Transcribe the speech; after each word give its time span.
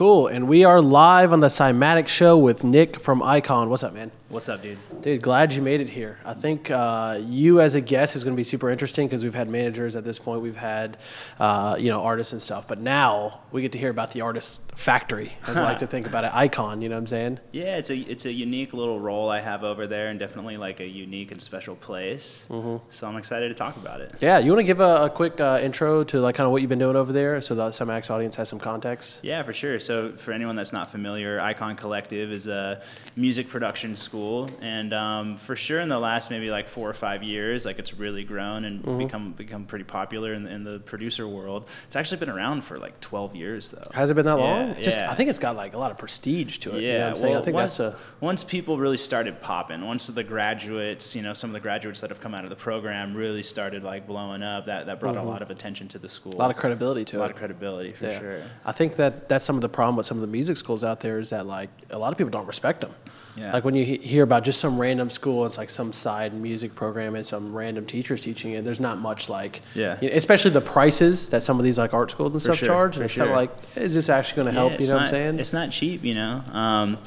Cool. 0.00 0.28
And 0.28 0.48
we 0.48 0.64
are 0.64 0.80
live 0.80 1.30
on 1.30 1.40
the 1.40 1.48
Cymatics 1.48 2.08
Show 2.08 2.38
with 2.38 2.64
Nik 2.64 2.98
from 2.98 3.22
Icon. 3.22 3.68
What's 3.68 3.82
up, 3.82 3.92
man? 3.92 4.10
What's 4.30 4.48
up, 4.48 4.62
dude? 4.62 4.78
Dude, 5.02 5.22
glad 5.22 5.54
you 5.54 5.60
made 5.60 5.80
it 5.80 5.90
here. 5.90 6.20
I 6.24 6.34
think 6.34 6.70
uh, 6.70 7.18
you 7.20 7.60
as 7.60 7.74
a 7.74 7.80
guest 7.80 8.14
is 8.14 8.22
going 8.22 8.36
to 8.36 8.36
be 8.36 8.44
super 8.44 8.70
interesting 8.70 9.08
because 9.08 9.24
we've 9.24 9.34
had 9.34 9.48
managers 9.48 9.96
at 9.96 10.04
this 10.04 10.20
point, 10.20 10.40
we've 10.40 10.54
had 10.54 10.98
uh, 11.40 11.74
you 11.80 11.90
know 11.90 12.04
artists 12.04 12.32
and 12.32 12.40
stuff, 12.40 12.68
but 12.68 12.78
now 12.78 13.40
we 13.50 13.60
get 13.60 13.72
to 13.72 13.78
hear 13.78 13.90
about 13.90 14.12
the 14.12 14.20
artist 14.20 14.70
factory, 14.78 15.32
as 15.48 15.58
I 15.58 15.64
like 15.64 15.78
to 15.78 15.88
think 15.88 16.06
about 16.06 16.22
it, 16.22 16.30
Icon. 16.32 16.80
You 16.80 16.88
know 16.88 16.94
what 16.94 17.00
I'm 17.00 17.06
saying? 17.08 17.40
Yeah, 17.50 17.76
it's 17.76 17.90
a 17.90 17.96
it's 17.96 18.24
a 18.24 18.30
unique 18.30 18.72
little 18.72 19.00
role 19.00 19.28
I 19.28 19.40
have 19.40 19.64
over 19.64 19.88
there, 19.88 20.10
and 20.10 20.20
definitely 20.20 20.56
like 20.56 20.78
a 20.78 20.86
unique 20.86 21.32
and 21.32 21.42
special 21.42 21.74
place. 21.74 22.46
Mm-hmm. 22.48 22.84
So 22.88 23.08
I'm 23.08 23.16
excited 23.16 23.48
to 23.48 23.54
talk 23.54 23.78
about 23.78 24.00
it. 24.00 24.14
Yeah, 24.20 24.38
you 24.38 24.52
want 24.52 24.60
to 24.60 24.64
give 24.64 24.78
a, 24.78 25.06
a 25.06 25.10
quick 25.10 25.40
uh, 25.40 25.58
intro 25.60 26.04
to 26.04 26.20
like 26.20 26.36
kind 26.36 26.44
of 26.44 26.52
what 26.52 26.62
you've 26.62 26.68
been 26.68 26.78
doing 26.78 26.94
over 26.94 27.12
there, 27.12 27.40
so 27.40 27.56
the 27.56 27.70
Cymatics 27.70 28.12
audience 28.12 28.36
has 28.36 28.48
some 28.48 28.60
context. 28.60 29.18
Yeah, 29.24 29.42
for 29.42 29.52
sure. 29.52 29.80
So 29.80 30.12
for 30.12 30.30
anyone 30.32 30.54
that's 30.54 30.72
not 30.72 30.88
familiar, 30.88 31.40
Icon 31.40 31.74
Collective 31.74 32.30
is 32.30 32.46
a 32.46 32.80
music 33.16 33.48
production 33.48 33.96
school, 33.96 34.19
and 34.60 34.92
um, 34.92 35.36
for 35.36 35.56
sure 35.56 35.80
in 35.80 35.88
the 35.88 35.98
last 35.98 36.30
maybe 36.30 36.50
like 36.50 36.68
four 36.68 36.88
or 36.88 36.92
five 36.94 37.22
years, 37.22 37.64
like 37.64 37.78
it's 37.78 37.94
really 37.94 38.24
grown 38.24 38.64
and 38.64 38.80
Mm-hmm. 38.80 38.98
become 38.98 39.32
become 39.32 39.64
pretty 39.66 39.84
popular 39.84 40.32
in, 40.34 40.46
in 40.46 40.64
the 40.64 40.78
producer 40.80 41.26
world. 41.28 41.68
It's 41.86 41.96
actually 41.96 42.18
been 42.18 42.30
around 42.30 42.62
for 42.64 42.78
like 42.78 42.98
12 43.00 43.36
years 43.36 43.70
though. 43.70 43.82
Has 43.94 44.10
it 44.10 44.14
been 44.14 44.24
that 44.26 44.38
Yeah, 44.38 44.44
long? 44.44 44.82
Just 44.82 44.98
yeah. 44.98 45.10
I 45.10 45.14
think 45.14 45.28
it's 45.30 45.38
got 45.38 45.54
like 45.56 45.74
a 45.74 45.78
lot 45.78 45.90
of 45.90 45.98
prestige 45.98 46.58
to 46.58 46.76
it. 46.76 46.82
Yeah, 46.82 46.92
you 46.92 46.98
know 46.98 47.06
I'm 47.08 47.16
saying? 47.16 47.32
well, 47.32 47.42
I 47.42 47.44
think 47.44 47.54
once, 47.54 47.76
that's 47.78 47.94
a 47.94 48.00
once 48.20 48.42
people 48.44 48.78
really 48.78 48.96
started 48.96 49.40
popping, 49.40 49.84
once 49.86 50.06
the 50.06 50.24
graduates, 50.24 51.14
you 51.14 51.22
know, 51.22 51.32
some 51.34 51.50
of 51.50 51.54
the 51.54 51.60
graduates 51.60 52.00
that 52.00 52.10
have 52.10 52.20
come 52.20 52.34
out 52.34 52.44
of 52.44 52.50
the 52.50 52.56
program 52.56 53.14
really 53.14 53.42
started 53.42 53.82
like 53.84 54.06
blowing 54.06 54.42
up. 54.42 54.64
That 54.66 54.86
that 54.86 55.00
brought 55.00 55.16
a 55.16 55.22
lot 55.22 55.42
of 55.42 55.50
attention 55.50 55.88
to 55.88 55.98
the 55.98 56.08
school. 56.08 56.32
Mm-hmm. 56.32 56.40
a 56.40 56.44
lot 56.44 56.50
of 56.50 56.56
credibility 56.56 57.04
to 57.06 57.16
a 57.16 57.18
it. 57.18 57.22
lot 57.22 57.30
of 57.30 57.36
credibility 57.36 57.92
for 57.92 58.04
Yeah. 58.06 58.18
sure. 58.20 58.42
I 58.64 58.72
think 58.72 58.96
that 58.96 59.28
that's 59.28 59.44
some 59.44 59.56
of 59.56 59.62
the 59.62 59.68
problem 59.68 59.96
with 59.96 60.06
some 60.06 60.16
of 60.16 60.22
the 60.22 60.26
music 60.38 60.56
schools 60.56 60.82
out 60.84 61.00
there 61.00 61.18
is 61.18 61.30
that 61.30 61.46
like 61.46 61.70
a 61.90 61.98
lot 61.98 62.12
of 62.12 62.18
people 62.18 62.30
don't 62.30 62.46
respect 62.46 62.80
them. 62.80 62.94
Yeah. 63.40 63.52
Like 63.52 63.64
when 63.64 63.74
you 63.74 63.84
he- 63.84 63.96
hear 63.98 64.22
about 64.22 64.44
just 64.44 64.60
some 64.60 64.78
random 64.78 65.08
school, 65.08 65.46
it's 65.46 65.56
like 65.56 65.70
some 65.70 65.92
side 65.92 66.34
music 66.34 66.74
program 66.74 67.14
and 67.14 67.26
some 67.26 67.54
random 67.54 67.86
teachers 67.86 68.20
teaching 68.20 68.52
it. 68.52 68.64
There's 68.64 68.80
not 68.80 68.98
much 68.98 69.28
like, 69.28 69.60
Yeah. 69.74 69.96
you 70.02 70.10
know, 70.10 70.16
especially 70.16 70.50
the 70.50 70.60
prices 70.60 71.30
that 71.30 71.42
some 71.42 71.58
of 71.58 71.64
these 71.64 71.78
like 71.78 71.94
art 71.94 72.10
schools 72.10 72.32
and 72.34 72.42
stuff 72.42 72.56
sure, 72.56 72.68
charge. 72.68 72.94
for 72.94 73.00
And 73.00 73.04
it's 73.06 73.14
kind 73.14 73.30
of 73.30 73.36
like, 73.36 73.50
is 73.76 73.94
this 73.94 74.08
actually 74.08 74.36
going 74.36 74.46
to 74.46 74.52
help? 74.52 74.72
Yeah, 74.72 74.76
You 74.76 74.80
it's 74.80 74.88
know 74.90 74.94
what 74.96 75.00
I'm 75.00 75.04
not- 75.04 75.10
saying? 75.10 75.38
It's 75.38 75.52
not 75.52 75.70
cheap, 75.70 76.04
you 76.04 76.14
know. 76.14 76.42
Um, 76.52 76.98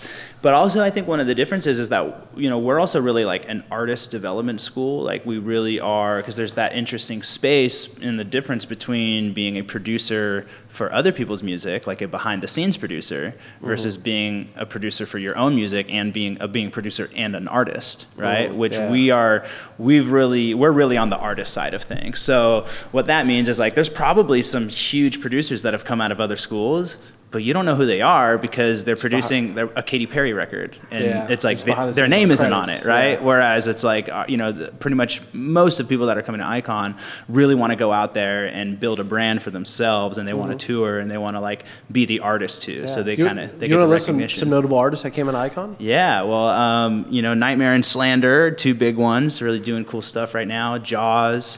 but 0.42 0.54
also, 0.54 0.82
I 0.84 0.90
think 0.90 1.08
one 1.08 1.20
of 1.20 1.28
the 1.28 1.36
differences 1.36 1.80
is 1.80 1.90
that 1.90 2.28
you 2.36 2.50
know 2.50 2.58
we're 2.60 2.80
also 2.80 3.00
really 3.00 3.24
like 3.24 3.48
an 3.48 3.64
artist 3.72 4.12
development 4.12 4.60
school. 4.60 5.02
Like 5.04 5.26
we 5.26 5.38
really 5.38 5.80
are 5.80 6.18
because 6.18 6.36
there's 6.36 6.56
that 6.56 6.74
interesting 6.76 7.24
space 7.24 7.98
in 8.00 8.18
the 8.18 8.26
difference 8.26 8.66
between 8.66 9.34
being 9.34 9.58
a 9.58 9.62
producer 9.64 10.46
for 10.74 10.92
other 10.92 11.12
people's 11.12 11.44
music, 11.44 11.86
like 11.86 12.02
a 12.02 12.08
behind 12.08 12.42
the 12.42 12.48
scenes 12.48 12.78
producer, 12.78 13.34
versus 13.62 13.96
Mm-hmm. 13.96 14.04
being 14.04 14.50
a 14.56 14.66
producer 14.66 15.06
for 15.06 15.20
your 15.20 15.38
own 15.38 15.54
music 15.56 15.86
and 15.94 16.12
being 16.12 16.36
a 16.42 16.48
being 16.48 16.72
producer 16.72 17.10
and 17.16 17.36
an 17.36 17.48
artist, 17.48 18.08
right? 18.18 18.50
Mhm, 18.50 18.56
Which 18.56 18.74
yeah. 18.74 18.90
we 18.92 19.12
are 19.12 19.46
we've 19.78 20.12
really 20.12 20.54
we're 20.56 20.72
really 20.72 20.98
on 20.98 21.10
the 21.10 21.18
artist 21.18 21.54
side 21.54 21.74
of 21.76 21.84
things. 21.84 22.20
So 22.20 22.66
what 22.92 23.06
that 23.06 23.28
means 23.28 23.50
is 23.50 23.60
like 23.60 23.76
there's 23.76 23.90
probably 23.90 24.42
some 24.42 24.68
huge 24.68 25.22
producers 25.22 25.62
that 25.62 25.74
have 25.74 25.86
come 25.86 26.02
out 26.02 26.12
of 26.12 26.20
other 26.20 26.38
schools, 26.38 26.98
but 27.34 27.44
you 27.44 27.52
don't 27.54 27.66
know 27.66 27.76
who 27.76 27.86
they 27.86 28.00
are 28.02 28.38
because 28.38 28.86
they're 28.86 28.96
producing 28.96 29.56
their- 29.56 29.70
a 29.76 29.84
Katy 29.84 30.06
Perry 30.06 30.32
record, 30.32 30.78
and 30.92 31.04
Yeah, 31.04 31.28
it's 31.30 31.44
like 31.44 31.56
it's 31.56 31.64
they- 31.66 31.92
their 31.92 32.08
name 32.08 32.32
isn't 32.32 32.54
on 32.54 32.70
it, 32.70 32.86
right? 32.86 33.14
yeah. 33.20 33.20
Whereas 33.22 33.68
it's 33.68 33.84
like 33.84 34.08
uh, 34.08 34.24
you 34.30 34.38
know 34.38 34.52
the, 34.54 34.68
pretty 34.72 34.96
much 34.96 35.22
most 35.34 35.82
of 35.82 35.88
the 35.88 35.94
people 35.94 36.06
that 36.08 36.18
are 36.18 36.22
coming 36.22 36.40
to 36.40 36.48
Icon 36.48 36.96
really 37.28 37.56
want 37.56 37.72
to 37.72 37.76
go 37.76 37.92
out 37.92 38.14
there 38.14 38.46
and 38.46 38.80
build 38.80 39.02
a 39.02 39.04
brand 39.04 39.42
for 39.42 39.50
themselves, 39.50 40.18
and 40.18 40.26
they 40.28 40.34
want 40.34 40.58
to 40.58 40.66
tour 40.66 41.00
and 41.00 41.12
they 41.12 41.18
want 41.18 41.36
to 41.36 41.42
like 41.42 41.66
be 41.92 42.06
the 42.06 42.22
artist 42.22 42.62
too. 42.64 42.88
So 42.88 43.00
Mm-hmm. 43.02 43.06
They 43.08 43.16
kind 43.18 43.40
of 43.40 43.60
they 43.60 43.66
you 43.66 43.70
get 43.70 43.76
the 43.76 43.80
wanna 43.82 43.92
list 43.92 44.06
some, 44.06 44.16
recognition. 44.16 44.40
some 44.40 44.50
notable 44.50 44.78
artists 44.78 45.04
that 45.04 45.12
came 45.12 45.28
in 45.28 45.36
Icon? 45.36 45.76
Yeah, 45.80 46.22
well, 46.22 46.48
um, 46.48 47.06
you 47.10 47.22
know, 47.22 47.34
NGHTMRE 47.34 47.76
and 47.76 47.84
Slander, 47.84 48.52
two 48.52 48.74
big 48.76 48.96
ones, 48.96 49.42
really 49.42 49.60
doing 49.60 49.84
cool 49.84 50.02
stuff 50.04 50.36
right 50.36 50.48
now. 50.48 50.78
Jauz, 50.78 51.58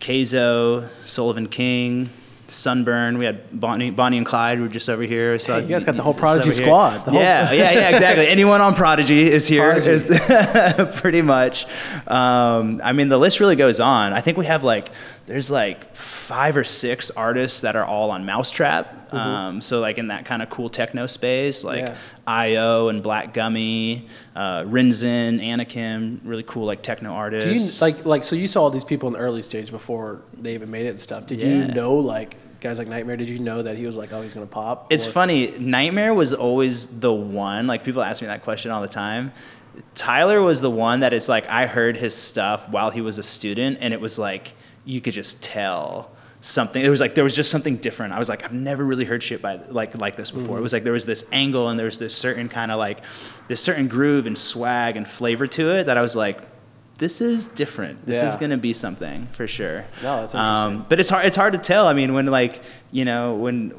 Kayzo, 0.00 0.88
Sullivan 1.02 1.46
King, 1.46 2.08
Sunburn. 2.50 3.18
We 3.18 3.24
had 3.24 3.58
Bonnie, 3.58 3.90
Bonnie 3.90 4.16
and 4.18 4.26
Clyde 4.26 4.58
who 4.58 4.64
were 4.64 4.68
just 4.68 4.88
over 4.88 5.02
here. 5.02 5.38
So 5.38 5.54
Hey, 5.54 5.62
you 5.62 5.68
guys 5.68 5.84
got 5.84 5.96
the 5.96 6.02
whole 6.02 6.14
Prodigy 6.14 6.52
squad, 6.52 7.04
the 7.04 7.12
whole- 7.12 7.20
yeah, 7.20 7.52
yeah, 7.52 7.70
yeah, 7.72 7.88
exactly. 7.90 8.26
Anyone 8.28 8.60
on 8.60 8.74
Prodigy 8.74 9.30
is 9.30 9.46
here. 9.46 9.72
Prodigy. 9.72 9.90
is- 9.90 10.96
pretty 11.00 11.22
much. 11.22 11.64
Um, 12.06 12.80
I 12.84 12.92
mean, 12.92 13.08
the 13.08 13.18
list 13.18 13.40
really 13.40 13.56
goes 13.56 13.80
on. 13.80 14.12
I 14.12 14.20
think 14.20 14.36
we 14.36 14.46
have 14.46 14.64
like 14.64 14.88
there's 15.26 15.50
like 15.50 15.94
five 15.94 16.56
or 16.56 16.64
six 16.64 17.10
artists 17.10 17.60
that 17.62 17.76
are 17.76 17.84
all 17.84 18.10
on 18.10 18.26
Mousetrap. 18.26 18.99
Um, 19.12 19.60
so 19.60 19.80
like 19.80 19.98
in 19.98 20.08
that 20.08 20.24
kind 20.24 20.42
of 20.42 20.50
cool 20.50 20.68
techno 20.70 21.06
space, 21.06 21.64
like 21.64 21.80
Yeah. 21.80 21.96
IO 22.26 22.88
and 22.88 23.02
Black 23.02 23.32
Gummy, 23.34 24.06
uh, 24.36 24.62
Rinzen, 24.62 25.42
Anakim, 25.42 26.20
really 26.24 26.42
cool 26.44 26.64
like 26.66 26.82
techno 26.82 27.08
Do 27.10 27.14
you 27.14 27.18
artists. 27.20 27.80
like 27.82 28.04
like 28.04 28.24
so 28.24 28.36
you 28.36 28.48
saw 28.48 28.62
all 28.62 28.70
these 28.70 28.84
people 28.84 29.08
in 29.08 29.14
the 29.14 29.18
early 29.20 29.42
stage 29.42 29.70
before 29.70 30.22
they 30.40 30.54
even 30.54 30.70
made 30.70 30.86
it 30.86 30.90
and 30.90 31.00
stuff? 31.00 31.26
Did 31.26 31.42
you 31.42 31.66
know 31.74 31.94
like 31.94 32.36
guys 32.60 32.78
like 32.78 32.88
NGHTMRE? 32.88 33.16
Did 33.18 33.28
you 33.28 33.38
know 33.38 33.62
that 33.62 33.76
he 33.76 33.86
was 33.86 33.96
like 33.96 34.12
oh 34.12 34.22
he's 34.22 34.34
gonna 34.34 34.46
pop? 34.46 34.92
It's 34.92 35.06
Or- 35.08 35.12
funny. 35.12 35.48
NGHTMRE 35.48 36.14
was 36.14 36.32
always 36.34 36.86
the 36.86 37.12
one. 37.12 37.66
Like 37.66 37.84
people 37.84 38.02
ask 38.02 38.20
me 38.22 38.28
that 38.28 38.44
question 38.44 38.70
all 38.70 38.82
the 38.82 38.88
time. 38.88 39.32
Tyler 39.94 40.42
was 40.42 40.60
the 40.60 40.70
one 40.70 41.00
that 41.00 41.12
it's 41.12 41.28
like 41.28 41.48
I 41.48 41.66
heard 41.66 41.96
his 41.96 42.14
stuff 42.14 42.68
while 42.68 42.90
he 42.90 43.00
was 43.00 43.18
a 43.18 43.22
student, 43.22 43.78
and 43.80 43.94
it 43.94 44.00
was 44.00 44.18
like 44.18 44.54
you 44.84 45.00
could 45.00 45.12
just 45.14 45.42
tell 45.42 46.10
something. 46.40 46.82
It 46.82 46.88
was 46.90 47.00
like 47.00 47.14
there 47.14 47.24
was 47.24 47.36
just 47.36 47.50
something 47.50 47.76
different. 47.76 48.12
I 48.12 48.18
was 48.18 48.28
like 48.28 48.44
I've 48.44 48.52
never 48.52 48.84
really 48.84 49.04
heard 49.04 49.22
shit 49.22 49.42
by 49.42 49.56
like 49.68 49.96
like 49.98 50.16
this 50.16 50.30
before. 50.30 50.58
It 50.58 50.62
was 50.62 50.72
like 50.72 50.84
there 50.84 50.92
was 50.92 51.06
this 51.06 51.24
angle 51.32 51.68
and 51.68 51.78
there 51.78 51.86
was 51.86 51.98
this 51.98 52.14
certain 52.16 52.48
kind 52.48 52.70
of 52.70 52.78
like 52.78 53.00
this 53.48 53.60
certain 53.60 53.88
groove 53.88 54.26
and 54.26 54.36
swag 54.36 54.96
and 54.96 55.06
flavor 55.08 55.46
to 55.46 55.70
it 55.72 55.84
that 55.84 55.96
I 55.98 56.02
was 56.02 56.16
like. 56.16 56.38
This 56.98 57.22
is 57.22 57.46
different. 57.46 58.04
This 58.04 58.22
is 58.22 58.36
gonna 58.36 58.58
be 58.58 58.74
something 58.74 59.26
for 59.32 59.46
sure. 59.46 59.86
No, 60.02 60.20
that's 60.20 60.34
Um, 60.34 60.84
but 60.86 61.00
it's 61.00 61.08
hard. 61.08 61.24
It's 61.24 61.34
hard 61.36 61.54
to 61.54 61.58
tell. 61.58 61.86
I 61.86 61.94
mean, 61.94 62.12
when 62.12 62.26
like 62.26 62.60
you 62.90 63.06
know, 63.06 63.36
when 63.36 63.70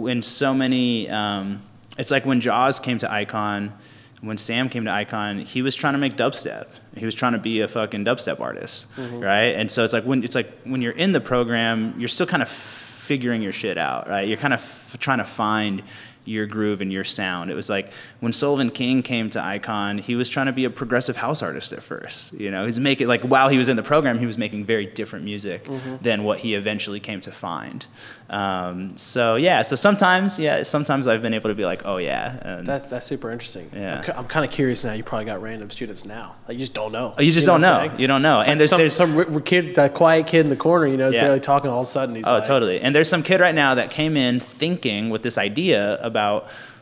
when 0.00 0.22
so 0.22 0.54
many, 0.54 1.10
um, 1.10 1.60
it's 1.98 2.12
like 2.12 2.24
when 2.24 2.40
Jauz 2.40 2.78
came 2.78 2.98
to 2.98 3.12
Icon, 3.12 3.72
when 4.20 4.36
Sam 4.36 4.68
came 4.68 4.84
to 4.86 4.92
Icon, 4.92 5.38
he 5.38 5.62
was 5.62 5.76
trying 5.76 5.92
to 5.94 5.98
make 5.98 6.16
dubstep. 6.16 6.66
He 6.96 7.04
was 7.04 7.14
trying 7.14 7.32
to 7.34 7.38
be 7.38 7.60
a 7.60 7.68
fucking 7.68 8.04
dubstep 8.04 8.40
artist, 8.40 8.90
Mm-hmm. 8.96 9.20
right? 9.20 9.54
And 9.54 9.70
so 9.70 9.84
it's 9.84 9.92
like 9.92 10.04
when 10.04 10.24
it's 10.24 10.34
like 10.34 10.50
when 10.64 10.82
you're 10.82 10.92
in 10.92 11.12
the 11.12 11.20
program, 11.20 11.94
you're 11.98 12.08
still 12.08 12.26
kind 12.26 12.42
of 12.42 12.48
figuring 12.48 13.42
your 13.42 13.52
shit 13.52 13.78
out, 13.78 14.08
right? 14.08 14.26
You're 14.26 14.36
kind 14.38 14.52
of 14.54 14.60
f- 14.60 14.96
trying 14.98 15.18
to 15.18 15.24
find 15.24 15.82
your 16.28 16.46
groove 16.46 16.80
and 16.80 16.92
your 16.92 17.04
sound. 17.04 17.50
It 17.50 17.54
was 17.56 17.68
like 17.70 17.90
when 18.20 18.32
Sullivan 18.32 18.70
King 18.70 19.02
came 19.02 19.30
to 19.30 19.42
Icon, 19.42 19.98
he 19.98 20.14
was 20.14 20.28
trying 20.28 20.46
to 20.46 20.52
be 20.52 20.64
a 20.64 20.70
progressive 20.70 21.16
house 21.16 21.42
artist 21.42 21.72
at 21.72 21.82
first. 21.82 22.32
You 22.34 22.50
know, 22.50 22.64
he's 22.66 22.78
making 22.78 23.08
like 23.08 23.22
while 23.22 23.48
he 23.48 23.58
was 23.58 23.68
in 23.68 23.76
the 23.76 23.82
program, 23.82 24.18
he 24.18 24.26
was 24.26 24.38
making 24.38 24.64
very 24.64 24.86
different 24.86 25.24
music 25.24 25.64
Mm-hmm. 25.64 25.96
than 26.02 26.24
what 26.24 26.38
he 26.38 26.54
eventually 26.54 27.00
came 27.00 27.20
to 27.22 27.32
find. 27.32 27.84
Um, 28.30 28.96
so 28.96 29.36
yeah, 29.36 29.62
so 29.62 29.74
sometimes 29.76 30.38
yeah, 30.38 30.62
sometimes 30.62 31.08
I've 31.08 31.22
been 31.22 31.32
able 31.34 31.48
to 31.48 31.54
be 31.54 31.64
like, 31.64 31.82
oh 31.86 31.96
yeah, 31.96 32.60
That's 32.64 32.86
that's 32.86 33.06
super 33.06 33.30
interesting. 33.30 33.70
Yeah. 33.74 34.02
I'm, 34.08 34.18
I'm 34.20 34.26
kind 34.28 34.44
of 34.44 34.50
curious 34.52 34.84
now. 34.84 34.92
You 34.92 35.02
probably 35.02 35.24
got 35.24 35.40
random 35.40 35.70
students 35.70 36.04
now. 36.04 36.36
Like 36.46 36.54
you 36.56 36.60
just 36.60 36.74
don't 36.74 36.92
know. 36.92 37.14
Oh, 37.16 37.22
you 37.22 37.32
just 37.32 37.46
know 37.46 37.54
don't 37.58 37.62
what 37.62 37.92
know. 37.92 37.98
You 37.98 38.06
don't 38.06 38.22
know. 38.22 38.36
Like 38.38 38.48
And 38.48 38.60
there's, 38.60 38.70
some, 38.70 38.78
there's 38.80 38.94
some 38.94 39.16
r- 39.16 39.40
kid, 39.40 39.76
that 39.76 39.94
quiet 39.94 40.26
kid 40.26 40.40
in 40.40 40.50
the 40.50 40.56
corner, 40.56 40.86
you 40.86 40.96
know, 40.98 41.08
Yeah. 41.10 41.22
barely 41.22 41.40
talking. 41.40 41.70
All 41.70 41.80
of 41.80 41.86
a 41.86 41.90
sudden, 41.90 42.14
he's 42.14 42.26
Oh, 42.26 42.34
like, 42.34 42.44
totally. 42.44 42.80
And 42.80 42.94
there's 42.94 43.08
some 43.08 43.22
kid 43.22 43.40
right 43.40 43.54
now 43.54 43.74
that 43.76 43.90
came 43.90 44.16
in 44.16 44.40
thinking 44.40 45.08
with 45.08 45.22
this 45.22 45.38
idea 45.38 45.96
about 46.02 46.17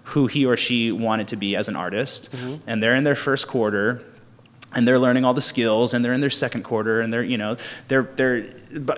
who 0.05 0.27
he 0.27 0.47
or 0.47 0.57
she 0.57 0.93
wanted 0.93 1.29
to 1.29 1.37
be 1.37 1.57
as 1.57 1.69
an 1.69 1.77
artist, 1.77 2.33
mm-hmm. 2.33 2.69
and 2.69 2.83
they're 2.83 2.95
in 2.95 3.05
their 3.05 3.15
first 3.15 3.49
quarter, 3.49 4.03
and 4.75 4.87
they're 4.87 4.99
learning 4.99 5.25
all 5.25 5.35
the 5.35 5.41
skills, 5.41 5.95
and 5.95 6.05
they're 6.05 6.13
in 6.13 6.21
their 6.21 6.31
second 6.31 6.63
quarter, 6.63 7.01
and 7.01 7.13
they're 7.13 7.25
you 7.25 7.39
know 7.39 7.57
they're 7.89 8.05
they're 8.05 8.47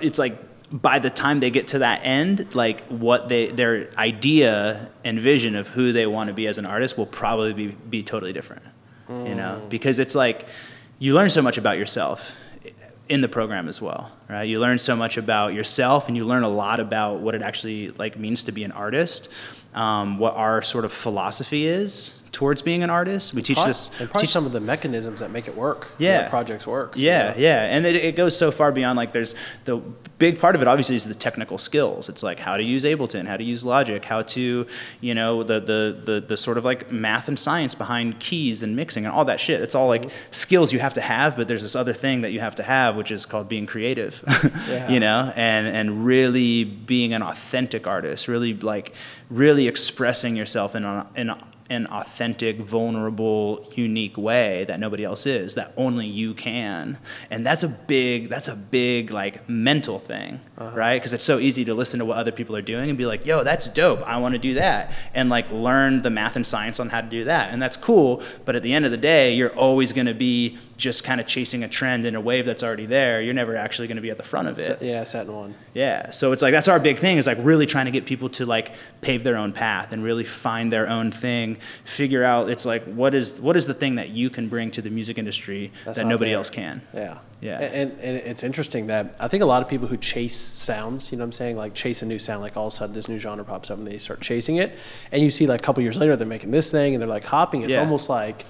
it's 0.02 0.18
like 0.18 0.36
by 0.70 0.98
the 0.98 1.08
time 1.08 1.40
they 1.40 1.50
get 1.50 1.68
to 1.68 1.78
that 1.78 2.00
end, 2.04 2.54
like 2.54 2.84
what 2.86 3.28
they 3.28 3.46
their 3.46 3.88
idea 3.96 4.90
and 5.04 5.18
vision 5.18 5.56
of 5.56 5.68
who 5.68 5.92
they 5.92 6.06
want 6.06 6.28
to 6.28 6.34
be 6.34 6.46
as 6.46 6.58
an 6.58 6.66
artist 6.66 6.98
will 6.98 7.06
probably 7.06 7.52
be 7.52 7.68
be 7.68 8.02
totally 8.02 8.32
different, 8.32 8.62
you 9.08 9.34
know, 9.34 9.62
mm. 9.62 9.68
because 9.70 9.98
it's 9.98 10.14
like 10.14 10.46
you 10.98 11.14
learn 11.14 11.30
so 11.30 11.40
much 11.40 11.56
about 11.56 11.78
yourself 11.78 12.34
in 13.08 13.22
the 13.22 13.28
program 13.28 13.68
as 13.68 13.80
well, 13.80 14.10
right? 14.28 14.42
You 14.42 14.60
learn 14.60 14.76
so 14.76 14.94
much 14.94 15.16
about 15.16 15.54
yourself, 15.54 16.08
and 16.08 16.16
you 16.16 16.24
learn 16.24 16.42
a 16.42 16.48
lot 16.48 16.80
about 16.80 17.20
what 17.20 17.34
it 17.34 17.40
actually 17.40 17.90
like 17.92 18.18
means 18.18 18.44
to 18.44 18.52
be 18.52 18.64
an 18.64 18.72
artist, 18.72 19.32
um, 19.78 20.18
what 20.18 20.36
our 20.36 20.60
sort 20.60 20.84
of 20.84 20.92
philosophy 20.92 21.66
is 21.66 22.22
towards 22.32 22.62
being 22.62 22.82
an 22.82 22.90
artist. 22.90 23.34
We 23.34 23.42
teach 23.42 23.56
Pro- 23.56 23.66
this. 23.66 23.88
and 23.98 24.10
probably 24.10 24.22
teach- 24.22 24.30
some 24.30 24.46
of 24.46 24.52
the 24.52 24.60
mechanisms 24.60 25.20
that 25.20 25.30
make 25.30 25.48
it 25.48 25.56
work. 25.56 25.88
Yeah. 25.98 26.28
projects 26.28 26.66
work. 26.66 26.96
you 26.96 27.06
yeah, 27.06 27.30
know? 27.30 27.34
yeah, 27.38 27.62
and 27.64 27.86
it, 27.86 27.96
it 27.96 28.16
goes 28.16 28.36
so 28.36 28.50
far 28.50 28.72
beyond 28.72 28.96
like 28.96 29.12
there's 29.12 29.34
the 29.64 29.78
big 30.18 30.40
part 30.40 30.54
of 30.54 30.62
it 30.62 30.68
obviously 30.68 30.96
is 30.96 31.06
the 31.06 31.14
technical 31.14 31.58
skills. 31.58 32.08
It's 32.08 32.22
like 32.22 32.38
how 32.38 32.56
to 32.56 32.62
use 32.62 32.84
Ableton, 32.84 33.26
how 33.26 33.36
to 33.36 33.44
use 33.44 33.64
Logic, 33.64 34.04
how 34.04 34.22
to 34.22 34.66
you 35.00 35.14
know 35.14 35.42
the 35.42 35.60
the 35.60 36.00
the, 36.04 36.20
the 36.20 36.36
sort 36.36 36.58
of 36.58 36.64
like 36.64 36.90
math 36.92 37.28
and 37.28 37.38
science 37.38 37.74
behind 37.74 38.20
keys 38.20 38.62
and 38.62 38.76
mixing 38.76 39.04
and 39.04 39.14
all 39.14 39.24
that 39.26 39.40
shit. 39.40 39.60
It's 39.60 39.74
all 39.74 39.88
like 39.88 40.02
mm-hmm. 40.02 40.32
skills 40.32 40.72
you 40.72 40.78
have 40.80 40.94
to 40.94 41.00
have, 41.00 41.36
but 41.36 41.48
there's 41.48 41.62
this 41.62 41.76
other 41.76 41.92
thing 41.92 42.22
that 42.22 42.32
you 42.32 42.40
have 42.40 42.56
to 42.56 42.62
have, 42.62 42.96
which 42.96 43.10
is 43.10 43.26
called 43.26 43.48
being 43.48 43.66
creative. 43.66 44.22
Yeah. 44.68 44.88
you 44.88 45.00
know, 45.00 45.32
and 45.36 45.66
and 45.66 46.04
really 46.04 46.64
being 46.64 47.14
an 47.14 47.22
authentic 47.22 47.86
artist, 47.86 48.28
really 48.28 48.54
like 48.54 48.94
really 49.30 49.68
expressing 49.68 50.36
yourself 50.36 50.74
in 50.74 50.84
a, 50.84 51.06
in 51.14 51.30
a, 51.30 51.38
an 51.70 51.86
authentic, 51.86 52.58
vulnerable, 52.58 53.70
unique 53.74 54.16
way 54.16 54.64
that 54.64 54.80
nobody 54.80 55.04
else 55.04 55.26
is, 55.26 55.54
that 55.54 55.72
only 55.76 56.06
you 56.06 56.32
can. 56.32 56.98
And 57.30 57.44
that's 57.44 57.62
a 57.62 57.68
big, 57.68 58.28
that's 58.28 58.48
a 58.48 58.56
big 58.56 59.10
like 59.10 59.48
mental 59.48 59.98
thing, 59.98 60.40
uh-huh. 60.56 60.76
right? 60.76 60.96
Because 60.96 61.12
it's 61.12 61.24
so 61.24 61.38
easy 61.38 61.64
to 61.66 61.74
listen 61.74 61.98
to 61.98 62.04
what 62.06 62.16
other 62.16 62.32
people 62.32 62.56
are 62.56 62.62
doing 62.62 62.88
and 62.88 62.96
be 62.96 63.06
like, 63.06 63.26
yo, 63.26 63.44
that's 63.44 63.68
dope. 63.68 64.02
I 64.02 64.16
want 64.18 64.32
to 64.32 64.38
do 64.38 64.54
that. 64.54 64.92
And 65.14 65.28
like 65.28 65.50
learn 65.50 66.02
the 66.02 66.10
math 66.10 66.36
and 66.36 66.46
science 66.46 66.80
on 66.80 66.88
how 66.88 67.02
to 67.02 67.08
do 67.08 67.24
that. 67.24 67.52
And 67.52 67.60
that's 67.60 67.76
cool. 67.76 68.22
But 68.44 68.56
at 68.56 68.62
the 68.62 68.72
end 68.72 68.86
of 68.86 68.90
the 68.90 68.96
day, 68.96 69.34
you're 69.34 69.54
always 69.54 69.92
going 69.92 70.06
to 70.06 70.14
be 70.14 70.56
just 70.78 71.04
kind 71.04 71.20
of 71.20 71.26
chasing 71.26 71.62
a 71.64 71.68
trend 71.68 72.06
in 72.06 72.14
a 72.14 72.20
wave 72.20 72.46
that's 72.46 72.62
already 72.62 72.86
there. 72.86 73.20
You're 73.20 73.34
never 73.34 73.54
actually 73.56 73.88
going 73.88 73.96
to 73.96 74.00
be 74.02 74.10
at 74.10 74.16
the 74.16 74.22
front 74.22 74.48
of 74.48 74.58
it. 74.58 74.80
yeah, 74.80 75.04
set 75.04 75.26
in 75.26 75.34
one. 75.34 75.54
Yeah, 75.74 76.10
so 76.10 76.32
it's 76.32 76.40
like 76.40 76.52
that's 76.52 76.68
our 76.68 76.80
big 76.80 76.98
thing 76.98 77.18
is 77.18 77.26
like 77.26 77.36
really 77.40 77.66
trying 77.66 77.84
to 77.86 77.90
get 77.90 78.06
people 78.06 78.30
to 78.30 78.46
like 78.46 78.72
pave 79.02 79.24
their 79.24 79.36
own 79.36 79.52
path 79.52 79.92
and 79.92 80.02
really 80.02 80.24
find 80.24 80.72
their 80.72 80.88
own 80.88 81.10
thing, 81.10 81.58
figure 81.84 82.24
out 82.24 82.48
it's 82.48 82.64
like 82.64 82.82
what 82.84 83.14
is 83.14 83.40
what 83.40 83.56
is 83.56 83.66
the 83.66 83.74
thing 83.74 83.96
that 83.96 84.08
you 84.10 84.30
can 84.30 84.48
bring 84.48 84.70
to 84.70 84.80
the 84.80 84.88
music 84.88 85.18
industry 85.18 85.70
That's 85.84 85.98
that 85.98 86.06
nobody 86.06 86.30
there. 86.30 86.38
else 86.38 86.48
can. 86.48 86.80
Yeah. 86.94 87.18
Yeah. 87.40 87.60
And, 87.60 87.92
and 88.00 88.16
it's 88.16 88.42
interesting 88.42 88.88
that 88.88 89.14
I 89.20 89.28
think 89.28 89.44
a 89.44 89.46
lot 89.46 89.62
of 89.62 89.68
people 89.68 89.86
who 89.86 89.96
chase 89.96 90.34
sounds, 90.34 91.12
you 91.12 91.18
know 91.18 91.22
what 91.22 91.26
I'm 91.26 91.32
saying, 91.32 91.56
like 91.56 91.72
chase 91.74 92.02
a 92.02 92.06
new 92.06 92.18
sound, 92.18 92.40
like 92.42 92.56
all 92.56 92.66
of 92.66 92.72
a 92.72 92.76
sudden 92.76 92.94
this 92.96 93.08
new 93.08 93.18
genre 93.20 93.44
pops 93.44 93.70
up 93.70 93.78
and 93.78 93.86
they 93.86 93.98
start 93.98 94.20
chasing 94.20 94.56
it. 94.56 94.76
And 95.12 95.22
you 95.22 95.30
see 95.30 95.46
like 95.46 95.60
a 95.60 95.62
couple 95.62 95.82
years 95.84 95.98
later 95.98 96.16
they're 96.16 96.26
making 96.26 96.50
this 96.50 96.68
thing 96.70 96.94
and 96.94 97.00
they're 97.00 97.08
like 97.08 97.24
hopping. 97.24 97.62
It's 97.62 97.74
Yeah. 97.76 97.80
almost 97.82 98.08
like 98.08 98.44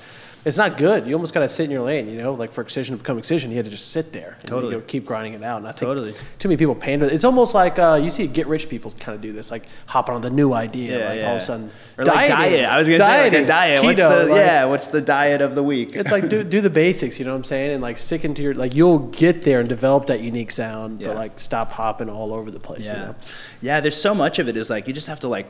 it's 0.48 0.56
not 0.56 0.76
good. 0.78 1.06
You 1.06 1.14
almost 1.14 1.32
got 1.34 1.40
to 1.40 1.48
sit 1.48 1.64
in 1.64 1.70
your 1.70 1.82
lane, 1.82 2.08
you 2.08 2.16
know, 2.16 2.34
like 2.34 2.52
for 2.52 2.62
Excision 2.62 2.96
to 2.96 2.98
become 3.02 3.18
Excision, 3.18 3.50
you 3.50 3.56
had 3.56 3.64
to 3.66 3.70
just 3.70 3.90
sit 3.92 4.12
there 4.12 4.36
and 4.40 4.48
Totally. 4.48 4.72
you 4.74 4.80
know, 4.80 4.84
keep 4.86 5.04
grinding 5.04 5.34
it 5.34 5.42
out. 5.44 5.58
And 5.58 5.66
I 5.68 5.72
think 5.72 5.80
Totally. 5.80 6.14
too 6.38 6.48
many 6.48 6.56
people 6.56 6.74
pander. 6.74 7.06
It's 7.06 7.24
almost 7.24 7.54
like 7.54 7.78
uh, 7.78 8.00
you 8.02 8.10
see 8.10 8.26
get 8.26 8.46
rich 8.48 8.68
people 8.68 8.90
kind 8.98 9.14
of 9.14 9.20
do 9.20 9.32
this, 9.32 9.50
like 9.50 9.66
hopping 9.86 10.14
on 10.14 10.22
the 10.22 10.30
new 10.30 10.52
idea, 10.52 10.98
yeah, 10.98 11.08
like 11.10 11.20
all 11.24 11.30
of 11.32 11.36
a 11.36 11.40
sudden. 11.40 11.70
or 11.98 12.04
like 12.04 12.28
diet. 12.28 12.64
I 12.64 12.78
was 12.78 12.88
gonna 12.88 12.98
say 13.00 13.04
like 13.06 13.26
a 13.28 13.30
Dieting, 13.30 13.46
diet. 13.46 13.84
What's 13.84 14.00
keto, 14.00 14.24
the 14.26 14.30
like- 14.32 14.38
yeah? 14.40 14.64
What's 14.64 14.86
the 14.88 15.00
diet 15.00 15.40
of 15.40 15.54
the 15.54 15.62
week? 15.62 15.94
it's 15.94 16.10
like 16.10 16.28
do, 16.28 16.42
do 16.56 16.60
the 16.60 16.70
basics, 16.70 17.18
you 17.18 17.24
know 17.24 17.32
what 17.32 17.38
I'm 17.38 17.44
saying, 17.44 17.72
and 17.74 17.82
like 17.82 17.98
stick 17.98 18.24
into 18.24 18.42
your 18.42 18.54
like 18.54 18.74
you'll 18.74 18.98
get 18.98 19.44
there 19.44 19.60
and 19.60 19.68
develop 19.68 20.06
that 20.06 20.20
unique 20.22 20.50
sound, 20.52 21.00
Yeah. 21.00 21.08
but 21.08 21.16
like 21.16 21.38
stop 21.40 21.72
hopping 21.72 22.08
all 22.08 22.32
over 22.32 22.50
the 22.50 22.60
place. 22.60 22.86
yeah, 22.86 22.92
You 23.00 23.06
know? 23.06 23.14
yeah. 23.60 23.80
There's 23.80 24.00
so 24.00 24.14
much 24.14 24.38
of 24.38 24.48
it 24.48 24.56
is 24.56 24.70
like 24.70 24.86
you 24.88 24.92
just 24.94 25.08
have 25.08 25.20
to 25.20 25.28
like 25.28 25.46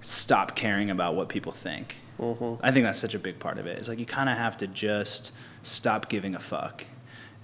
stop 0.00 0.54
caring 0.54 0.90
about 0.90 1.14
what 1.14 1.28
people 1.28 1.52
think. 1.52 1.96
Mm-hmm. 2.18 2.64
I 2.64 2.72
think 2.72 2.84
that's 2.84 2.98
such 2.98 3.14
a 3.14 3.18
big 3.18 3.38
part 3.38 3.58
of 3.58 3.66
it. 3.66 3.78
It's 3.78 3.88
like 3.88 3.98
you 3.98 4.06
kind 4.06 4.28
of 4.28 4.36
have 4.36 4.56
to 4.58 4.66
just 4.66 5.32
stop 5.62 6.08
giving 6.08 6.34
a 6.34 6.40
fuck. 6.40 6.84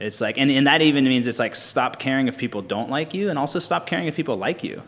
It's 0.01 0.21
like, 0.21 0.39
and, 0.39 0.51
and 0.51 0.67
that 0.67 0.83
even 0.83 1.05
means 1.05 1.27
it's 1.27 1.39
like 1.39 1.55
stop 1.55 1.99
caring 1.99 2.27
if 2.27 2.37
people 2.39 2.63
don't 2.63 2.91
like 2.91 3.15
you, 3.15 3.31
and 3.31 3.39
also 3.39 3.59
stop 3.59 3.87
caring 3.87 4.07
if 4.07 4.17
people 4.17 4.37
like 4.37 4.65
you. 4.65 4.83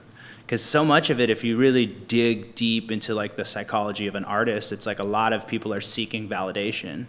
Because 0.44 0.62
so 0.62 0.84
much 0.84 1.08
of 1.08 1.20
it, 1.20 1.30
if 1.30 1.44
you 1.44 1.56
really 1.56 1.86
dig 1.86 2.54
deep 2.54 2.90
into 2.90 3.14
like 3.14 3.36
the 3.36 3.44
psychology 3.44 4.06
of 4.06 4.14
an 4.14 4.24
artist, 4.24 4.72
it's 4.72 4.86
like 4.86 4.98
a 4.98 5.06
lot 5.06 5.32
of 5.32 5.46
people 5.46 5.72
are 5.72 5.80
seeking 5.80 6.28
validation, 6.28 7.06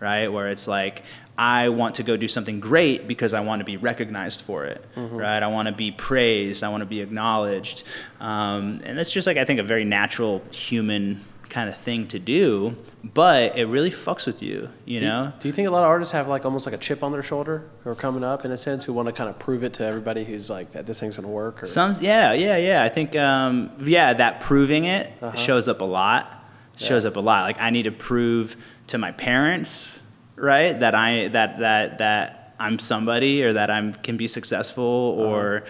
right? 0.00 0.28
Where 0.28 0.48
it's 0.48 0.68
like, 0.68 1.02
I 1.38 1.70
want 1.70 1.94
to 1.96 2.02
go 2.02 2.16
do 2.16 2.28
something 2.28 2.60
great 2.60 3.08
because 3.08 3.34
I 3.34 3.40
want 3.40 3.60
to 3.60 3.64
be 3.64 3.76
recognized 3.76 4.42
for 4.42 4.66
it, 4.66 4.84
right? 4.96 5.42
I 5.42 5.46
want 5.46 5.66
to 5.66 5.74
be 5.74 5.90
praised, 5.90 6.62
I 6.62 6.68
want 6.68 6.82
to 6.82 6.86
be 6.86 7.00
acknowledged, 7.00 7.84
um, 8.20 8.80
and 8.84 8.98
it's 8.98 9.10
just 9.10 9.26
like 9.26 9.36
I 9.36 9.44
think 9.44 9.58
a 9.58 9.64
very 9.64 9.84
natural 9.84 10.42
human 10.52 11.22
kind 11.48 11.68
of 11.68 11.76
thing 11.76 12.06
to 12.08 12.18
do, 12.18 12.74
but 13.02 13.56
it 13.56 13.66
really 13.66 13.90
fucks 13.90 14.26
with 14.26 14.42
you, 14.42 14.68
you 14.86 15.00
Do 15.00 15.04
you- 15.06 15.10
know? 15.12 15.32
Do 15.38 15.46
you 15.48 15.52
think 15.52 15.68
a 15.68 15.70
lot 15.70 15.84
of 15.84 15.90
artists 15.90 16.12
have 16.12 16.26
like 16.26 16.44
almost 16.44 16.66
like 16.66 16.74
a 16.74 16.78
chip 16.78 17.02
on 17.02 17.12
their 17.12 17.22
shoulder 17.22 17.64
who 17.84 17.90
are 17.90 17.94
coming 17.94 18.24
up 18.24 18.44
in 18.44 18.50
a 18.50 18.58
sense, 18.58 18.84
who 18.84 18.92
want 18.92 19.06
to 19.08 19.12
kind 19.12 19.28
of 19.30 19.38
prove 19.38 19.62
it 19.62 19.72
to 19.74 19.84
everybody 19.86 20.24
who's 20.24 20.48
like 20.50 20.72
that 20.72 20.86
this 20.86 21.00
thing's 21.00 21.16
gonna 21.16 21.28
work? 21.28 21.62
Or 21.62 21.66
Some, 21.66 21.96
yeah, 22.00 22.32
yeah, 22.32 22.56
yeah. 22.56 22.82
I 22.82 22.88
think, 22.88 23.14
um, 23.16 23.70
yeah, 23.80 24.14
that 24.14 24.40
proving 24.40 24.84
it 24.86 25.12
Uh-huh. 25.22 25.36
shows 25.36 25.68
up 25.68 25.80
a 25.80 25.84
lot. 25.84 26.44
Shows 26.76 27.04
Yeah. 27.04 27.10
up 27.10 27.16
a 27.16 27.20
lot. 27.20 27.44
Like 27.44 27.60
I 27.60 27.70
need 27.70 27.84
to 27.84 27.92
prove 27.92 28.56
to 28.88 28.98
my 28.98 29.12
parents, 29.12 30.00
right, 30.36 30.78
that 30.80 30.94
I 30.94 31.28
that 31.28 31.58
that 31.58 31.98
that 31.98 32.40
I'm 32.58 32.78
somebody 32.78 33.44
or 33.44 33.52
that 33.52 33.70
I'm 33.70 33.92
can 33.94 34.16
be 34.16 34.26
successful 34.28 35.16
Uh-huh. 35.20 35.60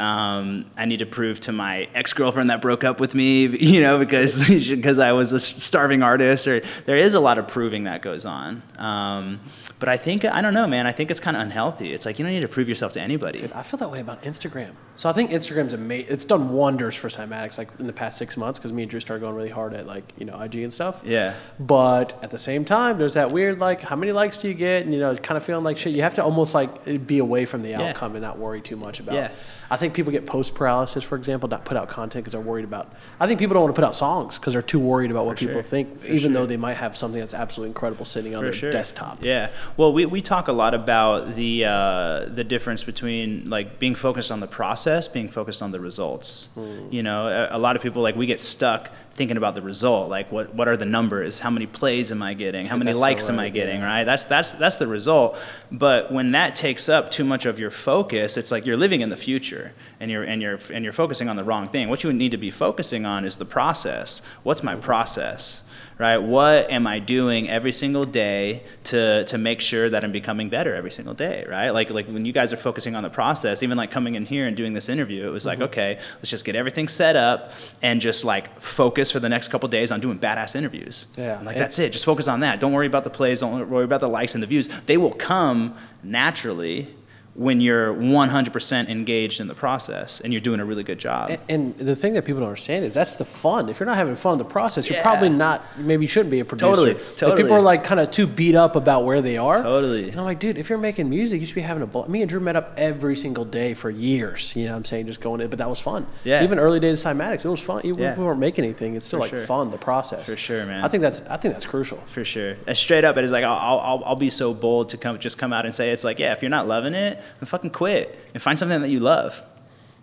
Um, 0.00 0.64
I 0.76 0.86
need 0.86 1.00
to 1.00 1.06
prove 1.06 1.40
to 1.40 1.52
my 1.52 1.86
ex-girlfriend 1.94 2.48
that 2.50 2.62
broke 2.62 2.84
up 2.84 3.00
with 3.00 3.14
me, 3.14 3.46
you 3.60 3.80
know, 3.82 3.98
because 3.98 4.48
because 4.48 4.98
I 4.98 5.12
was 5.12 5.32
a 5.32 5.40
starving 5.40 6.02
artist. 6.02 6.48
Or 6.48 6.60
there 6.86 6.96
is 6.96 7.14
a 7.14 7.20
lot 7.20 7.38
of 7.38 7.46
proving 7.48 7.84
that 7.84 8.00
goes 8.02 8.24
on. 8.24 8.62
Um, 8.78 9.40
but 9.78 9.88
I 9.88 9.96
think 9.96 10.24
I 10.24 10.40
don't 10.42 10.54
know, 10.54 10.66
man. 10.66 10.86
I 10.86 10.92
think 10.92 11.10
it's 11.10 11.20
kind 11.20 11.36
of 11.36 11.42
unhealthy. 11.42 11.92
It's 11.92 12.06
like 12.06 12.18
you 12.18 12.24
don't 12.24 12.32
need 12.32 12.40
to 12.40 12.48
prove 12.48 12.68
yourself 12.68 12.92
to 12.94 13.00
anybody. 13.00 13.38
Dude, 13.40 13.52
I 13.52 13.62
feel 13.62 13.78
that 13.78 13.90
way 13.90 14.00
about 14.00 14.22
Instagram. 14.22 14.72
So 14.96 15.08
I 15.08 15.12
think 15.12 15.30
Instagram's 15.30 15.72
amazing. 15.74 16.12
It's 16.12 16.24
done 16.24 16.50
wonders 16.52 16.94
for 16.96 17.08
cymatics, 17.08 17.58
like 17.58 17.68
in 17.78 17.86
the 17.86 17.92
past 17.92 18.18
six 18.18 18.36
months, 18.36 18.58
because 18.58 18.72
me 18.72 18.82
and 18.82 18.90
Drew 18.90 19.00
started 19.00 19.20
going 19.20 19.34
really 19.34 19.50
hard 19.50 19.74
at 19.74 19.86
like 19.86 20.04
you 20.18 20.24
know 20.26 20.40
IG 20.40 20.56
and 20.56 20.72
stuff. 20.72 21.02
Yeah. 21.04 21.34
But 21.58 22.18
at 22.22 22.30
the 22.30 22.38
same 22.38 22.64
time, 22.64 22.98
there's 22.98 23.14
that 23.14 23.30
weird 23.30 23.58
like, 23.58 23.80
how 23.82 23.96
many 23.96 24.12
likes 24.12 24.36
do 24.38 24.48
you 24.48 24.54
get? 24.54 24.82
And 24.84 24.92
you 24.92 24.98
know, 25.00 25.14
kind 25.16 25.36
of 25.36 25.44
feeling 25.44 25.64
like 25.64 25.76
shit. 25.76 25.92
You 25.94 26.02
have 26.02 26.14
to 26.14 26.24
almost 26.24 26.54
like 26.54 27.06
be 27.06 27.18
away 27.18 27.44
from 27.44 27.62
the 27.62 27.70
Yeah. 27.70 27.82
outcome 27.90 28.14
and 28.16 28.22
not 28.22 28.38
worry 28.38 28.60
too 28.60 28.76
much 28.76 29.00
about. 29.00 29.14
Yeah. 29.14 29.30
I 29.72 29.76
think 29.76 29.94
people 29.94 30.10
get 30.10 30.26
post 30.26 30.54
paralysis, 30.54 31.04
for 31.04 31.14
example, 31.16 31.48
not 31.48 31.64
put 31.64 31.76
out 31.76 31.88
content 31.88 32.24
because 32.24 32.32
they're 32.32 32.40
worried 32.40 32.64
about. 32.64 32.92
I 33.20 33.26
think 33.28 33.38
people 33.38 33.54
don't 33.54 33.62
want 33.62 33.74
to 33.74 33.80
put 33.80 33.86
out 33.86 33.94
songs 33.94 34.36
because 34.36 34.52
they're 34.52 34.62
too 34.62 34.80
worried 34.80 35.12
about 35.12 35.26
what 35.26 35.38
For 35.38 35.46
people 35.46 35.62
think, 35.62 36.00
For 36.00 36.06
even 36.08 36.18
sure. 36.18 36.32
though 36.32 36.46
they 36.46 36.56
might 36.56 36.74
have 36.74 36.96
something 36.96 37.20
that's 37.20 37.34
absolutely 37.34 37.70
incredible 37.70 38.04
sitting 38.04 38.34
on 38.34 38.40
For 38.40 38.46
their 38.46 38.52
sure. 38.52 38.70
desktop. 38.72 39.22
Yeah. 39.22 39.50
Well, 39.76 39.92
we, 39.92 40.06
we 40.06 40.22
talk 40.22 40.48
a 40.48 40.52
lot 40.52 40.74
about 40.74 41.36
the 41.36 41.66
uh, 41.66 42.24
the 42.26 42.42
difference 42.42 42.82
between 42.82 43.48
like 43.48 43.78
being 43.78 43.94
focused 43.94 44.32
on 44.32 44.40
the 44.40 44.48
process, 44.48 45.06
being 45.06 45.28
focused 45.28 45.62
on 45.62 45.70
the 45.70 45.78
results. 45.80 46.48
Hmm. 46.54 46.88
You 46.90 47.02
know, 47.04 47.28
a, 47.28 47.56
a 47.56 47.58
lot 47.58 47.76
of 47.76 47.82
people 47.82 48.02
like 48.02 48.16
we 48.16 48.26
get 48.26 48.40
stuck 48.40 48.90
thinking 49.12 49.36
about 49.36 49.54
the 49.54 49.62
result. 49.62 50.08
Like, 50.08 50.30
what 50.32 50.54
what 50.54 50.68
are 50.68 50.76
the 50.76 50.86
numbers? 50.86 51.40
How 51.40 51.50
many 51.50 51.66
plays 51.66 52.10
am 52.12 52.22
I 52.22 52.34
getting? 52.34 52.66
How 52.66 52.76
many 52.76 52.90
That's 52.90 52.98
so 52.98 53.02
likes 53.02 53.28
am 53.28 53.38
I 53.38 53.48
getting? 53.48 53.80
yeah. 53.80 53.86
Right. 53.86 54.04
That's 54.04 54.24
that's 54.24 54.52
that's 54.52 54.76
the 54.78 54.86
result. 54.86 55.38
But 55.70 56.12
when 56.12 56.32
that 56.32 56.54
takes 56.54 56.88
up 56.88 57.10
too 57.10 57.24
much 57.24 57.46
of 57.46 57.58
your 57.58 57.70
focus, 57.70 58.36
it's 58.36 58.50
like 58.50 58.66
you're 58.66 58.76
living 58.76 59.00
in 59.00 59.10
the 59.10 59.16
future 59.16 59.72
and 59.98 60.10
you're 60.10 60.22
and 60.22 60.40
you're 60.40 60.58
and 60.72 60.84
you're 60.84 60.92
focusing 60.92 61.28
on 61.28 61.36
the 61.36 61.44
wrong 61.44 61.68
thing. 61.68 61.88
What 61.88 62.04
you 62.04 62.12
need 62.12 62.30
to 62.30 62.38
be 62.38 62.50
focusing 62.50 63.04
on 63.04 63.24
is 63.24 63.36
the 63.36 63.44
process. 63.44 64.22
What's 64.42 64.62
my 64.62 64.76
process? 64.76 65.62
Right? 66.00 66.16
What 66.16 66.70
am 66.70 66.86
I 66.86 66.98
doing 66.98 67.50
every 67.50 67.72
single 67.72 68.06
day 68.06 68.62
to, 68.84 69.22
to 69.26 69.36
make 69.36 69.60
sure 69.60 69.90
that 69.90 70.02
I'm 70.02 70.12
becoming 70.12 70.48
better 70.48 70.74
every 70.74 70.90
single 70.90 71.12
day, 71.12 71.44
right? 71.46 71.70
Like, 71.72 71.90
like 71.90 72.06
when 72.06 72.24
you 72.24 72.32
guys 72.32 72.54
are 72.54 72.56
focusing 72.56 72.96
on 72.96 73.02
the 73.02 73.10
process, 73.10 73.62
even 73.62 73.76
like 73.76 73.90
coming 73.90 74.14
in 74.14 74.24
here 74.24 74.46
and 74.46 74.56
doing 74.56 74.72
this 74.72 74.88
interview, 74.88 75.26
it 75.26 75.30
was 75.30 75.44
like, 75.44 75.58
mm-hmm. 75.58 75.64
okay, 75.64 75.98
let's 76.16 76.30
just 76.30 76.46
get 76.46 76.56
everything 76.56 76.88
set 76.88 77.16
up 77.16 77.52
and 77.82 78.00
just 78.00 78.24
like 78.24 78.58
focus 78.58 79.10
for 79.10 79.20
the 79.20 79.28
next 79.28 79.48
couple 79.48 79.68
days 79.68 79.92
on 79.92 80.00
doing 80.00 80.18
badass 80.18 80.56
interviews. 80.56 81.04
Yeah. 81.18 81.36
And, 81.36 81.44
like 81.44 81.58
that's 81.58 81.78
it. 81.78 81.92
Just 81.92 82.06
focus 82.06 82.28
on 82.28 82.40
that. 82.40 82.60
Don't 82.60 82.72
worry 82.72 82.86
about 82.86 83.04
the 83.04 83.10
plays. 83.10 83.40
Don't 83.40 83.68
worry 83.68 83.84
about 83.84 84.00
the 84.00 84.08
likes 84.08 84.32
and 84.32 84.42
the 84.42 84.46
views. 84.46 84.68
They 84.86 84.96
will 84.96 85.12
come 85.12 85.76
naturally 86.02 86.88
when 87.34 87.60
you're 87.60 87.94
100% 87.94 88.88
engaged 88.88 89.40
in 89.40 89.46
the 89.46 89.54
process 89.54 90.20
and 90.20 90.32
you're 90.32 90.40
doing 90.40 90.58
a 90.60 90.64
really 90.64 90.82
good 90.82 90.98
job. 90.98 91.30
And, 91.30 91.40
and 91.48 91.78
the 91.78 91.94
thing 91.94 92.14
that 92.14 92.24
people 92.24 92.40
don't 92.40 92.48
understand 92.48 92.84
is 92.84 92.94
that's 92.94 93.14
the 93.16 93.24
fun. 93.24 93.68
If 93.68 93.78
you're 93.78 93.86
not 93.86 93.96
having 93.96 94.16
fun 94.16 94.32
in 94.32 94.38
the 94.38 94.44
process, 94.44 94.90
you're 94.90 95.00
probably 95.00 95.28
not. 95.28 95.62
Maybe 95.78 96.04
you 96.04 96.08
shouldn't 96.08 96.30
be 96.32 96.40
a 96.40 96.44
producer. 96.44 96.66
Totally, 96.70 96.94
Like, 96.94 97.16
totally. 97.16 97.42
people 97.42 97.56
are 97.56 97.60
like 97.62 97.84
kind 97.84 98.00
of 98.00 98.10
too 98.10 98.26
beat 98.26 98.56
up 98.56 98.74
about 98.76 99.04
where 99.04 99.22
they 99.22 99.36
are. 99.38 99.56
Totally. 99.58 100.10
And 100.10 100.18
I'm 100.18 100.24
like, 100.24 100.40
dude, 100.40 100.58
if 100.58 100.68
you're 100.68 100.78
making 100.78 101.08
music, 101.08 101.40
you 101.40 101.46
should 101.46 101.54
be 101.54 101.60
having 101.60 101.82
a 101.82 101.86
ball. 101.86 102.06
Me 102.08 102.20
and 102.20 102.28
Drew 102.28 102.40
met 102.40 102.56
up 102.56 102.74
every 102.76 103.14
single 103.14 103.44
day 103.44 103.74
for 103.74 103.90
years. 103.90 104.54
You 104.56 104.64
know 104.66 104.72
what 104.72 104.78
I'm 104.78 104.84
saying? 104.84 105.06
Just 105.06 105.20
going 105.20 105.40
in, 105.40 105.48
but 105.50 105.58
that 105.60 105.68
was 105.70 105.80
fun. 105.80 106.06
Yeah. 106.24 106.42
Even 106.42 106.58
early 106.58 106.80
days 106.80 107.04
of 107.04 107.16
Cymatics, 107.16 107.44
it 107.44 107.48
was 107.48 107.60
fun. 107.60 107.82
Even 107.84 108.02
if 108.02 108.18
we 108.18 108.24
weren't 108.24 108.40
making 108.40 108.64
anything, 108.64 108.96
it's 108.96 109.06
still 109.06 109.18
For 109.20 109.24
like 109.24 109.30
sure. 109.30 109.40
fun. 109.42 109.70
The 109.70 109.78
process. 109.78 110.26
For 110.28 110.36
sure, 110.36 110.66
man. 110.66 110.84
I 110.84 110.88
think 110.88 111.02
that's. 111.02 111.20
I 111.26 111.36
think 111.36 111.54
that's 111.54 111.66
crucial. 111.66 111.98
For 112.08 112.24
sure. 112.24 112.56
Uh, 112.66 112.74
straight 112.74 113.04
up, 113.04 113.16
it 113.16 113.24
is 113.24 113.30
like 113.30 113.44
I'll, 113.44 113.78
I'll, 113.80 114.02
I'll 114.04 114.16
be 114.16 114.30
so 114.30 114.52
bold 114.52 114.88
to 114.90 114.96
come 114.96 115.18
just 115.20 115.38
come 115.38 115.52
out 115.52 115.64
and 115.64 115.74
say 115.74 115.90
it's 115.90 116.02
like 116.04 116.18
yeah, 116.18 116.32
if 116.32 116.42
you're 116.42 116.50
not 116.50 116.66
loving 116.66 116.94
it, 116.94 117.22
then 117.38 117.46
fucking 117.46 117.70
quit 117.70 118.18
and 118.34 118.42
find 118.42 118.58
something 118.58 118.80
that 118.82 118.90
you 118.90 119.00
love. 119.00 119.42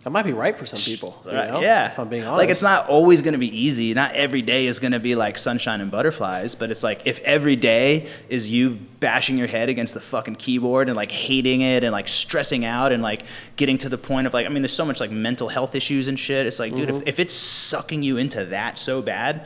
That 0.03 0.11
might 0.11 0.23
be 0.23 0.31
right 0.31 0.57
for 0.57 0.65
some 0.65 0.79
people. 0.79 1.21
you 1.25 1.33
know, 1.33 1.59
yeah. 1.59 1.87
If 1.89 1.99
I'm 1.99 2.07
being 2.07 2.23
honest. 2.23 2.37
Like 2.37 2.49
it's 2.49 2.61
not 2.61 2.87
always 2.87 3.21
going 3.21 3.33
to 3.33 3.39
be 3.39 3.59
easy. 3.59 3.93
Not 3.93 4.13
every 4.15 4.41
day 4.41 4.67
is 4.67 4.79
going 4.79 4.93
to 4.93 4.99
be 4.99 5.15
like 5.15 5.37
sunshine 5.37 5.81
and 5.81 5.91
butterflies. 5.91 6.55
But 6.55 6.71
it's 6.71 6.81
like 6.81 7.01
if 7.05 7.19
every 7.21 7.57
day 7.57 8.07
is 8.29 8.49
you 8.49 8.77
bashing 9.01 9.37
your 9.37 9.47
head 9.47 9.67
against 9.67 9.93
the 9.95 9.99
fucking 9.99 10.35
keyboard 10.35 10.87
and 10.87 10.95
like 10.95 11.11
hating 11.11 11.59
it 11.59 11.83
and 11.83 11.91
like 11.91 12.07
stressing 12.07 12.63
out 12.63 12.93
and 12.93 13.03
like 13.03 13.23
getting 13.57 13.77
to 13.79 13.89
the 13.89 13.97
point 13.97 14.27
of 14.27 14.33
like 14.33 14.45
I 14.45 14.49
mean, 14.49 14.61
there's 14.61 14.71
so 14.71 14.85
much 14.85 15.01
like 15.01 15.11
mental 15.11 15.49
health 15.49 15.75
issues 15.75 16.07
and 16.07 16.17
shit. 16.17 16.45
It's 16.45 16.59
like, 16.59 16.73
dude, 16.73 16.87
Mm-hmm. 16.87 17.01
if, 17.01 17.07
if 17.07 17.19
it's 17.19 17.33
sucking 17.33 18.01
you 18.01 18.15
into 18.17 18.45
that 18.45 18.77
so 18.77 19.01
bad. 19.01 19.45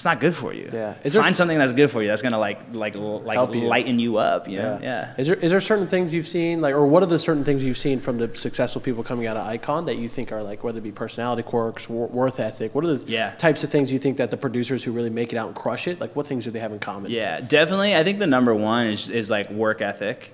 It's 0.00 0.04
not 0.06 0.18
good 0.18 0.34
for 0.34 0.54
you. 0.54 0.66
Yeah. 0.72 0.94
Is 1.04 1.14
Find 1.14 1.36
something 1.36 1.58
that's 1.58 1.74
good 1.74 1.90
for 1.90 2.00
you. 2.00 2.08
That's 2.08 2.22
gonna 2.22 2.38
like 2.38 2.74
like 2.74 2.96
like 2.96 3.54
you. 3.54 3.60
lighten 3.66 3.98
you 3.98 4.16
up. 4.16 4.48
You 4.48 4.56
know? 4.56 4.78
Yeah. 4.82 5.12
Is 5.18 5.26
there 5.26 5.36
is 5.36 5.50
there 5.50 5.60
certain 5.60 5.86
things 5.88 6.14
you've 6.14 6.26
seen 6.26 6.62
like, 6.62 6.74
or 6.74 6.86
what 6.86 7.02
are 7.02 7.06
the 7.06 7.18
certain 7.18 7.44
things 7.44 7.62
you've 7.62 7.76
seen 7.76 8.00
from 8.00 8.16
the 8.16 8.34
successful 8.34 8.80
people 8.80 9.04
coming 9.04 9.26
out 9.26 9.36
of 9.36 9.46
Icon 9.46 9.84
that 9.84 9.98
you 9.98 10.08
think 10.08 10.32
are 10.32 10.42
like, 10.42 10.64
whether 10.64 10.78
it 10.78 10.84
be 10.84 10.90
personality 10.90 11.42
quirks, 11.42 11.86
wor- 11.86 12.06
worth 12.06 12.40
ethic? 12.40 12.74
What 12.74 12.82
are 12.86 12.94
the 12.96 13.06
Yeah. 13.12 13.32
types 13.32 13.62
of 13.62 13.68
things 13.68 13.92
you 13.92 13.98
think 13.98 14.16
that 14.16 14.30
the 14.30 14.38
producers 14.38 14.82
who 14.82 14.92
really 14.92 15.10
make 15.10 15.34
it 15.34 15.36
out 15.36 15.48
and 15.48 15.54
crush 15.54 15.86
it, 15.86 16.00
like, 16.00 16.16
what 16.16 16.26
things 16.26 16.44
do 16.44 16.50
they 16.50 16.60
have 16.60 16.72
in 16.72 16.78
common? 16.78 17.10
Yeah, 17.10 17.42
definitely. 17.42 17.94
I 17.94 18.02
think 18.02 18.20
the 18.20 18.26
number 18.26 18.54
one 18.54 18.86
is 18.86 19.10
is 19.10 19.28
like 19.28 19.50
work 19.50 19.82
ethic, 19.82 20.32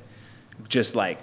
just 0.68 0.94
like 0.94 1.18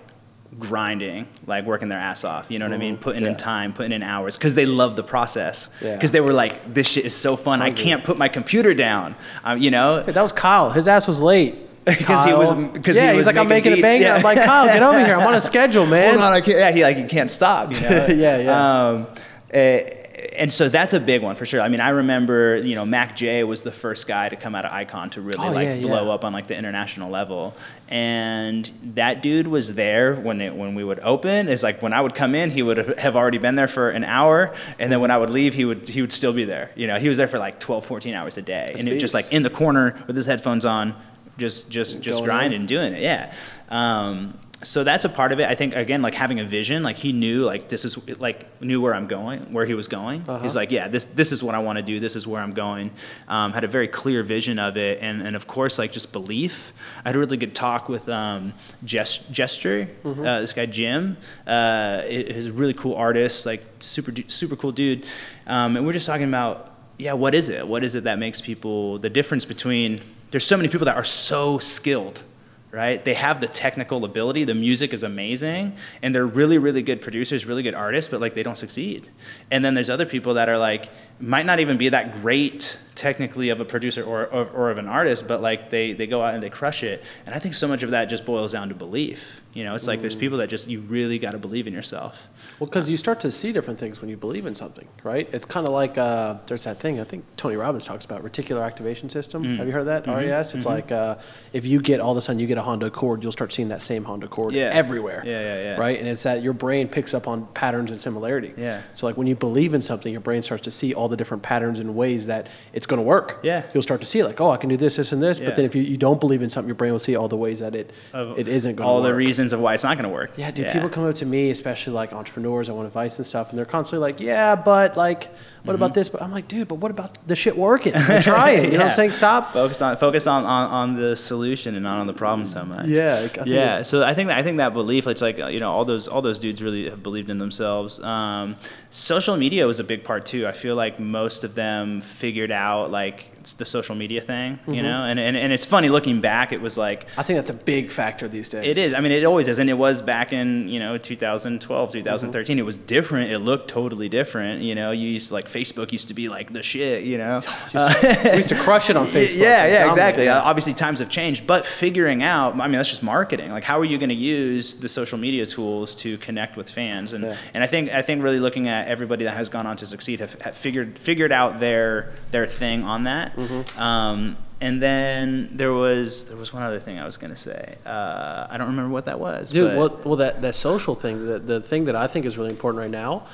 grinding, 0.60 1.28
like 1.48 1.66
working 1.66 1.90
their 1.90 2.00
ass 2.00 2.24
off. 2.24 2.50
You 2.50 2.60
know 2.60 2.66
what 2.66 2.74
I 2.74 2.78
mean? 2.78 2.98
Putting 2.98 3.22
Mm-hmm. 3.22 3.26
Yeah. 3.26 3.32
in 3.32 3.38
time, 3.38 3.74
putting 3.74 3.92
in 3.92 4.04
hours, 4.04 4.38
because 4.38 4.56
they 4.56 4.66
love 4.66 4.96
the 4.96 5.04
process. 5.04 5.70
Yeah. 5.82 5.96
Because 5.96 6.12
they 6.12 6.22
were 6.22 6.34
like, 6.34 6.74
this 6.74 6.88
shit 6.88 7.06
is 7.06 7.16
so 7.16 7.36
fun. 7.36 7.62
I 7.62 7.72
can't 7.72 8.04
put 8.04 8.18
my 8.18 8.28
computer 8.30 8.74
down. 8.74 9.16
Um, 9.44 9.58
you 9.60 9.72
know. 9.72 10.04
Hey, 10.04 10.12
that 10.12 10.22
was 10.22 10.32
Kyle. 10.32 10.72
His 10.72 10.88
ass 10.88 11.08
was 11.08 11.22
late. 11.22 11.56
'Cause 11.86 12.24
he 12.26 12.34
was- 12.34 12.52
Kyle. 12.52 12.70
'cause 12.82 12.96
yeah, 12.96 13.12
he 13.12 13.18
was 13.18 13.26
he's 13.26 13.28
like, 13.28 13.36
I'm 13.36 13.48
making 13.50 13.72
making 13.72 13.74
a 13.74 13.76
beats, 13.76 13.82
banger. 13.84 14.04
yeah. 14.06 14.16
I'm 14.16 14.22
like, 14.24 14.38
Kyle, 14.44 14.66
get 14.68 14.82
over 14.84 15.06
here. 15.06 15.16
I'm 15.16 15.28
on 15.28 15.36
a 15.36 15.42
schedule, 15.52 15.86
man. 15.86 16.12
Hold 16.14 16.24
on, 16.24 16.34
I 16.34 16.40
can't. 16.42 16.58
Yeah, 16.58 16.72
he 16.72 16.82
like 16.84 16.98
he 16.98 17.04
can't 17.04 17.30
stop. 17.30 17.74
You 17.74 17.82
know? 17.90 18.06
Yeah, 18.08 18.38
yeah. 18.38 18.88
Um, 18.90 19.08
eh, 19.52 20.03
and 20.38 20.52
so 20.52 20.70
that's 20.70 20.94
a 20.94 21.00
big 21.00 21.22
one 21.22 21.36
for 21.36 21.46
sure. 21.46 21.62
I 21.62 21.68
mean, 21.68 21.80
I 21.80 21.90
remember, 21.90 22.58
you 22.58 22.76
know, 22.76 22.86
MAKJ 22.86 23.46
was 23.48 23.64
the 23.64 23.72
first 23.72 24.08
guy 24.08 24.30
to 24.30 24.36
come 24.36 24.56
out 24.56 24.66
of 24.66 24.72
Icon 24.72 25.10
to 25.12 25.22
really 25.22 25.46
Oh, 25.46 25.52
like 25.52 25.68
yeah, 25.68 25.82
blow 25.82 26.06
yeah. 26.06 26.12
up 26.14 26.24
on 26.24 26.34
like 26.34 26.48
the 26.48 26.58
international 26.58 27.10
level. 27.10 27.54
And 27.90 28.70
that 28.96 29.22
dude 29.22 29.48
was 29.48 29.76
there 29.76 30.16
when 30.16 30.42
it, 30.42 30.56
when 30.56 30.76
we 30.76 30.84
would 30.84 31.00
open. 31.02 31.48
It's 31.50 31.64
like 31.64 31.82
when 31.82 31.94
I 31.94 32.02
would 32.02 32.14
come 32.16 32.34
in, 32.36 32.52
he 32.52 32.62
would 32.64 32.78
have 32.98 33.16
already 33.16 33.38
been 33.38 33.56
there 33.56 33.68
for 33.68 33.90
an 33.90 34.04
hour, 34.04 34.56
and 34.80 34.92
then 34.92 35.00
when 35.02 35.12
I 35.12 35.18
would 35.18 35.30
leave, 35.30 35.54
he 35.54 35.66
would 35.66 35.88
he 35.88 36.02
would 36.02 36.12
still 36.12 36.34
be 36.34 36.44
there. 36.44 36.72
You 36.76 36.88
know, 36.88 36.98
he 36.98 37.10
was 37.10 37.18
there 37.18 37.28
for 37.28 37.38
like 37.40 37.60
12, 37.60 37.86
14 37.86 38.14
hours 38.16 38.38
a 38.38 38.42
day, 38.42 38.74
and 38.78 38.88
it 38.88 39.00
just 39.00 39.14
like 39.14 39.32
in 39.32 39.44
the 39.44 39.50
corner 39.50 40.02
with 40.08 40.16
his 40.16 40.26
headphones 40.26 40.66
on, 40.66 40.96
just 41.38 41.70
just 41.70 42.02
just 42.02 42.24
grinding 42.24 42.66
doing 42.66 42.94
it. 42.94 43.02
Yeah. 43.02 43.34
Um, 43.70 44.40
so 44.64 44.84
that's 44.84 45.06
a 45.06 45.10
part 45.10 45.32
of 45.32 45.40
it. 45.40 45.48
I 45.50 45.56
think 45.56 45.76
again, 45.76 46.02
like 46.02 46.14
having 46.14 46.40
a 46.40 46.46
vision, 46.46 46.84
like 46.84 46.96
he 46.96 47.12
knew, 47.12 47.42
like 47.44 47.70
this 47.70 47.86
is 47.86 47.98
like 48.20 48.62
knew 48.62 48.80
where 48.82 48.96
I'm 48.96 49.08
going, 49.08 49.52
where 49.54 49.66
he 49.66 49.74
was 49.74 49.88
going. 49.88 50.22
Uh-huh. 50.28 50.40
He's 50.44 50.56
like, 50.56 50.72
yeah, 50.72 50.88
this 50.88 51.06
this 51.06 51.32
is 51.32 51.44
what 51.44 51.54
I 51.56 51.60
want 51.60 51.78
to 51.78 51.84
do. 51.84 52.00
This 52.00 52.16
is 52.16 52.26
where 52.28 52.42
I'm 52.42 52.52
going. 52.52 52.92
Um, 53.28 53.54
had 53.54 53.64
a 53.64 53.68
very 53.68 53.88
clear 53.88 54.24
vision 54.24 54.60
of 54.60 54.78
it, 54.78 55.00
and 55.02 55.22
and 55.22 55.36
of 55.36 55.48
course, 55.48 55.78
like 55.78 55.92
just 55.92 56.12
belief. 56.14 56.74
I 57.06 57.10
had 57.10 57.16
a 57.16 57.20
really 57.20 57.38
good 57.38 57.54
talk 57.54 57.90
with 57.90 58.08
um, 58.10 58.54
Gest- 58.84 59.32
Gesture, 59.32 59.90
Mm-hmm. 60.04 60.26
uh, 60.26 60.42
this 60.42 60.54
guy 60.54 60.66
Jim. 60.66 61.18
Uh, 61.46 62.02
he- 62.04 62.32
he's 62.34 62.46
a 62.48 62.54
really 62.54 62.74
cool 62.74 62.96
artist, 62.96 63.46
like 63.46 63.64
super 63.80 64.12
super 64.28 64.56
cool 64.56 64.72
dude. 64.72 65.06
Um, 65.48 65.76
and 65.78 65.86
we're 65.86 65.94
just 65.94 66.08
talking 66.08 66.28
about, 66.28 66.72
yeah, 66.98 67.14
what 67.14 67.36
is 67.36 67.50
it? 67.50 67.68
What 67.68 67.84
is 67.84 67.96
it 67.96 68.04
that 68.06 68.20
makes 68.20 68.40
people 68.42 68.98
the 69.00 69.10
difference 69.10 69.46
between? 69.46 70.02
There's 70.32 70.46
so 70.46 70.58
many 70.58 70.70
people 70.70 70.86
that 70.86 70.96
are 70.96 71.04
so 71.04 71.60
skilled 71.60 72.24
right? 72.74 73.06
They 73.06 73.14
have 73.14 73.40
the 73.40 73.48
technical 73.48 74.04
ability, 74.04 74.46
the 74.46 74.56
music 74.56 74.94
is 74.94 75.04
amazing, 75.04 75.76
and 76.02 76.14
they're 76.14 76.26
really, 76.26 76.58
really 76.58 76.82
good 76.82 77.02
producers, 77.02 77.46
really 77.46 77.62
good 77.62 77.76
artists, 77.76 78.10
but 78.10 78.20
like 78.20 78.34
they 78.34 78.42
don't 78.42 78.58
succeed. 78.58 79.08
And 79.52 79.64
then 79.64 79.76
there's 79.76 79.92
other 79.92 80.08
people 80.08 80.34
that 80.34 80.50
are 80.50 80.58
like, 80.58 80.90
might 81.20 81.46
not 81.46 81.60
even 81.60 81.78
be 81.78 81.90
that 81.90 82.16
great 82.16 82.80
technically 82.96 83.50
of 83.50 83.60
a 83.60 83.66
producer 83.66 84.04
or, 84.04 84.26
or, 84.26 84.50
or 84.50 84.72
of 84.72 84.80
an 84.80 84.88
artist, 84.88 85.28
but 85.28 85.40
like 85.40 85.70
they, 85.70 85.94
they 85.94 86.08
go 86.08 86.24
out 86.24 86.34
and 86.34 86.42
they 86.42 86.50
crush 86.50 86.82
it. 86.82 87.04
And 87.28 87.36
I 87.36 87.40
think 87.40 87.54
so 87.54 87.68
much 87.68 87.84
of 87.84 87.92
that 87.92 88.06
just 88.06 88.26
boils 88.26 88.54
down 88.54 88.70
to 88.70 88.76
belief. 88.76 89.42
You 89.54 89.66
know, 89.66 89.76
it's 89.76 89.86
like 89.86 90.02
there's 90.02 90.16
mm. 90.16 90.22
people 90.22 90.40
that 90.40 90.48
just, 90.48 90.68
you 90.68 90.80
really 90.80 91.20
got 91.20 91.32
to 91.32 91.38
believe 91.38 91.68
in 91.68 91.74
yourself. 91.74 92.28
Well, 92.64 92.70
because 92.70 92.90
you 92.90 92.96
start 92.96 93.20
to 93.20 93.30
see 93.32 93.52
different 93.52 93.78
things 93.78 94.00
when 94.00 94.10
you 94.10 94.16
believe 94.16 94.46
in 94.46 94.56
something, 94.56 94.88
right? 95.04 95.28
It's 95.34 95.46
kind 95.46 95.68
of 95.68 95.74
like 95.74 95.98
uh, 95.98 96.38
there's 96.48 96.64
that 96.64 96.80
thing 96.80 96.98
I 96.98 97.04
think 97.04 97.26
Tony 97.36 97.58
Robbins 97.58 97.84
talks 97.84 98.06
about 98.06 98.24
reticular 98.24 98.66
activation 98.66 99.10
system. 99.10 99.44
Mm. 99.44 99.58
Have 99.58 99.68
you 99.68 99.74
heard 99.74 99.88
that? 99.88 100.06
Mm-hmm. 100.06 100.30
RAS. 100.30 100.54
It's 100.54 100.66
like 100.66 100.90
uh, 100.90 101.18
if 101.52 101.66
you 101.66 101.82
get 101.82 102.00
all 102.00 102.12
of 102.12 102.18
a 102.18 102.22
sudden 102.22 102.40
you 102.40 102.48
get 102.48 102.58
a 102.58 102.62
Honda 102.62 102.86
Accord, 102.86 103.22
you'll 103.22 103.34
start 103.34 103.52
seeing 103.52 103.68
that 103.68 103.82
same 103.82 104.06
Honda 104.06 104.28
Accord 104.28 104.54
Yeah. 104.54 104.70
everywhere. 104.74 105.24
Yeah, 105.26 105.42
yeah, 105.42 105.62
yeah. 105.62 105.76
Right, 105.78 106.00
and 106.00 106.08
it's 106.08 106.24
that 106.24 106.42
your 106.42 106.54
brain 106.54 106.88
picks 106.88 107.14
up 107.14 107.28
on 107.28 107.48
patterns 107.48 107.90
and 107.92 108.00
similarity. 108.00 108.54
Yeah. 108.56 108.82
So 108.94 109.08
like 109.08 109.18
when 109.18 109.28
you 109.28 109.36
believe 109.36 109.74
in 109.74 109.82
something, 109.82 110.10
your 110.14 110.22
brain 110.22 110.42
starts 110.42 110.64
to 110.64 110.72
see 110.72 110.94
all 110.94 111.10
the 111.10 111.18
different 111.18 111.44
patterns 111.44 111.80
and 111.80 111.96
ways 111.98 112.28
that 112.28 112.48
it's 112.72 112.86
going 112.86 113.00
to 113.02 113.06
work. 113.06 113.42
Yeah. 113.44 113.64
You'll 113.74 113.84
start 113.84 114.00
to 114.00 114.08
see 114.08 114.24
like, 114.24 114.40
oh, 114.40 114.52
I 114.52 114.56
can 114.56 114.70
do 114.70 114.78
this, 114.78 114.96
this, 114.96 115.12
and 115.12 115.22
this. 115.22 115.38
Yeah. 115.40 115.48
But 115.48 115.58
then 115.58 115.66
if 115.66 115.76
you, 115.76 115.82
you 115.82 115.98
don't 115.98 116.22
believe 116.22 116.42
in 116.42 116.50
something, 116.50 116.70
your 116.70 116.76
brain 116.76 116.94
will 116.94 117.00
see 117.00 117.18
all 117.18 117.28
the 117.28 117.36
ways 117.36 117.60
that 117.60 117.76
it 117.76 117.92
Of 118.14 118.40
it 118.40 118.48
isn't 118.48 118.78
going 118.78 118.78
to 118.78 118.84
work. 118.84 118.88
All 118.88 119.02
work. 119.02 119.10
the 119.12 119.16
reasons 119.16 119.52
of 119.52 119.60
why 119.60 119.74
it's 119.74 119.84
not 119.84 119.98
going 119.98 120.08
to 120.08 120.14
work. 120.14 120.32
Yeah, 120.38 120.50
dude, 120.50 120.72
people 120.72 120.88
come 120.88 121.04
up 121.04 121.16
to 121.16 121.26
me, 121.26 121.50
especially 121.50 121.92
like 121.92 122.14
entrepreneurs, 122.14 122.53
I 122.70 122.74
want 122.74 122.88
advice 122.88 123.18
and 123.18 123.26
stuff, 123.26 123.50
and 123.50 123.58
they're 123.58 123.66
constantly 123.66 124.02
like, 124.02 124.20
yeah, 124.20 124.56
but 124.56 124.96
like, 124.96 125.30
what 125.64 125.76
about 125.76 125.94
this? 125.94 126.10
But 126.10 126.22
I'm 126.22 126.32
like, 126.32 126.48
dude, 126.48 126.68
but 126.68 126.76
what 126.76 126.92
about 126.92 127.18
the 127.28 127.36
shit 127.36 127.58
working? 127.58 127.94
I'm 127.96 128.22
trying. 128.32 128.66
You 128.66 128.72
know 128.72 128.78
what 128.80 128.88
I'm 128.88 128.94
saying? 128.94 129.12
Stop. 129.14 129.54
Focus 129.54 129.82
on 129.82 129.98
focus 129.98 130.28
on, 130.28 130.44
on, 130.46 130.70
on 130.72 130.96
the 130.96 131.16
solution 131.16 131.76
and 131.76 131.84
not 131.84 132.00
on 132.00 132.08
the 132.08 132.14
problem 132.14 132.46
so 132.48 132.64
much. 132.66 132.86
Yeah, 132.88 133.28
I 133.40 133.44
yeah. 133.46 133.82
So 133.84 134.04
I 134.04 134.14
think 134.14 134.28
that, 134.28 134.38
I 134.38 134.44
think 134.44 134.58
that 134.58 134.74
belief, 134.74 135.08
it's 135.08 135.22
like 135.22 135.38
you 135.38 135.60
know 135.60 135.72
all 135.72 135.86
those 135.86 136.08
all 136.08 136.22
those 136.22 136.40
dudes 136.40 136.62
really 136.62 136.90
have 136.90 137.02
believed 137.02 137.30
in 137.30 137.38
themselves. 137.38 138.02
Um, 138.04 138.58
social 138.92 139.38
media 139.38 139.66
was 139.68 139.80
a 139.80 139.84
big 139.84 140.04
part 140.04 140.26
too. 140.26 140.46
I 140.48 140.52
feel 140.52 140.76
like 140.76 141.00
most 141.00 141.44
of 141.44 141.56
them 141.56 142.02
figured 142.02 142.52
out 142.52 142.92
like 142.92 143.30
the 143.58 143.66
social 143.66 143.94
media 143.96 144.22
thing, 144.22 144.60
you 144.68 144.74
Mm-hmm. 144.76 144.84
know. 144.84 145.04
And, 145.04 145.20
and 145.20 145.36
and 145.38 145.52
it's 145.54 145.66
funny 145.66 145.90
looking 145.90 146.22
back. 146.22 146.52
It 146.54 146.62
was 146.62 146.78
like 146.78 147.06
I 147.18 147.24
think 147.24 147.38
that's 147.38 147.50
a 147.52 147.54
big 147.54 147.92
factor 147.92 148.28
these 148.28 148.50
days. 148.50 148.66
it 148.66 148.78
is. 148.78 148.94
I 148.94 149.00
mean, 149.00 149.12
it 149.12 149.24
always 149.26 149.48
is, 149.48 149.60
and 149.60 149.70
it 149.70 149.74
was 149.78 150.02
back 150.02 150.34
in 150.34 150.68
you 150.70 150.80
know 150.80 150.98
2012, 150.98 151.90
Mm-hmm. 151.90 152.00
2013. 152.00 152.60
It 152.60 152.66
was 152.66 152.78
different. 152.78 153.32
It 153.32 153.40
looked 153.40 153.68
totally 153.70 154.10
different. 154.10 154.62
You 154.62 154.76
know, 154.76 154.92
you 154.92 155.08
used 155.10 155.28
to, 155.30 155.34
like 155.34 155.48
Facebook 155.54 155.92
used 155.92 156.08
to 156.10 156.14
be 156.14 156.28
like 156.30 156.52
the 156.52 156.64
shit. 156.64 157.04
You 157.04 157.18
know, 157.18 157.42
Uh, 157.74 157.94
we 158.26 158.38
used 158.38 158.50
to 158.50 158.56
crush 158.56 158.90
it 158.90 158.96
on 158.98 159.08
Facebook. 159.18 159.38
yeah, 159.40 159.66
yeah, 159.66 159.72
dominate, 159.74 159.88
exactly. 159.90 160.24
yeah. 160.26 160.42
Obviously, 160.42 160.74
times 160.74 161.00
have 161.00 161.10
changed, 161.10 161.46
but 161.48 161.66
figuring 161.66 162.24
out, 162.24 162.54
I 162.60 162.68
mean, 162.68 162.74
that's 162.74 162.90
just 162.90 163.04
marketing. 163.04 163.52
Like, 163.52 163.64
how 163.64 163.80
are 163.80 163.86
you 163.86 163.98
going 163.98 164.10
to 164.10 164.16
use 164.16 164.76
the 164.76 164.90
social 164.90 165.18
media 165.18 165.46
tools 165.46 165.96
to 165.98 166.18
connect 166.18 166.58
with 166.58 166.70
fans? 166.70 167.14
And 167.14 167.24
Yeah. 167.24 167.38
and 167.54 167.64
I 167.64 167.68
think 167.68 167.90
I 167.92 168.02
think 168.02 168.24
really 168.24 168.40
looking 168.40 168.68
at 168.68 168.88
everybody 168.88 169.24
that 169.26 169.36
has 169.38 169.50
gone 169.50 169.66
on 169.68 169.76
to 169.78 169.86
succeed 169.86 170.20
have, 170.20 170.40
have 170.42 170.56
figured 170.58 170.98
figured 171.00 171.32
out 171.32 171.60
their 171.60 172.12
their 172.32 172.46
thing 172.48 172.84
on 172.84 173.04
that. 173.06 173.36
Mm-hmm. 173.36 173.80
Um, 173.82 174.38
and 174.62 174.82
then 174.82 175.50
there 175.52 175.74
was 175.74 176.26
there 176.26 176.38
was 176.38 176.54
one 176.54 176.64
other 176.64 176.80
thing 176.80 176.98
I 177.00 177.06
was 177.06 177.18
going 177.18 177.32
to 177.32 177.36
say. 177.50 177.76
Uh, 177.86 178.48
I 178.50 178.58
don't 178.58 178.68
remember 178.68 178.92
what 178.94 179.06
that 179.06 179.20
was. 179.20 179.52
Dude, 179.52 179.70
but- 179.70 179.78
well, 179.78 180.00
well, 180.06 180.16
that, 180.18 180.42
that 180.42 180.56
social 180.56 180.96
thing, 180.96 181.26
the, 181.26 181.40
the 181.40 181.60
thing 181.62 181.86
that 181.86 181.96
I 181.98 182.08
think 182.08 182.26
is 182.26 182.38
really 182.38 182.52
important 182.52 182.80
right 182.80 182.92
now 182.92 183.26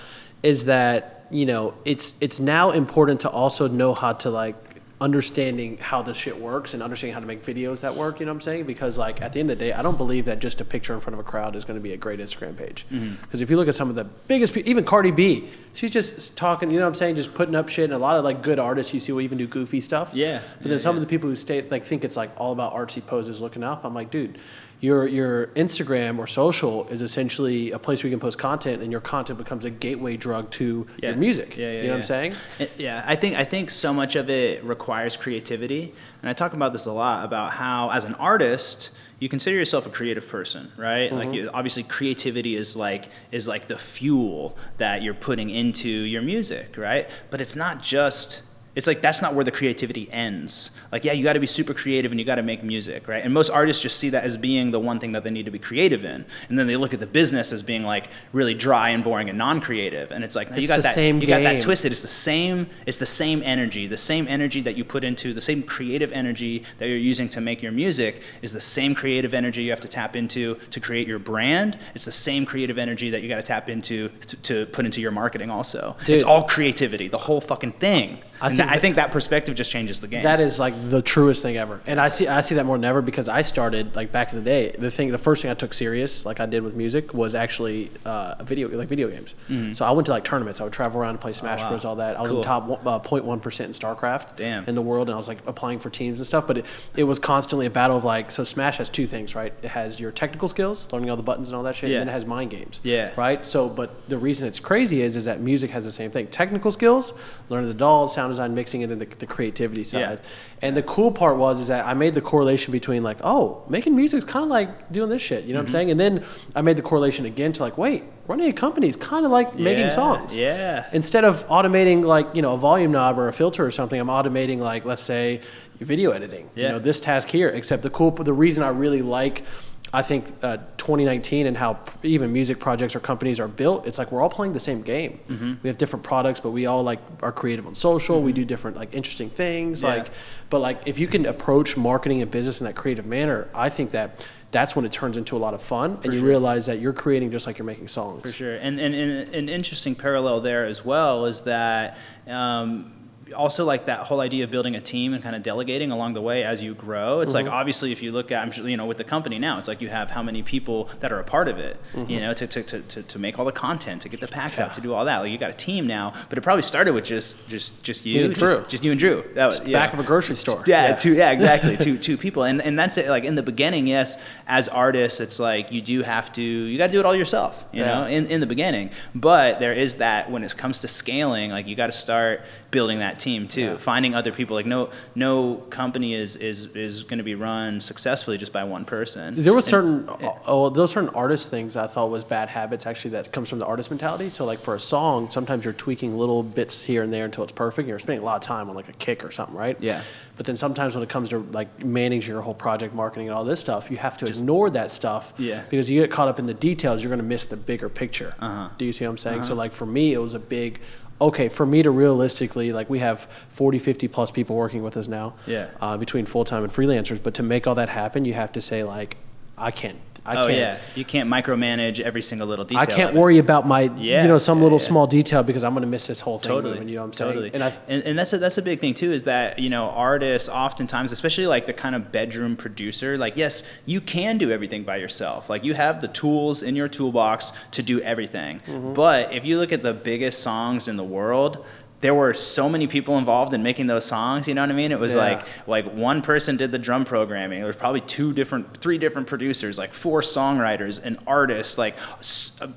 is 0.44 0.66
that, 0.66 1.26
you 1.30 1.46
know, 1.46 1.74
it's, 1.86 2.16
it's 2.22 2.40
now 2.40 2.72
important 2.72 3.22
to 3.22 3.30
also 3.30 3.68
know 3.68 3.94
how 3.94 4.14
to, 4.14 4.30
like, 4.30 4.56
understanding 5.02 5.78
how 5.78 6.02
this 6.02 6.18
shit 6.18 6.38
works 6.38 6.74
and 6.74 6.84
understanding 6.84 7.14
how 7.14 7.22
to 7.22 7.26
make 7.26 7.42
videos 7.42 7.80
that 7.80 7.96
work, 7.96 8.20
you 8.20 8.26
know 8.26 8.34
what 8.34 8.38
I'm 8.38 8.42
saying? 8.42 8.66
Because, 8.66 8.98
like, 8.98 9.22
at 9.22 9.32
the 9.32 9.40
end 9.40 9.50
of 9.50 9.58
the 9.58 9.66
day, 9.66 9.72
I 9.72 9.82
don't 9.82 9.98
believe 9.98 10.26
that 10.26 10.40
just 10.40 10.60
a 10.60 10.66
picture 10.66 10.94
in 10.94 11.00
front 11.00 11.14
of 11.14 11.22
a 11.22 11.24
crowd 11.24 11.56
is 11.56 11.64
going 11.64 11.80
to 11.80 11.82
be 11.82 11.94
a 11.94 11.98
great 11.98 12.20
Instagram 12.20 12.58
page. 12.58 12.86
Mm-hmm. 12.92 13.16
Because 13.22 13.40
if 13.40 13.50
you 13.50 13.56
look 13.56 13.70
at 13.70 13.76
some 13.76 13.90
of 13.90 13.96
the 13.96 14.04
biggest, 14.04 14.54
pe- 14.54 14.64
even 14.64 14.84
Cardi 14.84 15.12
B, 15.12 15.48
she's 15.74 15.92
just 15.92 16.36
talking, 16.36 16.70
you 16.70 16.80
know 16.80 16.84
what 16.84 16.90
I'm 16.90 16.96
saying, 16.96 17.16
just 17.16 17.34
putting 17.34 17.56
up 17.56 17.70
shit, 17.70 17.86
and 17.86 17.94
a 17.94 17.98
lot 17.98 18.18
of, 18.18 18.26
like, 18.26 18.42
good 18.42 18.60
artists 18.60 18.94
you 18.94 19.00
see 19.00 19.14
will 19.14 19.22
even 19.22 19.38
do 19.38 19.48
goofy 19.48 19.80
stuff. 19.80 20.14
Yeah, 20.14 20.42
But 20.62 20.68
then 20.68 20.80
some 20.80 20.98
yeah. 20.98 21.02
of 21.02 21.08
the 21.08 21.10
people 21.10 21.30
who 21.30 21.36
stay 21.38 21.62
like 21.70 21.86
think 21.86 22.04
it's 22.04 22.18
like 22.18 22.32
all 22.36 22.52
about 22.52 22.74
artsy 22.74 23.06
poses 23.06 23.40
looking 23.40 23.64
up. 23.64 23.86
I'm 23.86 23.94
like, 23.94 24.12
dude, 24.12 24.38
your 24.82 25.08
your 25.08 25.48
Instagram 25.48 26.20
or 26.20 26.28
social 26.28 26.88
is 26.88 27.02
essentially 27.02 27.72
a 27.72 27.80
place 27.80 28.04
where 28.04 28.10
you 28.10 28.16
can 28.16 28.22
post 28.22 28.38
content, 28.38 28.82
and 28.82 28.92
your 28.92 29.02
content 29.02 29.38
becomes 29.38 29.66
a 29.66 29.70
gateway 29.70 30.18
drug 30.18 30.50
to 30.52 30.88
your 31.02 31.16
music. 31.16 31.58
Yeah, 31.58 31.72
yeah, 31.72 31.78
you 31.78 31.84
know 31.84 31.90
what 31.90 31.98
I'm 31.98 32.04
saying? 32.04 32.36
It- 32.60 32.72
Yeah, 32.78 33.04
I 33.06 33.16
think 33.16 33.38
I 33.38 33.44
think 33.44 33.70
so 33.70 33.94
much 33.94 34.16
of 34.16 34.30
it 34.30 34.64
requires 34.64 35.18
creativity, 35.18 35.94
and 36.22 36.30
I 36.30 36.34
talk 36.34 36.54
about 36.54 36.72
this 36.74 36.86
a 36.86 36.94
lot 36.94 37.26
about 37.26 37.52
how 37.54 37.90
as 37.90 38.04
an 38.04 38.16
artist 38.16 38.92
you 39.20 39.28
consider 39.28 39.58
yourself 39.58 39.86
a 39.86 39.90
creative 39.90 40.28
person, 40.28 40.72
right? 40.78 41.12
Like 41.12 41.28
mm-hmm. 41.28 41.34
you, 41.34 41.50
obviously 41.54 41.84
creativity 41.84 42.56
is 42.56 42.76
like 42.76 43.10
is 43.32 43.48
like 43.48 43.68
the 43.68 43.78
fuel 43.78 44.58
that 44.78 45.02
you're 45.02 45.14
putting 45.14 45.50
into 45.50 45.90
your 45.90 46.22
music, 46.22 46.78
right? 46.78 47.10
But 47.30 47.42
it's 47.42 47.56
not 47.56 47.84
just 47.84 48.44
it's 48.76 48.88
like 48.88 49.02
that's 49.02 49.22
not 49.22 49.34
where 49.34 49.44
the 49.44 49.52
creativity 49.52 50.12
ends. 50.12 50.72
Like, 50.92 51.04
yeah, 51.04 51.14
you 51.14 51.24
got 51.24 51.34
to 51.34 51.40
be 51.40 51.48
super 51.48 51.74
creative 51.74 52.12
and 52.12 52.20
you 52.20 52.26
got 52.26 52.36
to 52.36 52.44
make 52.44 52.64
music, 52.64 53.08
right? 53.08 53.24
And 53.24 53.34
most 53.34 53.50
artists 53.50 53.82
just 53.82 53.98
see 53.98 54.10
that 54.10 54.24
as 54.24 54.38
being 54.38 54.72
the 54.72 54.80
one 54.80 55.00
thing 55.00 55.12
that 55.14 55.24
they 55.24 55.32
need 55.32 55.46
to 55.46 55.52
be 55.52 55.60
creative 55.60 56.06
in, 56.06 56.26
and 56.48 56.58
then 56.58 56.68
they 56.68 56.76
look 56.76 56.94
at 56.94 57.00
the 57.00 57.08
business 57.08 57.52
as 57.52 57.64
being 57.64 57.84
like 57.84 58.10
really 58.32 58.54
dry 58.54 58.90
and 58.90 59.04
boring 59.04 59.30
and 59.30 59.38
non-creative. 59.38 60.12
And 60.12 60.24
it's 60.24 60.36
like, 60.36 60.52
no, 60.52 60.58
you 60.58 60.68
got 60.68 60.82
that, 60.82 60.94
same 60.94 61.20
you 61.20 61.28
got 61.28 61.42
that 61.42 61.62
twisted. 61.62 61.92
It's 61.92 62.02
the 62.02 62.08
same. 62.08 62.68
It's 62.86 62.98
the 62.98 63.06
same 63.06 63.42
energy. 63.44 63.88
The 63.88 63.98
same 63.98 64.28
energy 64.28 64.62
that 64.62 64.78
you 64.78 64.84
put 64.84 65.04
into 65.04 65.34
the 65.34 65.42
same 65.42 65.64
creative 65.64 66.12
energy 66.12 66.64
that 66.78 66.88
you're 66.88 66.98
using 66.98 67.30
to 67.30 67.42
make 67.42 67.62
your 67.62 67.72
music 67.72 68.22
is 68.42 68.54
the 68.54 68.62
same 68.62 68.96
creative 68.96 69.34
energy 69.34 69.64
you 69.64 69.72
have 69.72 69.80
to 69.82 69.88
tap 69.88 70.16
into 70.16 70.56
to 70.72 70.80
create 70.80 71.08
your 71.08 71.20
brand. 71.20 71.78
It's 71.96 72.06
the 72.06 72.12
same 72.12 72.46
creative 72.46 72.78
energy 72.78 73.10
that 73.10 73.22
you 73.22 73.30
got 73.30 73.38
to 73.38 73.44
tap 73.44 73.70
into 73.70 74.10
to, 74.10 74.36
to 74.38 74.66
put 74.68 74.86
into 74.86 75.02
your 75.02 75.12
marketing. 75.12 75.50
Also, 75.50 75.96
Dude. 76.06 76.16
it's 76.16 76.24
all 76.24 76.44
creativity. 76.44 77.08
The 77.08 77.18
whole 77.18 77.42
fucking 77.42 77.74
thing. 77.74 78.20
I 78.42 78.48
and 78.48 78.58
think 78.58 78.72
I 78.72 78.80
think 78.80 78.96
that 78.96 79.12
perspective 79.12 79.56
just 79.56 79.70
changes 79.72 80.00
the 80.02 80.08
game. 80.08 80.24
That 80.24 80.40
is 80.40 80.60
like 80.60 80.74
the 80.90 81.02
truest 81.02 81.42
thing 81.44 81.58
ever, 81.58 81.82
and 81.86 82.00
I 82.00 82.10
see 82.10 82.28
I 82.28 82.42
see 82.42 82.56
that 82.56 82.66
more 82.66 82.78
than 82.78 82.86
ever 82.86 83.02
because 83.02 83.28
I 83.28 83.42
started 83.42 83.96
like 83.96 84.12
back 84.12 84.32
in 84.32 84.40
the 84.40 84.46
day. 84.46 84.72
The 84.78 84.90
thing, 84.90 85.12
the 85.12 85.18
first 85.18 85.42
thing 85.42 85.52
I 85.52 85.56
took 85.56 85.74
serious, 85.74 86.26
like 86.26 86.40
I 86.40 86.46
did 86.46 86.64
with 86.64 86.76
music, 86.76 87.14
was 87.14 87.36
actually 87.36 87.92
uh, 88.06 88.36
video 88.44 88.70
like 88.70 88.88
video 88.88 89.10
games. 89.10 89.36
So 89.78 89.86
I 89.86 89.92
went 89.92 90.06
to 90.06 90.12
like 90.12 90.24
tournaments. 90.24 90.62
I 90.62 90.64
would 90.64 90.74
travel 90.74 91.02
around 91.02 91.12
and 91.12 91.22
play 91.22 91.34
Smash 91.34 91.60
Mm-hmm. 91.60 91.66
Oh, 91.66 91.66
wow. 91.66 91.70
Bros. 91.72 91.86
All 91.86 91.96
that. 91.98 92.18
I 92.18 92.22
was 92.22 92.32
Cool. 92.32 92.40
in 92.40 92.44
top 92.44 92.64
one- 92.66 92.80
uh, 92.88 93.00
0.1 93.00 93.42
percent 93.42 93.68
in 93.68 93.74
StarCraft. 93.74 94.36
Damn. 94.38 94.66
In 94.66 94.76
the 94.76 94.82
world, 94.82 95.10
and 95.10 95.14
I 95.14 95.18
was 95.18 95.28
like 95.28 95.40
applying 95.48 95.80
for 95.80 95.90
teams 95.90 96.20
and 96.20 96.26
stuff. 96.26 96.48
But 96.48 96.60
it, 96.60 96.66
it 96.96 97.04
was 97.04 97.20
constantly 97.20 97.66
a 97.66 97.70
battle 97.70 97.98
of 97.98 98.04
like 98.04 98.32
so. 98.32 98.44
Smash 98.44 98.78
has 98.78 98.90
two 98.90 99.06
things, 99.08 99.36
right? 99.36 99.54
It 99.62 99.70
has 99.70 100.00
your 100.00 100.12
technical 100.12 100.48
skills, 100.48 100.92
learning 100.94 101.10
all 101.10 101.18
the 101.18 101.24
buttons 101.24 101.50
and 101.50 101.56
all 101.58 101.64
that 101.64 101.76
shit, 101.76 101.90
Yeah. 101.90 101.98
and 101.98 102.02
then 102.08 102.10
it 102.10 102.16
has 102.16 102.26
mind 102.26 102.52
games. 102.52 102.80
Yeah. 102.84 103.12
Right. 103.18 103.46
So, 103.46 103.68
but 103.68 104.08
the 104.10 104.18
reason 104.18 104.48
it's 104.48 104.60
crazy 104.60 105.02
is 105.02 105.16
is 105.16 105.26
that 105.26 105.42
music 105.42 105.72
has 105.72 105.84
the 105.86 105.92
same 105.92 106.10
thing: 106.12 106.28
technical 106.28 106.72
skills, 106.72 107.14
learning 107.50 107.68
the 107.68 107.74
DAW, 107.76 108.08
sound 108.36 108.50
design, 108.50 108.56
mixing, 108.56 108.84
and 108.84 108.92
then 108.92 109.00
the, 109.00 109.06
the 109.16 109.26
creativity 109.28 109.84
side. 109.84 110.00
Yeah. 110.00 110.18
And 110.62 110.76
the 110.78 110.84
cool 110.84 111.12
part 111.12 111.38
was 111.38 111.60
is 111.60 111.68
that 111.68 111.86
I 111.86 111.94
made 111.94 112.14
the 112.16 112.22
correlation 112.22 112.72
between 112.72 113.04
like, 113.04 113.18
oh, 113.24 113.64
making 113.70 113.96
music 113.96 114.20
is 114.20 114.26
kind 114.26 114.44
of 114.44 114.50
like 114.50 114.92
doing 114.92 115.10
this 115.10 115.22
shit. 115.22 115.44
You 115.46 115.54
know 115.54 115.60
Mm-hmm. 115.60 115.64
what 115.64 115.70
I'm 115.70 115.72
saying? 115.72 115.92
And 115.92 116.00
then 116.00 116.24
I 116.56 116.62
made 116.62 116.78
the 116.78 116.82
correlation 116.82 117.26
again 117.26 117.52
to 117.54 117.64
like, 117.64 117.78
wait, 117.78 118.04
running 118.28 118.48
a 118.50 118.54
company 118.54 118.88
is 118.88 118.96
kind 118.96 119.26
of 119.26 119.32
like 119.32 119.56
making 119.58 119.90
songs. 119.90 120.36
yeah. 120.38 120.86
Instead 120.94 121.24
of 121.26 121.48
automating 121.48 122.04
like 122.06 122.28
you 122.34 122.42
know 122.42 122.54
a 122.54 122.58
volume 122.58 122.92
knob 122.92 123.18
or 123.18 123.28
a 123.28 123.34
filter 123.34 123.66
or 123.66 123.72
something, 123.72 124.00
I'm 124.00 124.08
automating 124.08 124.60
like 124.60 124.86
let's 124.86 125.02
say 125.02 125.42
video 125.80 126.12
editing. 126.12 126.50
You 126.56 126.64
Yeah. 126.64 126.70
know 126.72 126.80
this 126.80 127.00
task 127.00 127.28
here. 127.30 127.48
Except 127.50 127.84
the 127.84 127.90
cool, 127.90 128.12
the 128.12 128.34
reason 128.34 128.64
I 128.64 128.70
really 128.70 129.02
like. 129.02 129.44
I 129.92 130.02
think 130.02 130.32
uh, 130.44 130.58
2019 130.78 131.48
and 131.48 131.58
how 131.58 131.80
even 132.04 132.32
music 132.32 132.60
projects 132.60 132.96
or 132.96 133.00
companies 133.00 133.40
are 133.40 133.48
built, 133.48 133.88
it's 133.88 133.98
like 133.98 134.12
we're 134.12 134.22
all 134.22 134.30
playing 134.30 134.54
the 134.54 134.60
same 134.60 134.82
game. 134.82 135.20
Mm-hmm. 135.28 135.54
We 135.64 135.68
have 135.68 135.78
different 135.78 136.04
products, 136.04 136.40
but 136.40 136.52
we 136.52 136.68
all 136.68 136.84
like 136.84 137.00
are 137.24 137.32
creative 137.32 137.66
on 137.66 137.74
social. 137.74 138.22
We 138.22 138.34
do 138.34 138.46
different 138.46 138.78
like 138.78 138.94
interesting 138.94 139.30
things. 139.30 139.82
Yeah. 139.82 139.90
Like, 139.90 140.10
but 140.50 140.60
like 140.60 140.82
if 140.86 141.00
you 141.00 141.08
can 141.08 141.26
approach 141.26 141.76
marketing 141.76 142.22
and 142.22 142.30
business 142.30 142.62
in 142.62 142.66
that 142.66 142.76
creative 142.76 143.06
manner, 143.06 143.50
I 143.54 143.70
think 143.70 143.92
that 143.92 144.28
that's 144.52 144.76
when 144.76 144.86
it 144.86 144.92
turns 144.92 145.16
into 145.18 145.38
a 145.38 145.40
lot 145.40 145.54
of 145.54 145.62
fun, 145.62 146.00
and 146.04 146.14
you 146.14 146.20
sure. 146.20 146.28
realize 146.28 146.66
that 146.66 146.80
you're 146.80 146.94
creating 146.94 147.30
just 147.32 147.46
like 147.46 147.60
you're 147.60 147.66
making 147.66 147.88
songs. 147.88 148.24
For 148.24 148.30
sure. 148.30 148.56
And, 148.56 148.80
and, 148.80 148.96
and 148.96 149.36
an 149.36 149.48
interesting 149.50 149.94
parallel 149.94 150.42
there 150.42 150.66
as 150.66 150.84
well 150.84 151.26
is 151.26 151.42
that 151.42 151.98
um, 152.26 152.92
also 153.34 153.66
like 153.66 153.86
that 153.86 154.08
whole 154.08 154.22
idea 154.22 154.44
of 154.44 154.52
building 154.52 154.76
a 154.76 154.82
team 154.82 155.14
and 155.14 155.24
kind 155.24 155.36
of 155.36 155.44
delegating 155.44 155.92
along 155.92 156.14
the 156.14 156.22
way 156.22 156.44
as 156.44 156.62
you 156.62 156.74
grow. 156.74 157.22
It's 157.22 157.34
like 157.34 157.46
mm-hmm. 157.46 157.54
obviously 157.54 157.92
if 157.92 158.02
you 158.02 158.12
look 158.12 158.32
at, 158.32 158.42
I'm 158.42 158.52
sure, 158.52 158.68
you 158.68 158.78
know, 158.78 158.86
with 158.86 158.98
the 158.98 159.04
company 159.04 159.40
now, 159.40 159.58
it's 159.58 159.68
like 159.68 159.82
you 159.82 159.90
have 159.90 160.12
how 160.12 160.24
many 160.24 160.44
people 160.44 160.90
that 161.00 161.12
are 161.12 161.20
a 161.20 161.24
part 161.24 161.48
of 161.48 161.58
it, 161.58 161.78
you 161.94 162.00
mm-hmm. 162.00 162.20
know, 162.20 162.34
to, 162.34 162.48
to, 162.48 162.64
to, 162.64 162.82
to, 162.82 163.04
to 163.04 163.20
make 163.20 163.40
all 163.40 163.46
the 163.46 163.52
content, 163.52 164.02
to 164.04 164.10
get 164.10 164.20
the 164.20 164.28
packs 164.28 164.60
out, 164.60 164.74
to 164.74 164.82
do 164.82 164.94
all 164.94 165.06
that. 165.06 165.20
Like 165.20 165.32
you 165.32 165.38
got 165.38 165.52
a 165.52 165.54
team 165.54 165.88
now, 165.88 166.14
but 166.30 166.38
it 166.38 166.42
probably 166.42 166.62
started 166.64 166.94
with 166.94 167.06
just 167.06 167.48
just 167.50 167.82
just 167.84 168.06
you, 168.06 168.26
and 168.26 168.34
Drew. 168.34 168.64
just 168.66 168.84
you 168.84 168.92
and 168.92 169.00
Drew. 169.00 169.24
That 169.34 169.46
was 169.46 169.66
yeah. 169.66 169.80
Back 169.80 169.94
of 169.94 170.00
a 170.00 170.04
grocery 170.04 170.36
store. 170.36 170.64
Yeah, 170.66 170.96
two 170.96 171.14
yeah, 171.14 171.32
exactly. 171.32 171.78
two 171.86 171.98
two 171.98 172.18
people. 172.18 172.44
And 172.44 172.62
and 172.62 172.78
that's 172.78 172.98
it. 172.98 173.10
Like 173.10 173.24
in 173.24 173.36
the 173.36 173.44
beginning, 173.44 173.88
yes, 173.88 174.22
as 174.48 174.68
artists, 174.68 175.20
it's 175.20 175.40
like 175.40 175.72
you 175.72 175.82
do 175.82 176.04
have 176.04 176.32
to 176.34 176.42
you 176.42 176.78
gotta 176.78 176.92
do 176.92 177.00
it 177.00 177.06
all 177.06 177.16
yourself, 177.16 177.66
you 177.72 177.84
know, 177.84 178.06
in, 178.06 178.26
in 178.28 178.40
the 178.42 178.48
beginning. 178.48 178.92
But 179.16 179.60
there 179.60 179.74
is 179.74 179.96
that 179.96 180.32
when 180.32 180.44
it 180.44 180.56
comes 180.58 180.80
to 180.82 180.88
scaling, 180.88 181.52
like 181.52 181.68
you 181.68 181.76
gotta 181.76 181.92
start 181.92 182.42
building 182.72 183.00
that 183.00 183.20
team 183.20 183.48
too. 183.48 183.62
Yeah. 183.62 183.78
Finding 183.78 184.14
other 184.16 184.32
people. 184.32 184.56
Like 184.56 184.66
no 184.66 184.90
no 185.16 185.56
company 185.70 186.14
is 186.14 186.36
is 186.36 186.66
is 186.76 187.04
gonna 187.04 187.24
be 187.24 187.36
run 187.36 187.82
successfully 187.82 188.38
just 188.38 188.54
by 188.54 188.64
one 188.64 188.86
person. 188.86 189.34
There 189.44 189.54
was 189.54 189.66
And- 189.74 190.08
certain 190.08 190.30
oh, 190.46 190.70
those 190.70 190.92
certain 190.92 191.10
artist 191.10 191.50
things 191.50 191.76
I 191.76 191.88
thought 191.88 192.10
was 192.10 192.24
bad 192.24 192.50
habits 192.50 192.86
actually 192.86 193.12
that 193.12 193.32
comes 193.32 193.50
from 193.50 193.60
the 193.60 193.66
artist 193.66 193.90
mentality. 193.90 194.30
So 194.30 194.46
like 194.46 194.60
for 194.60 194.76
a 194.76 194.80
song, 194.80 195.30
sometimes 195.30 195.66
you're 195.66 195.74
tweaking 195.74 196.18
little 196.18 196.44
bits 196.44 196.84
here 196.84 197.04
and 197.04 197.12
there 197.14 197.26
until 197.26 197.44
it's 197.44 197.54
perfect. 197.54 197.88
You're 197.88 198.00
spending 198.00 198.22
a 198.22 198.26
lot 198.26 198.36
of 198.36 198.42
time 198.42 198.70
on 198.70 198.76
like 198.76 198.90
a 198.90 198.94
kick 198.94 199.24
or 199.26 199.32
something, 199.32 199.56
right? 199.56 199.78
Yeah. 199.80 200.02
But 200.38 200.46
then 200.46 200.56
sometimes 200.56 200.96
when 200.96 201.04
it 201.04 201.10
comes 201.10 201.30
to 201.30 201.40
like 201.52 201.84
managing 201.84 202.32
your 202.34 202.42
whole 202.42 202.54
project, 202.54 202.94
marketing, 202.94 203.28
and 203.28 203.36
all 203.36 203.44
this 203.44 203.60
stuff, 203.60 203.92
you 203.92 203.98
have 203.98 204.18
to 204.20 204.26
ignore 204.26 204.70
that 204.70 204.92
stuff. 204.92 205.34
Yeah. 205.38 205.64
Because 205.70 205.90
you 205.90 206.02
get 206.02 206.12
caught 206.12 206.28
up 206.30 206.40
in 206.40 206.46
the 206.46 206.54
details, 206.54 207.04
you're 207.04 207.10
going 207.10 207.18
to 207.20 207.26
miss 207.26 207.46
the 207.46 207.58
bigger 207.58 207.90
picture. 207.90 208.36
Uh-huh. 208.40 208.70
Do 208.78 208.86
you 208.86 208.94
see 208.94 209.04
what 209.06 209.12
I'm 209.12 209.18
saying? 209.18 209.44
So 209.44 209.54
like 209.56 209.74
for 209.74 209.86
me, 209.86 210.14
it 210.14 210.20
was 210.22 210.34
a 210.34 210.40
big. 210.40 210.80
Okay, 211.22 211.50
for 211.50 211.66
me 211.66 211.84
to 211.84 211.92
realistically, 211.92 212.72
like 212.72 212.90
we 212.90 213.00
have 213.00 213.22
40, 213.52 213.78
50 213.80 214.08
plus 214.08 214.32
people 214.32 214.56
working 214.56 214.84
with 214.84 214.96
us 214.96 215.08
now, 215.08 215.34
Yeah. 215.46 215.68
uh, 215.82 215.98
between 215.98 216.26
full 216.26 216.46
time 216.46 216.64
and 216.64 216.72
freelancers. 216.72 217.22
But 217.22 217.34
to 217.36 217.44
make 217.44 217.68
all 217.68 217.76
that 217.76 217.90
happen, 217.90 218.24
you 218.26 218.34
have 218.34 218.52
to 218.54 218.62
say 218.62 218.84
like, 218.84 219.18
I 219.58 219.72
can't, 219.72 219.98
I 220.26 220.34
oh 220.44 220.46
can't, 220.48 220.58
yeah, 220.58 220.78
you 220.96 221.06
can't 221.06 221.30
micromanage 221.30 222.00
every 222.00 222.22
single 222.22 222.48
little 222.48 222.66
detail. 222.66 222.82
I 222.82 222.86
can't 222.86 223.16
worry 223.16 223.38
about 223.38 223.66
my, 223.68 223.82
Yeah, 223.98 224.22
you 224.22 224.28
know, 224.28 224.38
some 224.38 224.58
yeah, 224.60 224.64
little 224.64 224.80
yeah. 224.80 224.86
small 224.88 225.08
detail 225.08 225.44
because 225.44 225.64
I'm 225.64 225.74
going 225.74 225.82
to 225.82 225.88
miss 225.88 226.08
this 226.08 226.20
whole 226.22 226.38
thing. 226.40 226.50
totally 226.50 226.74
moving, 226.74 226.90
you 226.90 226.96
know 226.96 227.02
what 227.02 227.08
I'm 227.08 227.14
saying? 227.14 227.32
totally 227.34 227.52
And 227.54 227.64
and, 227.88 228.04
and 228.04 228.20
that's 228.20 228.34
a, 228.34 228.38
that's 228.38 228.58
a 228.58 228.62
big 228.62 228.80
thing 228.80 228.94
too 228.94 229.12
is 229.12 229.24
that 229.24 229.60
you 229.60 229.70
know 229.70 229.86
artists 229.90 230.50
oftentimes 230.50 231.12
especially 231.12 231.48
like 231.48 231.66
the 231.66 231.74
kind 231.74 231.96
of 231.96 232.12
bedroom 232.12 232.56
producer 232.56 233.18
like 233.18 233.36
yes 233.38 233.64
you 233.86 234.02
can 234.02 234.38
do 234.38 234.52
everything 234.52 234.84
by 234.84 234.98
yourself 234.98 235.50
like 235.50 235.64
you 235.64 235.74
have 235.74 236.02
the 236.02 236.08
tools 236.08 236.62
in 236.62 236.76
your 236.76 236.88
toolbox 236.88 237.52
to 237.72 237.82
do 237.82 238.00
everything 238.02 238.60
Mm-hmm. 238.68 238.94
but 238.94 239.34
if 239.34 239.46
you 239.46 239.58
look 239.58 239.72
at 239.72 239.84
the 239.84 239.94
biggest 239.94 240.40
songs 240.44 240.88
in 240.88 240.98
the 240.98 241.04
world 241.04 241.66
there 242.02 242.14
were 242.16 242.34
so 242.34 242.70
many 242.70 242.88
people 242.88 243.18
involved 243.18 243.54
in 243.54 243.62
making 243.62 243.88
those 243.88 244.06
songs 244.06 244.48
you 244.48 244.54
know 244.54 244.62
what 244.62 244.70
i 244.70 244.74
mean 244.74 244.92
it 244.92 245.00
was 245.00 245.14
Yeah. 245.16 245.22
like 245.22 245.68
like 245.68 245.86
one 245.94 246.22
person 246.22 246.56
did 246.56 246.72
the 246.72 246.80
drum 246.80 247.04
programming 247.04 247.60
there 247.60 247.68
was 247.68 247.76
probably 247.76 248.00
two 248.02 248.32
different 248.34 248.78
three 248.78 248.98
different 248.98 249.28
producers 249.28 249.78
like 249.78 249.94
four 249.94 250.22
songwriters 250.22 251.04
an 251.04 251.18
artist 251.28 251.78
like 251.78 251.96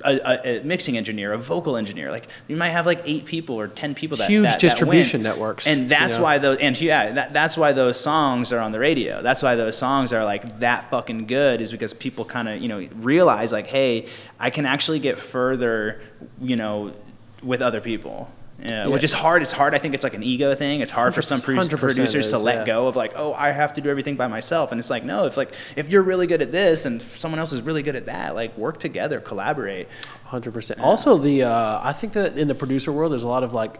a 0.05 0.61
mixing 0.63 0.97
engineer 0.97 1.33
a 1.33 1.37
vocal 1.37 1.77
engineer 1.77 2.11
like 2.11 2.27
you 2.47 2.55
might 2.57 2.69
have 2.69 2.85
like 2.85 3.01
eight 3.05 3.25
people 3.25 3.55
or 3.59 3.67
ten 3.67 3.95
people 3.95 4.17
that 4.17 4.29
Huge 4.29 4.43
that- 4.43 4.51
that 4.53 4.59
distribution 4.59 5.19
win. 5.19 5.23
networks, 5.31 5.67
and 5.67 5.81
you 5.83 5.87
that's 5.87 6.17
know? 6.17 6.23
why 6.23 6.37
those 6.37 6.57
and 6.59 6.79
yeah 6.79 7.11
that, 7.11 7.33
that's 7.33 7.57
why 7.57 7.71
those 7.71 7.99
songs 7.99 8.51
are 8.51 8.59
on 8.59 8.71
the 8.71 8.79
radio 8.79 9.21
that's 9.21 9.41
why 9.43 9.55
those 9.55 9.77
songs 9.77 10.11
are 10.13 10.23
like 10.23 10.59
that 10.59 10.89
fucking 10.89 11.25
good 11.27 11.61
is 11.61 11.71
because 11.71 11.93
people 11.93 12.25
kind 12.25 12.49
of 12.49 12.61
you 12.61 12.67
know 12.67 12.87
realize 12.95 13.51
like 13.51 13.67
hey 13.67 14.05
i 14.39 14.49
can 14.49 14.65
actually 14.65 14.99
get 14.99 15.17
further 15.17 16.01
you 16.41 16.55
know 16.55 16.93
with 17.41 17.61
other 17.61 17.81
people 17.81 18.29
yeah, 18.61 18.87
which 18.87 19.03
is 19.03 19.11
hard. 19.11 19.41
It's 19.41 19.51
hard. 19.51 19.73
I 19.73 19.77
think 19.77 19.93
it's 19.95 20.03
like 20.03 20.13
an 20.13 20.23
ego 20.23 20.55
thing. 20.55 20.81
It's 20.81 20.91
hard 20.91 21.15
for 21.15 21.21
some 21.21 21.41
pro- 21.41 21.55
100% 21.55 21.77
producers 21.77 22.29
to 22.31 22.37
let 22.37 22.59
yeah. 22.59 22.65
go 22.65 22.87
of 22.87 22.95
like, 22.95 23.13
oh, 23.15 23.33
I 23.33 23.49
have 23.51 23.73
to 23.73 23.81
do 23.81 23.89
everything 23.89 24.15
by 24.15 24.27
myself. 24.27 24.71
And 24.71 24.79
it's 24.79 24.89
like, 24.89 25.03
no, 25.03 25.25
if 25.25 25.37
like 25.37 25.53
if 25.75 25.89
you're 25.89 26.03
really 26.03 26.27
good 26.27 26.41
at 26.41 26.51
this 26.51 26.85
and 26.85 27.01
someone 27.01 27.39
else 27.39 27.51
is 27.51 27.61
really 27.61 27.83
good 27.83 27.95
at 27.95 28.05
that, 28.05 28.35
like 28.35 28.57
work 28.57 28.77
together, 28.77 29.19
collaborate. 29.19 29.87
Hundred 30.25 30.53
percent. 30.53 30.79
Also, 30.79 31.17
the 31.17 31.43
uh, 31.43 31.79
I 31.83 31.93
think 31.93 32.13
that 32.13 32.37
in 32.37 32.47
the 32.47 32.55
producer 32.55 32.91
world, 32.91 33.11
there's 33.11 33.23
a 33.23 33.27
lot 33.27 33.43
of 33.43 33.53
like, 33.53 33.79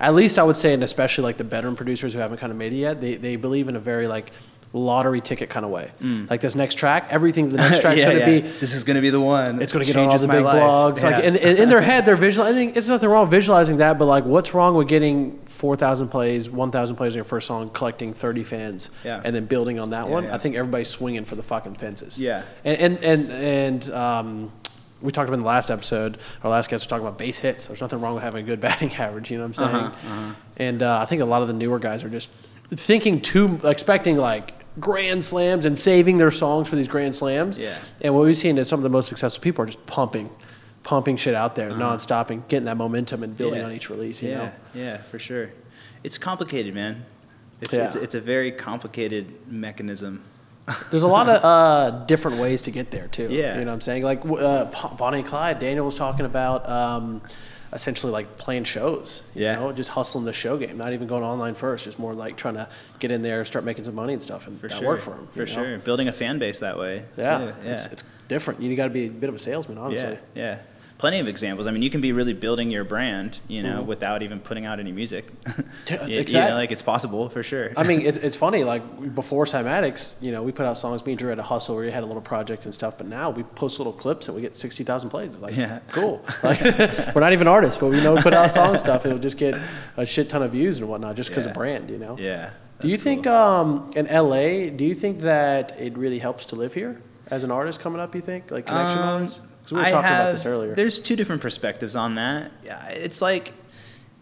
at 0.00 0.14
least 0.14 0.38
I 0.38 0.44
would 0.44 0.56
say, 0.56 0.72
and 0.72 0.82
especially 0.82 1.24
like 1.24 1.36
the 1.36 1.44
veteran 1.44 1.76
producers 1.76 2.12
who 2.12 2.18
haven't 2.18 2.38
kind 2.38 2.50
of 2.50 2.56
made 2.56 2.72
it 2.72 2.76
yet, 2.76 3.00
they 3.00 3.16
they 3.16 3.36
believe 3.36 3.68
in 3.68 3.76
a 3.76 3.80
very 3.80 4.08
like 4.08 4.32
lottery 4.72 5.20
ticket 5.22 5.48
kind 5.48 5.64
of 5.64 5.70
way. 5.70 5.90
Like 6.28 6.40
this 6.40 6.54
next 6.54 6.74
track, 6.74 7.06
everything 7.10 7.48
the 7.48 7.56
next 7.56 7.80
track's 7.80 7.96
Mm. 8.00 8.02
Yeah, 8.02 8.04
going 8.12 8.24
to 8.26 8.32
yeah. 8.32 8.40
be. 8.42 8.48
This 8.58 8.74
is 8.74 8.84
going 8.84 8.96
to 8.96 9.00
be 9.00 9.10
the 9.10 9.20
one. 9.20 9.62
It's 9.62 9.72
going 9.72 9.86
to 9.86 9.90
get 9.92 9.98
on 9.98 10.08
all 10.08 10.18
the 10.18 10.28
big 10.28 10.44
life. 10.44 10.62
blogs. 10.62 11.02
Like, 11.02 11.22
Yeah. 11.22 11.28
and, 11.28 11.36
and 11.36 11.58
in 11.58 11.68
their 11.68 11.80
head, 11.80 12.04
they're 12.04 12.16
visualizing. 12.16 12.74
It's 12.76 12.88
nothing 12.88 13.08
wrong 13.08 13.22
with 13.22 13.30
visualizing 13.30 13.78
that, 13.78 13.98
but 13.98 14.04
like, 14.06 14.24
what's 14.24 14.52
wrong 14.54 14.74
with 14.74 14.88
getting 14.88 15.38
four 15.46 15.76
thousand 15.76 16.08
plays, 16.08 16.50
one 16.50 16.70
thousand 16.70 16.96
plays 16.96 17.12
on 17.14 17.16
your 17.16 17.24
first 17.24 17.46
song, 17.46 17.70
collecting 17.70 18.12
thirty 18.12 18.44
fans, 18.44 18.90
and 19.04 19.34
then 19.34 19.46
building 19.46 19.78
on 19.80 19.90
that 19.90 20.08
one? 20.08 20.26
I 20.26 20.38
think 20.38 20.56
everybody's 20.56 20.88
swinging 20.88 21.24
for 21.24 21.36
the 21.36 21.42
fucking 21.42 21.76
fences. 21.76 22.20
Yeah. 22.20 22.42
And 22.64 22.78
and 22.78 23.04
and, 23.04 23.30
and 23.32 23.90
um, 23.90 24.52
we 25.00 25.12
talked 25.12 25.28
about 25.28 25.38
in 25.38 25.42
the 25.42 25.46
last 25.48 25.70
episode, 25.70 26.18
our 26.42 26.50
last 26.50 26.68
guest 26.70 26.82
was 26.84 26.86
talking 26.88 27.06
about 27.06 27.18
base 27.18 27.38
hits. 27.38 27.66
There's 27.66 27.80
nothing 27.80 28.00
wrong 28.00 28.14
with 28.14 28.24
having 28.24 28.42
a 28.44 28.46
good 28.46 28.60
batting 28.66 28.94
average. 28.94 29.30
You 29.30 29.38
know 29.38 29.46
what 29.46 29.58
I'm 29.58 29.70
saying? 29.72 29.84
Uh-huh, 29.84 30.34
And 30.58 30.82
uh, 30.82 30.98
I 31.00 31.04
think 31.06 31.22
a 31.22 31.26
lot 31.26 31.40
of 31.42 31.48
the 31.48 31.54
newer 31.54 31.78
guys 31.78 32.02
are 32.04 32.08
just 32.10 32.30
thinking 32.70 33.20
too, 33.20 33.60
expecting 33.62 34.16
like 34.16 34.52
grand 34.80 35.24
slams 35.24 35.64
and 35.64 35.78
saving 35.78 36.18
their 36.18 36.30
songs 36.30 36.68
for 36.68 36.76
these 36.76 36.88
grand 36.88 37.14
slams. 37.14 37.58
Yeah. 37.58 37.76
And 38.00 38.14
what 38.14 38.24
we've 38.24 38.36
seen 38.36 38.58
is 38.58 38.68
some 38.68 38.78
of 38.78 38.82
the 38.84 38.88
most 38.90 39.08
successful 39.08 39.42
people 39.42 39.62
are 39.62 39.66
just 39.66 39.84
pumping, 39.86 40.30
pumping 40.82 41.16
shit 41.16 41.34
out 41.34 41.54
there, 41.56 41.70
Uh-huh. 41.70 41.78
non-stopping, 41.78 42.44
getting 42.48 42.66
that 42.66 42.76
momentum 42.76 43.22
and 43.22 43.36
building 43.36 43.60
Yeah. 43.60 43.66
on 43.66 43.72
each 43.72 43.88
release. 43.90 44.22
You 44.22 44.30
yeah, 44.30 44.36
know. 44.36 44.50
yeah, 44.74 44.96
for 44.98 45.18
sure. 45.18 45.50
It's 46.04 46.18
complicated, 46.18 46.74
man. 46.74 47.04
It's, 47.60 47.74
Yeah. 47.74 47.86
it's, 47.86 47.96
it's 47.96 48.14
a 48.14 48.20
very 48.20 48.50
complicated 48.50 49.26
mechanism. 49.50 50.22
There's 50.90 51.04
a 51.04 51.08
lot 51.08 51.28
of 51.28 51.44
uh, 51.44 52.04
different 52.06 52.38
ways 52.38 52.62
to 52.62 52.70
get 52.70 52.90
there 52.90 53.06
too. 53.08 53.28
Yeah. 53.30 53.58
You 53.58 53.64
know 53.64 53.70
what 53.70 53.74
I'm 53.74 53.80
saying? 53.80 54.02
Like 54.02 54.26
uh, 54.26 54.66
Bonnie 54.98 55.18
and 55.20 55.26
Clyde, 55.26 55.58
Daniel 55.60 55.86
was 55.86 55.94
talking 55.94 56.26
about 56.26 56.68
um, 56.68 57.22
essentially 57.72 58.12
like 58.12 58.36
playing 58.36 58.64
shows. 58.64 59.22
You 59.34 59.44
Yeah. 59.44 59.54
know, 59.56 59.72
just 59.72 59.90
hustling 59.90 60.24
the 60.24 60.32
show 60.32 60.56
game, 60.56 60.78
not 60.78 60.92
even 60.92 61.06
going 61.06 61.22
online 61.24 61.54
first, 61.54 61.84
just 61.84 61.98
more 61.98 62.14
like 62.14 62.36
trying 62.36 62.54
to 62.54 62.68
get 62.98 63.10
in 63.10 63.22
there, 63.22 63.44
start 63.44 63.64
making 63.64 63.84
some 63.84 63.94
money 63.94 64.12
and 64.12 64.22
stuff, 64.22 64.46
and 64.46 64.58
For 64.60 64.68
that 64.68 64.78
sure. 64.78 64.86
worked 64.86 65.02
for 65.02 65.12
him. 65.14 65.28
For 65.34 65.46
sure. 65.46 65.78
Building 65.78 66.08
a 66.08 66.12
fan 66.12 66.38
base 66.38 66.60
that 66.60 66.78
way. 66.78 67.04
Yeah. 67.16 67.52
Yeah. 67.64 67.72
It's, 67.72 67.86
it's 67.86 68.04
different. 68.28 68.62
You 68.62 68.74
got 68.76 68.84
to 68.84 68.90
be 68.90 69.06
a 69.06 69.10
bit 69.10 69.28
of 69.28 69.34
a 69.34 69.38
salesman, 69.38 69.78
honestly. 69.78 70.18
Yeah, 70.34 70.42
yeah. 70.42 70.58
Plenty 70.98 71.20
of 71.20 71.28
examples. 71.28 71.66
I 71.66 71.70
mean, 71.72 71.82
you 71.82 71.90
can 71.90 72.00
be 72.00 72.12
really 72.12 72.32
building 72.32 72.70
your 72.70 72.82
brand, 72.84 73.38
you 73.48 73.62
know, 73.62 73.82
Mhm. 73.82 73.86
without 73.86 74.22
even 74.22 74.40
putting 74.40 74.64
out 74.64 74.80
any 74.80 74.92
music. 74.92 75.26
Yeah, 75.90 76.06
You- 76.06 76.24
know, 76.48 76.54
like 76.54 76.70
it's 76.72 76.82
possible 76.82 77.28
for 77.28 77.42
sure. 77.42 77.70
I 77.76 77.82
mean, 77.82 78.00
it's, 78.02 78.18
it's 78.26 78.36
funny. 78.36 78.64
Like 78.64 79.14
before 79.14 79.44
Cymatics, 79.44 80.20
you 80.22 80.32
know, 80.32 80.42
we 80.42 80.52
put 80.52 80.66
out 80.66 80.78
songs. 80.78 81.04
Me 81.04 81.12
and 81.12 81.18
Drew 81.18 81.28
had 81.30 81.38
a 81.38 81.42
hustle 81.42 81.74
where 81.76 81.84
we 81.84 81.90
had 81.90 82.02
a 82.02 82.06
little 82.06 82.22
project 82.22 82.64
and 82.64 82.74
stuff. 82.74 82.96
But 82.98 83.06
now 83.08 83.30
we 83.30 83.42
post 83.42 83.78
little 83.78 83.92
clips 83.92 84.28
and 84.28 84.34
we 84.34 84.40
get 84.42 84.56
sixty 84.56 84.84
thousand 84.84 85.10
plays. 85.10 85.34
It's 85.34 85.42
like, 85.42 85.56
Yeah. 85.56 85.80
cool. 85.92 86.22
Like, 86.42 86.60
we're 87.14 87.20
not 87.20 87.32
even 87.32 87.46
artists, 87.48 87.78
but 87.78 87.88
we 87.88 88.02
know 88.02 88.14
we 88.14 88.22
put 88.22 88.34
out 88.34 88.50
song 88.50 88.78
stuff. 88.78 89.04
It'll 89.06 89.18
just 89.18 89.36
get 89.38 89.54
a 89.96 90.06
shit 90.06 90.28
ton 90.28 90.42
of 90.42 90.52
views 90.52 90.78
and 90.78 90.88
whatnot 90.88 91.16
just 91.16 91.30
because 91.30 91.44
Yeah. 91.44 91.50
of 91.50 91.56
brand. 91.56 91.90
You 91.90 91.98
know. 91.98 92.16
yeah. 92.18 92.50
Do 92.80 92.88
you 92.88 92.96
that's 92.96 93.04
think 93.04 93.24
cool. 93.24 93.32
um, 93.34 93.90
in 93.96 94.06
LA? 94.06 94.68
Do 94.70 94.84
you 94.84 94.94
think 94.94 95.20
that 95.20 95.72
it 95.80 95.96
really 95.96 96.18
helps 96.18 96.44
to 96.46 96.56
live 96.56 96.74
here 96.74 97.00
as 97.30 97.42
an 97.44 97.50
artist 97.50 97.80
coming 97.80 98.00
up? 98.00 98.14
You 98.14 98.20
think 98.20 98.50
like 98.50 98.66
connection 98.66 98.98
Um, 98.98 99.20
wise? 99.22 99.40
Because 99.66 99.72
we 99.72 99.78
were 99.78 99.84
I 99.86 99.90
talking 99.90 100.08
about 100.10 100.24
have- 100.26 100.32
this 100.34 100.46
earlier. 100.46 100.74
There's 100.74 101.00
two 101.00 101.16
different 101.16 101.42
perspectives 101.42 101.96
on 101.96 102.14
that. 102.14 102.52
Yeah, 102.64 102.86
It's 102.88 103.20
like, 103.20 103.52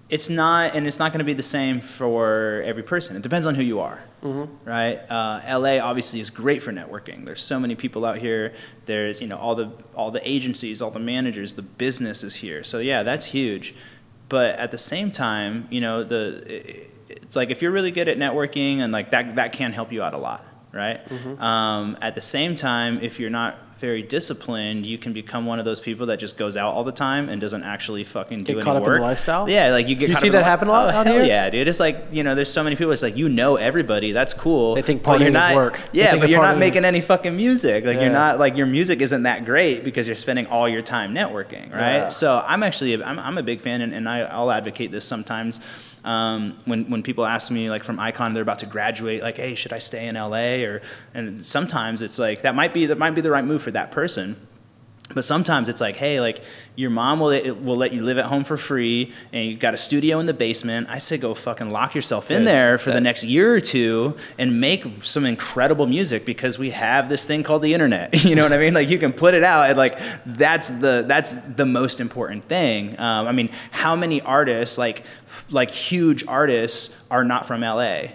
it's 0.08 0.28
not, 0.28 0.74
and 0.74 0.86
it's 0.86 0.98
not 0.98 1.12
going 1.12 1.18
to 1.20 1.24
be 1.24 1.32
the 1.34 1.42
same 1.42 1.80
for 1.80 2.62
every 2.66 2.82
person. 2.82 3.16
It 3.16 3.22
depends 3.22 3.46
on 3.46 3.54
who 3.54 3.62
you 3.62 3.80
are, 3.80 4.00
Mm-hmm. 4.22 4.68
right? 4.68 4.98
Uh, 5.10 5.40
LA 5.58 5.78
obviously 5.78 6.18
is 6.20 6.30
great 6.30 6.62
for 6.62 6.72
networking. 6.72 7.26
There's 7.26 7.42
so 7.42 7.58
many 7.60 7.74
people 7.74 8.04
out 8.06 8.16
here. 8.18 8.54
There's 8.86 9.20
you 9.20 9.26
know 9.28 9.36
all 9.36 9.54
the 9.54 9.70
all 9.94 10.10
the 10.10 10.26
agencies, 10.28 10.80
all 10.80 10.90
the 10.90 10.98
managers, 11.00 11.52
the 11.54 11.62
business 11.62 12.22
is 12.24 12.36
here. 12.36 12.62
So 12.64 12.78
yeah, 12.78 13.02
that's 13.02 13.26
huge. 13.26 13.74
But 14.30 14.56
at 14.58 14.70
the 14.70 14.78
same 14.78 15.10
time, 15.10 15.68
you 15.70 15.82
know 15.82 16.04
the 16.04 16.86
it's 17.10 17.36
like 17.36 17.50
if 17.50 17.60
you're 17.60 17.70
really 17.70 17.90
good 17.90 18.08
at 18.08 18.16
networking 18.16 18.78
and 18.78 18.92
like 18.94 19.10
that 19.10 19.36
that 19.36 19.52
can 19.52 19.72
help 19.74 19.92
you 19.92 20.02
out 20.02 20.14
a 20.14 20.18
lot, 20.18 20.42
right? 20.72 21.06
Mm-hmm. 21.06 21.42
Um, 21.42 21.98
at 22.00 22.14
the 22.14 22.22
same 22.22 22.56
time, 22.56 23.00
if 23.02 23.20
you're 23.20 23.28
not 23.30 23.58
very 23.78 24.02
disciplined, 24.02 24.86
you 24.86 24.98
can 24.98 25.12
become 25.12 25.46
one 25.46 25.58
of 25.58 25.64
those 25.64 25.80
people 25.80 26.06
that 26.06 26.18
just 26.18 26.36
goes 26.36 26.56
out 26.56 26.74
all 26.74 26.84
the 26.84 26.92
time 26.92 27.28
and 27.28 27.40
doesn't 27.40 27.62
actually 27.64 28.04
fucking 28.04 28.38
do 28.38 28.44
Get 28.44 28.52
any 28.56 28.62
caught 28.62 28.76
up 28.76 28.82
in 28.82 28.88
work. 28.88 28.96
the 28.98 29.02
lifestyle? 29.02 29.48
Yeah, 29.48 29.70
like 29.70 29.88
you 29.88 29.94
get. 29.94 30.06
Do 30.06 30.12
you 30.12 30.16
see 30.18 30.28
that 30.30 30.38
the- 30.38 30.44
happen 30.44 30.68
a 30.68 30.70
lot 30.70 30.86
Oh, 30.86 30.98
out 30.98 31.06
hell 31.06 31.16
here? 31.16 31.24
Yeah, 31.24 31.50
dude. 31.50 31.68
It's 31.68 31.80
like 31.80 32.06
you 32.12 32.22
know, 32.22 32.34
there's 32.34 32.50
so 32.52 32.62
many 32.62 32.76
people. 32.76 32.92
It's 32.92 33.02
like 33.02 33.16
you 33.16 33.28
know 33.28 33.56
everybody. 33.56 34.12
That's 34.12 34.32
cool. 34.34 34.74
They 34.74 34.82
think 34.82 35.02
partying 35.02 35.26
is 35.28 35.32
not, 35.34 35.54
work. 35.54 35.80
Yeah, 35.92 36.16
but 36.16 36.28
you're 36.28 36.40
not 36.42 36.58
making 36.58 36.84
any 36.84 37.00
fucking 37.00 37.36
music. 37.36 37.84
Like 37.84 37.96
Yeah. 37.96 38.02
you're 38.04 38.12
not 38.12 38.38
like 38.38 38.56
your 38.56 38.66
music 38.66 39.00
isn't 39.00 39.24
that 39.24 39.44
great 39.44 39.84
because 39.84 40.06
you're 40.06 40.16
spending 40.16 40.46
all 40.46 40.68
your 40.68 40.82
time 40.82 41.14
networking, 41.14 41.72
right? 41.72 41.94
Yeah. 41.96 42.08
So 42.08 42.42
I'm 42.46 42.62
actually 42.62 43.02
I'm, 43.02 43.18
I'm 43.18 43.38
a 43.38 43.42
big 43.42 43.60
fan, 43.60 43.80
and, 43.80 43.92
and 43.92 44.08
I, 44.08 44.20
I'll 44.20 44.50
advocate 44.50 44.90
this 44.92 45.04
sometimes. 45.04 45.60
Um, 46.04 46.56
when 46.66 46.90
when 46.90 47.02
people 47.02 47.24
ask 47.24 47.50
me 47.50 47.70
like 47.70 47.82
from 47.82 47.98
Icon, 47.98 48.34
they're 48.34 48.42
about 48.42 48.58
to 48.60 48.66
graduate, 48.66 49.22
like, 49.22 49.38
hey, 49.38 49.54
should 49.54 49.72
I 49.72 49.78
stay 49.78 50.06
in 50.06 50.14
LA? 50.16 50.64
Or 50.64 50.82
and 51.14 51.44
sometimes 51.44 52.02
it's 52.02 52.18
like 52.18 52.42
that 52.42 52.54
might 52.54 52.74
be 52.74 52.86
that 52.86 52.98
might 52.98 53.14
be 53.14 53.20
the 53.22 53.30
right 53.30 53.44
move 53.44 53.62
for 53.62 53.70
that 53.70 53.90
person. 53.90 54.36
But 55.12 55.24
sometimes 55.24 55.68
it's 55.68 55.82
like, 55.82 55.96
hey, 55.96 56.18
like 56.18 56.40
your 56.76 56.88
mom 56.88 57.20
will 57.20 57.28
it 57.30 57.62
will 57.62 57.76
let 57.76 57.92
you 57.92 58.02
live 58.02 58.16
at 58.16 58.24
home 58.24 58.42
for 58.42 58.56
free, 58.56 59.12
and 59.34 59.46
you 59.46 59.54
got 59.54 59.74
a 59.74 59.76
studio 59.76 60.18
in 60.18 60.24
the 60.24 60.32
basement. 60.32 60.86
I 60.88 60.98
say 60.98 61.18
go 61.18 61.34
fucking 61.34 61.68
lock 61.68 61.94
yourself 61.94 62.30
in 62.30 62.44
there 62.44 62.78
for 62.78 62.90
the 62.90 63.02
next 63.02 63.22
year 63.22 63.54
or 63.54 63.60
two 63.60 64.16
and 64.38 64.60
make 64.60 65.02
some 65.04 65.26
incredible 65.26 65.86
music 65.86 66.24
because 66.24 66.58
we 66.58 66.70
have 66.70 67.10
this 67.10 67.26
thing 67.26 67.42
called 67.42 67.62
the 67.62 67.74
internet. 67.74 68.12
You 68.24 68.34
know 68.34 68.42
what 68.44 68.54
I 68.54 68.58
mean? 68.58 68.72
Like 68.72 68.88
you 68.88 68.98
can 68.98 69.12
put 69.12 69.34
it 69.34 69.44
out, 69.44 69.68
and 69.68 69.76
like 69.76 69.98
that's 70.24 70.70
the 70.70 71.04
that's 71.06 71.34
the 71.34 71.66
most 71.66 72.00
important 72.00 72.44
thing. 72.44 72.98
Um, 72.98 73.26
I 73.26 73.32
mean, 73.32 73.50
how 73.72 73.94
many 73.94 74.22
artists 74.22 74.78
like 74.78 75.00
f- 75.26 75.44
like 75.50 75.70
huge 75.70 76.26
artists 76.26 76.96
are 77.10 77.24
not 77.24 77.44
from 77.44 77.60
LA? 77.60 78.06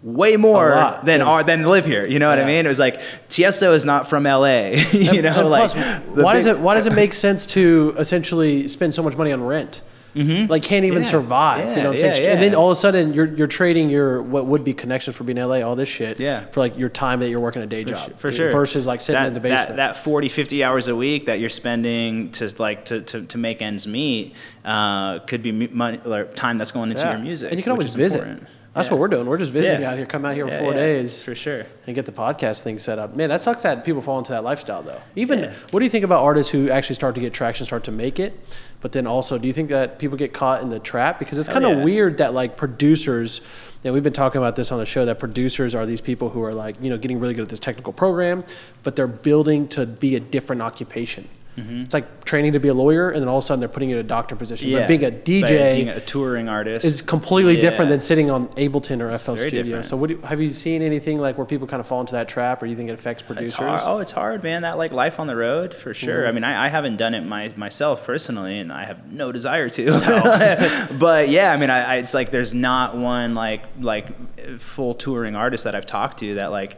Way 0.00 0.36
more 0.36 0.70
lot, 0.70 1.04
than 1.04 1.20
yeah. 1.20 1.26
are 1.26 1.42
than 1.42 1.64
live 1.64 1.84
here. 1.84 2.06
You 2.06 2.20
know 2.20 2.28
what 2.28 2.38
I 2.38 2.44
mean? 2.44 2.64
It 2.64 2.68
was 2.68 2.78
like 2.78 3.00
Tiesto 3.28 3.74
is 3.74 3.84
not 3.84 4.08
from 4.08 4.22
LA. 4.24 4.68
you 4.92 5.10
And- 5.10 5.22
know, 5.24 5.40
and 5.40 5.50
like 5.50 5.72
plus, 5.72 5.74
why 6.14 6.34
does 6.34 6.46
it 6.46 6.60
why 6.60 6.74
does 6.74 6.86
it 6.86 6.92
make 6.92 7.12
sense 7.12 7.46
to 7.46 7.94
essentially 7.98 8.68
spend 8.68 8.94
so 8.94 9.02
much 9.02 9.16
money 9.16 9.32
on 9.32 9.42
rent? 9.42 9.82
Like 10.14 10.62
can't 10.64 10.84
even 10.84 11.02
Yeah. 11.04 11.08
survive. 11.08 11.64
Yeah, 11.64 11.76
you 11.76 11.82
know 11.82 11.90
what 11.90 11.98
I'm 12.00 12.04
yeah, 12.06 12.12
saying? 12.12 12.28
And 12.28 12.42
then 12.42 12.54
all 12.54 12.70
of 12.70 12.76
a 12.76 12.80
sudden 12.80 13.12
you're 13.14 13.26
you're 13.26 13.46
trading 13.46 13.88
your 13.90 14.20
what 14.22 14.46
would 14.46 14.64
be 14.64 14.72
connections 14.72 15.16
for 15.16 15.22
being 15.24 15.36
in 15.38 15.48
LA, 15.48 15.62
all 15.62 15.76
this 15.76 15.88
shit, 15.88 16.18
Yeah. 16.18 16.40
for 16.46 16.58
like 16.60 16.76
your 16.78 16.88
time 16.88 17.20
that 17.20 17.28
you're 17.28 17.38
working 17.40 17.62
a 17.62 17.66
day 17.66 17.82
For 17.84 17.90
job. 17.90 18.18
for 18.18 18.32
sure. 18.32 18.50
Versus 18.50 18.84
like 18.86 19.00
sitting 19.00 19.20
that, 19.20 19.28
in 19.28 19.34
the 19.34 19.40
basement. 19.40 19.68
That, 19.76 19.94
that 19.94 19.96
40, 19.96 20.28
50 20.28 20.64
hours 20.64 20.88
a 20.88 20.96
week 20.96 21.26
that 21.26 21.38
you're 21.40 21.50
spending 21.50 22.30
to 22.32 22.52
like 22.58 22.84
to, 22.86 23.00
to, 23.02 23.22
to 23.22 23.38
make 23.38 23.62
ends 23.62 23.86
meet 23.86 24.34
uh, 24.64 25.20
could 25.20 25.42
be 25.42 25.52
money, 25.52 26.00
or 26.04 26.24
time 26.24 26.58
that's 26.58 26.72
going 26.72 26.90
into 26.90 27.02
Yeah. 27.02 27.12
your 27.12 27.20
music. 27.20 27.50
And 27.52 27.58
you 27.58 27.62
can 27.62 27.72
always 27.72 27.94
visit. 27.94 28.18
important. 28.22 28.48
That's 28.78 28.88
Yeah. 28.88 28.94
what 28.94 29.00
we're 29.00 29.08
doing. 29.08 29.26
We're 29.26 29.38
just 29.38 29.52
visiting 29.52 29.82
Yeah. 29.82 29.90
out 29.90 29.96
here, 29.98 30.06
come 30.06 30.24
out 30.24 30.34
here 30.34 30.46
Yeah, 30.46 30.56
for 30.58 30.64
four 30.64 30.72
yeah, 30.72 30.78
days. 30.78 31.22
for 31.22 31.34
sure. 31.34 31.66
and 31.86 31.94
get 31.94 32.06
the 32.06 32.12
podcast 32.12 32.60
thing 32.62 32.78
set 32.78 32.98
up. 32.98 33.14
Man, 33.16 33.28
that 33.28 33.40
sucks 33.40 33.62
that 33.62 33.84
people 33.84 34.00
fall 34.00 34.18
into 34.18 34.32
that 34.32 34.44
lifestyle 34.44 34.82
though. 34.82 35.00
Even 35.16 35.50
what 35.70 35.80
do 35.80 35.84
you 35.84 35.90
think 35.90 36.04
about 36.04 36.22
artists 36.22 36.52
who 36.52 36.70
actually 36.70 36.94
start 36.94 37.14
to 37.16 37.20
get 37.20 37.32
traction, 37.32 37.66
start 37.66 37.84
to 37.84 37.92
make 37.92 38.18
it? 38.20 38.38
But 38.80 38.92
then 38.92 39.06
also, 39.06 39.38
do 39.38 39.46
you 39.48 39.52
think 39.52 39.68
that 39.70 39.98
people 39.98 40.16
get 40.16 40.32
caught 40.32 40.62
in 40.62 40.68
the 40.70 40.78
trap? 40.78 41.18
Because 41.18 41.36
it's 41.38 41.48
oh, 41.48 41.52
kind 41.52 41.64
of 41.66 41.78
weird 41.82 42.18
that 42.18 42.32
like 42.32 42.56
producers, 42.56 43.40
and 43.82 43.92
we've 43.92 44.04
been 44.04 44.12
talking 44.12 44.40
about 44.40 44.54
this 44.54 44.70
on 44.70 44.78
the 44.78 44.86
show, 44.86 45.04
that 45.04 45.18
producers 45.18 45.74
are 45.74 45.84
these 45.84 46.00
people 46.00 46.28
who 46.30 46.42
are 46.44 46.52
like, 46.54 46.76
you 46.80 46.88
know, 46.88 46.96
getting 46.98 47.18
really 47.18 47.34
good 47.34 47.42
at 47.42 47.48
this 47.48 47.58
technical 47.60 47.92
program, 47.92 48.44
but 48.84 48.94
they're 48.94 49.06
building 49.08 49.66
to 49.68 49.84
be 49.86 50.14
a 50.14 50.20
different 50.20 50.62
occupation. 50.62 51.28
Mm-hmm. 51.58 51.82
It's 51.82 51.94
like 51.94 52.24
training 52.24 52.52
to 52.52 52.60
be 52.60 52.68
a 52.68 52.74
lawyer, 52.74 53.10
and 53.10 53.20
then 53.20 53.28
all 53.28 53.38
of 53.38 53.44
a 53.44 53.46
sudden 53.46 53.60
they're 53.60 53.68
putting 53.68 53.90
you 53.90 53.96
in 53.96 54.04
a 54.04 54.08
doctor 54.08 54.36
position. 54.36 54.68
Yeah. 54.68 54.80
But 54.80 54.88
being 54.88 55.04
a 55.04 55.10
But 55.10 55.24
DJ 55.24 55.74
being 55.74 55.88
a 55.88 56.00
touring 56.00 56.48
artist 56.48 56.84
is 56.84 57.02
completely 57.02 57.60
different 57.60 57.90
than 57.90 58.00
sitting 58.00 58.30
on 58.30 58.48
Ableton 58.48 59.00
or 59.00 59.16
FL 59.16 59.36
Studio. 59.36 59.62
different. 59.62 59.86
So, 59.86 59.96
what 59.96 60.08
do, 60.08 60.20
have 60.22 60.40
you 60.40 60.50
seen 60.50 60.82
anything 60.82 61.18
like 61.18 61.36
where 61.36 61.46
people 61.46 61.66
kind 61.66 61.80
of 61.80 61.86
fall 61.86 62.00
into 62.00 62.12
that 62.12 62.28
trap, 62.28 62.62
or 62.62 62.66
do 62.66 62.70
you 62.70 62.76
think 62.76 62.90
it 62.90 62.94
affects 62.94 63.22
producers? 63.22 63.58
It's. 63.58 63.82
Oh, 63.84 63.98
it's 63.98 64.12
hard, 64.12 64.42
man. 64.42 64.62
That 64.62 64.78
like 64.78 64.92
life 64.92 65.18
on 65.18 65.26
the 65.26 65.36
road 65.36 65.74
for 65.74 65.92
sure. 65.92 66.20
Mm-hmm. 66.20 66.28
I 66.28 66.32
mean, 66.32 66.44
I, 66.44 66.66
I 66.66 66.68
haven't 66.68 66.96
done 66.96 67.14
it 67.14 67.22
my, 67.22 67.52
myself 67.56 68.04
personally, 68.04 68.58
and 68.60 68.72
I 68.72 68.84
have 68.84 69.12
no 69.12 69.32
desire 69.32 69.68
to. 69.70 70.88
but 70.98 71.28
yeah, 71.28 71.52
I 71.52 71.56
mean, 71.56 71.70
I, 71.70 71.82
I, 71.82 71.96
it's 71.96 72.14
like 72.14 72.30
there's 72.30 72.54
not 72.54 72.96
one 72.96 73.34
like 73.34 73.64
like 73.80 74.58
full 74.58 74.94
touring 74.94 75.34
artist 75.34 75.64
that 75.64 75.74
I've 75.74 75.86
talked 75.86 76.18
to 76.18 76.36
that 76.36 76.50
like 76.50 76.76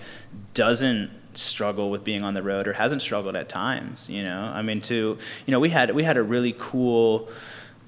doesn't 0.54 1.10
struggle 1.34 1.90
with 1.90 2.04
being 2.04 2.22
on 2.22 2.34
the 2.34 2.42
road 2.42 2.66
or 2.68 2.72
hasn't 2.72 3.02
struggled 3.02 3.36
at 3.36 3.48
times. 3.48 4.08
You 4.08 4.24
know, 4.24 4.42
I 4.42 4.62
mean, 4.62 4.80
to 4.82 5.18
you 5.46 5.52
know, 5.52 5.60
we 5.60 5.70
had 5.70 5.94
we 5.94 6.04
had 6.04 6.16
a 6.16 6.22
really 6.22 6.54
cool 6.58 7.28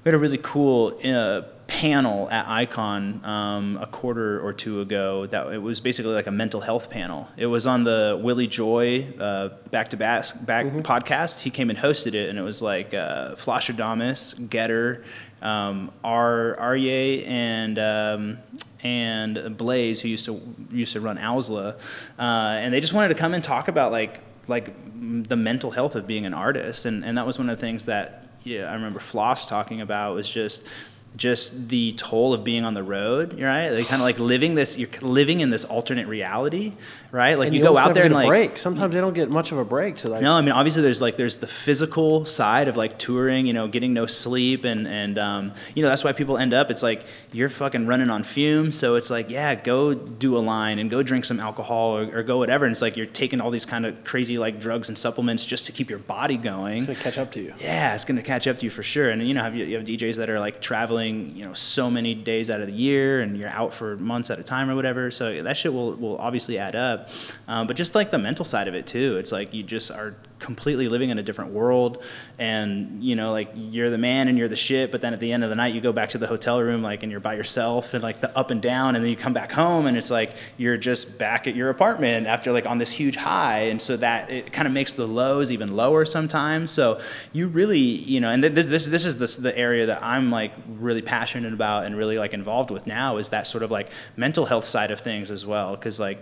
we 0.03 0.09
had 0.09 0.15
a 0.15 0.19
really 0.19 0.39
cool 0.41 0.99
uh, 1.05 1.43
panel 1.67 2.29
at 2.29 2.47
Icon 2.47 3.23
um, 3.23 3.77
a 3.81 3.87
quarter 3.87 4.39
or 4.45 4.51
two 4.51 4.81
ago. 4.81 5.25
That 5.27 5.53
it 5.53 5.61
was 5.61 5.79
basically 5.79 6.13
like 6.13 6.27
a 6.27 6.31
mental 6.31 6.59
health 6.59 6.89
panel. 6.89 7.29
It 7.37 7.45
was 7.45 7.65
on 7.65 7.85
the 7.85 8.19
Willy 8.21 8.47
Joy 8.47 9.13
uh, 9.19 9.49
back 9.71 9.89
to 9.89 9.97
back 9.97 10.25
back 10.45 10.65
podcast. 10.65 11.39
He 11.39 11.49
came 11.49 11.69
and 11.69 11.79
hosted 11.79 12.15
it, 12.15 12.29
and 12.29 12.37
it 12.37 12.41
was 12.41 12.61
like 12.61 12.93
uh, 12.93 13.35
Flosstradamus, 13.35 14.49
Getter, 14.49 15.03
um, 15.41 15.91
R 16.03 16.57
Arye, 16.59 17.25
and. 17.25 17.79
Um, 17.79 18.37
and 18.83 19.57
Blaze, 19.57 20.01
who 20.01 20.09
used 20.09 20.25
to 20.25 20.41
used 20.71 20.93
to 20.93 21.01
run 21.01 21.17
Owsla, 21.17 21.79
uh, 22.19 22.21
and 22.21 22.73
they 22.73 22.81
just 22.81 22.93
wanted 22.93 23.09
to 23.09 23.15
come 23.15 23.33
and 23.33 23.43
talk 23.43 23.67
about 23.67 23.91
like 23.91 24.19
like 24.47 24.73
the 24.95 25.37
mental 25.37 25.71
health 25.71 25.95
of 25.95 26.05
being 26.05 26.25
an 26.25 26.33
artist, 26.33 26.85
and 26.85 27.03
and 27.03 27.17
that 27.17 27.25
was 27.25 27.39
one 27.39 27.49
of 27.49 27.57
the 27.57 27.61
things 27.61 27.85
that 27.85 28.27
yeah 28.43 28.69
I 28.69 28.73
remember 28.73 28.99
Floss 28.99 29.47
talking 29.47 29.81
about 29.81 30.15
was 30.15 30.29
just 30.29 30.67
just 31.15 31.69
the 31.69 31.93
toll 31.93 32.33
of 32.33 32.43
being 32.43 32.65
on 32.65 32.73
the 32.73 32.83
road, 32.83 33.39
right? 33.39 33.69
Like 33.69 33.87
kind 33.87 34.01
of 34.01 34.05
like 34.05 34.19
living 34.19 34.55
this, 34.55 34.77
you're 34.77 34.89
living 35.01 35.41
in 35.41 35.49
this 35.49 35.63
alternate 35.63 36.07
reality, 36.07 36.73
right? 37.13 37.37
Like 37.37 37.47
and 37.47 37.55
you, 37.55 37.59
you 37.61 37.67
go 37.67 37.77
out 37.77 37.93
there 37.93 38.03
and 38.03 38.13
a 38.13 38.17
like 38.17 38.27
break. 38.27 38.57
Sometimes 38.57 38.93
they 38.93 38.99
don't 38.99 39.13
get 39.13 39.29
much 39.29 39.51
of 39.51 39.59
a 39.59 39.63
break 39.63 39.97
to 39.97 40.09
like. 40.09 40.23
no, 40.23 40.33
I 40.33 40.41
mean 40.41 40.51
obviously 40.51 40.81
there's 40.81 41.01
like 41.01 41.15
there's 41.15 41.37
the 41.37 41.47
physical 41.47 42.25
side 42.25 42.67
of 42.67 42.75
like 42.75 42.97
touring, 42.97 43.45
you 43.45 43.53
know, 43.53 43.67
getting 43.67 43.93
no 43.93 44.07
sleep 44.07 44.65
and 44.65 44.87
and 44.87 45.19
um, 45.19 45.53
you 45.75 45.83
know 45.83 45.89
that's 45.89 46.03
why 46.03 46.11
people 46.11 46.37
end 46.37 46.53
up. 46.53 46.71
It's 46.71 46.81
like 46.83 47.05
you're 47.31 47.49
fucking 47.49 47.85
running 47.85 48.09
on 48.09 48.23
fumes, 48.23 48.77
so 48.77 48.95
it's 48.95 49.11
like 49.11 49.29
yeah, 49.29 49.53
go 49.53 49.93
do 49.93 50.35
a 50.35 50.39
line 50.39 50.79
and 50.79 50.89
go 50.89 51.03
drink 51.03 51.23
some 51.25 51.39
alcohol 51.39 51.97
or, 51.97 52.17
or 52.17 52.23
go 52.23 52.39
whatever. 52.39 52.65
And 52.65 52.71
it's 52.71 52.81
like 52.81 52.97
you're 52.97 53.05
taking 53.05 53.39
all 53.39 53.51
these 53.51 53.65
kind 53.65 53.85
of 53.85 54.03
crazy 54.03 54.39
like 54.39 54.59
drugs 54.59 54.89
and 54.89 54.97
supplements 54.97 55.45
just 55.45 55.67
to 55.67 55.71
keep 55.71 55.91
your 55.91 55.99
body 55.99 56.37
going. 56.37 56.73
It's 56.73 56.81
gonna 56.81 56.95
catch 56.95 57.19
up 57.19 57.31
to 57.33 57.41
you. 57.41 57.53
Yeah, 57.59 57.93
it's 57.93 58.05
gonna 58.05 58.23
catch 58.23 58.47
up 58.47 58.57
to 58.59 58.65
you 58.65 58.71
for 58.71 58.81
sure. 58.81 59.11
And 59.11 59.25
you 59.27 59.35
know, 59.35 59.43
have 59.43 59.55
you, 59.55 59.65
you 59.65 59.77
have 59.77 59.85
DJs 59.85 60.15
that 60.17 60.31
are 60.31 60.39
like 60.39 60.61
traveling, 60.61 61.35
you 61.35 61.45
know, 61.45 61.53
so 61.53 61.91
many 61.91 62.15
days 62.15 62.49
out 62.49 62.59
of 62.59 62.67
the 62.67 62.73
year, 62.73 63.21
and 63.21 63.37
you're 63.37 63.49
out 63.49 63.71
for 63.71 63.97
months 63.97 64.31
at 64.31 64.39
a 64.39 64.43
time 64.43 64.67
or 64.67 64.75
whatever. 64.75 65.11
So 65.11 65.43
that 65.43 65.57
shit 65.57 65.71
will 65.71 65.93
will 65.93 66.17
obviously 66.17 66.57
add 66.57 66.75
up. 66.75 67.02
Um, 67.47 67.67
but 67.67 67.75
just 67.75 67.95
like 67.95 68.11
the 68.11 68.19
mental 68.19 68.45
side 68.45 68.67
of 68.67 68.75
it 68.75 68.87
too, 68.87 69.17
it's 69.17 69.31
like 69.31 69.53
you 69.53 69.63
just 69.63 69.91
are 69.91 70.15
completely 70.39 70.87
living 70.87 71.09
in 71.09 71.17
a 71.17 71.23
different 71.23 71.51
world, 71.51 72.03
and 72.37 73.01
you 73.01 73.15
know, 73.15 73.31
like 73.31 73.49
you're 73.55 73.89
the 73.89 73.97
man 73.97 74.27
and 74.27 74.37
you're 74.37 74.49
the 74.49 74.57
shit. 74.57 74.91
But 74.91 74.99
then 74.99 75.13
at 75.13 75.21
the 75.21 75.31
end 75.31 75.43
of 75.43 75.49
the 75.49 75.55
night, 75.55 75.73
you 75.73 75.79
go 75.79 75.93
back 75.93 76.09
to 76.09 76.17
the 76.17 76.27
hotel 76.27 76.61
room, 76.61 76.81
like, 76.83 77.01
and 77.01 77.11
you're 77.11 77.21
by 77.21 77.35
yourself, 77.35 77.93
and 77.93 78.03
like 78.03 78.19
the 78.19 78.37
up 78.37 78.51
and 78.51 78.61
down, 78.61 78.95
and 78.95 79.03
then 79.03 79.09
you 79.09 79.15
come 79.15 79.33
back 79.33 79.51
home, 79.51 79.87
and 79.87 79.97
it's 79.97 80.11
like 80.11 80.35
you're 80.57 80.75
just 80.75 81.17
back 81.17 81.47
at 81.47 81.55
your 81.55 81.69
apartment 81.69 82.27
after 82.27 82.51
like 82.51 82.67
on 82.67 82.77
this 82.77 82.91
huge 82.91 83.15
high, 83.15 83.59
and 83.59 83.81
so 83.81 83.95
that 83.97 84.29
it 84.29 84.51
kind 84.51 84.67
of 84.67 84.73
makes 84.73 84.93
the 84.93 85.07
lows 85.07 85.51
even 85.51 85.75
lower 85.75 86.03
sometimes. 86.03 86.71
So 86.71 86.99
you 87.31 87.47
really, 87.47 87.79
you 87.79 88.19
know, 88.19 88.29
and 88.29 88.43
this 88.43 88.67
this 88.67 88.85
this 88.85 89.05
is 89.05 89.17
the 89.17 89.41
the 89.41 89.57
area 89.57 89.85
that 89.85 90.03
I'm 90.03 90.29
like 90.29 90.51
really 90.67 91.01
passionate 91.01 91.53
about 91.53 91.85
and 91.85 91.95
really 91.97 92.17
like 92.17 92.33
involved 92.33 92.69
with 92.69 92.85
now 92.85 93.17
is 93.17 93.29
that 93.29 93.47
sort 93.47 93.63
of 93.63 93.71
like 93.71 93.89
mental 94.17 94.45
health 94.45 94.65
side 94.65 94.91
of 94.91 94.99
things 94.99 95.31
as 95.31 95.45
well, 95.45 95.71
because 95.75 95.99
like 95.99 96.21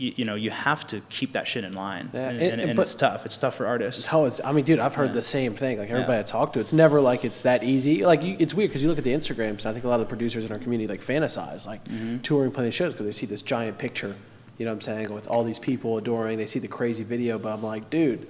you, 0.00 0.12
you 0.16 0.24
know 0.24 0.34
you 0.34 0.50
have 0.50 0.86
to 0.88 1.00
keep 1.08 1.32
that 1.32 1.46
shit 1.46 1.62
in 1.64 1.74
line, 1.74 2.10
Yeah, 2.12 2.28
and, 2.30 2.40
and- 2.40 2.60
and, 2.62 2.70
and 2.70 2.78
it's 2.78 2.94
tough. 2.94 3.26
It's 3.26 3.36
tough 3.36 3.54
for 3.56 3.66
artists. 3.66 4.06
How 4.06 4.24
it's, 4.24 4.40
I 4.44 4.52
mean, 4.52 4.64
dude, 4.64 4.78
I've 4.78 4.94
heard 4.94 5.08
Yeah. 5.08 5.14
the 5.14 5.22
same 5.22 5.54
thing. 5.54 5.78
Like 5.78 5.90
everybody 5.90 6.14
Yeah. 6.14 6.20
I 6.20 6.22
talk 6.22 6.52
to, 6.54 6.60
it's 6.60 6.72
never 6.72 7.00
like 7.00 7.24
it's 7.24 7.42
that 7.42 7.62
easy. 7.62 8.04
Like 8.04 8.22
you, 8.22 8.36
it's 8.38 8.54
weird 8.54 8.70
because 8.70 8.82
you 8.82 8.88
look 8.88 8.98
at 8.98 9.04
the 9.04 9.12
Instagrams, 9.12 9.60
and 9.60 9.66
I 9.66 9.72
think 9.72 9.84
a 9.84 9.88
lot 9.88 10.00
of 10.00 10.06
the 10.06 10.10
producers 10.14 10.44
in 10.44 10.52
our 10.52 10.58
community 10.58 10.88
like 10.88 11.02
fantasize 11.02 11.66
like 11.66 11.84
Mm-hmm. 11.84 12.18
touring, 12.18 12.50
playing 12.50 12.72
shows 12.72 12.92
because 12.94 13.06
they 13.06 13.12
see 13.12 13.26
this 13.26 13.42
giant 13.42 13.78
picture. 13.78 14.14
You 14.58 14.66
know 14.66 14.72
what 14.72 14.76
I'm 14.76 14.80
saying? 14.82 15.12
With 15.14 15.26
all 15.28 15.44
these 15.44 15.58
people 15.58 15.96
adoring, 15.98 16.36
they 16.38 16.46
see 16.46 16.58
the 16.58 16.68
crazy 16.68 17.04
video, 17.04 17.38
but 17.38 17.52
I'm 17.52 17.62
like, 17.62 17.88
dude, 17.90 18.26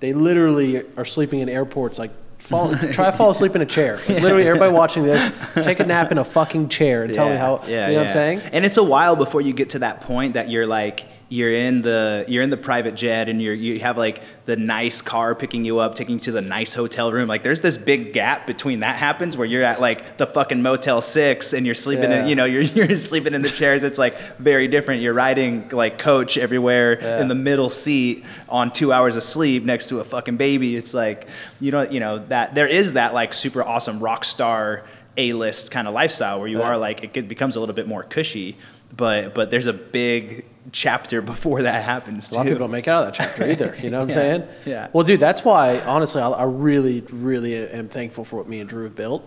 they 0.00 0.12
literally 0.12 0.82
are 0.96 1.04
sleeping 1.04 1.40
in 1.40 1.48
airports. 1.48 1.98
Like, 1.98 2.10
fall, 2.42 2.74
try 2.92 3.10
to 3.10 3.16
fall 3.16 3.30
asleep 3.30 3.54
in 3.54 3.62
a 3.62 3.66
chair. 3.66 3.96
Like, 3.96 4.08
literally, 4.22 4.46
everybody 4.46 4.72
watching 4.72 5.04
this, 5.04 5.32
take 5.54 5.80
a 5.80 5.86
nap 5.86 6.12
in 6.12 6.18
a 6.18 6.24
fucking 6.24 6.68
chair 6.68 7.04
and 7.04 7.14
tell 7.14 7.28
me 7.28 7.36
how. 7.36 7.62
Yeah, 7.66 7.88
you 7.88 7.94
know 7.94 8.00
what 8.00 8.04
I'm 8.06 8.10
saying? 8.10 8.40
And 8.52 8.64
it's 8.64 8.76
a 8.76 8.82
while 8.84 9.16
before 9.16 9.40
you 9.40 9.52
get 9.52 9.70
to 9.70 9.78
that 9.80 10.00
point 10.02 10.34
that 10.34 10.50
you're 10.50 10.66
like 10.66 11.04
you're 11.32 11.50
in 11.50 11.80
the 11.80 12.26
you're 12.28 12.42
in 12.42 12.50
the 12.50 12.58
private 12.58 12.94
jet 12.94 13.26
and 13.30 13.40
you're 13.40 13.54
you 13.54 13.80
have 13.80 13.96
like 13.96 14.22
the 14.44 14.54
nice 14.54 15.00
car 15.00 15.34
picking 15.34 15.64
you 15.64 15.78
up, 15.78 15.94
taking 15.94 16.16
you 16.16 16.20
to 16.20 16.32
the 16.32 16.42
nice 16.42 16.74
hotel 16.74 17.10
room. 17.10 17.26
Like 17.26 17.42
there's 17.42 17.62
this 17.62 17.78
big 17.78 18.12
gap 18.12 18.46
between 18.46 18.80
that 18.80 18.96
happens 18.96 19.34
where 19.34 19.46
you're 19.46 19.62
at 19.62 19.80
like 19.80 20.18
the 20.18 20.26
fucking 20.26 20.60
Motel 20.60 21.00
Six 21.00 21.54
and 21.54 21.64
you're 21.64 21.74
sleeping 21.74 22.10
Yeah. 22.10 22.24
in 22.24 22.28
you 22.28 22.34
know 22.34 22.44
you're 22.44 22.60
you're 22.76 22.94
sleeping 22.96 23.32
in 23.32 23.40
the 23.40 23.48
chairs. 23.48 23.82
It's 23.82 23.98
like 23.98 24.18
very 24.38 24.68
different. 24.68 25.00
You're 25.00 25.14
riding 25.14 25.70
like 25.70 25.96
coach 25.96 26.36
everywhere 26.36 26.98
Yeah. 27.00 27.22
in 27.22 27.28
the 27.28 27.34
middle 27.34 27.70
seat 27.70 28.24
on 28.50 28.70
two 28.70 28.92
hours 28.92 29.16
of 29.16 29.22
sleep 29.22 29.64
next 29.64 29.88
to 29.88 30.00
a 30.00 30.04
fucking 30.04 30.36
baby. 30.36 30.76
It's 30.76 30.92
like 30.92 31.28
you 31.60 31.70
know 31.72 31.82
you 31.82 32.00
know 32.00 32.18
that 32.28 32.54
there 32.54 32.68
is 32.68 32.92
that 32.92 33.14
like 33.14 33.32
super 33.32 33.62
awesome 33.62 34.00
rock 34.00 34.24
star 34.26 34.84
a 35.16 35.32
list 35.32 35.70
kind 35.70 35.88
of 35.88 35.94
lifestyle 35.94 36.40
where 36.40 36.48
you 36.48 36.58
Yeah. 36.58 36.64
are 36.68 36.76
like 36.76 37.16
it 37.16 37.26
becomes 37.26 37.56
a 37.56 37.60
little 37.60 37.74
bit 37.74 37.88
more 37.88 38.02
cushy, 38.02 38.58
but 38.94 39.34
but 39.34 39.50
there's 39.50 39.66
a 39.66 39.72
big 39.72 40.44
chapter 40.70 41.20
before 41.20 41.62
that 41.62 41.82
happens 41.82 42.30
A 42.30 42.34
lot 42.36 42.42
of 42.42 42.46
people 42.46 42.60
don't 42.60 42.70
make 42.70 42.86
it 42.86 42.90
out 42.90 43.00
of 43.00 43.06
that 43.06 43.14
chapter 43.14 43.50
either. 43.50 43.74
You 43.80 43.90
know 43.90 43.98
what 43.98 44.04
I'm 44.04 44.10
saying? 44.14 44.44
yeah. 44.64 44.88
Well, 44.92 45.04
dude, 45.04 45.18
that's 45.20 45.44
why 45.44 45.80
honestly, 45.80 46.22
I, 46.22 46.28
I 46.30 46.44
really, 46.44 47.00
really 47.10 47.56
am 47.56 47.88
thankful 47.88 48.24
for 48.24 48.36
what 48.36 48.48
me 48.48 48.60
and 48.60 48.68
Drew 48.68 48.84
have 48.84 48.94
built 48.94 49.24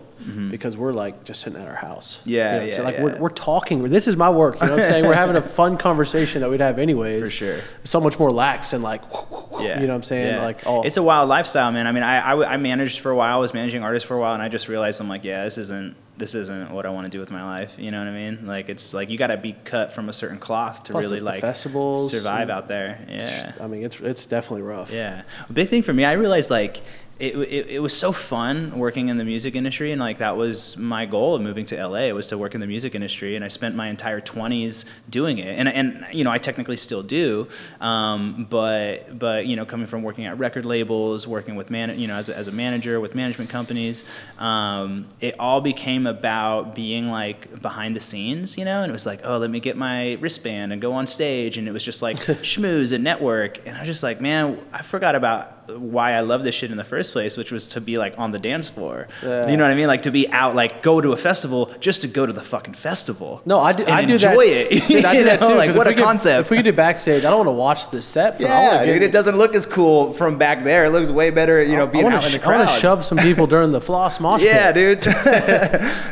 because 0.50 0.78
we're 0.78 0.94
like 0.94 1.24
just 1.24 1.42
sitting 1.42 1.60
at 1.60 1.68
our 1.68 1.74
house. 1.74 2.18
Mm-hmm. 2.20 2.30
Yeah, 2.30 2.54
You 2.54 2.70
know 2.70 2.76
yeah? 2.78 2.82
Like 2.82 2.94
yeah. 2.94 3.02
we're, 3.04 3.18
we're 3.20 3.28
talking. 3.28 3.82
This 3.82 4.08
is 4.08 4.16
my 4.16 4.30
work. 4.30 4.60
You 4.60 4.66
know 4.66 4.72
what 4.72 4.80
I'm 4.80 4.90
saying? 4.90 5.04
We're 5.04 5.14
having 5.14 5.36
a 5.36 5.42
fun 5.60 5.76
conversation 5.76 6.40
that 6.40 6.50
we'd 6.50 6.60
have 6.60 6.78
anyways. 6.78 7.24
For 7.24 7.30
sure. 7.30 7.58
So 7.84 8.00
much 8.00 8.18
more 8.18 8.30
lax 8.30 8.72
and 8.72 8.82
like, 8.82 9.02
Yeah. 9.60 9.78
you 9.80 9.86
know 9.86 9.92
what 9.92 9.96
I'm 9.96 10.02
saying? 10.02 10.34
Yeah. 10.36 10.42
Like, 10.44 10.66
oh, 10.66 10.82
It's 10.82 10.96
a 10.96 11.02
wild 11.02 11.28
lifestyle, 11.28 11.70
man. 11.70 11.86
I 11.86 11.92
mean, 11.92 12.02
I 12.02 12.32
I 12.32 12.56
managed 12.56 13.00
for 13.00 13.10
a 13.10 13.16
while, 13.16 13.36
I 13.36 13.40
was 13.40 13.52
managing 13.52 13.82
artists 13.82 14.08
for 14.08 14.14
a 14.16 14.20
while, 14.20 14.32
and 14.34 14.42
I 14.42 14.48
just 14.48 14.68
realized 14.68 15.00
I'm 15.02 15.08
like, 15.08 15.22
yeah, 15.22 15.44
this 15.44 15.58
isn't 15.58 15.96
this 16.18 16.34
isn't 16.34 16.70
what 16.70 16.86
I 16.86 16.90
want 16.90 17.06
to 17.06 17.10
do 17.10 17.20
with 17.20 17.30
my 17.30 17.44
life. 17.44 17.76
You 17.78 17.90
know 17.90 17.98
what 17.98 18.08
I 18.08 18.12
mean? 18.12 18.46
Like 18.46 18.68
it's 18.68 18.94
like 18.94 19.10
you 19.10 19.18
got 19.18 19.28
to 19.28 19.36
be 19.36 19.54
cut 19.64 19.92
from 19.92 20.08
a 20.08 20.12
certain 20.12 20.38
cloth 20.38 20.84
to 20.84 20.92
Plus, 20.92 21.04
really 21.04 21.20
like, 21.20 21.40
festivals 21.40 22.10
survive 22.10 22.50
out 22.50 22.68
there. 22.68 23.04
Yeah. 23.08 23.52
I 23.60 23.66
mean, 23.66 23.84
it's 23.84 24.00
it's 24.00 24.26
definitely 24.26 24.62
rough. 24.62 24.92
Yeah. 24.92 25.22
A 25.48 25.52
big 25.52 25.68
thing 25.68 25.82
for 25.82 25.92
me, 25.92 26.04
I 26.04 26.12
realized 26.12 26.50
like 26.50 26.80
it, 27.18 27.34
it, 27.36 27.66
it 27.68 27.78
was 27.78 27.96
so 27.96 28.12
fun 28.12 28.78
working 28.78 29.08
in 29.08 29.16
the 29.16 29.24
music 29.24 29.54
industry 29.54 29.90
and 29.90 30.00
like 30.00 30.18
that 30.18 30.36
was 30.36 30.76
my 30.76 31.06
goal 31.06 31.34
of 31.34 31.40
moving 31.40 31.64
to 31.64 31.86
LA 31.86 32.10
was 32.10 32.28
to 32.28 32.36
work 32.36 32.54
in 32.54 32.60
the 32.60 32.66
music 32.66 32.94
industry 32.94 33.36
and 33.36 33.44
I 33.44 33.48
spent 33.48 33.74
my 33.74 33.88
entire 33.88 34.20
20s 34.20 34.84
doing 35.08 35.38
it. 35.38 35.58
And, 35.58 35.68
and 35.68 36.06
you 36.12 36.24
know 36.24 36.30
I 36.30 36.36
technically 36.36 36.76
still 36.76 37.02
do 37.02 37.48
um, 37.80 38.46
but 38.50 39.18
but 39.18 39.46
you 39.46 39.56
know 39.56 39.64
coming 39.64 39.86
from 39.86 40.02
working 40.02 40.26
at 40.26 40.38
record 40.38 40.66
labels 40.66 41.26
working 41.26 41.56
with 41.56 41.70
man 41.70 41.98
you 41.98 42.06
know 42.06 42.16
as 42.16 42.28
a, 42.28 42.36
as 42.36 42.48
a 42.48 42.52
manager 42.52 43.00
with 43.00 43.14
management 43.14 43.48
companies 43.48 44.04
um, 44.38 45.08
it 45.20 45.34
all 45.38 45.62
became 45.62 46.06
about 46.06 46.74
being 46.74 47.08
like 47.08 47.62
behind 47.62 47.96
the 47.96 48.00
scenes 48.00 48.58
you 48.58 48.64
know? 48.64 48.82
And 48.82 48.90
it 48.90 48.92
was 48.92 49.06
like 49.06 49.20
oh 49.24 49.38
let 49.38 49.50
me 49.50 49.60
get 49.60 49.76
my 49.76 50.14
wristband 50.20 50.72
and 50.72 50.82
go 50.82 50.92
on 50.92 51.06
stage 51.06 51.56
and 51.56 51.66
it 51.66 51.72
was 51.72 51.84
just 51.84 52.02
like 52.02 52.16
schmooze 52.42 52.92
and 52.92 53.02
network. 53.02 53.66
And 53.66 53.74
I 53.74 53.80
was 53.80 53.88
just 53.88 54.02
like 54.02 54.20
man 54.20 54.60
I 54.70 54.82
forgot 54.82 55.14
about 55.14 55.55
why 55.68 56.12
I 56.12 56.20
love 56.20 56.42
this 56.44 56.54
shit 56.54 56.70
in 56.70 56.76
the 56.76 56.84
first 56.84 57.12
place, 57.12 57.36
which 57.36 57.50
was 57.52 57.68
to 57.68 57.80
be 57.80 57.96
like 57.98 58.14
on 58.18 58.32
the 58.32 58.38
dance 58.38 58.68
floor. 58.68 59.08
Yeah. 59.22 59.48
You 59.48 59.56
know 59.56 59.64
what 59.64 59.70
I 59.72 59.74
mean? 59.74 59.86
Like 59.86 60.02
to 60.02 60.10
be 60.10 60.28
out, 60.30 60.54
like 60.56 60.82
go 60.82 61.00
to 61.00 61.12
a 61.12 61.16
festival 61.16 61.72
just 61.80 62.02
to 62.02 62.08
go 62.08 62.26
to 62.26 62.32
the 62.32 62.40
fucking 62.40 62.74
festival. 62.74 63.42
No, 63.44 63.58
I 63.60 63.72
do. 63.72 63.84
I 63.86 64.04
do 64.04 64.14
enjoy 64.14 64.30
that. 64.48 64.74
it. 64.74 64.82
Dude, 64.88 65.04
I 65.04 65.16
do 65.16 65.24
that 65.30 65.40
too. 65.40 65.54
like 65.54 65.74
what 65.76 65.86
a 65.86 65.94
could- 65.94 66.02
concept. 66.04 66.40
If 66.46 66.50
we 66.50 66.56
could 66.58 66.64
do 66.64 66.72
backstage, 66.72 67.24
I 67.24 67.30
don't 67.30 67.38
want 67.38 67.48
to 67.48 67.52
watch 67.52 67.90
the 67.90 68.02
set. 68.02 68.36
For 68.36 68.42
yeah, 68.44 68.84
dude, 68.84 69.02
it 69.02 69.12
doesn't 69.12 69.36
look 69.36 69.54
as 69.54 69.66
cool 69.66 70.12
from 70.12 70.38
back 70.38 70.62
there. 70.64 70.84
It 70.84 70.90
looks 70.90 71.10
way 71.10 71.30
better, 71.30 71.62
you 71.62 71.76
know, 71.76 71.86
being 71.86 72.04
wanna 72.04 72.16
out 72.16 72.26
in 72.32 72.40
the 72.40 72.46
I 72.46 72.56
want 72.58 72.68
to 72.68 72.74
shove 72.76 73.04
some 73.04 73.18
people 73.18 73.46
during 73.46 73.70
the 73.70 73.80
floss 73.80 74.20
mosh 74.20 74.40
pit. 74.42 74.52
Yeah, 74.52 74.72
dude. 74.72 75.06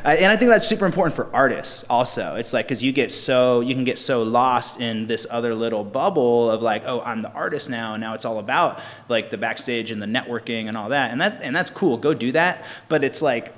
And 0.04 0.26
I 0.26 0.36
think 0.36 0.50
that's 0.50 0.66
super 0.66 0.86
important 0.86 1.14
for 1.16 1.28
artists 1.34 1.84
also. 1.88 2.36
It's 2.36 2.52
like, 2.52 2.68
cause 2.68 2.82
you 2.82 2.92
get 2.92 3.10
so, 3.10 3.60
you 3.60 3.74
can 3.74 3.84
get 3.84 3.98
so 3.98 4.22
lost 4.22 4.80
in 4.80 5.06
this 5.06 5.26
other 5.30 5.54
little 5.54 5.82
bubble 5.84 6.50
of 6.50 6.62
like, 6.62 6.84
oh, 6.86 7.00
I'm 7.02 7.20
the 7.22 7.32
artist 7.32 7.68
now. 7.70 7.94
And 7.94 8.00
now 8.00 8.14
it's 8.14 8.24
all 8.24 8.38
about 8.38 8.80
like 9.08 9.30
the 9.30 9.38
backstage 9.46 9.90
and 9.90 10.00
the 10.02 10.06
networking 10.06 10.68
and 10.68 10.76
all 10.76 10.88
that. 10.88 11.10
And 11.12 11.20
that, 11.20 11.40
and 11.42 11.54
that's 11.54 11.70
cool. 11.70 11.96
Go 11.96 12.14
do 12.14 12.32
that. 12.32 12.64
But 12.88 13.04
it's 13.04 13.20
like, 13.22 13.54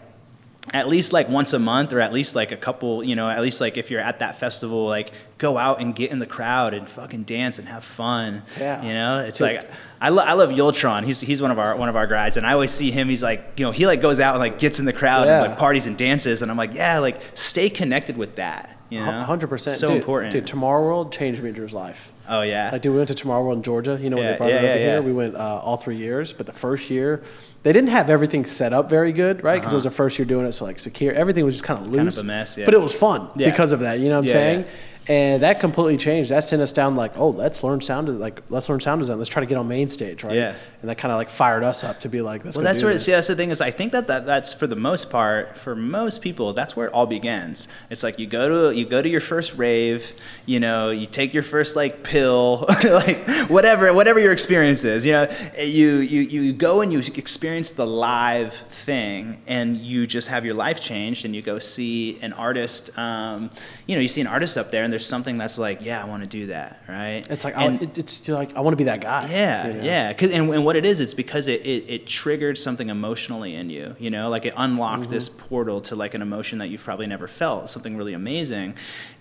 at 0.74 0.88
least 0.88 1.12
like 1.12 1.28
once 1.28 1.52
a 1.52 1.60
month 1.60 1.92
or 1.92 2.00
at 2.00 2.12
least 2.12 2.34
like 2.34 2.50
a 2.50 2.56
couple 2.56 3.04
you 3.04 3.14
know 3.14 3.30
at 3.30 3.40
least 3.40 3.60
like 3.60 3.76
if 3.76 3.88
you're 3.88 4.00
at 4.00 4.18
that 4.18 4.34
festival 4.40 4.84
like 4.84 5.12
go 5.38 5.56
out 5.56 5.80
and 5.80 5.94
get 5.94 6.10
in 6.10 6.18
the 6.18 6.26
crowd 6.26 6.74
and 6.74 6.88
fucking 6.88 7.22
dance 7.22 7.60
and 7.60 7.68
have 7.68 7.84
fun 7.84 8.42
Yeah. 8.58 8.82
you 8.82 8.92
know 8.92 9.20
it's 9.20 9.38
Dude. 9.38 9.46
like 9.58 9.70
I, 10.00 10.08
lo- 10.08 10.24
I 10.24 10.32
love 10.32 10.50
Yultron. 10.50 11.04
He's, 11.04 11.20
he's 11.20 11.40
one 11.40 11.52
of 11.52 11.58
our 11.60 11.76
one 11.76 11.88
of 11.88 11.94
our 11.94 12.08
guides, 12.08 12.36
and 12.36 12.44
I 12.44 12.52
always 12.52 12.72
see 12.72 12.90
him. 12.90 13.08
He's 13.08 13.22
like, 13.22 13.52
you 13.56 13.64
know, 13.64 13.70
he 13.70 13.86
like 13.86 14.00
goes 14.02 14.18
out 14.20 14.34
and 14.34 14.40
like 14.40 14.58
gets 14.58 14.78
in 14.80 14.84
the 14.86 14.92
crowd 14.92 15.26
Yeah. 15.28 15.40
and 15.42 15.50
like 15.50 15.58
parties 15.58 15.86
and 15.86 15.96
dances, 15.96 16.42
and 16.42 16.50
I'm 16.50 16.56
like, 16.58 16.74
yeah, 16.74 16.98
like 16.98 17.18
stay 17.34 17.70
connected 17.70 18.16
with 18.18 18.34
that. 18.36 18.76
You 18.90 18.98
know, 19.00 19.10
hundred 19.22 19.46
percent. 19.48 19.78
So 19.78 19.88
dude, 19.88 19.96
important. 19.98 20.32
Dude, 20.32 20.46
Tomorrow 20.48 20.82
World 20.82 21.12
changed 21.12 21.40
Drew's 21.54 21.74
life. 21.74 22.12
Oh 22.28 22.42
yeah, 22.42 22.70
Like, 22.72 22.82
dude, 22.82 22.92
we 22.92 22.98
went 22.98 23.08
to 23.08 23.14
Tomorrow 23.14 23.42
World 23.44 23.58
in 23.58 23.62
Georgia. 23.62 23.98
You 24.00 24.10
know, 24.10 24.16
when 24.16 24.26
they 24.26 24.36
brought 24.36 24.48
yeah, 24.50 24.54
it 24.56 24.58
over 24.58 24.66
yeah, 24.66 24.74
here, 24.76 24.94
yeah. 24.94 25.00
we 25.00 25.12
went 25.12 25.34
uh, 25.36 25.60
all 25.62 25.76
three 25.76 25.96
years. 25.96 26.32
But 26.32 26.46
the 26.46 26.52
first 26.52 26.90
year, 26.90 27.22
they 27.62 27.72
didn't 27.72 27.90
have 27.90 28.10
everything 28.10 28.44
set 28.44 28.72
up 28.72 28.88
very 28.88 29.12
good, 29.12 29.42
right? 29.42 29.56
Because 29.60 29.72
it 29.72 29.76
was 29.76 29.84
the 29.84 29.90
first 29.90 30.18
year 30.18 30.26
doing 30.26 30.46
it, 30.46 30.52
so 30.52 30.64
like 30.64 30.78
secure, 30.78 31.12
everything 31.12 31.44
was 31.44 31.54
just 31.54 31.64
kind 31.64 31.80
of 31.84 31.88
loose. 31.92 32.16
Uh-huh. 32.16 32.20
of 32.20 32.26
a 32.26 32.28
mess, 32.28 32.56
yeah. 32.56 32.64
But 32.64 32.74
it 32.74 32.80
was 32.80 32.94
fun 32.94 33.28
Yeah. 33.36 33.50
because 33.50 33.72
of 33.72 33.80
that. 33.80 33.98
You 33.98 34.08
know 34.08 34.16
what 34.16 34.18
I'm 34.18 34.24
Yeah, 34.26 34.32
saying? 34.32 34.60
yeah. 34.60 34.66
And 35.08 35.42
that 35.44 35.60
completely 35.60 35.96
changed. 35.98 36.30
That 36.30 36.42
sent 36.42 36.60
us 36.60 36.72
down 36.72 36.96
like, 36.96 37.16
oh, 37.16 37.28
let's 37.30 37.62
learn 37.62 37.80
sound. 37.80 38.18
Like, 38.18 38.42
let's 38.50 38.68
learn 38.68 38.80
sound 38.80 39.00
design. 39.00 39.18
Let's 39.18 39.30
try 39.30 39.38
to 39.38 39.46
get 39.46 39.56
on 39.56 39.68
main 39.68 39.88
stage, 39.88 40.24
right? 40.24 40.34
Yeah. 40.34 40.54
And 40.86 40.90
that 40.92 40.98
kind 40.98 41.10
of 41.10 41.18
like 41.18 41.30
fired 41.30 41.64
us 41.64 41.82
up 41.82 41.98
to 42.02 42.08
be 42.08 42.20
like, 42.22 42.44
let's 42.44 42.56
Well, 42.56 42.62
that's 42.62 42.80
where 42.80 42.92
this. 42.92 43.08
yeah, 43.08 43.16
that's 43.16 43.26
the 43.26 43.34
thing 43.34 43.50
is 43.50 43.60
I 43.60 43.72
think 43.72 43.90
that, 43.90 44.06
that 44.06 44.24
that's 44.24 44.52
for 44.52 44.68
the 44.68 44.76
most 44.76 45.10
part 45.10 45.56
for 45.56 45.74
most 45.74 46.22
people 46.22 46.52
that's 46.52 46.76
where 46.76 46.86
it 46.86 46.92
all 46.92 47.06
begins. 47.06 47.66
It's 47.90 48.04
like 48.04 48.20
you 48.20 48.28
go 48.28 48.70
to 48.70 48.76
you 48.78 48.84
go 48.86 49.02
to 49.02 49.08
your 49.08 49.20
first 49.20 49.56
rave, 49.56 50.12
you 50.46 50.60
know, 50.60 50.90
you 50.90 51.08
take 51.08 51.34
your 51.34 51.42
first 51.42 51.74
like 51.74 52.04
pill, 52.04 52.66
like 52.84 53.26
whatever 53.48 53.92
whatever 53.92 54.20
your 54.20 54.30
experience 54.30 54.84
is, 54.84 55.04
you 55.04 55.10
know, 55.10 55.26
you 55.58 55.96
you 55.96 56.20
you 56.20 56.52
go 56.52 56.82
and 56.82 56.92
you 56.92 57.00
experience 57.00 57.72
the 57.72 57.86
live 57.86 58.52
thing, 58.70 59.42
and 59.48 59.76
you 59.78 60.06
just 60.06 60.28
have 60.28 60.44
your 60.44 60.54
life 60.54 60.78
changed, 60.80 61.24
and 61.24 61.34
you 61.34 61.42
go 61.42 61.58
see 61.58 62.16
an 62.22 62.32
artist, 62.34 62.96
um, 62.96 63.50
you 63.88 63.96
know, 63.96 64.00
you 64.00 64.06
see 64.08 64.20
an 64.20 64.28
artist 64.28 64.56
up 64.56 64.70
there, 64.70 64.84
and 64.84 64.92
there's 64.92 65.04
something 65.06 65.36
that's 65.36 65.58
like, 65.58 65.82
yeah, 65.82 66.00
I 66.00 66.04
want 66.06 66.22
to 66.22 66.28
do 66.28 66.46
that, 66.46 66.80
right? 66.88 67.26
It's 67.28 67.44
like, 67.44 67.56
And- 67.56 67.80
I, 67.82 67.90
it's 67.96 68.28
you're 68.28 68.36
like, 68.36 68.54
I 68.56 68.60
want 68.60 68.72
to 68.72 68.76
be 68.76 68.84
that 68.84 69.00
guy. 69.00 69.28
yeah, 69.32 69.66
yeah. 69.68 69.82
yeah. 69.82 70.12
'Cause- 70.12 70.30
and, 70.30 70.52
and 70.52 70.64
what 70.64 70.75
it 70.76 70.84
is, 70.84 71.00
it's 71.00 71.14
because 71.14 71.48
it, 71.48 71.60
it, 71.62 71.88
it 71.88 72.06
triggered 72.06 72.56
something 72.58 72.88
emotionally 72.90 73.54
in 73.54 73.70
you. 73.70 73.96
You 73.98 74.10
know, 74.10 74.28
like 74.30 74.44
it 74.46 74.54
unlocked 74.56 74.96
Mm-hmm. 75.04 75.12
this 75.12 75.28
portal 75.28 75.80
to 75.82 75.94
like 75.96 76.14
an 76.14 76.22
emotion 76.22 76.58
that 76.58 76.68
you've 76.68 76.84
probably 76.84 77.06
never 77.06 77.26
felt, 77.28 77.68
something 77.68 77.96
really 77.96 78.12
amazing. 78.14 78.74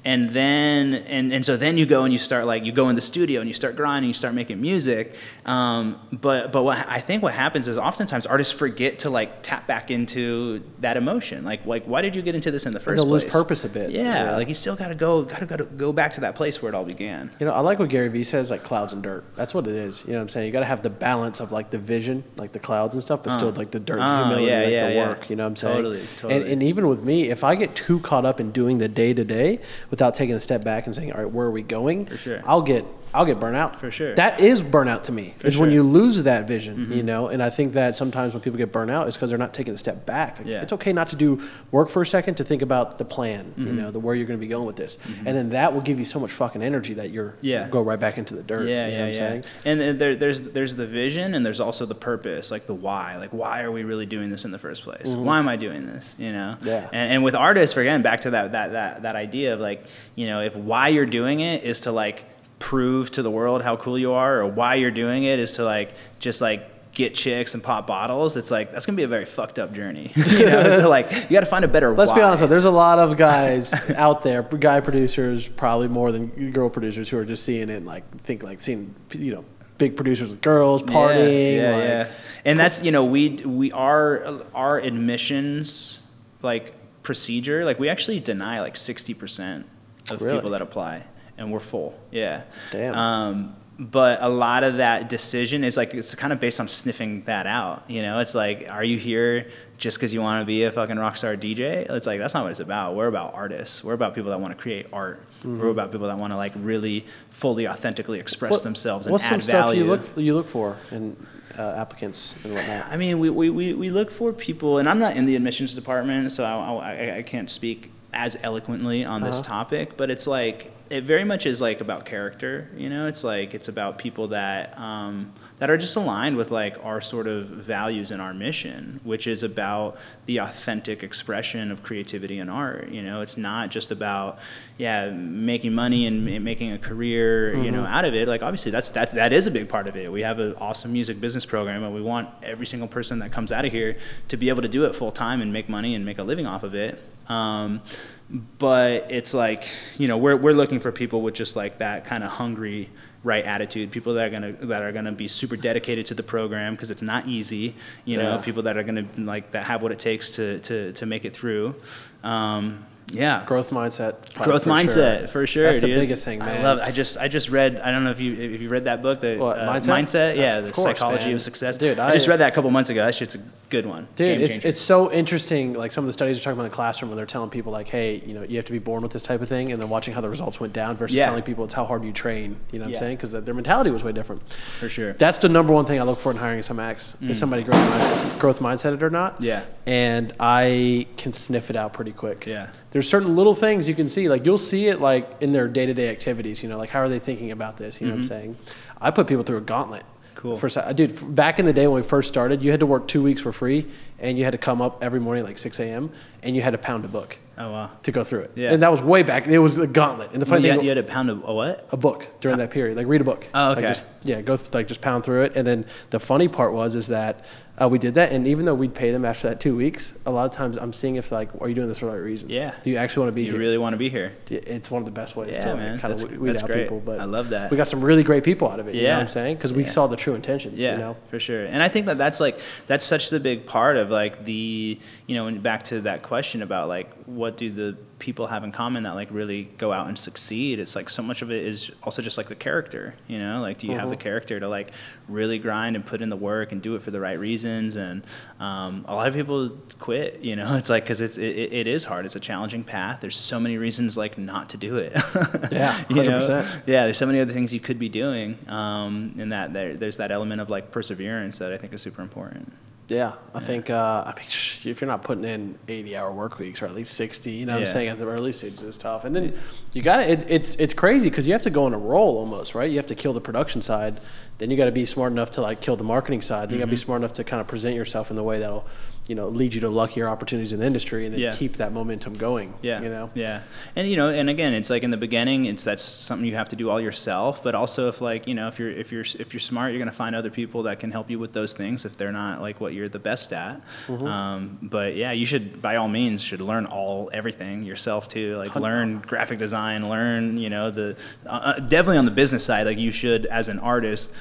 And 0.06 0.30
then, 0.30 0.94
and, 0.94 1.34
and 1.34 1.44
so 1.46 1.58
then 1.58 1.78
you 1.80 1.86
go 1.88 2.04
and 2.04 2.14
you 2.14 2.20
start 2.20 2.46
like, 2.46 2.64
you 2.64 2.72
go 2.72 2.90
in 2.90 2.96
the 2.96 3.02
studio 3.02 3.42
and 3.42 3.48
you 3.50 3.54
start 3.54 3.76
grinding, 3.76 4.08
you 4.08 4.14
start 4.14 4.36
making 4.36 4.62
music. 4.62 5.16
Um, 5.46 6.00
but 6.12 6.52
but 6.52 6.64
what 6.64 6.78
I 6.88 7.00
think 7.00 7.24
what 7.24 7.34
happens 7.34 7.68
is 7.68 7.78
oftentimes 7.78 8.26
artists 8.28 8.54
forget 8.54 9.00
to 9.00 9.10
like 9.10 9.42
tap 9.42 9.66
back 9.68 9.90
into 9.90 10.62
that 10.82 10.96
emotion. 10.98 11.44
Like, 11.44 11.66
like 11.66 11.86
why 11.86 12.02
did 12.02 12.16
you 12.16 12.22
get 12.22 12.36
into 12.36 12.52
this 12.52 12.66
in 12.68 12.74
the 12.74 12.80
1st 12.80 12.84
place? 12.98 13.02
lose 13.04 13.24
purpose 13.26 13.66
a 13.66 13.70
bit. 13.70 13.90
Yeah, 13.90 14.04
Yeah. 14.32 14.36
like 14.36 14.48
you 14.48 14.54
still 14.54 14.76
got 14.76 14.90
to 14.90 14.96
go, 14.96 15.24
got 15.24 15.40
to 15.40 15.46
go, 15.48 15.66
go 15.66 15.92
back 15.92 16.14
to 16.14 16.22
that 16.22 16.36
place 16.36 16.62
where 16.62 16.72
it 16.72 16.76
all 16.76 16.86
began. 16.86 17.32
You 17.40 17.48
know, 17.48 17.54
I 17.54 17.60
like 17.62 17.80
what 17.80 17.90
Gary 17.90 18.10
Vee 18.10 18.24
says, 18.24 18.52
like 18.52 18.64
clouds 18.64 18.94
and 18.94 19.02
dirt. 19.02 19.24
That's 19.36 19.54
what 19.56 19.66
it 19.68 19.76
is. 19.76 20.04
You 20.06 20.14
know 20.14 20.20
what 20.20 20.24
I'm 20.24 20.30
saying? 20.30 20.46
You 20.46 20.52
got 20.54 20.60
to 20.60 20.66
have 20.66 20.84
the 20.84 20.90
balance 20.92 21.35
of 21.40 21.52
like 21.52 21.70
the 21.70 21.78
vision, 21.78 22.24
like 22.38 22.52
the 22.52 22.60
clouds 22.60 22.96
and 22.96 23.02
stuff, 23.02 23.24
but 23.24 23.32
uh-huh. 23.32 23.40
still 23.40 23.52
like 23.52 23.72
the 23.72 23.80
dirt, 23.80 23.98
the 23.98 24.04
uh-huh, 24.04 24.24
humility, 24.26 24.48
yeah, 24.48 24.60
like 24.60 24.72
yeah, 24.72 24.88
the 24.88 24.94
yeah. 24.94 25.08
work. 25.08 25.30
You 25.30 25.36
know 25.36 25.44
what 25.44 25.50
I'm 25.50 25.56
saying? 25.56 25.76
Totally, 26.18 26.36
And, 26.36 26.44
and 26.44 26.64
even 26.64 26.88
with 26.88 27.04
me, 27.04 27.30
if 27.30 27.44
I 27.44 27.56
get 27.56 27.76
too 27.76 28.00
caught 28.00 28.26
up 28.26 28.40
in 28.40 28.52
doing 28.52 28.78
the 28.78 28.88
day 28.88 29.14
to 29.14 29.24
day 29.24 29.60
without 29.90 30.14
taking 30.14 30.36
a 30.36 30.40
step 30.40 30.64
back 30.64 30.86
and 30.86 30.96
saying, 30.96 31.12
all 31.12 31.24
right, 31.24 31.32
where 31.32 31.48
are 31.48 31.52
we 31.52 31.62
going? 31.64 32.06
For 32.06 32.18
sure. 32.18 32.42
I'll 32.46 32.62
get. 32.62 32.86
I'll 33.16 33.26
get 33.26 33.40
burnt 33.40 33.56
out. 33.56 33.80
For 33.80 33.90
sure. 33.92 34.14
That 34.16 34.40
is 34.40 34.62
burnout 34.62 35.04
to 35.04 35.12
me. 35.12 35.34
For 35.40 35.48
is 35.48 35.58
when 35.58 35.72
sure. 35.72 35.82
Mm-hmm. 35.82 35.88
you 35.88 36.00
lose 36.00 36.24
that 36.24 36.48
vision, 36.48 36.92
you 36.92 37.04
know. 37.04 37.28
And 37.30 37.42
I 37.42 37.50
think 37.50 37.74
that 37.74 37.96
sometimes 37.96 38.34
when 38.34 38.42
people 38.42 38.58
get 38.58 38.72
burnt 38.72 38.92
out, 38.92 39.08
is 39.08 39.16
because 39.16 39.30
they're 39.30 39.40
not 39.40 39.54
taking 39.54 39.74
a 39.74 39.78
step 39.78 40.06
back. 40.06 40.38
Like, 40.40 40.48
Yeah. 40.48 40.62
It's 40.62 40.74
okay 40.74 40.94
not 40.94 41.10
to 41.10 41.16
do 41.16 41.42
work 41.72 41.90
for 41.90 42.02
a 42.02 42.06
second 42.06 42.36
to 42.36 42.44
think 42.44 42.62
about 42.62 42.98
the 42.98 43.06
plan, 43.06 43.54
you 43.58 43.66
Mm-hmm. 43.66 43.78
know, 43.78 43.92
the 43.92 44.00
where 44.00 44.14
you're 44.16 44.28
going 44.28 44.40
to 44.40 44.46
be 44.46 44.50
going 44.50 44.66
with 44.66 44.76
this, 44.76 44.98
and 45.26 45.36
then 45.38 45.50
that 45.52 45.74
will 45.74 45.82
give 45.82 46.00
you 46.00 46.06
so 46.06 46.20
much 46.20 46.32
fucking 46.32 46.62
energy 46.62 46.94
that 46.96 47.12
you're 47.12 47.36
Yeah. 47.42 47.68
go 47.70 47.82
right 47.82 48.00
back 48.00 48.18
into 48.18 48.36
the 48.36 48.44
dirt. 48.44 48.68
Yeah, 48.68 48.88
you 48.88 48.92
know 48.92 48.98
yeah, 48.98 49.00
what 49.00 49.04
I'm 49.04 49.08
yeah. 49.22 49.30
saying? 49.30 49.44
And 49.82 50.00
there, 50.00 50.16
there's 50.16 50.42
there's 50.42 50.76
the 50.76 50.86
vision, 50.88 51.34
and 51.36 51.46
there's 51.46 51.60
also 51.60 51.86
the 51.86 51.96
purpose, 51.96 52.52
like 52.52 52.68
the 52.68 52.74
why. 52.74 53.18
Like, 53.18 53.32
why 53.32 53.64
are 53.64 53.72
we 53.72 53.84
really 53.84 54.06
doing 54.06 54.30
this 54.30 54.46
in 54.46 54.52
the 54.52 54.60
first 54.60 54.84
place? 54.84 55.08
Why 55.14 55.40
am 55.40 55.48
I 55.48 55.56
doing 55.56 55.86
this? 55.86 56.14
You 56.18 56.32
know. 56.32 56.58
Mm-hmm. 56.60 56.68
Yeah. 56.68 56.90
And, 56.92 57.12
and 57.14 57.24
with 57.24 57.36
artists, 57.36 57.76
again, 57.78 58.02
back 58.02 58.22
to 58.22 58.32
that 58.32 58.52
that 58.52 58.72
that 58.74 59.02
that 59.04 59.16
idea 59.16 59.54
of 59.54 59.60
like, 59.60 59.86
you 60.16 60.28
know, 60.28 60.42
if 60.42 60.56
why 60.56 60.90
you're 60.90 61.06
doing 61.06 61.40
it 61.40 61.64
is 61.64 61.82
to 61.82 61.92
like 61.92 62.26
prove 62.60 63.12
to 63.12 63.22
the 63.22 63.30
world 63.30 63.62
how 63.62 63.76
cool 63.76 63.98
you 64.00 64.14
are 64.14 64.40
or 64.40 64.48
why 64.48 64.76
you're 64.76 64.92
doing 64.92 65.24
it 65.24 65.40
is 65.40 65.54
to 65.54 65.64
like 65.64 65.94
just 66.20 66.42
like 66.42 66.72
get 66.96 67.14
chicks 67.14 67.54
and 67.54 67.62
pop 67.62 67.86
bottles, 67.86 68.38
it's 68.38 68.50
like 68.50 68.72
that's 68.72 68.86
gonna 68.86 68.96
be 68.96 69.04
a 69.04 69.08
very 69.08 69.26
fucked 69.26 69.60
up 69.60 69.74
journey. 69.74 70.12
you 70.16 70.46
know, 70.46 70.70
so 70.70 70.90
like 70.90 71.12
you 71.12 71.30
got 71.30 71.42
to 71.42 71.46
find 71.46 71.64
a 71.64 71.68
better. 71.68 71.94
Let's 71.94 72.10
why. 72.12 72.18
be 72.18 72.22
honest. 72.24 72.42
Though, 72.42 72.48
there's 72.48 72.66
a 72.66 72.72
lot 72.72 72.98
of 72.98 73.18
guys 73.18 73.74
out 73.96 74.24
there, 74.24 74.42
guy 74.42 74.80
producers, 74.80 75.48
probably 75.48 75.90
more 75.90 76.12
than 76.12 76.52
girl 76.52 76.70
producers, 76.70 77.10
who 77.10 77.18
are 77.18 77.26
just 77.26 77.44
seeing 77.44 77.70
it 77.70 77.76
and 77.76 77.86
like 77.86 78.10
think 78.22 78.42
like 78.42 78.62
seeing 78.62 78.96
you 79.12 79.36
know 79.36 79.46
big 79.78 79.96
producers 79.96 80.30
with 80.30 80.42
girls 80.42 80.82
partying. 80.82 81.58
Yeah, 81.58 81.62
yeah, 81.62 81.76
like, 81.76 81.84
yeah. 81.84 82.08
And 82.46 82.60
that's 82.60 82.82
you 82.82 82.92
know 82.92 83.04
we 83.04 83.30
we 83.30 83.72
are 83.74 84.42
our 84.56 84.80
admissions 84.80 86.02
like 86.42 86.74
procedure 87.04 87.66
like 87.66 87.78
we 87.80 87.88
actually 87.90 88.20
deny 88.20 88.62
like 88.62 88.76
sixty 88.78 89.14
percent 89.14 89.66
of 90.12 90.22
Really? 90.22 90.38
people 90.38 90.52
that 90.52 90.62
apply, 90.62 91.04
and 91.38 91.52
we're 91.52 91.60
full. 91.60 91.98
Yeah. 92.12 92.44
Damn. 92.72 92.94
Um, 92.96 93.56
but 93.78 94.20
a 94.22 94.30
lot 94.30 94.64
of 94.64 94.78
that 94.78 95.10
decision 95.10 95.66
is 95.66 95.76
like 95.76 95.94
it's 95.94 96.16
kind 96.16 96.32
of 96.32 96.40
based 96.40 96.62
on 96.62 96.68
sniffing 96.70 97.24
that 97.26 97.46
out. 97.46 97.84
You 97.90 98.04
know, 98.04 98.20
it's 98.20 98.34
like, 98.34 98.68
are 98.72 98.86
you 98.86 98.98
here 98.98 99.50
just 99.78 99.98
because 99.98 100.14
you 100.14 100.22
want 100.22 100.42
to 100.42 100.46
be 100.46 100.64
a 100.64 100.72
fucking 100.72 100.98
rock 100.98 101.18
star 101.18 101.36
DJ? 101.36 101.90
It's 101.90 102.08
like 102.08 102.20
that's 102.20 102.34
not 102.34 102.44
what 102.44 102.52
it's 102.52 102.62
about. 102.62 102.96
We're 102.96 103.08
about 103.08 103.34
artists. 103.34 103.84
We're 103.84 103.92
about 103.94 104.16
people 104.16 104.32
that 104.32 104.40
want 104.40 104.56
to 104.56 104.62
create 104.62 104.88
art. 104.94 105.22
We're 105.44 105.68
about 105.68 105.92
people 105.92 106.08
that 106.08 106.18
want 106.18 106.32
to 106.32 106.38
like 106.38 106.54
really 106.56 107.06
fully, 107.32 107.68
authentically 107.68 108.18
express 108.22 108.52
What- 108.54 108.64
themselves 108.64 109.08
and 109.08 109.12
What's 109.12 109.26
add 109.26 109.30
some 109.32 109.42
stuff 109.42 109.54
value. 109.66 109.84
you 109.84 109.90
look 109.90 110.02
you 110.16 110.34
look 110.36 110.48
for 110.48 110.78
in 110.92 111.18
uh, 111.60 111.76
applicants 111.78 112.34
and 112.46 112.54
whatnot? 112.54 112.86
I 112.90 112.96
mean, 112.96 113.20
we, 113.20 113.30
we, 113.30 113.50
we, 113.50 113.74
we 113.74 113.90
look 113.90 114.10
for 114.10 114.32
people, 114.32 114.78
and 114.80 114.88
I'm 114.88 115.00
not 115.00 115.18
in 115.18 115.26
the 115.26 115.36
admissions 115.36 115.76
department, 115.76 116.32
so 116.32 116.46
I, 116.46 116.74
I, 116.94 117.18
I 117.18 117.22
can't 117.24 117.50
speak 117.50 117.92
as 118.14 118.38
eloquently 118.42 119.04
on 119.06 119.22
this 119.22 119.40
Uh-huh. 119.42 119.50
topic, 119.50 119.96
but 119.98 120.10
it's 120.10 120.28
like, 120.28 120.72
it 120.96 121.04
very 121.04 121.24
much 121.24 121.46
is 121.46 121.62
like 121.62 121.82
about 121.82 122.06
character, 122.06 122.70
you 122.76 122.90
know? 122.90 123.08
It's 123.08 123.24
like, 123.24 123.54
it's 123.54 123.68
about 123.68 123.98
people 123.98 124.30
that, 124.30 124.78
um, 124.80 125.34
that 125.58 125.70
are 125.70 125.78
just 125.78 125.96
aligned 125.96 126.36
with 126.36 126.52
like 126.52 126.78
our 126.84 127.00
sort 127.00 127.28
of 127.28 127.48
values 127.48 128.12
and 128.12 128.22
our 128.22 128.34
mission, 128.34 129.00
which 129.04 129.26
is 129.26 129.42
about 129.42 129.98
the 130.26 130.38
authentic 130.38 131.02
expression 131.02 131.72
of 131.72 131.82
creativity 131.82 132.40
and 132.40 132.50
art. 132.50 132.90
You 132.90 133.02
know, 133.02 133.22
it's 133.22 133.38
not 133.38 133.70
just 133.72 133.92
about 133.92 134.40
yeah 134.78 135.10
making 135.12 135.74
money 135.74 136.06
and 136.06 136.26
ma- 136.26 136.40
making 136.40 136.74
a 136.74 136.78
career 136.78 137.56
you 137.56 137.72
know 137.72 137.86
out 137.86 138.04
of 138.04 138.14
it. 138.14 138.28
Like 138.28 138.44
obviously 138.44 138.72
that's 138.72 138.90
that 138.92 139.14
that 139.16 139.32
is 139.32 139.48
a 139.48 139.52
big 139.52 139.70
part 139.70 139.88
of 139.88 139.96
it. 139.96 140.12
We 140.12 140.22
have 140.22 140.40
an 140.40 140.56
awesome 140.56 140.92
music 140.92 141.22
business 141.22 141.46
program, 141.46 141.84
and 141.84 141.94
we 141.96 142.02
want 142.02 142.30
every 142.44 142.66
single 142.66 142.90
person 142.90 143.20
that 143.20 143.32
comes 143.32 143.52
out 143.52 143.64
of 143.64 143.72
here 143.72 143.98
to 144.28 144.38
be 144.38 144.50
able 144.50 144.62
to 144.62 144.70
do 144.70 144.84
it 144.84 144.94
full 144.94 145.12
time 145.12 145.42
and 145.42 145.54
make 145.54 145.70
money 145.70 145.96
and 145.96 146.06
make 146.06 146.20
a 146.20 146.24
living 146.24 146.46
off 146.46 146.64
of 146.64 146.76
it. 146.76 147.08
Um, 147.30 147.82
but 148.30 149.10
it's 149.12 149.34
like 149.34 149.70
you 149.98 150.08
know 150.08 150.18
we're 150.18 150.36
we're 150.36 150.54
looking 150.54 150.80
for 150.80 150.92
people 150.92 151.22
with 151.22 151.36
just 151.36 151.56
like 151.56 151.78
that 151.78 152.06
kind 152.06 152.24
of 152.24 152.32
hungry 152.32 152.90
right 153.24 153.46
attitude 153.46 153.92
people 153.92 154.14
that 154.16 154.28
are 154.28 154.30
gonna 154.32 154.52
that 154.54 154.82
are 154.82 154.92
gonna 154.92 155.12
be 155.12 155.28
super 155.28 155.56
dedicated 155.56 156.06
to 156.08 156.14
the 156.16 156.24
program 156.24 156.74
because 156.74 156.90
it's 156.92 157.02
not 157.02 157.28
easy 157.28 157.76
you 158.04 158.18
know 158.18 158.32
Yeah. 158.36 158.42
people 158.42 158.64
that 158.64 158.78
are 158.78 158.84
gonna 158.84 159.06
like 159.18 159.52
that 159.52 159.66
have 159.66 159.82
what 159.84 159.92
it 159.92 160.00
takes 160.00 160.36
to 160.38 160.60
to 160.62 160.92
to 160.94 161.06
make 161.06 161.26
it 161.26 161.36
through 161.36 161.76
um, 162.24 162.86
yeah 163.12 163.44
Growth 163.46 163.70
mindset. 163.70 164.34
growth 164.34 164.64
for 164.64 164.70
mindset 164.72 165.20
sure. 165.20 165.28
for 165.28 165.48
sure 165.48 165.64
That's 165.66 165.82
the 165.82 165.94
biggest 165.94 166.26
thing, 166.26 166.40
man. 166.40 166.62
I 166.62 166.64
love 166.64 166.80
I 166.80 166.90
just 166.92 167.18
I 167.18 167.28
just 167.28 167.50
read 167.50 167.80
I 167.80 167.92
don't 167.92 168.04
know 168.04 168.10
if 168.12 168.20
you 168.20 168.34
if 168.34 168.62
you 168.62 168.68
read 168.70 168.86
that 168.86 169.02
book 169.04 169.22
the 169.22 169.38
What, 169.38 169.60
uh, 169.60 169.74
Mindset? 169.80 170.36
yeah 170.38 170.58
Of 170.58 170.66
the 170.68 170.72
course, 170.72 170.86
psychology 170.98 171.26
man. 171.26 171.36
of 171.36 171.42
success 171.44 171.78
Dude, 171.78 172.00
I, 172.00 172.14
just 172.14 172.28
read 172.28 172.38
that 172.40 172.50
a 172.52 172.56
couple 172.56 172.72
months 172.72 172.90
ago 172.90 173.06
that 173.06 173.14
shit's 173.14 173.36
a 173.36 173.40
good 173.70 173.86
one 173.86 174.08
Dude, 174.16 174.42
it's 174.42 174.58
it's 174.58 174.80
so 174.80 175.12
interesting. 175.12 175.74
Like 175.74 175.92
some 175.92 176.04
of 176.04 176.08
the 176.08 176.14
studies 176.14 176.40
are 176.40 176.44
talking 176.44 176.58
about 176.58 176.66
in 176.66 176.70
the 176.70 176.76
classroom 176.76 177.10
when 177.10 177.18
they're 177.18 177.26
telling 177.26 177.50
people 177.50 177.72
like, 177.72 177.88
hey, 177.90 178.22
you 178.26 178.34
know, 178.36 178.44
you 178.44 178.56
have 178.58 178.66
to 178.66 178.72
be 178.72 178.78
born 178.80 179.02
with 179.02 179.12
this 179.12 179.24
type 179.24 179.42
of 179.42 179.50
thing, 179.50 179.72
and 179.72 179.82
then 179.82 179.90
watching 179.90 180.14
how 180.14 180.22
the 180.22 180.30
results 180.30 180.60
went 180.60 180.72
down 180.72 180.96
versus 180.96 181.16
Yeah. 181.18 181.26
telling 181.26 181.42
people 181.44 181.64
it's 181.66 181.74
how 181.74 181.84
hard 181.84 182.04
you 182.04 182.12
train. 182.14 182.58
You 182.72 182.80
know 182.80 182.86
what 182.86 182.92
Yeah. 182.92 182.98
I'm 182.98 183.00
saying? 183.00 183.16
Because 183.18 183.32
their 183.32 183.54
mentality 183.56 183.90
was 183.92 184.04
way 184.04 184.12
different. 184.14 184.42
for 184.54 184.88
sure 184.88 185.14
That's 185.14 185.40
the 185.40 185.50
number 185.50 185.74
one 185.74 185.86
thing 185.86 186.00
I 186.00 186.04
look 186.04 186.20
for 186.20 186.32
in 186.32 186.38
hiring 186.38 186.62
some 186.64 186.80
acts. 186.80 187.18
Is 187.22 187.38
somebody 187.40 187.64
growth 187.64 187.78
mindset, 187.78 188.40
growth 188.40 188.60
mindseted 188.60 189.02
or 189.02 189.10
not? 189.10 189.40
Mm. 189.40 189.44
Yeah. 189.46 189.64
And 189.88 190.32
I 190.40 191.08
can 191.18 191.34
sniff 191.34 191.70
it 191.70 191.76
out 191.76 191.92
pretty 191.94 192.12
quick. 192.12 192.46
Yeah. 192.46 192.70
There's 192.96 193.10
certain 193.10 193.36
little 193.36 193.54
things 193.56 193.90
you 193.90 193.94
can 193.94 194.08
see. 194.08 194.30
Like 194.30 194.46
you'll 194.46 194.58
see 194.58 194.88
it 194.88 195.02
like 195.02 195.30
in 195.42 195.52
their 195.52 195.68
day 195.68 195.86
to 195.86 195.94
day 195.94 196.08
activities. 196.08 196.64
You 196.64 196.70
know, 196.70 196.78
like 196.78 196.90
how 196.90 197.02
are 197.02 197.10
they 197.10 197.20
thinking 197.20 197.52
about 197.52 197.76
this? 197.76 198.00
You 198.00 198.08
know 198.08 198.14
what 198.14 198.20
I'm 198.20 198.24
saying? 198.24 198.58
I 199.02 199.12
put 199.12 199.28
people 199.28 199.44
through 199.44 199.58
a 199.58 199.62
gauntlet. 199.62 200.04
Mm-hmm. 200.04 200.36
Cool. 200.36 200.56
For, 200.56 200.70
si- 200.70 200.94
dude, 200.94 201.36
back 201.36 201.60
in 201.60 201.66
the 201.66 201.74
day 201.74 201.88
when 201.88 202.02
we 202.02 202.08
first 202.08 202.30
started, 202.30 202.64
you 202.64 202.72
had 202.72 202.80
to 202.80 202.86
work 202.86 203.10
two 203.10 203.22
weeks 203.22 203.42
for 203.42 203.52
free, 203.52 203.88
and 204.20 204.38
you 204.38 204.46
had 204.46 204.52
to 204.52 204.58
come 204.58 204.82
up 204.82 205.04
every 205.04 205.20
morning 205.20 205.44
like 205.44 205.58
6 205.58 205.78
a.m. 205.80 206.10
and 206.42 206.56
you 206.56 206.62
had 206.62 206.72
to 206.72 206.78
pound 206.78 207.04
a 207.04 207.10
book 207.10 207.38
oh 207.58 207.72
wow 207.72 207.90
to 208.04 208.12
go 208.14 208.24
through 208.24 208.42
it. 208.42 208.52
Yeah. 208.56 208.72
And 208.72 208.82
that 208.82 208.92
was 208.92 209.02
way 209.02 209.24
back. 209.24 209.46
It 209.48 209.60
was 209.60 209.76
a 209.78 209.88
gauntlet. 209.88 210.32
And 210.32 210.42
the 210.42 210.46
funny 210.46 210.64
you 210.64 210.70
thing, 210.70 210.80
had, 210.80 210.84
you 210.86 210.90
had 210.96 211.06
to 211.06 211.12
pound 211.12 211.30
of 211.30 211.44
a 211.46 211.54
what 211.54 211.88
a 211.92 211.98
book 211.98 212.28
during 212.40 212.60
that 212.60 212.72
period. 212.72 212.96
Like 212.98 213.08
read 213.08 213.20
a 213.22 213.26
book. 213.26 213.46
Oh, 213.54 213.70
Like 213.70 213.80
okay. 213.80 213.88
just, 213.88 214.04
yeah, 214.24 214.42
go 214.42 214.58
like 214.72 214.88
just 214.88 215.02
pound 215.02 215.26
through 215.26 215.44
it. 215.44 215.58
And 215.58 215.68
then 215.68 215.86
the 216.12 216.20
funny 216.20 216.48
part 216.48 216.72
was 216.72 216.96
is 216.96 217.08
that 217.08 217.44
uh, 217.82 217.90
we 217.90 217.98
did 218.00 218.14
that, 218.16 218.32
and 218.32 218.48
even 218.48 218.66
though 218.66 218.74
we'd 218.74 218.94
pay 218.96 219.12
them 219.12 219.26
after 219.26 219.50
that 219.50 219.60
two 219.60 219.76
weeks, 219.76 220.14
a 220.26 220.32
lot 220.32 220.46
of 220.46 220.52
times 220.52 220.78
I'm 220.78 220.94
seeing 220.94 221.16
if 221.16 221.32
like, 221.32 221.50
are 221.60 221.68
you 221.68 221.76
doing 221.76 221.88
this 221.90 222.00
for 222.00 222.06
the 222.06 222.12
right 222.14 222.18
reason? 222.18 222.50
Yeah. 222.50 222.74
Do 222.84 222.90
you 222.90 222.98
actually 222.98 223.22
want 223.26 223.32
to 223.34 223.36
be 223.36 223.44
here? 223.44 223.54
you 223.54 223.60
here? 223.60 223.68
really 223.68 223.78
want 223.78 223.94
to 223.94 223.98
be 223.98 224.10
here 224.10 224.34
it's 224.50 224.90
one 224.90 225.02
of 225.02 225.06
the 225.06 225.12
best 225.12 225.36
ways 225.36 225.58
Yeah, 225.58 225.66
to 225.72 225.76
man. 225.76 226.00
kind 226.00 226.14
That's- 226.14 226.24
of 226.24 226.38
weed 226.40 226.56
out 226.56 226.66
great. 226.70 226.84
people. 226.84 227.02
But 227.04 227.20
I 227.20 227.26
love 227.26 227.50
that. 227.50 227.72
We 227.72 227.78
got 227.78 227.88
some 227.88 228.04
really 228.04 228.24
great 228.24 228.44
people 228.44 228.70
out 228.70 228.80
of 228.80 228.88
it. 228.88 228.96
You 228.96 229.02
know 229.04 229.08
Yeah. 229.10 229.16
what 229.18 229.22
I'm 229.24 229.30
saying? 229.30 229.56
Because 229.58 229.74
we 229.74 229.84
Yeah. 229.84 229.90
saw 229.90 230.08
the 230.08 230.16
true 230.16 230.36
intentions. 230.36 230.82
Yeah, 230.84 230.94
You 230.94 230.98
know. 231.00 231.18
for 231.30 231.40
sure. 231.40 231.66
And 231.66 231.82
I 231.84 231.88
think 231.90 232.06
that 232.06 232.18
that's 232.18 232.40
like 232.40 232.60
that's 232.88 233.06
such 233.06 233.30
the 233.30 233.40
big 233.40 233.66
part 233.66 233.98
of 233.98 234.10
like 234.10 234.46
the 234.46 235.00
you 235.28 235.36
know 235.36 235.48
and 235.48 235.62
back 235.62 235.84
to 235.84 236.02
that 236.02 236.22
question 236.24 236.62
about 236.62 236.88
like 236.88 237.10
what 237.28 237.58
do 237.58 237.72
the 237.72 237.98
people 238.20 238.48
have 238.48 238.64
in 238.64 238.72
common 238.72 239.04
that 239.04 239.16
like 239.16 239.28
really 239.32 239.64
go 239.78 239.92
out 239.92 240.08
and 240.08 240.18
succeed? 240.18 240.80
It's 240.80 240.96
like 240.96 241.10
so 241.10 241.22
much 241.24 241.42
of 241.42 241.52
it 241.52 241.64
is 241.66 241.92
also 242.04 242.22
just 242.22 242.38
like 242.38 242.48
the 242.48 242.56
character 242.56 243.16
you 243.28 243.40
know? 243.40 243.62
Like 243.62 243.78
do 243.80 243.88
you 243.88 243.94
have 243.98 244.10
the 244.10 244.16
Mhm. 244.16 244.20
character 244.20 244.60
to 244.60 244.68
like 244.70 244.92
really 245.28 245.58
grind 245.60 245.96
and 245.96 246.06
put 246.06 246.22
in 246.22 246.30
the 246.30 246.36
work 246.38 246.72
and 246.72 246.82
do 246.82 246.96
it 246.96 247.02
for 247.02 247.12
the 247.12 247.20
right 247.20 247.40
reasons? 247.40 247.96
And 247.96 248.24
um, 248.60 249.06
a 249.08 249.16
lot 249.16 249.28
of 249.28 249.34
people 249.34 249.72
quit 250.00 250.42
you 250.42 250.56
know? 250.56 250.76
It's 250.80 250.90
like 250.90 251.04
because 251.04 251.22
it's 251.22 251.38
it, 251.38 251.58
it- 251.74 251.88
is 251.88 252.04
hard. 252.06 252.26
It's 252.26 252.36
a 252.36 252.40
challenging 252.40 252.84
path. 252.84 253.22
There's 253.22 253.36
so 253.36 253.60
many 253.60 253.78
reasons 253.78 254.18
like 254.18 254.38
not 254.38 254.70
to 254.70 254.78
do 254.78 254.98
it. 254.98 255.14
Yeah, 255.72 256.04
You 256.10 256.24
know? 256.24 256.40
yeah 256.86 257.04
there's 257.06 257.18
so 257.18 257.26
many 257.26 257.40
other 257.42 257.52
things 257.54 257.74
you 257.74 257.80
could 257.80 258.00
be 258.00 258.10
doing 258.10 258.58
um, 258.68 259.36
and 259.40 259.52
that 259.52 259.74
there, 259.74 259.96
there's 259.96 260.18
that 260.18 260.32
element 260.32 260.62
of 260.62 260.70
like 260.70 260.92
perseverance 260.92 261.58
that 261.60 261.74
i 261.74 261.78
think 261.78 261.92
is 261.94 262.02
super 262.02 262.22
important 262.22 262.72
Yeah, 263.08 263.34
I 263.54 263.60
think 263.60 263.92
uh, 263.92 264.24
I 264.26 264.34
mean 264.36 264.48
if 264.48 265.00
you're 265.00 265.08
not 265.08 265.24
putting 265.24 265.44
in 265.44 265.78
80 265.88 266.18
hour 266.18 266.32
work 266.34 266.58
weeks 266.58 266.82
or 266.82 266.86
at 266.86 266.96
least 266.96 267.14
60, 267.14 267.52
you 267.52 267.66
know 267.68 267.74
what 267.74 267.82
Yeah. 267.82 267.88
I'm 267.88 267.94
saying 267.94 268.08
at 268.10 268.18
the 268.18 268.26
early 268.26 268.52
stages 268.52 268.82
it's 268.82 268.98
tough. 268.98 269.26
And 269.26 269.36
then 269.36 269.54
you 269.94 270.02
got 270.02 270.18
to 270.18 270.32
it, 270.32 270.44
it's 270.50 270.74
it's 270.76 270.94
crazy 270.96 271.30
because 271.30 271.46
you 271.46 271.54
have 271.54 271.62
to 271.62 271.70
go 271.70 271.86
on 271.86 271.94
a 271.94 272.00
roll 272.00 272.38
almost, 272.40 272.74
right? 272.74 272.90
You 272.90 272.98
have 272.98 273.06
to 273.08 273.16
kill 273.16 273.34
the 273.34 273.42
production 273.42 273.84
side, 273.84 274.20
then 274.58 274.72
you 274.72 274.78
got 274.78 274.86
to 274.86 274.92
be 274.92 275.06
smart 275.06 275.32
enough 275.32 275.52
to 275.52 275.62
like 275.62 275.82
kill 275.82 275.96
the 275.96 276.04
marketing 276.04 276.42
side. 276.42 276.70
Then 276.70 276.80
you 276.80 276.80
got 276.80 276.86
to 276.88 276.92
be 276.92 276.96
Mm-hmm. 276.96 277.06
smart 277.06 277.22
enough 277.22 277.34
to 277.34 277.44
kind 277.44 277.62
of 277.62 277.68
present 277.68 277.96
yourself 277.96 278.32
in 278.32 278.36
the 278.38 278.44
way 278.44 278.58
that'll, 278.60 278.88
you 279.28 279.34
know, 279.34 279.48
lead 279.48 279.74
you 279.74 279.82
to 279.82 279.90
luckier 279.90 280.28
opportunities 280.28 280.72
in 280.72 280.80
the 280.80 280.86
industry 280.86 281.26
and 281.26 281.34
then 281.34 281.40
Yeah. 281.42 281.56
keep 281.56 281.78
that 281.78 281.92
momentum 281.92 282.36
going. 282.36 282.74
Yeah. 282.84 283.02
you 283.02 283.10
know. 283.10 283.32
Yeah. 283.34 283.62
And 283.96 284.08
you 284.08 284.18
know, 284.18 284.30
and 284.30 284.50
again, 284.50 284.74
it's 284.74 284.90
like 284.92 285.04
in 285.04 285.10
the 285.10 285.18
beginning, 285.18 285.66
it's 285.66 285.84
that's 285.84 286.04
something 286.04 286.48
you 286.48 286.56
have 286.56 286.70
to 286.70 286.76
do 286.76 286.90
all 286.92 287.02
yourself. 287.02 287.64
But 287.64 287.74
also, 287.74 288.08
if 288.08 288.22
like 288.22 288.48
you 288.48 288.54
know, 288.54 288.68
if 288.68 288.78
you're 288.78 288.92
if 288.92 289.12
you're 289.12 289.26
if 289.40 289.54
you're 289.54 289.60
smart, 289.60 289.92
you're 289.92 290.00
gonna 290.00 290.12
find 290.12 290.36
other 290.36 290.52
people 290.52 290.84
that 290.84 291.00
can 291.00 291.12
help 291.12 291.30
you 291.32 291.40
with 291.40 291.54
those 291.54 291.74
things 291.74 292.06
if 292.06 292.18
they're 292.18 292.32
not 292.32 292.62
like 292.62 292.80
what 292.80 292.94
you're 292.94 293.10
the 293.10 293.20
best 293.20 293.52
at. 293.52 293.82
Mm-hmm. 294.08 294.28
Um, 294.28 294.78
but 294.84 295.16
yeah, 295.16 295.32
you 295.32 295.46
should 295.46 295.82
by 295.82 295.96
all 295.96 296.08
means 296.08 296.44
should 296.44 296.62
learn 296.62 296.86
all 296.86 297.30
everything 297.34 297.84
yourself 297.84 298.28
too. 298.28 298.58
Like 298.58 298.76
learn 298.76 299.20
graphic 299.20 299.58
design, 299.58 300.08
learn 300.08 300.58
you 300.58 300.70
know 300.70 300.92
the 300.92 301.18
uh, 301.48 301.50
uh, 301.50 301.80
definitely 301.80 302.18
on 302.20 302.26
the 302.26 302.32
business 302.32 302.64
side. 302.64 302.86
Like 302.86 303.00
you 303.00 303.12
should 303.12 303.46
as 303.48 303.70
an 303.70 303.80
artist. 303.80 304.36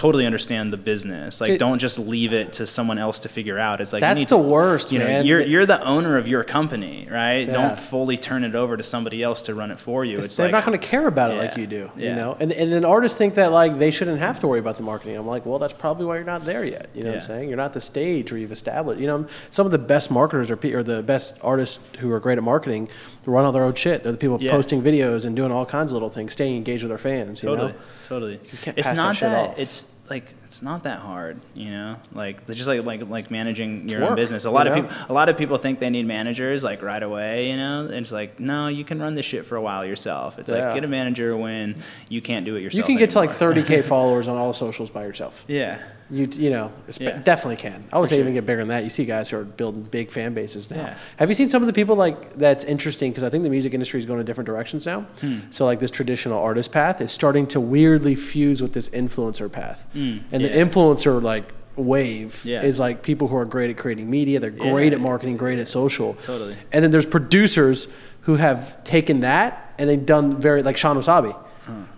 Totally 0.00 0.24
understand 0.24 0.72
the 0.72 0.78
business. 0.78 1.42
Like, 1.42 1.50
It- 1.50 1.58
don't 1.58 1.78
just 1.78 1.98
leave 1.98 2.32
it 2.32 2.54
to 2.54 2.66
someone 2.66 2.96
else 2.96 3.18
to 3.18 3.28
figure 3.28 3.58
out. 3.58 3.82
It's 3.82 3.92
like 3.92 4.00
you 4.00 4.08
That's 4.08 4.20
the 4.22 4.36
to- 4.36 4.38
worst, 4.38 4.92
You 4.92 4.98
know, 4.98 5.04
man. 5.04 5.26
you're 5.26 5.42
you're 5.42 5.66
the 5.66 5.82
owner 5.84 6.16
of 6.16 6.26
your 6.26 6.42
company, 6.42 7.06
right? 7.10 7.46
Yeah. 7.46 7.52
Don't 7.52 7.78
fully 7.78 8.16
turn 8.16 8.42
it 8.42 8.54
over 8.54 8.78
to 8.78 8.82
somebody 8.82 9.22
else 9.22 9.42
to 9.42 9.54
run 9.54 9.70
it 9.70 9.78
for 9.78 10.02
you. 10.02 10.16
It's 10.16 10.36
they're 10.36 10.46
like 10.46 10.52
not 10.52 10.64
going 10.64 10.78
to 10.80 10.86
care 10.86 11.06
about 11.06 11.32
it 11.34 11.36
like 11.36 11.58
you 11.58 11.66
do, 11.66 11.90
you 11.98 12.14
know. 12.14 12.34
And 12.40 12.50
and 12.50 12.72
then 12.72 12.86
artists 12.86 13.18
think 13.18 13.34
that 13.34 13.52
like 13.52 13.78
they 13.78 13.90
shouldn't 13.90 14.20
have 14.20 14.40
to 14.40 14.46
worry 14.46 14.58
about 14.58 14.78
the 14.78 14.84
marketing. 14.84 15.16
I'm 15.18 15.26
like, 15.26 15.44
well, 15.44 15.58
that's 15.58 15.74
probably 15.74 16.06
why 16.06 16.14
you're 16.16 16.24
not 16.24 16.46
there 16.46 16.64
yet. 16.64 16.88
You 16.94 17.02
know 17.02 17.08
what 17.10 17.16
I'm 17.16 17.20
saying? 17.20 17.48
You're 17.50 17.58
not 17.58 17.74
the 17.74 17.82
stage 17.82 18.32
where 18.32 18.40
you've 18.40 18.52
established. 18.52 19.02
You 19.02 19.06
know, 19.06 19.26
some 19.50 19.66
of 19.66 19.72
the 19.72 19.78
best 19.78 20.10
marketers 20.10 20.50
are 20.50 20.58
or 20.74 20.82
the 20.82 21.02
best 21.02 21.34
artists 21.42 21.78
who 21.98 22.10
are 22.10 22.20
great 22.20 22.38
at 22.38 22.44
marketing 22.44 22.88
run 23.30 23.44
all 23.44 23.52
their 23.52 23.64
own 23.64 23.74
shit. 23.74 24.02
They're 24.02 24.12
the 24.12 24.18
people 24.18 24.38
Yeah. 24.40 24.50
posting 24.50 24.82
videos 24.82 25.24
and 25.24 25.34
doing 25.36 25.52
all 25.52 25.64
kinds 25.66 25.92
of 25.92 25.94
little 25.94 26.10
things, 26.10 26.32
staying 26.32 26.56
engaged 26.56 26.82
with 26.82 26.90
their 26.90 26.98
fans. 26.98 27.42
You 27.42 27.50
totally, 27.50 27.72
know. 27.72 27.78
totally. 28.04 28.38
can't 28.62 28.76
It's 28.78 28.88
pass 28.88 28.96
that 28.96 29.02
not 29.02 29.16
shit 29.16 29.28
that. 29.30 29.50
off. 29.50 29.58
It's 29.58 29.88
like 30.10 30.24
it's 30.44 30.60
not 30.60 30.82
that 30.82 30.98
hard, 30.98 31.38
you 31.54 31.70
know. 31.70 31.94
Like 32.12 32.44
just 32.48 32.66
like 32.66 32.84
like 32.84 33.08
like 33.08 33.30
managing 33.30 33.88
your 33.88 34.00
work, 34.00 34.10
own 34.10 34.16
business. 34.16 34.44
A 34.44 34.50
lot 34.50 34.66
of 34.66 34.74
know? 34.74 34.82
people 34.82 34.96
a 35.08 35.12
lot 35.12 35.28
of 35.28 35.38
people 35.38 35.56
think 35.56 35.78
they 35.78 35.88
need 35.90 36.04
managers 36.06 36.64
like 36.64 36.82
right 36.82 37.02
away, 37.02 37.48
you 37.50 37.56
know. 37.56 37.82
And 37.86 37.94
it's 37.94 38.10
like 38.10 38.40
no, 38.40 38.66
you 38.66 38.84
can 38.84 39.00
run 39.00 39.14
this 39.14 39.24
shit 39.26 39.46
for 39.46 39.54
a 39.56 39.62
while 39.62 39.84
yourself. 39.84 40.38
It's 40.38 40.50
Yeah. 40.50 40.66
like 40.66 40.74
get 40.74 40.84
a 40.84 40.88
manager 40.88 41.36
when 41.36 41.76
you 42.08 42.20
can't 42.20 42.44
do 42.44 42.56
it 42.56 42.62
yourself. 42.62 42.78
You 42.78 42.84
can 42.84 42.96
get 42.96 43.10
to 43.10 43.18
like 43.18 43.30
30k 43.30 43.82
followers 43.84 44.26
on 44.26 44.36
all 44.36 44.52
socials 44.52 44.90
by 44.90 45.04
yourself. 45.04 45.44
yeah. 45.46 45.78
You 46.10 46.28
you 46.32 46.50
know, 46.50 46.72
Yeah. 46.98 47.18
definitely 47.22 47.56
can. 47.56 47.84
I 47.92 47.98
would 47.98 48.06
For 48.06 48.08
say 48.10 48.16
sure. 48.16 48.22
even 48.22 48.34
get 48.34 48.44
bigger 48.46 48.60
than 48.62 48.68
that. 48.68 48.82
You 48.84 48.90
see 48.90 49.04
guys 49.04 49.28
who 49.30 49.38
are 49.38 49.44
building 49.44 49.82
big 49.82 50.10
fan 50.10 50.34
bases 50.34 50.70
now. 50.70 50.76
Yeah. 50.76 50.94
Have 51.18 51.28
you 51.28 51.34
seen 51.34 51.48
some 51.48 51.62
of 51.62 51.66
the 51.66 51.72
people 51.72 51.94
like 51.96 52.36
that's 52.36 52.64
interesting 52.64 53.10
because 53.12 53.22
I 53.22 53.30
think 53.30 53.44
the 53.44 53.50
music 53.50 53.74
industry 53.74 53.98
is 53.98 54.06
going 54.06 54.18
in 54.20 54.26
different 54.26 54.46
directions 54.46 54.86
now. 54.86 55.02
Hmm. 55.20 55.38
So 55.50 55.64
like 55.64 55.78
this 55.78 55.90
traditional 55.90 56.38
artist 56.40 56.72
path 56.72 57.00
is 57.00 57.12
starting 57.12 57.46
to 57.48 57.60
weirdly 57.60 58.14
fuse 58.16 58.60
with 58.60 58.72
this 58.72 58.88
influencer 58.90 59.50
path, 59.50 59.86
and 59.94 60.24
the 60.30 60.48
Hmm. 60.48 60.68
influencer 60.68 61.22
like 61.22 61.44
wave 61.76 62.42
Yeah. 62.44 62.62
is 62.62 62.78
like 62.80 63.02
people 63.02 63.28
who 63.28 63.36
are 63.36 63.44
great 63.44 63.70
at 63.70 63.76
creating 63.76 64.10
media. 64.10 64.38
They're 64.40 64.50
great 64.50 64.92
at 64.92 65.00
marketing, 65.00 65.36
great 65.36 65.58
at 65.58 65.68
social. 65.68 66.14
Totally. 66.22 66.56
And 66.72 66.82
then 66.84 66.90
there's 66.90 67.06
producers 67.06 67.88
who 68.22 68.34
have 68.36 68.82
taken 68.84 69.20
that 69.20 69.72
and 69.78 69.88
they've 69.88 70.04
done 70.04 70.38
very 70.40 70.62
like 70.62 70.76
Shawn 70.76 70.96
Wasabi. 70.98 71.34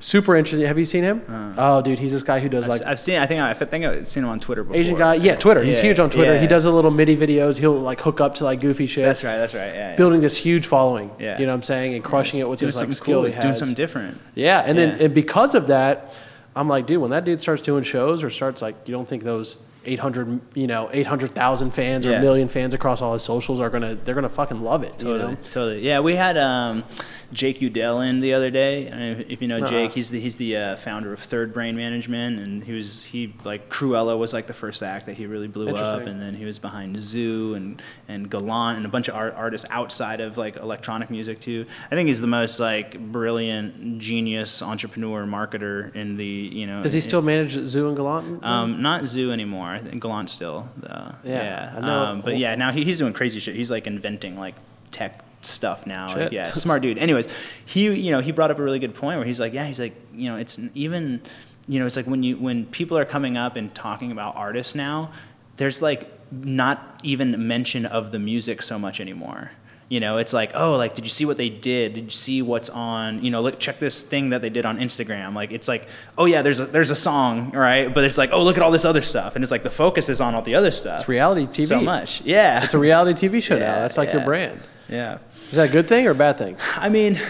Super 0.00 0.35
interesting. 0.37 0.66
Have 0.66 0.78
you 0.78 0.85
seen 0.85 1.04
him? 1.04 1.22
Uh-huh. 1.28 1.54
Oh, 1.78 1.82
dude, 1.82 1.98
he's 1.98 2.12
this 2.12 2.22
guy 2.22 2.40
who 2.40 2.48
does 2.48 2.64
I've, 2.64 2.70
like 2.70 2.82
I've 2.87 2.98
seen. 3.00 3.18
I 3.18 3.26
think 3.26 3.40
I, 3.40 3.50
I 3.50 3.54
think 3.54 3.85
I've 3.85 4.06
seen 4.08 4.24
him 4.24 4.30
on 4.30 4.40
Twitter 4.40 4.64
before. 4.64 4.76
Asian 4.80 4.96
guy. 4.96 5.14
Yeah, 5.14 5.37
Twitter. 5.37 5.62
He's 5.62 5.76
Yeah, 5.78 5.82
huge 5.85 6.00
on 6.00 6.11
Twitter. 6.11 6.38
He 6.38 6.46
does 6.46 6.66
a 6.66 6.70
little 6.70 6.90
MIDI 6.90 7.16
videos. 7.16 7.58
He'll 7.58 7.79
like 7.79 8.00
hook 8.00 8.20
up 8.20 8.35
to 8.37 8.44
like 8.44 8.60
goofy 8.60 8.87
shit. 8.87 9.04
That's 9.04 9.23
right. 9.25 9.37
That's 9.37 9.54
right. 9.54 9.68
Yeah. 9.68 9.90
yeah. 9.90 9.96
Building 9.96 10.20
this 10.20 10.37
huge 10.37 10.66
following. 10.66 11.10
Yeah. 11.18 11.38
You 11.38 11.46
know 11.46 11.52
what 11.52 11.56
I'm 11.56 11.62
saying? 11.62 11.94
And 11.94 12.02
crushing 12.02 12.40
it 12.40 12.48
with 12.48 12.60
this 12.60 12.77
like 12.77 12.92
skill 12.92 13.16
cool. 13.16 13.23
he 13.23 13.27
He's 13.29 13.35
has. 13.37 13.42
doing 13.44 13.54
something 13.54 13.75
different. 13.77 14.18
Yeah, 14.35 14.60
and 14.60 14.77
Yeah. 14.79 14.87
then 14.87 15.00
and 15.00 15.14
because 15.14 15.54
of 15.54 15.68
that, 15.68 16.14
I'm 16.56 16.68
like, 16.68 16.87
dude, 16.87 17.00
when 17.00 17.10
that 17.12 17.25
dude 17.25 17.40
starts 17.40 17.62
doing 17.62 17.83
shows 17.85 18.23
or 18.25 18.31
starts 18.31 18.60
like, 18.60 18.75
you 18.87 18.92
don't 18.92 19.08
think 19.08 19.23
those 19.23 19.62
800, 19.85 20.40
you 20.54 20.66
know, 20.66 20.88
800,000 20.92 21.70
fans 21.72 22.06
or 22.06 22.14
a 22.14 22.20
million 22.20 22.48
fans 22.48 22.74
across 22.74 23.02
all 23.02 23.12
his 23.12 23.22
socials 23.22 23.60
are 23.60 23.70
gonna, 23.70 23.94
they're 23.94 24.14
gonna 24.14 24.28
fucking 24.28 24.62
love 24.62 24.83
it. 24.83 24.98
Totally, 24.98 25.20
You 25.20 25.26
know? 25.30 25.35
totally. 25.44 25.80
Yeah, 25.80 26.00
we 26.00 26.14
had 26.14 26.37
um, 26.38 26.85
Jake 27.33 27.60
Udell 27.60 28.00
in 28.00 28.20
the 28.20 28.35
other 28.35 28.50
day. 28.50 29.24
If 29.28 29.40
you 29.42 29.48
know 29.48 29.56
Uh-uh. 29.58 29.68
Jake, 29.70 29.92
he's 29.92 30.10
the 30.10 30.20
he's 30.20 30.37
the 30.37 30.56
uh, 30.56 30.76
founder 30.76 31.12
of 31.12 31.18
Third 31.20 31.52
Brain 31.54 31.76
Management, 31.76 32.38
and 32.40 32.62
he 32.62 32.72
was 32.72 33.02
he 33.04 33.35
like 33.44 33.68
Krewella 33.70 34.18
was 34.18 34.33
like 34.33 34.46
the 34.46 34.52
first 34.52 34.83
act 34.83 35.06
that 35.06 35.16
he 35.16 35.26
really 35.26 35.48
blew 35.48 35.68
up, 35.74 36.02
and 36.06 36.20
then 36.20 36.35
he 36.35 36.44
was 36.44 36.58
behind 36.58 36.96
Zhu 36.96 37.56
and 37.56 37.80
and 38.08 38.30
Gallant 38.30 38.76
and 38.76 38.87
a 38.87 38.88
bunch 38.88 39.08
of 39.08 39.14
art, 39.16 39.35
artists 39.37 39.66
outside 39.70 40.20
of 40.20 40.37
like 40.37 40.56
electronic 40.56 41.10
music 41.10 41.40
too. 41.40 41.66
I 41.90 41.94
think 41.94 42.06
he's 42.08 42.20
the 42.20 42.26
most 42.26 42.60
like 42.60 42.98
brilliant, 43.00 43.98
genius 43.98 44.62
entrepreneur 44.62 45.24
marketer 45.24 45.94
in 45.96 46.16
the 46.16 46.24
you 46.26 46.66
know. 46.66 46.83
Does 46.83 46.92
he 46.92 46.98
in- 46.98 47.02
still 47.02 47.22
manage 47.22 47.56
Zhu 47.56 47.88
and 47.88 47.96
Gallant? 47.96 48.44
um, 48.44 48.83
not 48.83 49.02
Zhu 49.04 49.30
anymore. 49.33 49.71
I 49.75 49.79
think 49.79 50.02
Gallant 50.02 50.31
still. 50.31 50.68
Uh, 50.83 51.12
Yeah, 51.25 51.73
yeah. 51.75 51.81
Know. 51.81 52.04
Um, 52.04 52.20
but 52.20 52.37
yeah, 52.38 52.54
now 52.54 52.73
he, 52.73 52.85
he's 52.85 52.98
doing 52.98 53.12
crazy 53.12 53.40
shit. 53.40 53.54
He's 53.54 53.70
like 53.70 53.87
inventing 53.87 54.38
like 54.38 54.54
tech 54.90 55.25
stuff 55.42 55.87
now. 55.87 56.08
Like, 56.14 56.33
yeah, 56.33 56.52
smart 56.52 56.83
dude. 56.83 56.98
Anyways, 56.98 57.29
he 57.64 57.92
you 57.92 58.10
know 58.10 58.20
he 58.20 58.33
brought 58.33 58.50
up 58.50 58.58
a 58.58 58.62
really 58.62 58.79
good 58.79 58.94
point 58.94 59.18
where 59.18 59.27
he's 59.27 59.40
like, 59.40 59.52
yeah, 59.52 59.64
he's 59.64 59.81
like, 59.81 59.94
you 60.14 60.29
know, 60.29 60.37
it's 60.37 60.60
even, 60.75 61.20
you 61.68 61.79
know, 61.79 61.87
it's 61.87 61.96
like 61.96 62.06
when 62.06 62.23
you 62.23 62.37
when 62.37 62.66
people 62.66 62.96
are 62.98 63.04
coming 63.04 63.37
up 63.37 63.56
and 63.56 63.75
talking 63.75 64.12
about 64.12 64.37
artists 64.37 64.75
now, 64.75 65.10
there's 65.56 65.83
like 65.83 66.08
not 66.31 67.00
even 67.02 67.46
mention 67.46 67.85
of 67.87 68.12
the 68.12 68.18
music 68.18 68.62
so 68.62 68.79
much 68.79 69.00
anymore. 69.00 69.50
You 69.93 70.01
know, 70.01 70.17
it's 70.17 70.33
like, 70.33 70.53
oh, 70.55 70.77
like, 70.77 70.95
did 70.95 71.05
you 71.05 71.11
see 71.11 71.27
what 71.27 71.37
they 71.37 71.51
did? 71.51 71.93
Did 71.93 72.05
you 72.05 72.11
see 72.11 72.40
what's 72.40 72.71
on? 72.71 73.23
You 73.23 73.31
know, 73.31 73.43
look, 73.43 73.61
check 73.61 73.79
this 73.79 74.03
thing 74.03 74.31
that 74.31 74.40
they 74.40 74.49
did 74.49 74.65
on 74.65 74.79
Instagram. 74.79 75.35
Like, 75.35 75.53
it's 75.53 75.69
like, 75.69 75.87
oh 76.17 76.25
yeah, 76.25 76.40
there's 76.40 76.61
a, 76.61 76.65
there's 76.65 76.90
a 76.90 76.97
song, 76.97 77.51
right? 77.51 77.93
But 77.93 78.05
it's 78.05 78.17
like, 78.17 78.31
oh, 78.33 78.43
look 78.43 78.57
at 78.57 78.63
all 78.63 78.71
this 78.71 78.87
other 78.87 79.03
stuff, 79.03 79.35
and 79.35 79.45
it's 79.45 79.51
like 79.51 79.65
the 79.65 79.71
focus 79.71 80.09
is 80.09 80.23
on 80.23 80.35
all 80.35 80.40
the 80.40 80.55
other 80.55 80.71
stuff. 80.71 81.01
It's 81.01 81.09
reality 81.11 81.45
TV. 81.45 81.67
So 81.67 81.83
much, 81.83 82.23
yeah. 82.23 82.65
It's 82.65 82.73
a 82.73 82.79
reality 82.79 83.29
TV 83.29 83.43
show 83.43 83.59
now. 83.59 83.75
That's 83.81 83.99
like 83.99 84.15
your 84.15 84.25
brand. 84.25 84.63
yeah. 84.88 85.19
Is 85.35 85.57
that 85.57 85.69
a 85.69 85.73
good 85.73 85.88
thing 85.88 86.07
or 86.07 86.13
a 86.13 86.15
bad 86.15 86.38
thing? 86.38 86.57
I 86.77 86.88
mean, 86.88 87.21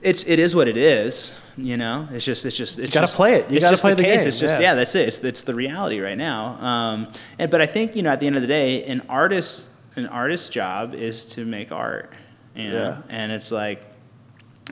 it's 0.00 0.24
it 0.24 0.38
is 0.38 0.54
what 0.54 0.68
it 0.68 0.76
is. 0.76 1.36
You 1.56 1.76
know, 1.76 2.06
it's 2.12 2.24
just 2.24 2.46
it's 2.46 2.56
just 2.56 2.78
it's 2.78 2.94
gotta 2.94 3.08
just, 3.08 3.16
play 3.16 3.34
it. 3.34 3.50
You 3.50 3.58
gotta 3.58 3.76
play 3.76 3.94
the 3.94 4.04
case. 4.04 4.20
game, 4.20 4.28
It's 4.28 4.38
just 4.38 4.60
yeah. 4.60 4.68
yeah. 4.68 4.74
that's 4.74 4.94
it. 4.94 5.08
It's 5.08 5.24
it's 5.24 5.42
the 5.42 5.56
reality 5.56 5.98
right 5.98 6.16
now. 6.16 6.54
Um, 6.64 7.12
and 7.40 7.50
but 7.50 7.60
I 7.60 7.66
think 7.66 7.96
you 7.96 8.04
know 8.04 8.10
at 8.10 8.20
the 8.20 8.28
end 8.28 8.36
of 8.36 8.42
the 8.42 8.48
day, 8.48 8.84
an 8.84 9.02
artist 9.08 9.71
an 9.96 10.06
artist's 10.06 10.48
job 10.48 10.94
is 10.94 11.24
to 11.26 11.44
make 11.44 11.72
art. 11.72 12.12
You 12.54 12.68
know? 12.68 12.74
Yeah. 12.74 13.02
and 13.08 13.32
it's 13.32 13.50
like 13.50 13.82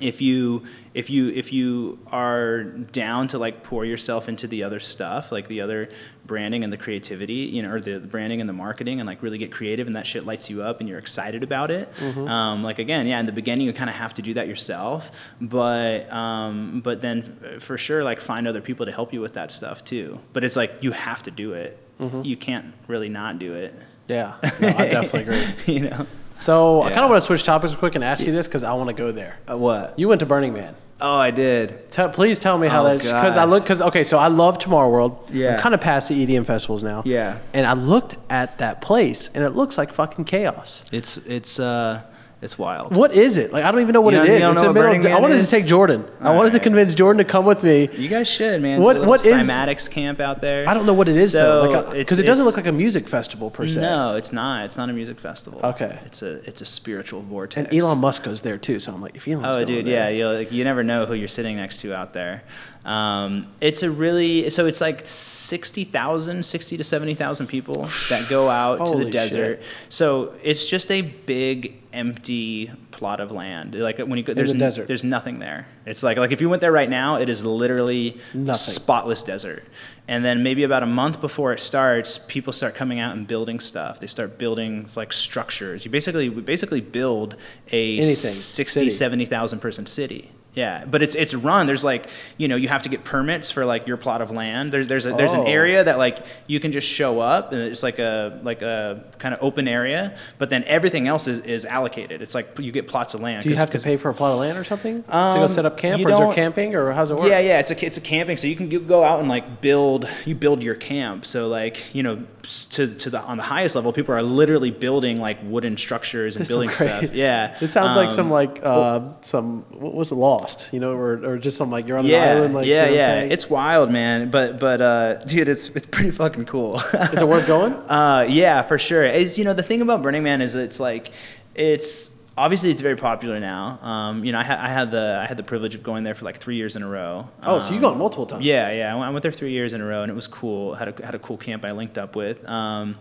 if 0.00 0.20
you 0.22 0.62
if 0.94 1.10
you 1.10 1.28
if 1.30 1.52
you 1.52 1.98
are 2.12 2.62
down 2.62 3.26
to 3.26 3.38
like 3.38 3.64
pour 3.64 3.84
yourself 3.84 4.28
into 4.28 4.46
the 4.46 4.62
other 4.62 4.78
stuff 4.78 5.32
like 5.32 5.48
the 5.48 5.60
other 5.60 5.88
branding 6.24 6.62
and 6.62 6.72
the 6.72 6.76
creativity 6.76 7.34
you 7.34 7.60
know 7.60 7.72
or 7.72 7.80
the, 7.80 7.98
the 7.98 8.06
branding 8.06 8.40
and 8.40 8.48
the 8.48 8.52
marketing 8.54 9.00
and 9.00 9.06
like 9.08 9.20
really 9.20 9.36
get 9.36 9.50
creative 9.50 9.88
and 9.88 9.96
that 9.96 10.06
shit 10.06 10.24
lights 10.24 10.48
you 10.48 10.62
up 10.62 10.78
and 10.78 10.88
you're 10.88 10.98
excited 10.98 11.42
about 11.42 11.72
it 11.72 11.92
Mm-hmm. 11.94 12.28
um, 12.28 12.62
like 12.62 12.78
again 12.78 13.06
yeah 13.08 13.18
in 13.18 13.26
the 13.26 13.32
beginning 13.32 13.66
you 13.66 13.72
kind 13.72 13.90
of 13.90 13.96
have 13.96 14.14
to 14.14 14.22
do 14.22 14.34
that 14.34 14.46
yourself 14.46 15.10
but 15.40 16.10
um, 16.12 16.80
but 16.82 17.00
then 17.00 17.36
f- 17.56 17.60
for 17.62 17.76
sure 17.76 18.04
like 18.04 18.20
find 18.20 18.46
other 18.46 18.60
people 18.60 18.86
to 18.86 18.92
help 18.92 19.12
you 19.12 19.20
with 19.20 19.32
that 19.34 19.50
stuff 19.50 19.84
too 19.84 20.20
but 20.32 20.44
it's 20.44 20.54
like 20.56 20.82
you 20.82 20.92
have 20.92 21.22
to 21.24 21.30
do 21.32 21.52
it 21.54 21.78
Mm-hmm. 22.00 22.22
you 22.22 22.34
can't 22.38 22.72
really 22.88 23.10
not 23.10 23.38
do 23.38 23.52
it 23.52 23.74
Yeah, 24.10 24.34
no, 24.60 24.68
I 24.68 24.86
definitely 24.88 25.22
agree. 25.22 25.44
you 25.74 25.80
know 25.90 26.06
So 26.34 26.82
I 26.82 26.88
kind 26.90 27.04
of 27.04 27.10
want 27.10 27.22
to 27.22 27.26
switch 27.26 27.44
topics 27.44 27.72
real 27.72 27.78
quick 27.80 27.94
and 27.94 28.04
ask 28.04 28.24
you 28.26 28.32
this 28.32 28.46
because 28.48 28.64
I 28.64 28.72
want 28.74 28.88
to 28.88 28.94
go 29.04 29.12
there. 29.12 29.38
uh, 29.50 29.56
what 29.56 29.98
You 29.98 30.08
went 30.08 30.20
to 30.20 30.26
Burning 30.26 30.52
Man. 30.52 30.74
oh 31.02 31.16
i 31.28 31.30
did 31.30 31.90
Tell, 31.90 32.08
please 32.10 32.38
tell 32.38 32.56
me 32.58 32.68
how 32.68 32.82
Oh, 32.82 32.88
that 32.88 32.98
because 33.02 33.36
I 33.36 33.44
look 33.52 33.62
because 33.64 33.80
okay, 33.88 34.04
so 34.04 34.16
I 34.18 34.28
love 34.28 34.58
Tomorrow 34.58 34.90
World. 34.90 35.12
Yeah. 35.32 35.52
I'm 35.54 35.58
kind 35.58 35.74
of 35.74 35.80
past 35.80 36.08
the 36.10 36.14
EDM 36.26 36.44
festivals 36.46 36.82
now. 36.82 37.02
Yeah. 37.06 37.38
And 37.56 37.64
I 37.66 37.74
looked 37.74 38.14
at 38.28 38.58
that 38.58 38.80
place 38.82 39.30
and 39.34 39.42
it 39.44 39.50
looks 39.60 39.76
like 39.78 39.92
fucking 39.92 40.24
chaos. 40.24 40.84
it's 40.92 41.16
it's 41.36 41.58
uh 41.58 42.02
it's 42.42 42.58
wild 42.58 42.96
What 42.96 43.12
is 43.12 43.36
it? 43.36 43.52
Like 43.52 43.64
I 43.64 43.70
don't 43.70 43.80
even 43.82 43.92
know 43.92 44.00
what 44.00 44.14
You 44.14 44.22
it 44.22 44.26
don't- 44.40 44.56
is. 44.56 44.62
It's 44.62 44.62
a 44.62 44.72
middle. 44.72 45.12
I 45.12 45.20
wanted 45.20 45.36
is? 45.36 45.44
to 45.46 45.50
take 45.50 45.66
Jordan. 45.66 46.04
I 46.20 46.28
All 46.30 46.36
wanted 46.36 46.52
to 46.52 46.60
convince 46.60 46.94
Jordan 46.94 47.18
to 47.18 47.24
come 47.24 47.44
with 47.44 47.62
me. 47.62 47.88
You 47.96 48.08
guys 48.08 48.28
should, 48.28 48.62
man. 48.62 48.80
What- 48.80 49.04
what 49.04 49.24
is- 49.26 49.48
cymatics 49.48 49.90
camp 49.90 50.20
out 50.20 50.40
there? 50.40 50.66
I 50.68 50.74
don't 50.74 50.86
know 50.86 50.94
what 50.94 51.08
it 51.08 51.16
is 51.16 51.32
though, 51.32 51.64
So, 51.64 51.80
like 51.80 51.92
because 51.92 52.18
it 52.18 52.24
doesn't 52.24 52.44
look 52.46 52.56
like 52.56 52.66
a 52.66 52.72
music 52.72 53.08
festival 53.08 53.50
per 53.50 53.66
se. 53.68 53.80
No, 53.80 54.16
it's 54.16 54.32
not. 54.32 54.64
It's 54.64 54.76
not 54.78 54.88
a 54.88 54.92
music 54.92 55.20
festival. 55.20 55.60
Okay. 55.62 55.98
It's 56.06 56.22
a 56.22 56.36
it's 56.48 56.60
a 56.60 56.66
spiritual 56.66 57.20
vortex. 57.22 57.56
And 57.70 57.78
Elon 57.78 57.98
Musk 57.98 58.24
goes 58.24 58.40
there 58.40 58.56
too, 58.58 58.80
so 58.80 58.92
I'm 58.92 59.02
like, 59.02 59.16
if 59.16 59.28
Elon's 59.28 59.46
Oh, 59.46 59.52
going 59.56 59.66
dude, 59.66 59.86
there, 59.86 60.10
yeah, 60.10 60.16
you 60.16 60.26
like, 60.28 60.52
you 60.52 60.64
never 60.64 60.82
know 60.82 61.06
who 61.06 61.14
you're 61.14 61.28
sitting 61.28 61.56
next 61.56 61.80
to 61.82 61.94
out 61.94 62.12
there. 62.14 62.42
Um, 62.84 63.46
it's 63.60 63.82
a 63.82 63.90
really 63.90 64.48
so 64.48 64.64
it's 64.66 64.80
like 64.80 65.02
60,000, 65.06 66.42
60 66.44 66.76
to 66.78 66.84
70,000 66.84 67.46
people 67.46 67.86
that 68.08 68.26
go 68.30 68.48
out 68.48 68.86
to 68.86 68.96
the 68.96 69.10
desert. 69.10 69.58
shit. 69.58 69.66
So 69.90 70.34
it's 70.42 70.66
just 70.66 70.90
a 70.90 71.02
big 71.02 71.76
empty 71.92 72.70
plot 72.92 73.20
of 73.20 73.30
land. 73.32 73.74
Like 73.74 73.98
when 73.98 74.16
you 74.16 74.22
go, 74.22 74.32
there's 74.32 74.54
the 74.54 74.64
n- 74.64 74.86
there's 74.86 75.04
nothing 75.04 75.40
there. 75.40 75.66
It's 75.84 76.02
like 76.02 76.16
like 76.16 76.32
if 76.32 76.40
you 76.40 76.48
went 76.48 76.60
there 76.62 76.72
right 76.72 76.88
now, 76.88 77.16
it 77.16 77.28
is 77.28 77.44
literally 77.44 78.18
Nothing. 78.32 78.54
spotless 78.74 79.22
desert. 79.22 79.64
And 80.08 80.24
then 80.24 80.42
maybe 80.42 80.62
about 80.64 80.82
a 80.82 80.86
month 80.86 81.20
before 81.20 81.52
it 81.52 81.60
starts, 81.60 82.16
people 82.18 82.52
start 82.52 82.74
coming 82.74 82.98
out 82.98 83.14
and 83.16 83.26
building 83.26 83.60
stuff. 83.60 84.00
They 84.00 84.06
start 84.06 84.38
building 84.38 84.88
like 84.96 85.12
structures. 85.12 85.84
You 85.84 85.90
basically 85.90 86.28
we 86.30 86.40
basically 86.42 86.80
build 86.80 87.36
a 87.72 87.96
Anything. 87.98 88.14
60, 88.14 88.80
City. 88.80 88.90
70,000 88.90 89.58
person 89.60 89.84
city. 89.86 90.30
Yeah, 90.54 90.84
but 90.84 91.00
it's 91.00 91.14
it's 91.14 91.32
run. 91.32 91.68
There's 91.68 91.84
like 91.84 92.06
you 92.36 92.48
know 92.48 92.56
you 92.56 92.66
have 92.68 92.82
to 92.82 92.88
get 92.88 93.04
permits 93.04 93.52
for 93.52 93.64
like 93.64 93.86
your 93.86 93.96
plot 93.96 94.20
of 94.20 94.32
land. 94.32 94.72
There's 94.72 94.88
there's 94.88 95.06
a, 95.06 95.12
there's 95.12 95.32
Oh. 95.32 95.42
an 95.42 95.46
area 95.46 95.84
that 95.84 95.96
like 95.96 96.18
you 96.48 96.58
can 96.58 96.72
just 96.72 96.88
show 96.88 97.20
up 97.20 97.52
and 97.52 97.60
it's 97.62 97.84
like 97.84 98.00
a 98.00 98.40
like 98.42 98.60
a 98.60 99.04
kind 99.20 99.32
of 99.32 99.40
open 99.44 99.68
area. 99.68 100.16
But 100.38 100.50
then 100.50 100.64
everything 100.64 101.06
else 101.06 101.28
is, 101.28 101.38
is 101.40 101.64
allocated. 101.64 102.20
It's 102.20 102.34
like 102.34 102.58
you 102.58 102.72
get 102.72 102.88
plots 102.88 103.14
of 103.14 103.20
land. 103.20 103.44
Do 103.44 103.48
you 103.48 103.54
have 103.54 103.70
to 103.70 103.78
pay 103.78 103.96
for 103.96 104.10
a 104.10 104.14
plot 104.14 104.32
of 104.32 104.40
land 104.40 104.58
or 104.58 104.64
something 104.64 105.04
to 105.04 105.08
go 105.08 105.16
Um, 105.16 105.48
set 105.48 105.64
up 105.66 105.76
camp, 105.76 106.04
or 106.04 106.10
is 106.10 106.18
there 106.18 106.32
camping, 106.34 106.74
or 106.74 106.90
how's 106.92 107.12
it 107.12 107.16
work? 107.16 107.28
Yeah, 107.28 107.38
yeah, 107.38 107.60
it's 107.60 107.70
a 107.70 107.86
it's 107.86 107.96
a 107.98 108.00
camping, 108.00 108.36
so 108.36 108.48
you 108.48 108.56
can 108.56 108.68
go 108.88 109.04
out 109.04 109.20
and 109.20 109.28
like 109.28 109.60
build 109.60 110.08
you 110.26 110.34
build 110.34 110.64
your 110.64 110.74
camp. 110.74 111.26
So 111.26 111.46
like 111.46 111.94
you 111.94 112.02
know 112.02 112.24
to 112.70 112.92
to 112.92 113.08
the 113.08 113.20
on 113.22 113.36
the 113.36 113.44
highest 113.44 113.76
level, 113.76 113.92
people 113.92 114.16
are 114.16 114.22
literally 114.22 114.72
building 114.72 115.20
like 115.20 115.38
wooden 115.44 115.76
structures 115.76 116.34
and 116.34 116.44
so 116.44 116.54
building 116.54 116.70
stuff. 116.70 117.14
Yeah, 117.14 117.56
It 117.60 117.68
sounds 117.68 117.94
like 117.94 118.08
Um, 118.08 118.14
some 118.14 118.30
like 118.30 118.60
uh, 118.64 119.00
some 119.20 119.62
what 119.78 119.94
was 119.94 120.10
it, 120.10 120.16
Lost, 120.40 120.72
you 120.72 120.80
know, 120.80 120.92
or, 120.92 121.24
or 121.24 121.38
just 121.38 121.56
some 121.56 121.70
like 121.70 121.86
you're 121.86 121.98
on 121.98 122.04
an 122.04 122.10
yeah, 122.10 122.32
island, 122.32 122.54
like 122.54 122.66
yeah, 122.66 122.86
you 122.86 122.90
know 122.90 122.96
yeah. 122.96 123.20
It's 123.20 123.48
wild, 123.48 123.90
man. 123.90 124.30
But 124.30 124.58
but 124.58 124.80
uh, 124.80 125.14
dude, 125.24 125.48
it's 125.48 125.68
it's 125.70 125.86
pretty 125.86 126.10
fucking 126.10 126.46
cool. 126.46 126.76
Is 126.78 127.22
it 127.22 127.28
worth 127.28 127.46
going? 127.46 127.74
Uh, 127.90 128.24
yeah, 128.28 128.62
for 128.62 128.78
sure. 128.78 129.04
Is 129.04 129.36
you 129.36 129.44
know 129.44 129.52
the 129.52 129.62
thing 129.62 129.82
about 129.82 130.02
Burning 130.02 130.22
Man 130.22 130.40
is 130.40 130.54
it's 130.54 130.78
like 130.78 131.10
it's 131.54 132.08
obviously 132.38 132.70
it's 132.70 132.80
very 132.80 132.96
popular 132.96 133.38
now. 133.38 133.78
Um, 133.82 134.24
you 134.24 134.32
know, 134.32 134.38
I, 134.38 134.44
ha- 134.44 134.58
I 134.60 134.68
had 134.68 134.90
the 134.90 135.20
I 135.22 135.26
had 135.26 135.36
the 135.36 135.42
privilege 135.42 135.74
of 135.74 135.82
going 135.82 136.04
there 136.04 136.14
for 136.14 136.24
like 136.24 136.38
three 136.38 136.56
years 136.56 136.76
in 136.76 136.82
a 136.82 136.88
row. 136.88 137.28
Oh, 137.42 137.58
so 137.58 137.72
you've 137.74 137.82
Um, 137.84 137.90
gone 137.90 137.98
multiple 137.98 138.26
times. 138.26 138.44
Yeah, 138.44 138.70
yeah. 138.72 138.92
I 138.92 138.94
went, 138.94 139.06
I 139.08 139.10
went 139.10 139.22
there 139.22 139.32
three 139.32 139.50
years 139.52 139.72
in 139.72 139.80
a 139.80 139.86
row, 139.86 140.02
and 140.02 140.10
it 140.10 140.14
was 140.14 140.26
cool. 140.26 140.74
Had 140.74 140.88
a 141.00 141.04
had 141.04 141.14
a 141.14 141.18
cool 141.18 141.36
camp 141.36 141.64
I 141.64 141.72
linked 141.72 141.98
up 141.98 142.16
with. 142.16 142.48
Um, 142.48 142.96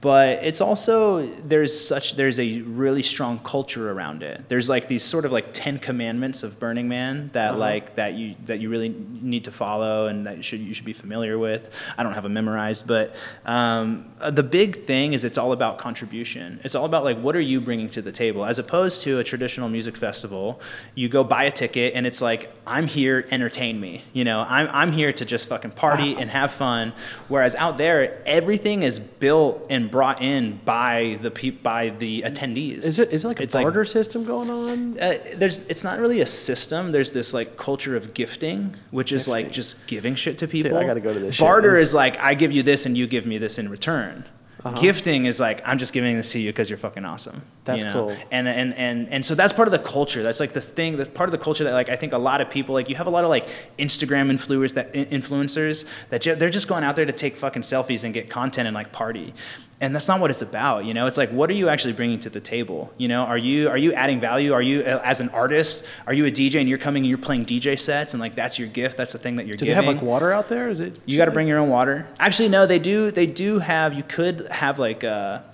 but 0.00 0.42
it's 0.44 0.60
also 0.60 1.26
there's 1.46 1.78
such 1.78 2.16
there's 2.16 2.38
a 2.40 2.60
really 2.62 3.02
strong 3.02 3.38
culture 3.40 3.90
around 3.90 4.22
it. 4.22 4.44
There's 4.48 4.68
like 4.68 4.88
these 4.88 5.02
sort 5.02 5.24
of 5.24 5.32
like 5.32 5.52
Ten 5.52 5.78
Commandments 5.78 6.42
of 6.42 6.58
Burning 6.60 6.88
Man 6.88 7.30
that 7.32 7.50
Uh-huh. 7.50 7.58
like 7.58 7.96
that 7.96 8.14
you 8.14 8.36
that 8.46 8.60
you 8.60 8.70
really 8.70 8.94
need 9.20 9.44
to 9.44 9.52
follow 9.52 10.06
and 10.06 10.26
that 10.26 10.36
you 10.36 10.42
should 10.42 10.60
you 10.60 10.72
should 10.74 10.84
be 10.86 10.92
familiar 10.92 11.38
with. 11.38 11.70
I 11.98 12.02
don't 12.02 12.12
have 12.14 12.22
them 12.22 12.32
memorized, 12.34 12.86
but 12.86 13.14
um, 13.44 14.06
uh, 14.20 14.30
the 14.30 14.42
big 14.42 14.80
thing 14.84 15.12
is 15.12 15.24
it's 15.24 15.38
all 15.38 15.52
about 15.52 15.78
contribution. 15.78 16.60
It's 16.64 16.74
all 16.74 16.84
about 16.84 17.04
like 17.04 17.18
what 17.18 17.34
are 17.36 17.40
you 17.40 17.60
bringing 17.60 17.88
to 17.90 18.02
the 18.02 18.12
table, 18.12 18.44
as 18.52 18.58
opposed 18.58 19.02
to 19.02 19.18
a 19.18 19.24
traditional 19.24 19.68
music 19.70 19.96
festival. 19.96 20.60
You 20.94 21.08
go 21.08 21.24
buy 21.24 21.44
a 21.44 21.50
ticket 21.50 21.94
and 21.96 22.06
it's 22.06 22.20
like 22.20 22.52
I'm 22.66 22.86
here, 22.86 23.26
entertain 23.30 23.80
me. 23.80 24.04
You 24.12 24.24
know, 24.24 24.40
I'm 24.46 24.68
I'm 24.70 24.92
here 24.92 25.10
to 25.20 25.24
just 25.24 25.48
fucking 25.48 25.70
party 25.72 26.14
and 26.20 26.28
have 26.30 26.50
fun. 26.50 26.92
Whereas 27.28 27.54
out 27.56 27.78
there, 27.78 28.20
everything 28.26 28.82
is 28.82 28.98
built 28.98 29.66
and 29.70 29.90
brought 29.90 30.20
in 30.20 30.60
by 30.66 31.18
the 31.22 31.30
peop 31.30 31.62
by 31.62 31.88
the 31.88 32.22
attendees. 32.22 32.84
Is 32.84 32.98
it 32.98 33.10
is 33.10 33.24
it 33.24 33.28
like 33.28 33.40
a 33.40 33.44
It's 33.44 33.54
barter 33.54 33.84
system 33.86 34.24
going 34.24 34.50
on? 34.50 34.98
uh, 34.98 35.18
there's 35.36 35.66
it's 35.68 35.82
not 35.82 35.98
really 35.98 36.20
a 36.20 36.26
system. 36.26 36.92
There's 36.92 37.12
this 37.12 37.32
like 37.32 37.56
culture 37.56 37.96
of 37.96 38.12
gifting, 38.12 38.76
which 38.90 39.12
is 39.12 39.26
like 39.26 39.50
just 39.50 39.86
giving 39.86 40.14
shit 40.14 40.36
to 40.38 40.46
people. 40.46 40.76
I 40.76 40.84
gotta 40.84 41.00
go 41.00 41.14
to 41.14 41.20
this 41.20 41.40
Barter 41.40 41.72
man. 41.72 41.80
is 41.80 41.94
like 41.94 42.18
I 42.18 42.34
give 42.34 42.52
you 42.52 42.62
this 42.62 42.84
and 42.86 42.98
you 42.98 43.06
give 43.06 43.24
me 43.24 43.38
this 43.38 43.58
in 43.58 43.70
return. 43.70 44.24
Uh-huh. 44.64 44.80
Gifting 44.80 45.24
is 45.24 45.40
like 45.40 45.60
I'm 45.66 45.78
just 45.78 45.92
giving 45.92 46.16
this 46.16 46.32
to 46.32 46.38
you 46.38 46.50
because 46.50 46.70
you're 46.70 46.76
fucking 46.76 47.04
awesome. 47.04 47.42
That's 47.64 47.82
you 47.82 47.90
know? 47.90 48.08
cool. 48.08 48.16
And 48.30 48.46
and 48.46 48.72
and 48.74 49.08
and 49.08 49.24
so 49.24 49.34
that's 49.34 49.52
part 49.52 49.66
of 49.66 49.72
the 49.72 49.78
culture. 49.78 50.22
That's 50.22 50.38
like 50.38 50.52
the 50.52 50.60
thing. 50.60 50.96
That's 50.96 51.10
part 51.10 51.28
of 51.28 51.32
the 51.32 51.38
culture 51.38 51.64
that 51.64 51.72
like 51.72 51.88
I 51.88 51.96
think 51.96 52.12
a 52.12 52.18
lot 52.18 52.40
of 52.40 52.48
people 52.48 52.72
like. 52.74 52.88
You 52.88 52.96
have 52.96 53.08
a 53.08 53.10
lot 53.10 53.24
of 53.24 53.30
like 53.30 53.48
Instagram 53.78 54.30
influencers 54.30 54.74
that 54.74 54.92
influencers 54.92 55.88
that 56.10 56.22
they're 56.38 56.50
just 56.50 56.68
going 56.68 56.84
out 56.84 56.94
there 56.94 57.06
to 57.06 57.12
take 57.12 57.36
fucking 57.36 57.62
selfies 57.62 58.04
and 58.04 58.14
get 58.14 58.30
content 58.30 58.68
and 58.68 58.74
like 58.74 58.92
party. 58.92 59.34
And 59.82 59.92
that's 59.92 60.06
not 60.06 60.20
what 60.20 60.30
it's 60.30 60.42
about, 60.42 60.84
you 60.84 60.94
know. 60.94 61.06
It's 61.06 61.18
like, 61.18 61.30
what 61.30 61.50
are 61.50 61.54
you 61.54 61.68
actually 61.68 61.92
bringing 61.94 62.20
to 62.20 62.30
the 62.30 62.40
table? 62.40 62.92
You 62.98 63.08
know, 63.08 63.22
are 63.24 63.36
you 63.36 63.68
are 63.68 63.76
you 63.76 63.92
adding 63.94 64.20
value? 64.20 64.52
Are 64.52 64.62
you 64.62 64.82
uh, 64.82 65.00
as 65.02 65.18
an 65.18 65.28
artist? 65.30 65.84
Are 66.06 66.14
you 66.14 66.24
a 66.24 66.30
DJ 66.30 66.60
and 66.60 66.68
you're 66.68 66.78
coming 66.78 67.02
and 67.02 67.08
you're 67.08 67.18
playing 67.18 67.46
DJ 67.46 67.78
sets 67.78 68.14
and 68.14 68.20
like 68.20 68.36
that's 68.36 68.60
your 68.60 68.68
gift? 68.68 68.96
That's 68.96 69.12
the 69.12 69.18
thing 69.18 69.34
that 69.36 69.46
you're 69.48 69.56
Do 69.56 69.66
they 69.66 69.74
have 69.74 69.86
like 69.86 70.00
water 70.00 70.32
out 70.32 70.48
there? 70.48 70.68
Is 70.68 70.78
it? 70.78 71.00
You 71.04 71.18
got 71.18 71.24
to 71.24 71.32
bring 71.32 71.48
your 71.48 71.58
own 71.58 71.68
water. 71.68 72.06
Actually, 72.20 72.48
no, 72.48 72.64
they 72.64 72.78
do. 72.78 73.10
They 73.10 73.26
do 73.26 73.58
have. 73.58 73.92
You 73.92 74.04
could 74.04 74.46
have 74.52 74.78
like 74.78 75.02
a. 75.02 75.44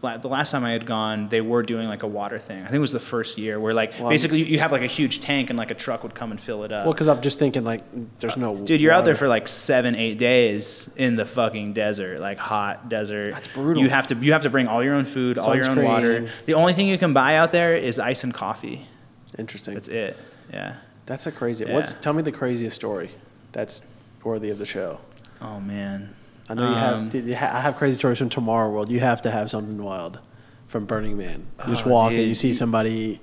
The 0.00 0.28
last 0.28 0.52
time 0.52 0.64
I 0.64 0.70
had 0.70 0.86
gone, 0.86 1.28
they 1.28 1.40
were 1.40 1.64
doing 1.64 1.88
like 1.88 2.04
a 2.04 2.06
water 2.06 2.38
thing. 2.38 2.58
I 2.58 2.66
think 2.66 2.74
it 2.76 2.78
was 2.78 2.92
the 2.92 3.00
first 3.00 3.36
year 3.36 3.58
where 3.58 3.74
like 3.74 3.98
Wow. 3.98 4.08
basically 4.08 4.44
you 4.44 4.60
have 4.60 4.70
like 4.70 4.82
a 4.82 4.86
huge 4.86 5.18
tank 5.18 5.50
and 5.50 5.58
like 5.58 5.72
a 5.72 5.74
truck 5.74 6.04
would 6.04 6.14
come 6.14 6.30
and 6.30 6.40
fill 6.40 6.62
it 6.62 6.70
up. 6.70 6.84
Well, 6.84 6.92
because 6.92 7.08
I'm 7.08 7.20
just 7.20 7.40
thinking 7.40 7.64
like 7.64 7.82
there's 8.18 8.36
no. 8.36 8.54
Uh, 8.56 8.60
dude, 8.60 8.80
you're 8.80 8.92
out 8.92 9.04
there 9.04 9.16
for 9.16 9.26
like 9.26 9.48
seven, 9.48 9.96
eight 9.96 10.16
days 10.16 10.88
in 10.96 11.16
the 11.16 11.26
fucking 11.26 11.72
desert, 11.72 12.20
like 12.20 12.38
hot 12.38 12.88
desert. 12.88 13.32
That's 13.32 13.48
brutal. 13.48 13.82
You 13.82 13.88
have 13.90 14.06
to 14.08 14.14
you 14.14 14.32
have 14.32 14.42
to 14.42 14.50
bring 14.50 14.68
all 14.68 14.84
your 14.84 14.94
own 14.94 15.04
food, 15.04 15.36
all 15.36 15.56
your 15.56 15.68
own 15.68 15.82
water. 15.82 16.28
The 16.46 16.54
only 16.54 16.74
thing 16.74 16.86
you 16.86 16.98
can 16.98 17.12
buy 17.12 17.34
out 17.36 17.50
there 17.50 17.76
is 17.76 17.98
ice 17.98 18.22
and 18.22 18.32
coffee. 18.32 18.86
Interesting. 19.36 19.74
That's 19.74 19.88
it. 19.88 20.16
Yeah. 20.52 20.76
That's 21.06 21.26
a 21.26 21.32
crazy. 21.32 21.64
Yeah. 21.64 21.74
What's 21.74 21.94
tell 21.94 22.12
me 22.12 22.22
the 22.22 22.32
craziest 22.32 22.76
story 22.76 23.10
that's 23.52 23.82
worthy 24.22 24.50
of 24.50 24.58
the 24.58 24.66
show? 24.66 25.00
Oh 25.40 25.58
man. 25.58 26.14
I 26.48 26.54
know 26.54 26.62
you 26.62 26.68
Um, 26.68 26.74
have. 26.74 27.10
dude, 27.10 27.24
you 27.26 27.36
ha- 27.36 27.50
I 27.52 27.60
have 27.60 27.76
crazy 27.76 27.96
stories 27.96 28.18
from 28.18 28.28
Tomorrow 28.30 28.70
World. 28.70 28.90
You 28.90 29.00
have 29.00 29.22
to 29.22 29.30
have 29.30 29.50
something 29.50 29.82
wild 29.82 30.18
from 30.66 30.84
Burning 30.86 31.16
Man. 31.16 31.46
You 31.66 31.72
just 31.72 31.86
Oh, 31.86 31.90
walk 31.90 32.12
and 32.12 32.22
you 32.22 32.34
see 32.34 32.52
somebody 32.52 33.20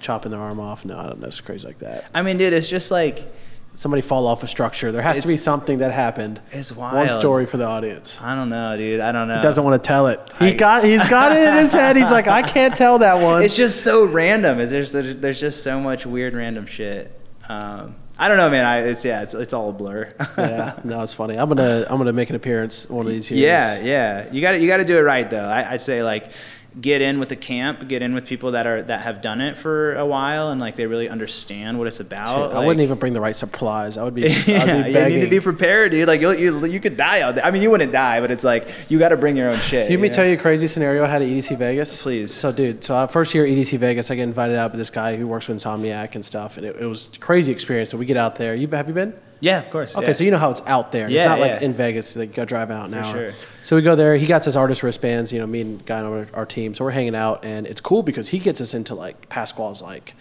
chopping 0.00 0.30
their 0.32 0.40
arm 0.40 0.60
off. 0.60 0.84
No, 0.84 0.98
I 0.98 1.04
don't 1.04 1.20
know. 1.20 1.28
It's 1.28 1.40
crazy 1.40 1.66
like 1.66 1.78
that. 1.78 2.06
I 2.14 2.22
mean, 2.22 2.36
dude, 2.38 2.52
it's 2.52 2.68
just 2.68 2.90
like 2.90 3.32
Somebody 3.76 4.02
fall 4.02 4.26
off 4.26 4.42
a 4.42 4.48
structure. 4.48 4.90
There 4.92 5.00
has 5.00 5.16
to 5.20 5.22
be 5.28 5.34
It's- 5.34 5.44
something 5.44 5.78
that 5.78 5.92
happened. 5.92 6.40
it's 6.50 6.72
wild. 6.76 6.92
One 6.96 7.06
wild. 7.06 7.18
story 7.18 7.46
for 7.46 7.56
the 7.56 7.64
audience. 7.64 8.18
I 8.20 8.34
don't 8.34 8.50
know, 8.50 8.76
dude. 8.76 9.00
I 9.00 9.10
don't 9.12 9.28
know. 9.28 9.36
He 9.36 9.42
doesn't 9.42 9.62
want 9.64 9.80
to 9.82 9.86
tell 9.86 10.08
it. 10.08 10.20
He 10.40 10.48
I- 10.48 10.52
got. 10.52 10.84
He's 10.84 11.08
got 11.08 11.32
it 11.32 11.38
in 11.48 11.54
his 11.56 11.72
head. 11.72 11.96
He's 11.96 12.10
like, 12.10 12.26
I 12.26 12.42
can't 12.42 12.76
tell 12.76 12.98
that 12.98 13.22
one. 13.22 13.42
It's 13.44 13.56
just 13.56 13.82
so 13.82 14.04
random. 14.04 14.58
Just, 14.58 14.92
there's, 14.92 15.16
there's 15.16 15.40
just 15.40 15.62
so 15.62 15.80
much 15.80 16.04
weird 16.04 16.34
random 16.34 16.66
shit. 16.66 17.18
Um, 17.48 17.94
I 18.20 18.28
don't 18.28 18.36
know, 18.36 18.50
man. 18.50 18.66
I, 18.66 18.80
it's 18.80 19.02
yeah, 19.02 19.22
it's, 19.22 19.32
it's 19.32 19.54
all 19.54 19.70
a 19.70 19.72
blur. 19.72 20.06
yeah, 20.36 20.78
no, 20.84 21.00
it's 21.02 21.14
funny. 21.14 21.38
I'm 21.38 21.48
gonna 21.48 21.86
I'm 21.88 21.96
gonna 21.96 22.12
make 22.12 22.28
an 22.28 22.36
appearance 22.36 22.88
one 22.88 23.06
of 23.06 23.10
these 23.10 23.30
years. 23.30 23.40
yeah, 23.40 23.80
yeah. 23.80 24.30
You 24.30 24.42
got 24.42 24.52
to 24.52 24.58
you 24.60 24.66
got 24.66 24.76
to 24.76 24.84
do 24.84 24.98
it 24.98 25.00
right 25.00 25.28
though. 25.28 25.38
I, 25.38 25.72
I'd 25.72 25.80
say 25.82 26.02
like 26.02 26.30
get 26.78 27.00
in 27.02 27.18
with 27.18 27.28
the 27.28 27.36
camp, 27.36 27.88
get 27.88 28.02
in 28.02 28.14
with 28.14 28.26
people 28.26 28.52
that 28.52 28.66
are 28.66 28.82
that 28.82 29.00
have 29.00 29.20
done 29.20 29.40
it 29.40 29.56
for 29.56 29.94
a 29.94 30.06
while 30.06 30.50
and 30.50 30.60
like 30.60 30.76
they 30.76 30.86
really 30.86 31.08
understand 31.08 31.78
what 31.78 31.86
it's 31.86 32.00
about. 32.00 32.26
Dude, 32.26 32.34
I 32.52 32.58
Like- 32.58 32.66
wouldn't 32.66 32.82
even 32.82 32.98
bring 32.98 33.12
the 33.12 33.20
right 33.20 33.34
supplies. 33.34 33.96
I 33.96 34.04
would 34.04 34.14
be. 34.14 34.26
I'd 34.26 34.46
yeah, 34.46 34.82
be 34.84 34.90
you 35.14 35.18
need 35.18 35.24
to 35.24 35.30
be 35.30 35.40
prepared, 35.40 35.92
dude. 35.92 36.06
Like 36.06 36.20
you, 36.20 36.30
you, 36.32 36.64
you 36.66 36.80
could 36.80 36.96
die 36.96 37.22
out 37.22 37.34
there. 37.36 37.44
I 37.44 37.50
mean, 37.50 37.62
you 37.62 37.70
wouldn't 37.70 37.92
die, 37.92 38.20
but 38.20 38.30
it's 38.30 38.44
like 38.44 38.68
you 38.88 38.98
got 38.98 39.08
to 39.08 39.16
bring 39.16 39.36
your 39.36 39.50
own 39.50 39.58
shit. 39.58 39.90
Let 39.90 39.98
me 40.00 40.08
know? 40.08 40.14
tell 40.14 40.26
you 40.26 40.34
a 40.34 40.36
crazy 40.36 40.66
scenario 40.66 41.04
I 41.04 41.08
had 41.08 41.22
at 41.22 41.28
EDC 41.28 41.56
Vegas. 41.56 42.02
Please. 42.02 42.32
So, 42.32 42.52
dude, 42.52 42.84
so 42.84 42.94
uh, 42.94 43.06
first 43.06 43.34
year 43.34 43.44
at 43.46 43.50
EDC 43.50 43.78
Vegas, 43.78 44.10
I 44.10 44.14
get 44.14 44.24
invited 44.24 44.56
out 44.56 44.72
by 44.72 44.78
this 44.78 44.90
guy 44.90 45.16
who 45.16 45.26
works 45.26 45.48
with 45.48 45.58
Insomniac 45.58 46.14
and 46.14 46.24
stuff, 46.24 46.56
and 46.56 46.66
it, 46.66 46.76
it 46.76 46.86
was 46.86 47.10
a 47.14 47.18
crazy 47.18 47.52
experience. 47.52 47.90
So 47.90 47.98
we 47.98 48.06
get 48.06 48.16
out 48.16 48.36
there. 48.36 48.54
You 48.54 48.68
have 48.68 48.86
you 48.88 48.94
been? 48.94 49.14
Yeah, 49.40 49.58
of 49.58 49.70
course. 49.70 49.96
Okay, 49.96 50.08
yeah. 50.08 50.12
so 50.12 50.24
you 50.24 50.30
know 50.30 50.38
how 50.38 50.50
it's 50.50 50.62
out 50.66 50.92
there. 50.92 51.08
Yeah, 51.08 51.16
it's 51.16 51.24
Yeah, 51.24 51.30
not 51.30 51.40
like 51.40 51.62
in 51.62 51.74
Vegas. 51.74 52.14
Like 52.16 52.34
go 52.34 52.44
drive 52.44 52.70
out 52.70 52.90
now. 52.90 53.02
sure. 53.10 53.32
So 53.62 53.76
we 53.76 53.82
go 53.82 53.96
there. 53.96 54.16
He 54.16 54.26
got 54.26 54.44
his 54.44 54.54
artist 54.56 54.82
wristbands. 54.82 55.32
You 55.32 55.38
know, 55.38 55.46
me 55.46 55.62
and 55.62 55.84
guy 55.86 56.00
on 56.00 56.06
our, 56.06 56.26
our 56.34 56.46
team. 56.46 56.74
So 56.74 56.84
we're 56.84 56.90
hanging 56.90 57.14
out, 57.14 57.44
and 57.44 57.66
it's 57.66 57.80
cool 57.80 58.02
because 58.02 58.28
he 58.28 58.38
gets 58.38 58.60
us 58.60 58.74
into 58.74 58.94
like 58.94 59.28
Pasquale's 59.28 59.82
like. 59.82 60.14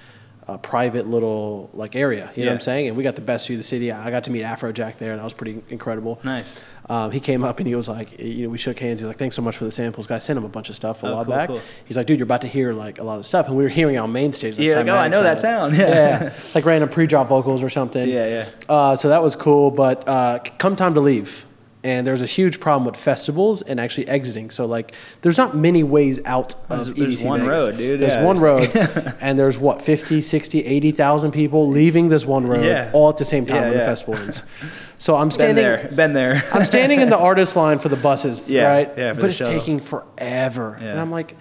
A 0.48 0.58
private 0.58 1.06
little 1.06 1.70
like 1.76 1.96
area, 1.96 2.32
you 2.36 2.44
know 2.44 2.50
what 2.50 2.56
I'm 2.56 2.60
saying? 2.62 2.88
And 2.88 2.98
we 2.98 3.04
got 3.04 3.14
the 3.14 3.22
best 3.22 3.46
view 3.46 3.58
of 3.58 3.60
the 3.60 3.64
city. 3.64 3.92
I 3.92 4.10
got 4.10 4.24
to 4.24 4.32
meet 4.32 4.42
Afrojack 4.42 4.98
there, 4.98 5.12
and 5.12 5.20
that 5.20 5.24
was 5.24 5.34
pretty 5.36 5.62
incredible. 5.70 6.20
Nice. 6.24 6.60
Um, 6.90 7.12
he 7.12 7.20
came 7.20 7.44
up 7.44 7.60
and 7.60 7.68
he 7.68 7.76
was 7.76 7.88
like, 7.88 8.20
you 8.20 8.44
know, 8.46 8.50
we 8.50 8.58
shook 8.58 8.80
hands. 8.80 9.00
He's 9.02 9.08
like, 9.08 9.18
thanks 9.18 9.36
so 9.36 9.44
much 9.44 9.56
for 9.58 9.64
the 9.66 9.70
samples. 9.70 10.08
Guy 10.08 10.18
sent 10.18 10.38
him 10.38 10.44
a 10.44 10.50
bunch 10.50 10.70
of 10.70 10.76
stuff 10.76 11.04
a 11.04 11.08
Oh, 11.08 11.14
while 11.16 11.26
cool, 11.26 11.34
back. 11.36 11.48
cool. 11.50 11.62
He's 11.86 11.96
like, 11.96 12.08
dude, 12.08 12.18
you're 12.18 12.24
about 12.24 12.42
to 12.42 12.48
hear 12.48 12.74
like 12.74 12.98
a 12.98 13.04
lot 13.04 13.20
of 13.20 13.28
stuff, 13.28 13.48
and 13.48 13.56
we 13.56 13.62
were 13.64 13.70
hearing 13.70 13.94
it 13.94 14.00
on 14.00 14.12
main 14.12 14.34
stage. 14.34 14.58
Yeah, 14.58 14.74
like, 14.78 14.88
oh, 14.88 14.96
I 14.96 15.08
know 15.08 15.22
that 15.22 15.40
sound. 15.40 15.76
Yeah. 15.78 16.34
like 16.56 16.66
random 16.66 16.90
pre-drop 16.90 17.28
vocals 17.30 17.62
or 17.62 17.70
something. 17.70 18.10
Yeah, 18.10 18.26
yeah. 18.28 18.50
Uh, 18.68 18.96
so 18.96 19.10
that 19.10 19.22
was 19.22 19.36
cool. 19.36 19.70
But 19.70 20.08
uh, 20.08 20.40
come 20.58 20.76
time 20.76 20.96
to 20.96 21.00
leave, 21.00 21.46
and 21.84 22.08
there's 22.08 22.24
a 22.24 22.26
huge 22.26 22.60
problem 22.60 22.86
with 22.86 22.98
festivals 23.00 23.62
and 23.62 23.80
actually 23.80 24.08
exiting. 24.08 24.50
So 24.50 24.66
like, 24.66 24.94
there's 25.22 25.38
not 25.38 25.56
many 25.56 25.84
ways 25.84 26.20
out 26.26 26.56
of 26.72 26.86
There's- 26.96 26.98
there's 26.98 27.24
one 27.24 27.42
Vegas. 27.42 27.68
road, 27.68 27.78
dude. 27.78 28.00
There's 28.02 28.14
Yeah, 28.16 28.24
one 28.26 28.40
road, 28.40 28.72
and 29.22 29.38
there's 29.38 29.60
what 29.60 29.80
50, 29.84 30.22
60, 30.22 30.66
80,000 30.66 31.32
people 31.32 31.68
leaving 31.70 32.10
this 32.10 32.26
one 32.26 32.48
road 32.48 32.66
Yeah. 32.66 32.90
all 32.94 33.10
at 33.10 33.18
the 33.18 33.26
same 33.26 33.46
time 33.46 33.58
Yeah, 33.58 33.62
when 33.62 33.72
the 33.74 33.78
yeah. 33.78 33.86
festival 33.86 34.16
ends. 34.16 34.42
So 35.00 35.16
I'm 35.16 35.28
Been 35.30 35.32
standing. 35.32 35.64
there. 35.64 35.88
Been 35.96 36.14
there. 36.14 36.44
I'm 36.54 36.66
standing 36.66 37.00
in 37.00 37.10
the 37.10 37.18
artist 37.18 37.56
line 37.56 37.80
for 37.80 37.90
the 37.90 37.96
buses, 37.96 38.52
Yeah, 38.52 38.68
right? 38.68 38.92
yeah, 38.98 39.14
for 39.14 39.22
but 39.22 39.30
it's 39.30 39.40
shuttle. 39.40 39.58
taking 39.58 39.80
forever, 39.80 40.76
and 40.76 41.00
I'm 41.00 41.10
like, 41.10 41.36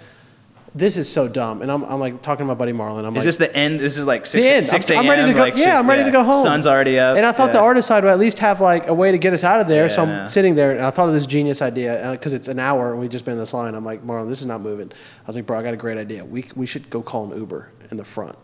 this 0.74 0.96
is 0.96 1.10
so 1.10 1.26
dumb. 1.26 1.60
And 1.60 1.72
I'm, 1.72 1.82
I'm 1.82 1.98
like 1.98 2.22
talking 2.22 2.44
to 2.44 2.46
my 2.46 2.54
buddy 2.54 2.72
Marlon. 2.72 2.98
I'm 3.04 3.12
like, 3.14 3.16
Is 3.16 3.24
like, 3.24 3.24
this 3.24 3.36
the 3.36 3.56
end? 3.56 3.80
This 3.80 3.98
is 3.98 4.04
like 4.06 4.26
six, 4.26 4.46
the 4.46 4.52
end. 4.52 4.66
6 4.66 4.90
I'm, 4.90 4.96
a.m. 4.96 5.02
I'm 5.04 5.10
ready 5.10 5.26
to 5.26 5.34
go. 5.34 5.40
like, 5.40 5.56
yeah, 5.56 5.76
I'm 5.78 5.88
ready 5.88 6.04
to 6.04 6.10
go 6.12 6.22
home. 6.22 6.40
Sun's 6.42 6.66
already 6.68 7.00
up. 7.00 7.16
And 7.16 7.26
I 7.26 7.32
thought 7.32 7.50
the 7.50 7.58
artist 7.58 7.88
side 7.88 8.04
would 8.04 8.10
at 8.12 8.18
least 8.20 8.38
have 8.38 8.60
like 8.60 8.86
a 8.86 8.94
way 8.94 9.10
to 9.10 9.18
get 9.18 9.32
us 9.32 9.42
out 9.42 9.60
of 9.60 9.66
there. 9.66 9.84
Yeah. 9.84 9.88
so 9.88 10.02
I'm 10.04 10.26
sitting 10.28 10.54
there, 10.54 10.70
and 10.76 10.82
I 10.86 10.90
thought 10.90 11.08
of 11.08 11.14
this 11.14 11.26
genius 11.26 11.60
idea 11.60 12.04
uh, 12.06 12.12
because 12.12 12.34
it's 12.34 12.46
an 12.48 12.60
hour, 12.60 12.92
and 12.92 13.00
we've 13.00 13.10
just 13.10 13.24
been 13.24 13.32
in 13.32 13.38
this 13.40 13.54
line. 13.54 13.74
I'm 13.74 13.84
like, 13.84 14.06
Marlon, 14.06 14.28
this 14.28 14.38
is 14.40 14.46
not 14.46 14.60
moving. 14.60 14.92
I 14.92 15.26
was 15.26 15.34
like, 15.34 15.46
bro, 15.46 15.58
I 15.58 15.62
got 15.64 15.74
a 15.74 15.78
great 15.78 15.98
idea. 15.98 16.24
We 16.24 16.44
we 16.54 16.66
should 16.66 16.88
go 16.90 17.02
call 17.02 17.32
an 17.32 17.36
Uber 17.36 17.72
in 17.90 17.96
the 17.96 18.04
front, 18.04 18.36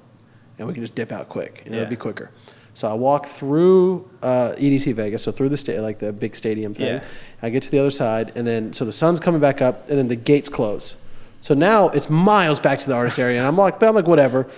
and 0.58 0.66
we 0.66 0.74
can 0.74 0.82
just 0.82 0.96
dip 0.96 1.12
out 1.12 1.28
quick, 1.28 1.62
and 1.66 1.74
Yeah. 1.74 1.82
it'll 1.82 1.90
be 1.90 1.96
quicker. 1.96 2.32
So 2.74 2.90
I 2.90 2.94
walk 2.94 3.26
through 3.26 4.08
uh, 4.22 4.52
EDC 4.58 4.94
Vegas, 4.94 5.22
so 5.22 5.30
through 5.32 5.48
the 5.48 5.56
sta- 5.56 5.80
like 5.80 6.00
the 6.00 6.12
big 6.12 6.34
stadium 6.34 6.74
thing. 6.74 6.86
Yeah. 6.96 7.04
I 7.40 7.50
get 7.50 7.62
to 7.62 7.70
the 7.70 7.78
other 7.78 7.90
side, 7.92 8.32
and 8.34 8.46
then 8.46 8.72
so 8.72 8.84
the 8.84 8.92
sun's 8.92 9.20
coming 9.20 9.40
back 9.40 9.62
up, 9.62 9.88
and 9.88 9.96
then 9.98 10.08
the 10.08 10.16
gates 10.16 10.48
close. 10.48 10.96
So 11.40 11.54
now 11.54 11.88
it's 11.90 12.10
miles 12.10 12.58
back 12.58 12.78
to 12.80 12.86
the 12.88 12.94
artist 12.94 13.18
area, 13.18 13.38
and 13.38 13.46
I'm 13.46 13.56
like, 13.56 13.78
but 13.80 13.88
I'm 13.88 13.94
like, 13.94 14.08
whatever. 14.08 14.48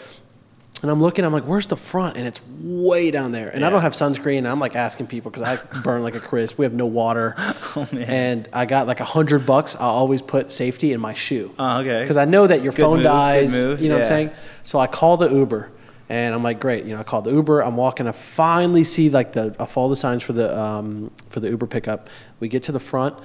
And 0.83 0.91
I'm 0.91 1.01
looking, 1.01 1.25
I'm 1.25 1.33
like, 1.33 1.45
where's 1.45 1.67
the 1.69 1.77
front? 1.77 2.19
And 2.19 2.27
it's 2.27 2.39
way 2.61 3.11
down 3.11 3.33
there. 3.33 3.49
And 3.49 3.65
I 3.65 3.71
don't 3.71 3.81
have 3.81 3.95
sunscreen. 3.95 4.39
And 4.39 4.49
I'm 4.49 4.61
like 4.61 4.77
asking 4.77 5.07
people 5.07 5.31
because 5.31 5.43
I 5.43 5.57
burn 5.81 6.03
like 6.03 6.15
a 6.15 6.21
crisp. 6.21 6.59
We 6.59 6.67
have 6.67 6.75
no 6.75 6.85
water. 6.87 7.35
Oh, 7.79 7.87
man. 7.93 8.03
And 8.03 8.49
I 8.55 8.65
got 8.67 8.87
like 8.87 9.01
a 9.01 9.05
hundred 9.05 9.45
bucks. 9.47 9.75
I 9.75 9.81
always 9.81 10.21
put 10.23 10.53
safety 10.53 10.93
in 10.93 11.01
my 11.01 11.13
shoe. 11.15 11.55
Oh, 11.59 11.81
okay. 11.81 12.01
Because 12.01 12.17
I 12.19 12.25
know 12.27 12.47
that 12.47 12.63
your 12.63 12.73
Good 12.73 12.83
phone 12.83 12.97
move, 12.99 13.05
good 13.05 13.09
dies. 13.09 13.55
move, 13.55 13.81
You 13.83 13.89
know 13.89 13.97
what. 13.97 14.05
I'm 14.05 14.09
saying? 14.09 14.31
So 14.65 14.79
I 14.79 14.87
call 14.87 15.17
the 15.17 15.31
Uber. 15.31 15.71
And 16.09 16.35
I'm 16.35 16.43
like, 16.43 16.61
great. 16.61 16.85
You 16.85 16.95
know, 16.95 17.01
I 17.01 17.03
called 17.03 17.25
the 17.25 17.33
Uber. 17.33 17.63
I'm 17.63 17.77
walking. 17.77 18.07
I 18.07 18.13
finally 18.13 18.85
see 18.85 19.11
like 19.11 19.33
the. 19.33 19.57
I 19.59 19.67
follow 19.67 19.89
the 19.89 19.97
signs 19.97 20.23
for 20.23 20.33
the 20.33 20.57
um, 20.57 21.11
for 21.29 21.41
the 21.41 21.49
Uber 21.49 21.67
pickup. 21.67 22.09
We 22.39 22.49
get 22.49 22.63
to 22.65 22.73
the 22.73 22.81
front, 22.81 23.17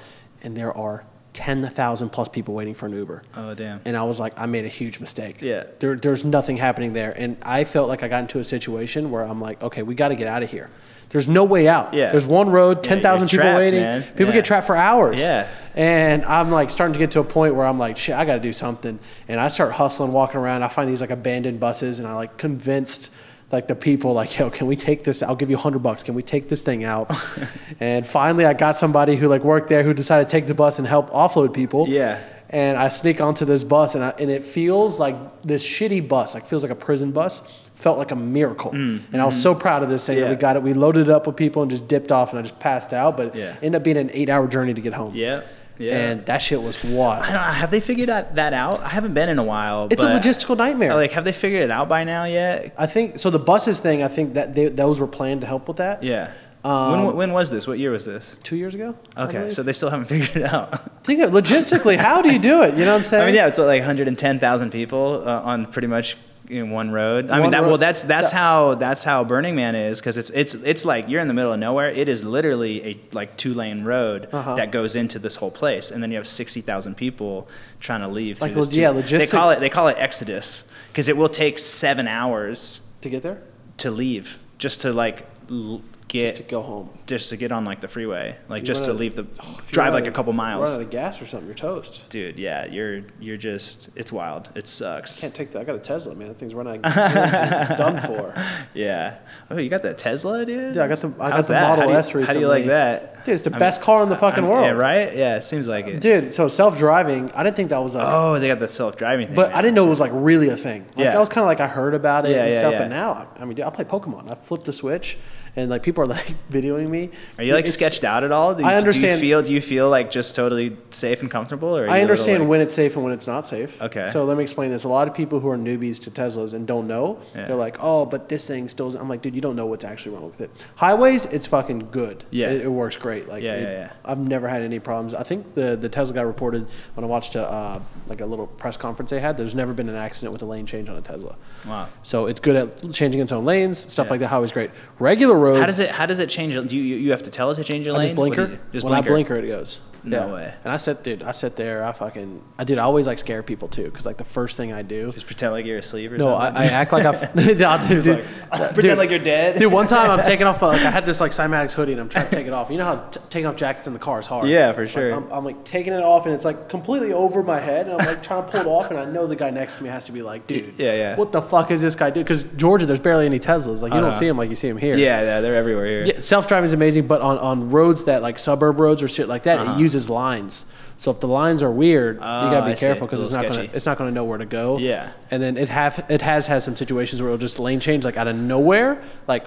and 0.42 0.58
there 0.58 0.76
are 0.76 1.06
10,000 1.34 2.10
plus 2.10 2.28
people 2.30 2.54
waiting 2.54 2.74
for 2.74 2.88
an 2.88 2.94
Uber. 2.94 3.24
Oh 3.36 3.54
damn. 3.54 3.82
And 3.86 3.96
I 3.96 4.04
was 4.04 4.20
like, 4.20 4.34
I 4.38 4.46
made 4.46 4.66
a 4.66 4.70
huge 4.70 5.00
mistake. 5.00 5.42
Yeah. 5.42 5.64
There, 5.80 5.96
there's 5.96 6.26
nothing 6.26 6.58
happening 6.58 6.94
there. 6.94 7.14
And 7.18 7.38
I 7.42 7.64
felt 7.64 7.88
like 7.88 8.04
I 8.04 8.08
got 8.08 8.22
into 8.22 8.40
a 8.40 8.44
situation 8.44 9.12
where 9.12 9.24
I'm 9.24 9.40
like, 9.40 9.62
okay, 9.62 9.84
we 9.84 9.96
got 9.96 10.10
to 10.10 10.16
get 10.16 10.28
out 10.28 10.44
of 10.44 10.52
here. 10.52 10.70
There's 11.12 11.28
no 11.28 11.44
way 11.44 11.68
out. 11.68 11.94
Yeah. 11.94 12.12
There's 12.12 12.26
one 12.26 12.50
road, 12.50 12.84
10,000 12.84 13.32
you're 13.32 13.42
people 13.42 13.52
trapped, 13.52 13.58
waiting. 13.58 13.82
man. 13.82 14.04
People 14.04 14.28
Yeah. 14.28 14.32
get 14.34 14.46
trapped 14.46 14.68
for 14.68 14.76
hours. 14.78 15.20
Yeah. 15.20 15.48
And 15.76 16.24
I'm 16.26 16.52
like 16.52 16.70
starting 16.70 16.94
to 16.94 17.00
get 17.00 17.12
to 17.12 17.20
a 17.20 17.24
point 17.24 17.56
where 17.56 17.66
I'm 17.66 17.80
like, 17.80 17.98
shit, 17.98 18.16
I 18.16 18.26
got 18.26 18.36
to 18.36 18.40
do 18.40 18.54
something. 18.54 19.00
And 19.28 19.40
I 19.40 19.48
start 19.50 19.74
hustling, 19.74 20.12
walking 20.14 20.40
around. 20.40 20.64
I 20.64 20.68
find 20.68 20.90
these 20.90 21.02
like 21.02 21.10
abandoned 21.10 21.60
buses, 21.60 22.00
and 22.00 22.08
I 22.08 22.14
like 22.16 22.38
convinced 22.38 23.10
like 23.52 23.68
the 23.68 23.76
people 23.76 24.14
like, 24.14 24.38
yo, 24.38 24.50
can 24.50 24.68
we 24.68 24.76
take 24.78 25.04
this? 25.04 25.22
I'll 25.22 25.36
give 25.36 25.50
you 25.50 25.58
a 25.58 25.60
hundred 25.60 25.80
bucks. 25.84 26.04
Can 26.04 26.16
we 26.16 26.24
take 26.24 26.48
this 26.50 26.64
thing 26.64 26.84
out? 26.86 27.12
and 27.82 28.06
finally, 28.08 28.46
I 28.46 28.54
got 28.54 28.78
somebody 28.78 29.16
who 29.18 29.28
like 29.28 29.44
worked 29.44 29.68
there 29.70 29.84
who 29.84 29.94
decided 29.94 30.30
to 30.30 30.32
take 30.32 30.48
the 30.48 30.54
bus 30.54 30.80
and 30.80 30.88
help 30.88 31.10
offload 31.12 31.54
people. 31.54 31.88
Yeah. 31.88 32.20
And 32.50 32.78
I 32.78 32.90
sneak 32.90 33.22
onto 33.22 33.46
this 33.46 33.64
bus, 33.64 33.96
and 33.96 34.04
I, 34.04 34.10
and 34.20 34.30
it 34.30 34.44
feels 34.44 35.00
like 35.00 35.16
this 35.42 35.66
shitty 35.66 36.06
bus, 36.08 36.34
like 36.34 36.46
feels 36.46 36.64
like 36.64 36.72
a 36.72 36.76
prison 36.76 37.12
bus. 37.12 37.44
Felt 37.82 37.98
like 37.98 38.12
a 38.12 38.16
miracle, 38.16 38.72
and 38.72 39.22
I 39.22 39.26
was 39.26 39.42
so 39.42 39.56
proud 39.56 39.82
of 39.82 39.90
this 39.90 40.06
thing 40.06 40.18
that 40.18 40.22
we 40.22 40.36
Mm, 40.36 40.38
mm-hmm. 40.38 40.46
Yeah. 40.46 40.54
got 40.54 40.56
it. 40.56 40.62
We 40.64 40.74
loaded 40.74 41.04
it 41.08 41.10
up 41.10 41.26
with 41.26 41.36
people 41.36 41.64
and 41.64 41.72
just 41.72 41.88
dipped 41.88 42.12
off, 42.12 42.30
and 42.32 42.38
I 42.40 42.44
just 42.44 42.60
passed 42.60 42.94
out. 42.94 43.18
But 43.18 43.36
Yeah. 43.36 43.56
ended 43.64 43.76
up 43.76 43.84
being 43.84 43.98
an 43.98 44.12
eight-hour 44.14 44.48
journey 44.48 44.74
to 44.76 44.82
get 44.82 44.94
home. 44.94 45.14
Yeah. 45.16 45.42
Yeah. 45.80 45.98
And 46.12 46.26
that 46.28 46.44
shit 46.44 46.62
was 46.62 46.84
wild. 46.84 47.24
I 47.24 47.32
don't. 47.32 47.42
Have 47.42 47.72
they 47.72 47.80
figured 47.80 48.10
that, 48.10 48.36
that 48.36 48.54
out? 48.54 48.82
I 48.82 48.90
haven't 48.90 49.16
been 49.16 49.30
in 49.30 49.40
a 49.40 49.44
while. 49.44 49.88
It's 49.90 50.04
a 50.04 50.10
logistical 50.20 50.56
nightmare. 50.56 50.94
Like, 50.94 51.12
have 51.14 51.26
they 51.26 51.32
figured 51.32 51.64
it 51.64 51.72
out 51.72 51.90
by 51.90 52.04
now 52.04 52.26
yet? 52.26 52.76
I 52.78 52.86
think 52.86 53.18
so. 53.18 53.32
The 53.32 53.40
buses 53.40 53.80
thing, 53.80 54.04
I 54.04 54.08
think 54.08 54.36
that 54.36 54.54
they, 54.54 54.68
those 54.68 55.00
were 55.00 55.08
planned 55.08 55.42
to 55.42 55.48
help 55.48 55.68
with 55.68 55.78
that. 55.78 56.04
Yeah. 56.04 56.30
Um, 56.64 57.06
when, 57.08 57.16
when 57.16 57.34
was 57.34 57.50
this? 57.50 57.66
What 57.66 57.80
year 57.80 57.90
was 57.90 58.06
this? 58.06 58.38
Two 58.44 58.56
years 58.58 58.76
ago. 58.76 58.96
Okay, 59.18 59.50
so 59.50 59.64
they 59.64 59.74
still 59.74 59.90
haven't 59.90 60.06
figured 60.14 60.38
it 60.38 60.54
out. 60.54 61.04
think 61.04 61.20
of 61.22 61.32
logistically, 61.32 61.98
how 61.98 62.22
do 62.22 62.32
you 62.32 62.38
do 62.38 62.62
it? 62.62 62.76
You 62.78 62.86
know 62.86 62.92
what 62.92 63.00
I'm 63.00 63.06
saying? 63.06 63.24
I 63.24 63.26
mean, 63.26 63.34
yeah, 63.36 63.48
it's 63.48 63.58
like 63.58 63.80
110,000 63.80 64.70
people 64.72 65.24
uh, 65.28 65.42
on 65.42 65.66
pretty 65.66 65.88
much 65.88 66.16
in 66.52 66.70
one 66.70 66.92
road. 66.92 67.30
I 67.30 67.34
One 67.34 67.42
mean, 67.44 67.52
that, 67.52 67.62
road- 67.62 67.68
well, 67.70 67.78
that's 67.78 68.04
that's 68.04 68.32
that- 68.32 68.38
how 68.38 68.76
that's 68.76 69.04
how 69.04 69.24
Burning 69.24 69.56
Man 69.56 69.74
is 69.76 70.00
because 70.00 70.18
it's 70.18 70.30
it's 70.32 70.54
it's 70.54 70.84
like 70.86 71.08
you're 71.10 71.22
in 71.22 71.28
the 71.28 71.34
middle 71.34 71.54
of 71.54 71.60
nowhere. 71.60 71.90
It 71.90 72.10
is 72.10 72.24
literally 72.24 72.84
a 72.86 73.00
like 73.14 73.38
two 73.38 73.54
lane 73.54 73.84
road 73.84 74.28
Uh-huh. 74.32 74.56
that 74.56 74.72
goes 74.72 74.96
into 74.96 75.18
this 75.20 75.38
whole 75.38 75.52
place, 75.52 75.92
and 75.92 76.04
then 76.04 76.12
you 76.12 76.18
have 76.18 76.28
60,000 76.28 76.96
people 76.96 77.48
trying 77.80 78.02
to 78.02 78.08
leave. 78.08 78.42
Like, 78.42 78.52
yeah, 78.72 78.92
two- 79.02 79.18
They 79.18 79.28
call 79.28 79.52
it 79.52 79.60
they 79.62 79.70
call 79.70 79.88
it 79.88 79.96
Exodus 79.98 80.66
because 80.92 81.08
it 81.08 81.16
will 81.18 81.30
take 81.30 81.58
seven 81.58 82.08
hours 82.08 82.82
to 83.02 83.10
get 83.10 83.24
there, 83.24 83.42
to 83.78 83.90
leave 83.90 84.38
just 84.58 84.82
to 84.82 84.92
like 84.94 85.26
l- 85.50 85.82
get 86.12 86.28
just 86.36 86.44
to 86.44 86.50
go 86.50 86.62
home. 86.62 86.90
just 87.08 87.30
to 87.30 87.38
get 87.38 87.52
on 87.52 87.66
like 87.66 87.82
the 87.82 87.88
freeway, 87.88 88.36
like 88.50 88.62
You 88.62 88.66
just 88.68 88.84
to 88.86 88.92
out- 88.92 88.98
leave 88.98 89.16
the 89.16 89.24
you 89.24 89.30
drive 89.72 89.94
like 89.94 90.08
a 90.08 90.12
couple 90.12 90.32
Run 90.34 90.38
miles. 90.38 90.74
out 90.76 90.82
of 90.82 90.90
gas 90.90 91.22
or 91.22 91.26
something, 91.26 91.48
you're 91.48 91.56
toast. 91.56 92.10
Dude, 92.10 92.38
yeah, 92.38 92.66
you're 92.66 93.02
you're 93.20 93.38
just 93.38 93.90
it's 93.96 94.12
wild. 94.12 94.50
It 94.56 94.68
sucks. 94.68 95.18
I 95.18 95.22
Can't 95.22 95.34
take 95.36 95.52
that. 95.52 95.60
I 95.62 95.64
got 95.64 95.76
a 95.76 95.80
Tesla, 95.80 96.14
man. 96.16 96.28
That 96.28 96.38
thing's 96.38 96.54
running. 96.54 96.82
Out 96.84 96.92
of 96.92 96.94
gas. 97.14 97.70
it's 97.70 97.78
done 97.80 98.00
for. 98.02 98.34
Yeah. 98.74 99.18
Oh, 99.50 99.58
you 99.58 99.70
got 99.70 99.84
that 99.84 99.98
Tesla, 99.98 100.46
dude? 100.46 100.76
Yeah, 100.76 100.84
I 100.84 100.88
got 100.88 100.98
the- 101.00 101.14
I 101.20 101.30
got 101.32 101.42
the 101.48 101.54
that? 101.54 101.70
Model 101.78 101.92
you- 101.92 101.98
S 101.98 102.12
How 102.12 102.34
do 102.34 102.40
you 102.40 102.48
like 102.48 102.66
that? 102.66 103.26
Dude, 103.26 103.34
it's 103.34 103.44
the 103.44 103.52
I'm- 103.52 103.60
best 103.60 103.82
car 103.82 104.02
in 104.04 104.10
the 104.10 104.16
fucking 104.16 104.44
I'm- 104.44 104.52
world. 104.52 104.66
Yeah, 104.66 104.72
right? 104.72 105.16
Yeah, 105.16 105.38
it 105.38 105.44
seems 105.44 105.68
like 105.68 105.86
it. 105.88 106.00
Dude, 106.02 106.34
so 106.34 106.48
self-driving, 106.48 107.32
I 107.36 107.44
didn't 107.44 107.56
think 107.56 107.70
that 107.70 107.82
was 107.84 107.96
like, 107.96 108.08
Oh, 108.08 108.40
they 108.40 108.48
got 108.48 108.60
the 108.60 108.68
self-driving 108.68 109.28
thing. 109.28 109.36
but 109.36 109.50
man. 109.50 109.58
I 109.60 109.62
didn't 109.62 109.76
know 109.76 109.86
it 109.86 109.90
was 109.90 110.00
like 110.00 110.12
really 110.14 110.50
a 110.50 110.58
thing. 110.58 110.82
Like 110.96 111.06
Yeah. 111.06 111.12
that 111.12 111.20
was 111.20 111.30
kind 111.30 111.44
of 111.44 111.48
like 111.48 111.60
I 111.60 111.68
heard 111.68 111.94
about 111.94 112.26
it 112.26 112.32
Yeah, 112.32 112.46
and 112.46 112.54
yeah, 112.54 112.60
stuff, 112.60 112.74
but 112.80 112.88
now, 112.90 113.28
I 113.40 113.46
mean, 113.46 113.56
dude, 113.56 113.66
I 113.66 113.70
play 113.70 113.86
Pokemon. 113.86 114.32
I 114.32 114.36
flipped 114.36 114.66
the 114.66 114.74
switch, 114.74 115.18
and 115.56 115.70
like 115.70 115.84
people 115.84 116.04
are 116.04 116.08
like 116.08 116.34
videoing 116.52 116.90
me. 116.90 117.10
Are 117.38 117.44
you 117.44 117.54
like 117.54 117.66
It's- 117.66 117.74
sketched 117.74 118.04
out 118.04 118.24
at 118.24 118.32
all? 118.32 118.56
Do 118.56 118.64
you, 118.64 118.70
I 118.70 118.76
understand- 118.76 119.20
Do 119.22 119.28
you 119.28 119.32
feel? 119.34 119.44
Do 119.44 119.54
you 119.54 119.62
feel 119.62 119.90
like 119.90 120.10
just 120.12 120.36
totally 120.36 120.78
safe 120.92 121.22
and 121.22 121.30
comfortable? 121.32 121.78
Or 121.78 121.84
are 121.84 121.86
you 121.86 121.90
a 121.90 121.92
I 121.92 121.94
little, 121.96 122.02
understand 122.12 122.40
like- 122.44 122.50
when 122.50 122.62
it's 122.62 122.74
safe 122.74 122.96
and 122.96 123.04
when 123.04 123.14
it's 123.14 123.28
not 123.28 123.46
safe. 123.48 123.82
Okay. 123.82 124.08
So 124.08 124.26
let 124.26 124.38
me 124.38 124.44
explain 124.44 124.72
this. 124.72 124.84
A 124.84 124.90
lot 124.90 125.08
of 125.08 125.14
people 125.14 125.40
who 125.40 125.50
are 125.50 125.58
newbies 125.58 126.00
to 126.04 126.12
Teslas 126.12 126.54
and 126.54 126.66
don't 126.68 126.88
know, 126.88 127.20
Yeah. 127.36 127.48
they're 127.48 127.56
like, 127.56 127.78
"Oh, 127.80 128.06
but 128.06 128.30
this 128.30 128.48
thing 128.48 128.70
still." 128.70 128.90
I'm 128.98 129.10
like, 129.10 129.22
"Dude, 129.22 129.36
you 129.36 129.42
don't 129.42 129.56
know 129.56 129.66
what's 129.66 129.84
actually 129.86 130.16
wrong 130.16 130.26
with 130.26 130.42
it." 130.42 130.50
Highways, 130.76 131.26
it's 131.28 131.48
fucking 131.48 131.90
good. 131.92 132.24
Yeah. 132.32 132.50
It, 132.52 132.62
it 132.62 132.70
works 132.72 132.98
great. 132.98 133.28
Like, 133.28 133.44
Yeah, 133.44 133.56
it- 133.56 133.62
yeah, 133.64 133.72
yeah. 133.72 133.94
I've 134.06 134.20
never 134.20 134.48
had 134.48 134.62
any 134.62 134.80
problems. 134.80 135.14
I 135.14 135.24
think 135.24 135.54
the 135.56 135.76
the 135.76 135.90
Tesla 135.90 136.16
guy 136.16 136.22
reported 136.22 136.68
when 136.96 137.04
I 137.04 137.08
watched 137.08 137.36
a 137.36 137.46
uh, 137.46 137.80
like 138.08 138.22
a 138.22 138.26
little 138.26 138.48
press 138.48 138.78
conference 138.78 139.10
they 139.12 139.20
had. 139.20 139.38
There's 139.38 139.56
never 139.56 139.74
been 139.74 139.90
an 139.90 139.96
accident 139.96 140.34
with 140.34 140.42
a 140.42 140.46
lane 140.46 140.66
change 140.66 140.90
on 140.90 140.96
a 140.98 141.02
Tesla. 141.02 141.36
Wow. 141.68 141.88
So 142.04 142.26
it's 142.28 142.40
good 142.40 142.56
at 142.56 142.94
changing 142.94 143.22
its 143.22 143.32
own 143.32 143.46
lanes, 143.46 143.78
stuff 143.78 144.08
Yeah. 144.08 144.12
like 144.12 144.20
that. 144.22 144.28
Highway's 144.28 144.52
great. 144.52 144.72
Regular 145.00 145.38
roads. 145.42 145.60
How 145.60 145.66
does 145.66 145.80
it? 145.80 145.90
How 145.92 146.06
does 146.06 146.20
it 146.20 146.30
change? 146.30 146.54
Do 146.70 146.78
you 146.78 146.96
you 146.98 147.12
have 147.12 147.24
to 147.24 147.32
tell 147.32 147.52
it 147.52 147.56
to 147.56 147.64
change 147.64 147.86
your 147.86 147.96
I 147.96 148.00
lane? 148.00 148.08
just 148.10 148.16
blinker. 148.16 148.42
you? 148.48 148.60
Just 148.72 148.84
when 148.86 148.94
blinker. 148.94 149.10
I 149.10 149.12
blinker, 149.14 149.36
it 149.38 149.48
goes. 149.48 149.80
No 150.04 150.34
way. 150.34 150.54
And 150.64 150.74
I 150.74 150.78
sit, 150.78 151.04
dude. 151.04 151.22
I 151.24 151.32
sit 151.32 151.56
there. 151.56 151.84
I 151.84 151.92
fucking. 151.92 152.42
I 152.58 152.64
did. 152.64 152.80
I 152.80 152.84
always 152.84 153.06
like 153.08 153.20
scare 153.20 153.44
people 153.44 153.68
too, 153.68 153.84
because 153.86 154.06
like 154.06 154.18
the 154.18 154.24
first 154.24 154.58
thing 154.58 154.74
I 154.74 154.82
do. 154.82 155.12
Just 155.12 155.28
pretend 155.28 155.54
like 155.54 155.66
you're 155.66 155.78
asleep 155.78 156.12
or 156.12 156.18
No, 156.18 156.36
I, 156.36 156.46
something. 156.46 156.62
I 156.64 156.66
act 156.68 156.92
like 156.92 157.06
I've. 157.06 157.22
I'll 157.62 157.88
do, 157.88 158.02
dude, 158.02 158.26
pretend 158.52 158.76
dude, 158.82 158.98
like 158.98 159.10
you're 159.10 159.20
dead. 159.20 159.58
Dude, 159.60 159.72
one 159.72 159.88
time 159.88 160.10
I'm 160.10 160.24
taking 160.26 160.48
off, 160.48 160.62
my, 160.62 160.70
like 160.70 160.82
I 160.86 160.90
had 160.92 161.06
this 161.06 161.22
like 161.22 161.32
Cymatics 161.32 161.74
hoodie 161.74 161.92
and 161.92 162.02
I'm 162.02 162.10
trying 162.10 162.26
to 162.28 162.36
take 162.36 162.48
it 162.48 162.54
off. 162.54 162.70
You 162.72 162.78
know 162.78 162.86
how 162.86 162.96
t- 162.98 163.20
taking 163.30 163.46
off 163.46 163.56
jackets 163.56 163.88
in 163.88 163.94
the 163.94 164.00
car 164.00 164.20
is 164.20 164.28
hard. 164.28 164.48
Yeah, 164.48 164.72
for 164.72 164.82
Like, 164.82 164.90
sure. 164.90 165.14
I'm, 165.14 165.32
I'm 165.32 165.46
like 165.46 165.64
taking 165.64 165.94
it 165.94 166.04
off 166.04 166.26
and 166.26 166.34
it's 166.34 166.46
like 166.46 166.68
completely 166.70 167.14
over 167.14 167.44
my 167.44 167.60
head 167.60 167.88
and 167.88 168.02
I'm 168.02 168.08
like 168.08 168.24
trying 168.24 168.44
to 168.46 168.52
pull 168.52 168.62
it 168.62 168.68
off 168.68 168.90
and 168.92 169.00
I 169.00 169.06
know 169.06 169.28
the 169.28 169.36
guy 169.36 169.50
next 169.52 169.76
to 169.76 169.84
me 169.84 169.90
has 169.90 170.06
to 170.06 170.12
be 170.12 170.22
like, 170.22 170.48
dude, 170.48 170.74
Yeah, 170.78 170.94
yeah. 170.96 171.16
what 171.16 171.32
the 171.32 171.42
fuck 171.42 171.70
is 171.72 171.82
this 171.82 171.96
guy 171.96 172.10
doing? 172.10 172.24
Because 172.24 172.44
Georgia, 172.44 172.86
there's 172.86 173.00
barely 173.00 173.26
any 173.26 173.40
Teslas. 173.40 173.82
Like 173.82 173.92
you 173.94 174.00
don't 174.00 174.10
Uh-huh. 174.10 174.20
see 174.20 174.28
them 174.28 174.38
like 174.38 174.50
you 174.50 174.56
see 174.56 174.68
them 174.70 174.78
here. 174.78 174.96
yeah, 174.96 175.22
yeah, 175.22 175.42
they're 175.42 175.56
everywhere 175.56 175.86
here. 175.86 176.06
Yeah, 176.06 176.20
self-driving 176.22 176.66
is 176.66 176.74
amazing, 176.74 177.08
but 177.08 177.22
on, 177.22 177.38
on 177.38 177.70
roads 177.72 178.06
that 178.06 178.22
like 178.22 178.40
suburb 178.40 178.80
roads 178.80 179.04
or 179.04 179.08
shit 179.08 179.28
like 179.28 179.44
that, 179.44 179.60
Uh-huh. 179.60 179.74
it 179.74 179.80
uses 179.80 179.91
lines. 180.10 180.66
So 181.02 181.10
if 181.10 181.20
the 181.20 181.28
lines 181.28 181.64
are 181.64 181.72
weird, 181.72 182.18
Oh, 182.18 182.20
you 182.20 182.52
gotta 182.52 182.58
ah, 182.58 182.66
be 182.66 182.72
I 182.74 182.76
careful 182.76 183.08
because 183.08 183.22
it's 183.22 183.32
not 183.32 183.42
little 183.42 183.64
gonna 183.64 183.70
it's 183.74 183.88
not 183.88 183.98
gonna 183.98 184.12
know 184.12 184.24
where 184.24 184.38
to 184.38 184.46
go. 184.46 184.78
Yeah. 184.78 185.12
And 185.32 185.42
then 185.42 185.58
it 185.58 185.68
have 185.70 186.06
it 186.10 186.22
has 186.22 186.46
had 186.46 186.62
some 186.62 186.76
situations 186.76 187.24
where 187.24 187.30
it'll 187.30 187.40
just 187.40 187.58
lane 187.58 187.80
change 187.80 188.06
like 188.06 188.18
out 188.18 188.28
of 188.28 188.36
nowhere, 188.36 189.02
like, 189.28 189.44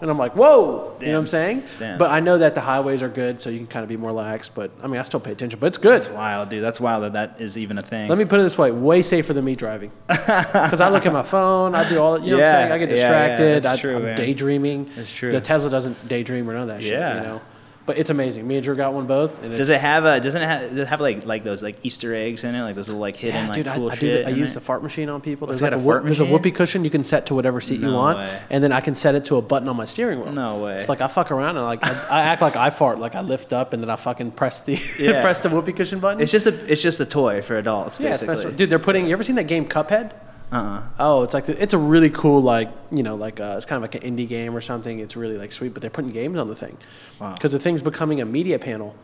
and 0.00 0.08
I'm 0.08 0.16
like, 0.16 0.36
whoa, 0.36 0.96
you 1.00 1.08
know 1.08 1.14
what 1.14 1.18
I'm 1.18 1.26
saying? 1.26 1.64
Damn. 1.80 1.98
But 1.98 2.12
I 2.12 2.20
know 2.20 2.38
that 2.38 2.54
the 2.54 2.60
highways 2.60 3.02
are 3.02 3.08
good, 3.08 3.42
so 3.42 3.50
you 3.50 3.58
can 3.58 3.66
kind 3.66 3.82
of 3.82 3.88
be 3.88 3.96
more 3.96 4.12
lax. 4.12 4.48
But 4.48 4.70
I 4.80 4.86
mean, 4.86 5.00
I 5.00 5.02
still 5.02 5.18
pay 5.18 5.32
attention, 5.32 5.58
but 5.58 5.66
it's 5.66 5.78
good. 5.78 5.94
That's 5.94 6.08
wild, 6.08 6.50
dude. 6.50 6.62
That's 6.62 6.80
wild 6.80 7.02
that 7.02 7.14
that 7.14 7.40
is 7.40 7.58
even 7.58 7.78
a 7.78 7.82
thing. 7.82 8.08
Let 8.08 8.16
me 8.16 8.24
put 8.24 8.38
it 8.38 8.44
this 8.44 8.56
way: 8.56 8.70
way 8.70 9.02
safer 9.02 9.32
than 9.32 9.44
me 9.44 9.56
driving, 9.56 9.90
because 10.06 10.80
I 10.80 10.88
look 10.88 11.04
at 11.04 11.12
my 11.12 11.24
phone, 11.24 11.74
I 11.74 11.88
do 11.88 12.00
all. 12.00 12.20
You 12.20 12.30
know 12.30 12.36
what 12.36 12.46
I'm 12.46 12.52
saying? 12.52 12.72
I 12.72 12.78
get 12.78 12.90
yeah, 12.90 12.94
yeah, 12.94 13.02
distracted. 13.02 13.62
that's 13.64 13.78
I, 13.80 13.82
true, 13.82 13.96
I'm 13.96 14.02
man. 14.04 14.16
daydreaming. 14.16 14.88
That's 14.94 15.12
true. 15.12 15.32
The 15.32 15.40
Tesla 15.40 15.68
doesn't 15.68 16.06
daydream 16.06 16.48
or 16.48 16.52
none 16.52 16.62
of 16.62 16.68
that 16.68 16.82
shit. 16.82 16.92
Yeah. 16.92 17.16
You 17.16 17.22
know, 17.22 17.42
but 17.84 17.98
it's 17.98 18.10
amazing. 18.10 18.46
Me 18.46 18.56
and 18.56 18.64
Drew 18.64 18.76
got 18.76 18.94
one 18.94 19.06
both. 19.06 19.42
And 19.42 19.56
Does 19.56 19.68
it 19.68 19.80
have 19.80 20.04
a? 20.04 20.20
Doesn't 20.20 20.40
it 20.40 20.46
have? 20.46 20.70
Does 20.70 20.78
it 20.78 20.88
have 20.88 21.00
like 21.00 21.24
like 21.26 21.42
those 21.44 21.62
like 21.62 21.84
Easter 21.84 22.14
eggs 22.14 22.44
in 22.44 22.54
it? 22.54 22.62
Like 22.62 22.74
those 22.76 22.88
little 22.88 23.00
like 23.00 23.16
hidden 23.16 23.42
Yeah, 23.42 23.46
like 23.48 23.54
dude, 23.54 23.66
cool 23.66 23.90
I, 23.90 23.92
I, 23.92 23.96
shit. 23.96 24.24
the, 24.24 24.30
I 24.30 24.34
use 24.34 24.52
it? 24.52 24.54
the 24.54 24.60
fart 24.60 24.82
machine 24.82 25.08
on 25.08 25.20
people. 25.20 25.46
There's 25.48 25.62
like 25.62 25.72
a 25.72 25.78
whoop- 25.78 26.04
there's 26.04 26.20
a 26.20 26.24
whoopee 26.26 26.52
cushion 26.52 26.84
you 26.84 26.90
can 26.90 27.02
set 27.04 27.26
to 27.26 27.34
whatever 27.34 27.60
seat 27.60 27.80
you 27.80 27.92
want, 27.92 28.18
way. 28.18 28.40
and 28.50 28.62
then 28.62 28.72
I 28.72 28.80
can 28.80 28.94
set 28.94 29.14
it 29.14 29.24
to 29.24 29.36
a 29.36 29.42
button 29.42 29.68
on 29.68 29.76
my 29.76 29.84
steering 29.84 30.20
wheel. 30.20 30.32
No 30.32 30.62
way. 30.62 30.76
It's 30.76 30.88
like 30.88 31.00
I 31.00 31.08
fuck 31.08 31.30
around 31.32 31.56
and 31.56 31.64
like 31.66 31.84
I, 31.84 31.90
I 32.10 32.20
act 32.22 32.40
like 32.42 32.56
I 32.56 32.70
fart, 32.70 32.98
like 32.98 33.14
I 33.14 33.20
lift 33.22 33.52
up 33.52 33.72
and 33.72 33.82
then 33.82 33.90
I 33.90 33.96
fucking 33.96 34.32
press 34.32 34.60
the 34.60 34.72
Yeah. 35.00 35.20
press 35.20 35.40
the 35.40 35.48
whoopee 35.50 35.72
cushion 35.72 35.98
button. 35.98 36.20
It's 36.22 36.32
just 36.32 36.46
a 36.46 36.72
it's 36.72 36.82
just 36.82 37.00
a 37.00 37.04
toy 37.06 37.42
for 37.42 37.56
adults 37.56 37.98
yeah, 37.98 38.10
basically. 38.10 38.52
dude. 38.52 38.70
They're 38.70 38.78
putting. 38.78 39.06
You 39.06 39.12
ever 39.12 39.22
seen 39.22 39.36
that 39.36 39.44
game 39.48 39.66
Cuphead? 39.66 40.12
Uh-uh. 40.52 40.82
Oh, 40.98 41.22
it's 41.22 41.34
like 41.34 41.46
the, 41.46 41.60
it's 41.62 41.74
a 41.74 41.78
really 41.78 42.10
cool 42.10 42.42
like 42.42 42.70
you 42.94 43.02
know 43.02 43.14
like 43.16 43.40
uh, 43.40 43.54
it's 43.56 43.66
kind 43.66 43.82
of 43.82 43.90
like 43.90 44.02
an 44.02 44.16
indie 44.16 44.28
game 44.28 44.54
or 44.56 44.60
something. 44.60 44.98
It's 45.00 45.16
really 45.16 45.38
like 45.38 45.52
sweet, 45.52 45.72
but 45.72 45.80
they're 45.80 45.90
putting 45.90 46.10
games 46.10 46.38
on 46.38 46.48
the 46.48 46.54
thing 46.56 46.76
Wow. 47.18 47.34
because 47.34 47.52
the 47.52 47.58
thing's 47.58 47.82
becoming 47.82 48.20
a 48.20 48.24
media 48.24 48.58
panel. 48.58 48.94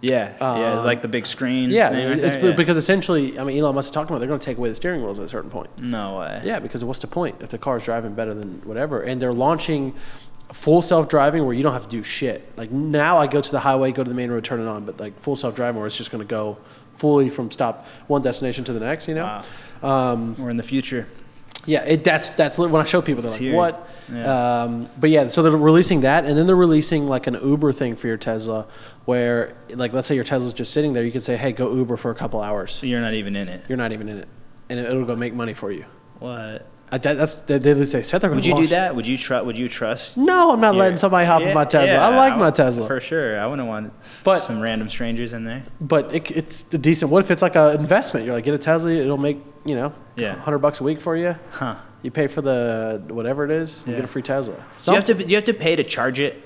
Yeah, 0.00 0.36
yeah, 0.40 0.78
Um, 0.78 0.84
like 0.86 1.02
the 1.02 1.08
big 1.08 1.26
screen. 1.26 1.70
Yeah, 1.70 1.88
right 1.92 2.18
it's 2.20 2.36
yeah. 2.36 2.52
because 2.52 2.76
essentially, 2.76 3.36
I 3.36 3.42
mean, 3.42 3.58
Elon 3.58 3.74
Musk 3.74 3.86
is 3.88 3.90
talking 3.90 4.10
about 4.10 4.20
they're 4.20 4.28
going 4.28 4.38
to 4.38 4.44
take 4.44 4.56
away 4.56 4.68
the 4.68 4.74
steering 4.76 5.02
wheels 5.02 5.18
at 5.18 5.24
a 5.24 5.28
certain 5.28 5.50
point. 5.50 5.70
no 5.76 6.18
way. 6.20 6.40
Yeah, 6.44 6.60
because 6.60 6.84
what's 6.84 7.00
the 7.00 7.08
point 7.08 7.36
if 7.40 7.48
the 7.48 7.58
car's 7.58 7.84
driving 7.84 8.14
better 8.14 8.32
than 8.32 8.60
whatever? 8.64 9.02
And 9.02 9.20
they're 9.20 9.32
launching 9.32 9.94
full 10.52 10.82
self 10.82 11.08
driving 11.08 11.44
where 11.44 11.52
you 11.54 11.64
don't 11.64 11.72
have 11.72 11.82
to 11.82 11.88
do 11.88 12.04
shit. 12.04 12.48
Like 12.56 12.70
now, 12.70 13.18
I 13.18 13.26
go 13.26 13.40
to 13.40 13.50
the 13.50 13.58
highway, 13.58 13.90
go 13.90 14.04
to 14.04 14.08
the 14.08 14.14
main 14.14 14.30
road, 14.30 14.44
turn 14.44 14.60
it 14.60 14.68
on, 14.68 14.84
but 14.84 15.00
like 15.00 15.18
full 15.18 15.34
self 15.34 15.56
driving 15.56 15.78
where 15.78 15.86
it's 15.88 15.96
just 15.96 16.12
going 16.12 16.22
to 16.22 16.30
go 16.30 16.58
fully 16.94 17.28
from 17.28 17.50
stop 17.50 17.84
one 18.06 18.22
destination 18.22 18.62
to 18.64 18.72
the 18.72 18.80
next. 18.80 19.08
You 19.08 19.14
know? 19.16 19.42
Um, 19.82 20.34
We're 20.36 20.50
in 20.50 20.56
the 20.56 20.62
future. 20.62 21.06
yeah, 21.66 21.84
it, 21.84 22.04
that's 22.04 22.30
that's 22.30 22.58
when 22.58 22.74
I 22.74 22.84
show 22.84 23.02
people 23.02 23.22
they're 23.22 23.28
It's 23.28 23.34
like, 23.34 23.42
here. 23.48 23.54
what? 23.56 23.88
Yeah. 24.12 24.62
Um, 24.62 24.88
but 24.98 25.10
yeah, 25.10 25.28
so 25.28 25.42
they're 25.42 25.52
releasing 25.56 26.00
that, 26.00 26.24
and 26.24 26.36
then 26.38 26.46
they're 26.46 26.56
releasing 26.56 27.06
like 27.06 27.26
an 27.26 27.34
Uber 27.34 27.72
thing 27.72 27.94
for 27.94 28.06
your 28.06 28.16
Tesla, 28.16 28.66
where 29.04 29.54
like 29.74 29.92
let's 29.92 30.06
say 30.08 30.14
your 30.14 30.24
Tesla's 30.24 30.54
just 30.54 30.72
sitting 30.72 30.94
there, 30.94 31.04
you 31.04 31.12
can 31.12 31.20
say, 31.20 31.36
hey, 31.36 31.52
go 31.52 31.74
Uber 31.74 31.96
for 31.98 32.10
a 32.10 32.14
couple 32.14 32.40
hours. 32.40 32.72
So 32.72 32.86
you're 32.86 33.00
not 33.02 33.12
even 33.14 33.36
in 33.36 33.48
it. 33.48 33.64
You're 33.68 33.76
not 33.78 33.92
even 33.92 34.08
in 34.08 34.18
it, 34.18 34.28
and 34.70 34.80
it'll 34.80 35.04
go 35.04 35.14
make 35.16 35.34
money 35.34 35.52
for 35.54 35.70
you. 35.70 35.84
What? 36.20 36.66
I, 36.90 36.96
that, 36.96 37.18
that's 37.18 37.34
they, 37.34 37.58
they 37.58 37.84
say 37.84 38.02
said 38.02 38.22
they're 38.22 38.30
going 38.30 38.38
Would 38.38 38.46
you 38.46 38.56
do 38.56 38.66
that? 38.68 38.96
Would 38.96 39.06
you 39.06 39.18
trust? 39.18 39.44
Would 39.44 39.58
you 39.58 39.68
trust? 39.68 40.16
No, 40.16 40.52
I'm 40.52 40.60
not 40.62 40.72
your- 40.74 40.80
letting 40.84 40.96
somebody 40.96 41.26
hop 41.26 41.42
in 41.42 41.52
my 41.52 41.66
Tesla. 41.66 41.88
yeah, 41.98 42.08
I 42.08 42.16
like 42.16 42.32
I 42.32 42.38
my 42.38 42.50
Tesla, 42.50 42.86
for 42.86 42.98
sure. 42.98 43.38
I 43.38 43.46
wouldn't 43.46 43.68
want 43.68 43.92
But- 44.24 44.40
some 44.40 44.60
random 44.60 44.88
strangers 44.88 45.32
in 45.32 45.44
there. 45.44 45.62
but 45.80 46.14
it, 46.14 46.30
it's 46.30 46.72
a 46.74 46.78
decent. 46.78 47.10
What 47.10 47.20
if 47.24 47.30
it's 47.30 47.42
like 47.42 47.56
an 47.56 47.78
investment? 47.78 48.26
You're 48.26 48.34
like, 48.34 48.44
get 48.44 48.54
a 48.54 48.58
Tesla, 48.58 48.90
it'll 48.92 49.16
make 49.16 49.38
you 49.64 49.74
know, 49.74 49.92
Yeah. 50.16 50.34
hundred 50.36 50.58
bucks 50.58 50.80
a 50.80 50.84
week 50.84 51.00
for 51.00 51.16
you. 51.16 51.34
Huh? 51.50 51.76
You 52.02 52.10
pay 52.10 52.26
for 52.28 52.40
the 52.42 53.02
whatever 53.08 53.44
it 53.44 53.50
is, 53.50 53.84
you 53.86 53.92
Yeah. 53.92 53.98
get 53.98 54.04
a 54.04 54.08
free 54.08 54.22
Tesla. 54.22 54.54
So 54.78 54.92
you 54.92 54.96
have 54.96 55.04
to 55.04 55.14
you 55.28 55.34
have 55.36 55.44
to 55.44 55.54
pay 55.54 55.76
to 55.76 55.84
charge 55.84 56.20
it. 56.20 56.42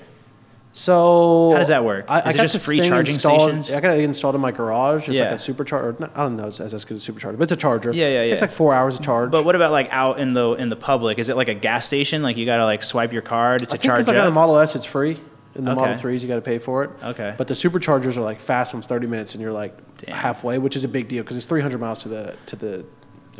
So 0.75 1.51
How 1.51 1.59
does 1.59 1.67
that 1.67 1.85
work? 1.85 2.05
I, 2.09 2.19
Is 2.21 2.25
I 2.25 2.29
it 2.31 2.35
got 2.37 2.41
just 2.47 2.57
free 2.65 2.79
charging 2.81 3.19
stations? 3.19 3.71
I 3.71 3.79
got 3.79 3.95
it 3.95 4.03
installed 4.03 4.33
in 4.33 4.41
my 4.41 4.49
garage. 4.51 5.07
It's 5.07 5.19
Yeah. 5.19 5.25
like 5.25 5.33
a 5.33 5.35
supercharger. 5.35 6.09
I 6.15 6.21
don't 6.23 6.35
know 6.35 6.47
it's 6.47 6.59
as 6.59 6.83
good 6.83 6.95
as 6.97 7.07
a 7.07 7.11
supercharger, 7.11 7.37
but 7.37 7.43
it's 7.43 7.51
a 7.51 7.55
charger. 7.55 7.91
Yeah, 7.93 8.07
yeah, 8.07 8.23
yeah. 8.23 8.37
like 8.41 8.51
four 8.51 8.73
hours 8.73 8.97
to 8.97 9.03
charge. 9.03 9.29
But 9.29 9.45
what 9.45 9.55
about 9.55 9.71
like 9.71 9.89
out 9.91 10.19
in 10.19 10.33
the 10.33 10.53
in 10.53 10.69
the 10.69 10.75
public? 10.75 11.19
Is 11.19 11.29
it 11.29 11.35
like 11.37 11.47
a 11.47 11.53
gas 11.53 11.85
station? 11.85 12.23
Like 12.23 12.37
you 12.37 12.47
gotta 12.47 12.65
like 12.65 12.81
swipe 12.81 13.13
your 13.13 13.21
card 13.21 13.59
to 13.59 13.65
I 13.65 13.69
think 13.69 13.83
charge 13.83 14.07
I 14.07 14.13
got 14.13 14.25
a? 14.25 14.31
Model 14.31 14.57
S, 14.57 14.75
it's 14.75 14.85
free. 14.85 15.19
In 15.55 15.65
the 15.65 15.75
Model 15.75 15.95
3s, 15.95 16.21
you 16.21 16.27
got 16.27 16.35
to 16.35 16.41
pay 16.41 16.57
for 16.57 16.83
it. 16.83 16.89
Okay. 17.03 17.35
But 17.37 17.47
the 17.47 17.53
superchargers 17.53 18.17
are 18.17 18.21
like 18.21 18.39
fast 18.39 18.73
ones, 18.73 18.87
30 18.87 19.07
minutes, 19.07 19.33
and 19.33 19.41
you're 19.41 19.53
like 19.53 19.75
Damn. 19.97 20.15
halfway, 20.15 20.57
which 20.57 20.75
is 20.75 20.83
a 20.83 20.87
big 20.87 21.07
deal 21.07 21.23
because 21.23 21.37
it's 21.37 21.45
300 21.45 21.79
miles 21.79 21.99
to 21.99 22.09
the 22.09 22.35
to 22.47 22.55
the, 22.55 22.85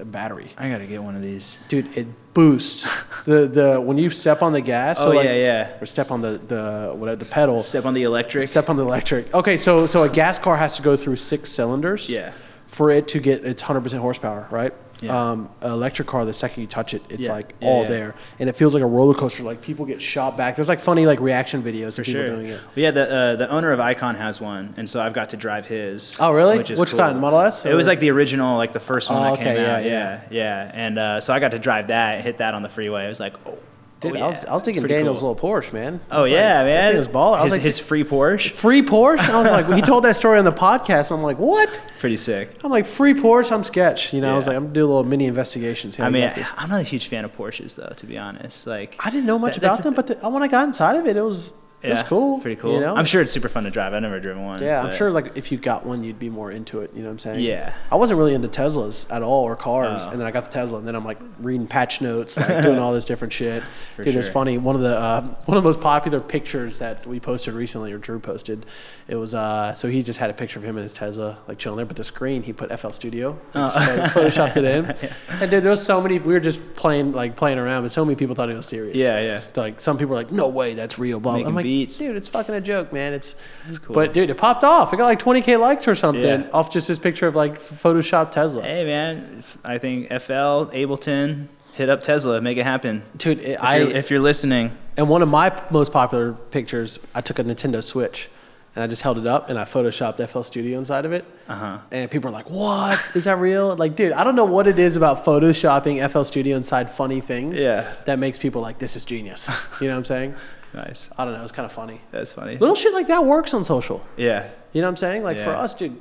battery. 0.05 0.49
I 0.57 0.69
gotta 0.69 0.87
get 0.87 1.03
one 1.03 1.15
of 1.15 1.21
these. 1.21 1.59
Dude, 1.69 1.95
it 1.95 2.07
boosts 2.33 2.87
the 3.25 3.47
the 3.47 3.79
when 3.79 3.99
you 3.99 4.09
step 4.09 4.41
on 4.41 4.51
the 4.51 4.61
gas. 4.61 4.99
Oh, 4.99 5.03
so 5.03 5.09
like, 5.11 5.25
yeah, 5.25 5.35
yeah. 5.35 5.81
Or 5.81 5.85
step 5.85 6.09
on 6.09 6.21
the 6.21 6.39
the 6.39 6.93
whatever 6.95 7.23
the 7.23 7.29
pedal. 7.29 7.61
Step 7.61 7.85
on 7.85 7.93
the 7.93 8.03
electric. 8.03 8.49
Step 8.49 8.69
on 8.69 8.77
the 8.77 8.83
electric. 8.83 9.31
Okay, 9.33 9.57
so 9.57 9.85
so 9.85 10.01
a 10.03 10.09
gas 10.09 10.39
car 10.39 10.57
has 10.57 10.75
to 10.77 10.81
go 10.81 10.97
through 10.97 11.17
six 11.17 11.51
cylinders. 11.51 12.09
Yeah. 12.09 12.33
For 12.65 12.89
it 12.89 13.07
to 13.09 13.19
get 13.19 13.45
its 13.45 13.61
100% 13.61 13.99
horsepower, 13.99 14.47
right? 14.49 14.73
Yeah. 15.03 15.31
Um, 15.31 15.49
an 15.61 15.71
electric 15.71 16.07
car, 16.07 16.25
the 16.25 16.33
second 16.33 16.61
you 16.61 16.67
touch 16.67 16.93
it, 16.93 17.01
it's 17.09 17.27
Yeah, 17.27 17.33
like 17.33 17.55
yeah, 17.61 17.67
all 17.67 17.85
there, 17.85 18.15
and 18.39 18.49
it 18.49 18.55
feels 18.55 18.73
like 18.73 18.83
a 18.83 18.87
roller 18.87 19.13
coaster. 19.13 19.43
Like 19.43 19.61
people 19.61 19.85
get 19.85 20.01
shot 20.01 20.37
back. 20.37 20.55
There's 20.55 20.69
like 20.69 20.79
funny 20.79 21.05
like 21.05 21.19
reaction 21.19 21.61
videos 21.63 21.95
For 21.95 22.03
sure. 22.03 22.25
doing 22.27 22.47
it. 22.47 22.59
Well, 22.61 22.71
yeah, 22.75 22.91
the 22.91 23.11
uh, 23.11 23.35
the 23.35 23.49
owner 23.49 23.71
of 23.71 23.79
Icon 23.79 24.15
has 24.15 24.39
one, 24.39 24.73
and 24.77 24.89
so 24.89 25.01
I've 25.01 25.13
got 25.13 25.29
to 25.31 25.37
drive 25.37 25.65
his. 25.65 26.17
Oh, 26.19 26.31
really? 26.31 26.57
Which 26.57 26.71
is 26.71 26.79
Which 26.79 26.91
cool. 26.91 26.99
kind? 26.99 27.19
Model 27.19 27.39
S 27.39 27.65
It 27.65 27.73
was 27.73 27.87
like 27.87 27.99
the 27.99 28.11
original, 28.11 28.57
like 28.57 28.73
the 28.73 28.79
first 28.79 29.09
one 29.09 29.19
Oh, 29.25 29.35
that 29.35 29.39
came 29.43 29.53
okay, 29.53 29.61
yeah, 29.63 29.75
out. 29.75 29.83
Yeah, 29.85 30.21
yeah, 30.31 30.71
And 30.73 30.97
uh, 30.99 31.21
so 31.21 31.33
I 31.33 31.39
got 31.39 31.51
to 31.51 31.59
drive 31.59 31.87
that, 31.87 32.23
hit 32.23 32.37
that 32.37 32.53
on 32.53 32.63
the 32.63 32.69
freeway. 32.69 33.03
I 33.05 33.09
was 33.09 33.19
like, 33.19 33.35
oh, 33.45 33.57
Oh, 34.05 34.09
Dude, 34.11 34.19
oh, 34.19 34.23
I 34.23 34.27
was 34.27 34.43
yeah. 34.43 34.49
I 34.49 34.53
was 34.53 34.61
It's 34.63 34.65
digging 34.75 34.87
Daniel's 34.87 35.19
cool. 35.21 35.33
little 35.33 35.49
Porsche, 35.49 35.73
man. 35.73 35.99
I 36.09 36.15
Oh 36.15 36.19
was 36.19 36.29
like, 36.29 36.33
yeah, 36.35 36.63
man. 36.63 36.97
was 36.97 37.07
baller. 37.07 37.37
I 37.37 37.43
was 37.43 37.51
his, 37.51 37.51
like, 37.53 37.61
his 37.61 37.79
free 37.79 38.03
Porsche, 38.03 38.51
free 38.51 38.81
Porsche. 38.81 39.29
I 39.29 39.41
was 39.41 39.51
like, 39.51 39.71
he 39.73 39.81
told 39.81 40.03
that 40.05 40.15
story 40.15 40.37
on 40.39 40.45
the 40.45 40.51
podcast. 40.51 41.11
I'm 41.11 41.21
like, 41.23 41.37
what? 41.39 41.69
pretty 41.99 42.17
sick. 42.17 42.57
I'm 42.63 42.71
like, 42.71 42.85
free 42.85 43.13
Porsche. 43.13 43.51
I'm 43.51 43.63
sketch. 43.63 44.13
You 44.13 44.21
know, 44.21 44.33
I 44.33 44.35
was 44.35 44.47
like, 44.47 44.55
I'm 44.55 44.63
gonna 44.63 44.73
do 44.73 44.85
a 44.85 44.87
little 44.87 45.03
mini 45.03 45.25
investigations. 45.25 45.99
I 45.99 46.09
mean, 46.09 46.31
got. 46.35 46.47
I'm 46.57 46.69
not 46.69 46.81
a 46.81 46.83
huge 46.83 47.07
fan 47.07 47.25
of 47.25 47.35
Porsches 47.35 47.75
though, 47.75 47.93
to 47.95 48.05
be 48.05 48.17
honest. 48.17 48.67
Like, 48.67 48.95
I 48.99 49.09
didn't 49.09 49.25
know 49.25 49.39
much 49.39 49.55
that- 49.55 49.63
about 49.65 49.83
them, 49.83 49.93
but 49.93 50.07
the, 50.07 50.15
when 50.29 50.43
I 50.43 50.47
got 50.47 50.65
inside 50.67 50.95
of 50.97 51.05
it, 51.05 51.15
it 51.17 51.21
was 51.21 51.53
it 51.83 51.89
was 51.89 52.03
cool. 52.03 52.39
pretty 52.39 52.55
cool. 52.59 52.73
You 52.73 52.79
know, 52.79 52.95
I'm 52.95 53.05
sure 53.05 53.21
it's 53.21 53.31
super 53.31 53.49
fun 53.49 53.65
to 53.65 53.69
drive. 53.71 53.93
I've 53.93 54.01
never 54.01 54.19
driven 54.19 54.43
one. 54.45 54.61
Yeah, 54.61 54.81
I'm 54.81 54.93
sure. 54.93 55.11
Like 55.11 55.37
if 55.37 55.51
you 55.51 55.57
got 55.57 55.85
one, 55.85 56.03
you'd 56.03 56.17
be 56.19 56.29
more 56.29 56.51
into 56.51 56.79
it. 56.81 56.91
You 56.95 57.01
know 57.01 57.07
what 57.09 57.13
I'm 57.13 57.19
saying? 57.19 57.39
Yeah. 57.41 57.73
I 57.91 57.95
wasn't 57.97 58.17
really 58.17 58.33
into 58.33 58.47
Teslas 58.47 59.11
at 59.11 59.21
all 59.21 59.43
or 59.43 59.55
cars, 59.55 60.05
Oh. 60.05 60.09
and 60.11 60.19
then 60.19 60.25
I 60.27 60.31
got 60.31 60.45
the 60.45 60.51
Tesla, 60.51 60.79
and 60.79 60.87
then 60.87 60.95
I'm 60.95 61.03
like 61.05 61.19
reading 61.39 61.67
patch 61.67 62.01
notes, 62.01 62.37
like 62.37 62.63
doing 62.63 62.79
all 62.79 62.93
this 62.93 63.05
different 63.05 63.33
shit. 63.33 63.63
For 63.95 64.03
Dude, 64.03 64.15
it's 64.15 64.29
funny. 64.29 64.57
One 64.57 64.75
of 64.75 64.81
the 64.81 64.97
uh, 64.97 65.21
one 65.45 65.57
of 65.57 65.63
the 65.63 65.67
most 65.67 65.81
popular 65.81 66.19
pictures 66.19 66.79
that 66.79 67.05
we 67.05 67.19
posted 67.19 67.53
recently, 67.53 67.91
or 67.91 67.97
Drew 67.97 68.19
posted, 68.19 68.65
it 69.07 69.15
was 69.15 69.33
uh, 69.35 69.73
so 69.73 69.87
he 69.89 70.01
just 70.03 70.19
had 70.19 70.29
a 70.29 70.33
picture 70.33 70.59
of 70.59 70.65
him 70.65 70.77
in 70.77 70.83
his 70.83 70.93
Tesla, 70.93 71.37
like 71.47 71.57
chilling 71.57 71.77
there, 71.77 71.85
but 71.85 71.97
the 71.97 72.03
screen 72.03 72.43
he 72.43 72.53
put 72.53 72.77
FL 72.79 72.89
Studio, 72.91 73.37
Oh. 73.53 73.71
just 73.95 74.15
photoshopped 74.15 74.57
it 74.57 74.63
in, 74.65 74.85
and 75.41 75.51
dude, 75.51 75.63
there 75.63 75.71
was 75.71 75.83
so 75.85 76.01
many. 76.01 76.19
We 76.19 76.33
were 76.33 76.39
just 76.39 76.75
playing 76.75 77.11
like 77.11 77.35
playing 77.35 77.57
around, 77.59 77.83
but 77.83 77.91
so 77.91 78.05
many 78.05 78.15
people 78.15 78.35
thought 78.35 78.49
it 78.49 78.55
was 78.55 78.65
serious. 78.67 78.95
Yeah, 78.97 79.19
yeah. 79.19 79.41
Like 79.55 79.81
some 79.81 79.97
people 79.97 80.11
were 80.11 80.15
like, 80.17 80.31
"No 80.31 80.47
way, 80.47 80.73
that's 80.73 80.97
real." 80.97 81.19
Blah. 81.19 81.33
blah. 81.33 81.37
Making 81.39 81.47
I'm 81.49 81.55
like, 81.55 81.65
beats. 81.79 81.97
dude, 81.97 82.15
it's 82.15 82.27
fucking 82.29 82.55
a 82.55 82.61
joke, 82.61 82.91
man. 82.93 83.13
It's 83.13 83.35
That's 83.65 83.79
cool. 83.79 83.93
but 83.95 84.13
dude, 84.13 84.29
it 84.29 84.35
popped 84.37 84.63
off. 84.63 84.93
It 84.93 84.97
got 84.97 85.05
like 85.05 85.19
20k 85.19 85.59
likes 85.59 85.87
or 85.87 85.95
something 85.95 86.23
Yeah. 86.23 86.47
off 86.53 86.71
just 86.71 86.87
this 86.87 86.99
picture 86.99 87.27
of 87.27 87.35
like 87.35 87.59
Photoshop 87.59 88.31
Tesla. 88.31 88.61
Hey 88.63 88.85
man, 88.85 89.43
I 89.65 89.77
think 89.77 90.07
FL 90.09 90.65
Ableton 90.73 91.47
hit 91.73 91.89
up 91.89 92.01
Tesla, 92.01 92.39
make 92.41 92.57
it 92.57 92.63
happen. 92.63 93.03
Dude, 93.17 93.39
it, 93.39 93.49
If, 93.53 93.63
I 93.63 93.77
you're, 93.77 93.89
if 93.95 94.11
you're 94.11 94.19
listening, 94.19 94.71
and 94.97 95.09
one 95.09 95.21
of 95.23 95.29
my 95.29 95.51
most 95.71 95.91
popular 95.91 96.33
pictures, 96.51 96.99
I 97.15 97.21
took 97.21 97.39
a 97.39 97.43
Nintendo 97.43 97.83
Switch 97.83 98.29
and 98.75 98.83
I 98.83 98.87
just 98.87 99.01
held 99.03 99.17
it 99.19 99.27
up 99.27 99.49
and 99.49 99.57
I 99.59 99.63
photoshopped 99.65 100.17
FL 100.29 100.41
Studio 100.41 100.77
inside 100.79 101.05
of 101.05 101.11
it. 101.13 101.25
uh 101.47 101.55
huh. 101.55 101.77
And 101.91 102.09
people 102.09 102.29
are 102.29 102.33
like, 102.33 102.49
"What? 102.49 102.99
Is 103.15 103.25
that 103.25 103.37
real?" 103.37 103.75
Like, 103.75 103.95
dude, 103.95 104.13
I 104.13 104.23
don't 104.23 104.35
know 104.35 104.45
what 104.45 104.65
it 104.67 104.79
is 104.79 104.95
about 104.95 105.25
photoshopping 105.25 105.95
FL 106.09 106.23
Studio 106.23 106.55
inside 106.57 106.89
funny 106.89 107.21
things. 107.21 107.59
Yeah. 107.61 107.91
That 108.05 108.17
makes 108.19 108.37
people 108.39 108.61
like, 108.61 108.77
"This 108.79 108.95
is 108.95 109.03
genius." 109.05 109.47
You 109.81 109.87
know 109.87 109.93
what 109.95 109.99
I'm 109.99 110.05
saying? 110.05 110.35
Nice. 110.73 111.09
I 111.17 111.25
don't 111.25 111.33
know. 111.33 111.43
It's 111.43 111.51
kind 111.51 111.65
of 111.65 111.71
funny. 111.71 112.01
That's 112.11 112.33
funny. 112.33 112.57
Little 112.57 112.75
shit 112.75 112.93
like 112.93 113.07
that 113.07 113.25
works 113.25 113.53
on 113.53 113.63
social. 113.63 114.03
Yeah. 114.17 114.49
You 114.73 114.81
know 114.81 114.87
what 114.87 114.91
I'm 114.91 114.95
saying? 114.97 115.23
Like 115.23 115.37
for 115.37 115.51
us, 115.51 115.73
dude, 115.75 115.99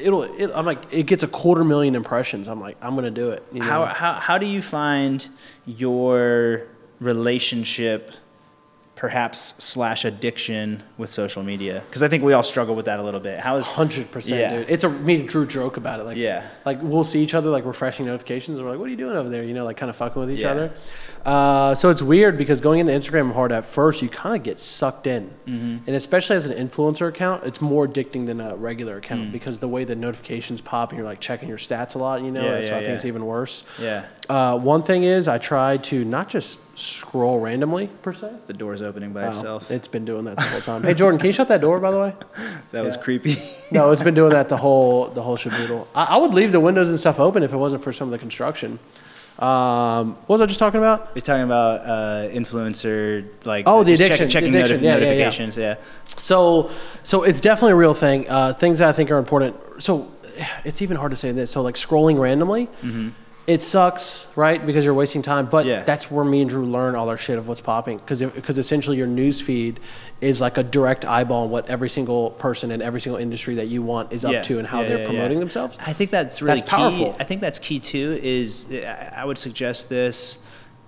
it'll. 0.00 0.22
It, 0.22 0.50
I'm 0.54 0.64
like, 0.64 0.92
it 0.92 1.04
gets 1.06 1.22
a 1.24 1.28
quarter 1.28 1.64
million 1.64 1.94
impressions. 1.96 2.46
I'm 2.46 2.60
like, 2.60 2.76
I'm 2.80 2.94
gonna 2.94 3.10
do 3.10 3.30
it. 3.30 3.42
You 3.52 3.60
know? 3.60 3.66
How, 3.66 3.86
how, 3.86 4.12
how 4.14 4.38
do 4.38 4.46
you 4.46 4.62
find 4.62 5.28
your 5.66 6.62
relationship, 7.00 8.12
perhaps 8.94 9.54
slash 9.62 10.04
addiction 10.04 10.82
with 10.98 11.10
social 11.10 11.42
media? 11.42 11.82
Because 11.88 12.02
I 12.04 12.08
think 12.08 12.22
we 12.22 12.32
all 12.32 12.44
struggle 12.44 12.74
with 12.76 12.84
that 12.86 13.00
a 13.00 13.02
little 13.02 13.18
bit. 13.20 13.40
How 13.40 13.56
is 13.56 13.68
Hundred 13.68 14.10
percent, 14.12 14.40
Yeah. 14.40 14.58
dude. 14.58 14.70
It's 14.70 14.84
a 14.84 14.88
me 14.88 15.16
and 15.20 15.28
Drew 15.28 15.46
joke 15.46 15.76
about 15.76 15.98
it. 15.98 16.04
Like, 16.04 16.16
Yeah. 16.16 16.46
like 16.64 16.78
we'll 16.80 17.02
see 17.04 17.20
each 17.22 17.34
other 17.34 17.50
like 17.50 17.64
refreshing 17.64 18.06
notifications. 18.06 18.58
And 18.58 18.64
we're 18.64 18.72
like, 18.72 18.78
"What 18.80 18.86
are 18.86 18.90
you 18.92 18.96
doing 18.96 19.16
over 19.16 19.28
there?" 19.28 19.42
You 19.42 19.54
know, 19.54 19.64
like 19.64 19.76
kind 19.78 19.90
of 19.90 19.96
fucking 19.96 20.20
with 20.20 20.30
each 20.30 20.42
Yeah. 20.42 20.52
other. 20.52 20.72
Uh, 21.24 21.74
so 21.74 21.88
it's 21.90 22.02
weird 22.02 22.36
because 22.36 22.60
going 22.60 22.80
into 22.80 22.92
Instagram 22.92 23.32
hard 23.32 23.52
at 23.52 23.64
first, 23.64 24.02
you 24.02 24.08
kind 24.08 24.34
of 24.36 24.42
get 24.42 24.60
sucked 24.60 25.06
in, 25.06 25.30
Mm-hmm. 25.46 25.78
and 25.86 25.96
especially 25.96 26.36
as 26.36 26.46
an 26.46 26.52
influencer 26.68 27.08
account, 27.08 27.44
it's 27.44 27.60
more 27.60 27.86
addicting 27.86 28.26
than 28.26 28.40
a 28.40 28.56
regular 28.56 28.96
account 28.96 29.28
Mm. 29.28 29.32
because 29.32 29.58
the 29.58 29.68
way 29.68 29.84
the 29.84 29.94
notifications 29.94 30.60
pop 30.60 30.90
and 30.90 30.98
you're 30.98 31.06
like 31.06 31.20
checking 31.20 31.48
your 31.48 31.58
stats 31.58 31.94
a 31.94 31.98
lot. 31.98 32.22
You 32.22 32.30
know, 32.30 32.42
Yeah, 32.42 32.60
so 32.60 32.68
yeah, 32.70 32.74
I 32.74 32.78
think 32.78 32.88
yeah. 32.88 32.94
it's 32.94 33.04
even 33.04 33.24
worse. 33.26 33.62
yeah, 33.80 34.06
Uh, 34.28 34.58
one 34.58 34.82
thing 34.82 35.04
is 35.04 35.28
I 35.28 35.38
try 35.38 35.76
to 35.76 36.04
not 36.04 36.28
just 36.28 36.60
scroll 36.78 37.38
randomly 37.38 37.88
per 38.02 38.12
se. 38.12 38.30
the 38.46 38.52
door's 38.52 38.82
opening 38.82 39.12
by 39.12 39.22
Wow, 39.24 39.28
itself? 39.28 39.70
It's 39.70 39.88
been 39.88 40.04
doing 40.04 40.24
that 40.24 40.36
the 40.36 40.42
whole 40.42 40.60
time. 40.60 40.82
Hey 40.88 40.94
Jordan, 40.94 41.18
can 41.20 41.26
you 41.28 41.32
shut 41.32 41.48
that 41.48 41.60
door 41.60 41.78
by 41.80 41.90
the 41.92 42.00
way? 42.00 42.14
that 42.72 42.82
was 42.84 42.96
creepy. 42.96 43.36
No, 43.70 43.90
it's 43.92 44.02
been 44.02 44.14
doing 44.14 44.30
that 44.32 44.48
the 44.48 44.56
whole 44.64 45.08
the 45.08 45.22
whole 45.22 45.36
shaboodle. 45.36 45.86
I, 45.94 46.04
I 46.04 46.16
would 46.16 46.34
leave 46.34 46.50
the 46.52 46.60
windows 46.60 46.88
and 46.88 46.98
stuff 46.98 47.20
open 47.20 47.42
if 47.44 47.52
it 47.52 47.56
wasn't 47.58 47.82
for 47.84 47.92
some 47.92 48.08
of 48.08 48.12
the 48.12 48.18
construction. 48.18 48.78
Um, 49.38 50.12
what 50.26 50.34
was 50.34 50.40
I 50.40 50.46
just 50.46 50.58
talking 50.58 50.78
about? 50.78 51.10
You're 51.14 51.22
talking 51.22 51.42
about 51.44 51.80
uh, 51.80 52.28
influencer, 52.32 53.26
like 53.44 53.64
Oh, 53.66 53.82
the 53.82 53.96
just 53.96 54.02
check- 54.02 54.20
addiction, 54.20 54.26
the 54.26 54.30
checking 54.32 54.54
addiction. 54.54 54.78
notif- 54.78 54.82
Yeah, 54.82 54.90
yeah, 54.90 54.98
yeah. 54.98 55.04
notifications. 55.10 55.56
Yeah, 55.56 55.74
So, 56.16 56.70
so 57.02 57.22
it's 57.24 57.40
definitely 57.40 57.72
a 57.72 57.76
real 57.76 57.94
thing. 57.94 58.28
Uh, 58.28 58.52
things 58.52 58.78
that 58.80 58.88
I 58.88 58.92
think 58.92 59.10
are 59.10 59.18
important. 59.18 59.56
So, 59.82 60.08
it's 60.64 60.80
even 60.80 60.96
hard 60.96 61.10
to 61.10 61.16
say 61.16 61.32
this. 61.32 61.50
So, 61.50 61.60
like 61.62 61.74
scrolling 61.74 62.18
randomly, 62.18 62.68
it 63.46 63.60
sucks, 63.60 64.28
right? 64.36 64.64
Because 64.64 64.84
you're 64.84 64.94
wasting 64.94 65.20
time. 65.22 65.46
But. 65.46 65.66
Yeah. 65.66 65.82
that's 65.82 66.10
where 66.10 66.24
me 66.24 66.42
and 66.42 66.48
Drew 66.50 66.64
learn 66.64 66.94
all 66.94 67.08
our 67.08 67.16
shit 67.16 67.38
of 67.38 67.48
what's 67.48 67.60
popping. 67.60 67.98
Because 67.98 68.22
because 68.22 68.58
essentially 68.58 68.96
your 68.96 69.06
news 69.08 69.40
feed 69.40 69.80
is 70.20 70.40
like 70.40 70.58
a 70.58 70.62
direct 70.62 71.04
eyeball 71.04 71.44
on 71.44 71.50
what 71.50 71.68
every 71.68 71.88
single 71.88 72.30
person 72.30 72.70
in 72.70 72.80
every 72.80 73.00
single 73.00 73.20
industry 73.20 73.56
that 73.56 73.66
you 73.66 73.82
want 73.82 74.12
is 74.12 74.24
up 74.24 74.32
Yeah, 74.32 74.42
to 74.42 74.58
and 74.58 74.66
how 74.68 74.82
yeah, 74.82 74.88
they're 74.88 75.04
promoting 75.06 75.40
themselves. 75.40 75.76
I 75.84 75.92
think 75.92 76.10
that's 76.12 76.40
really 76.40 76.58
That's 76.60 76.70
key. 76.70 76.76
powerful. 76.76 77.16
I 77.18 77.24
think 77.24 77.40
that's 77.40 77.58
key 77.58 77.80
too. 77.80 78.18
Is 78.22 78.66
I 78.72 79.12
I 79.16 79.24
would 79.24 79.38
suggest 79.38 79.88
this 79.88 80.38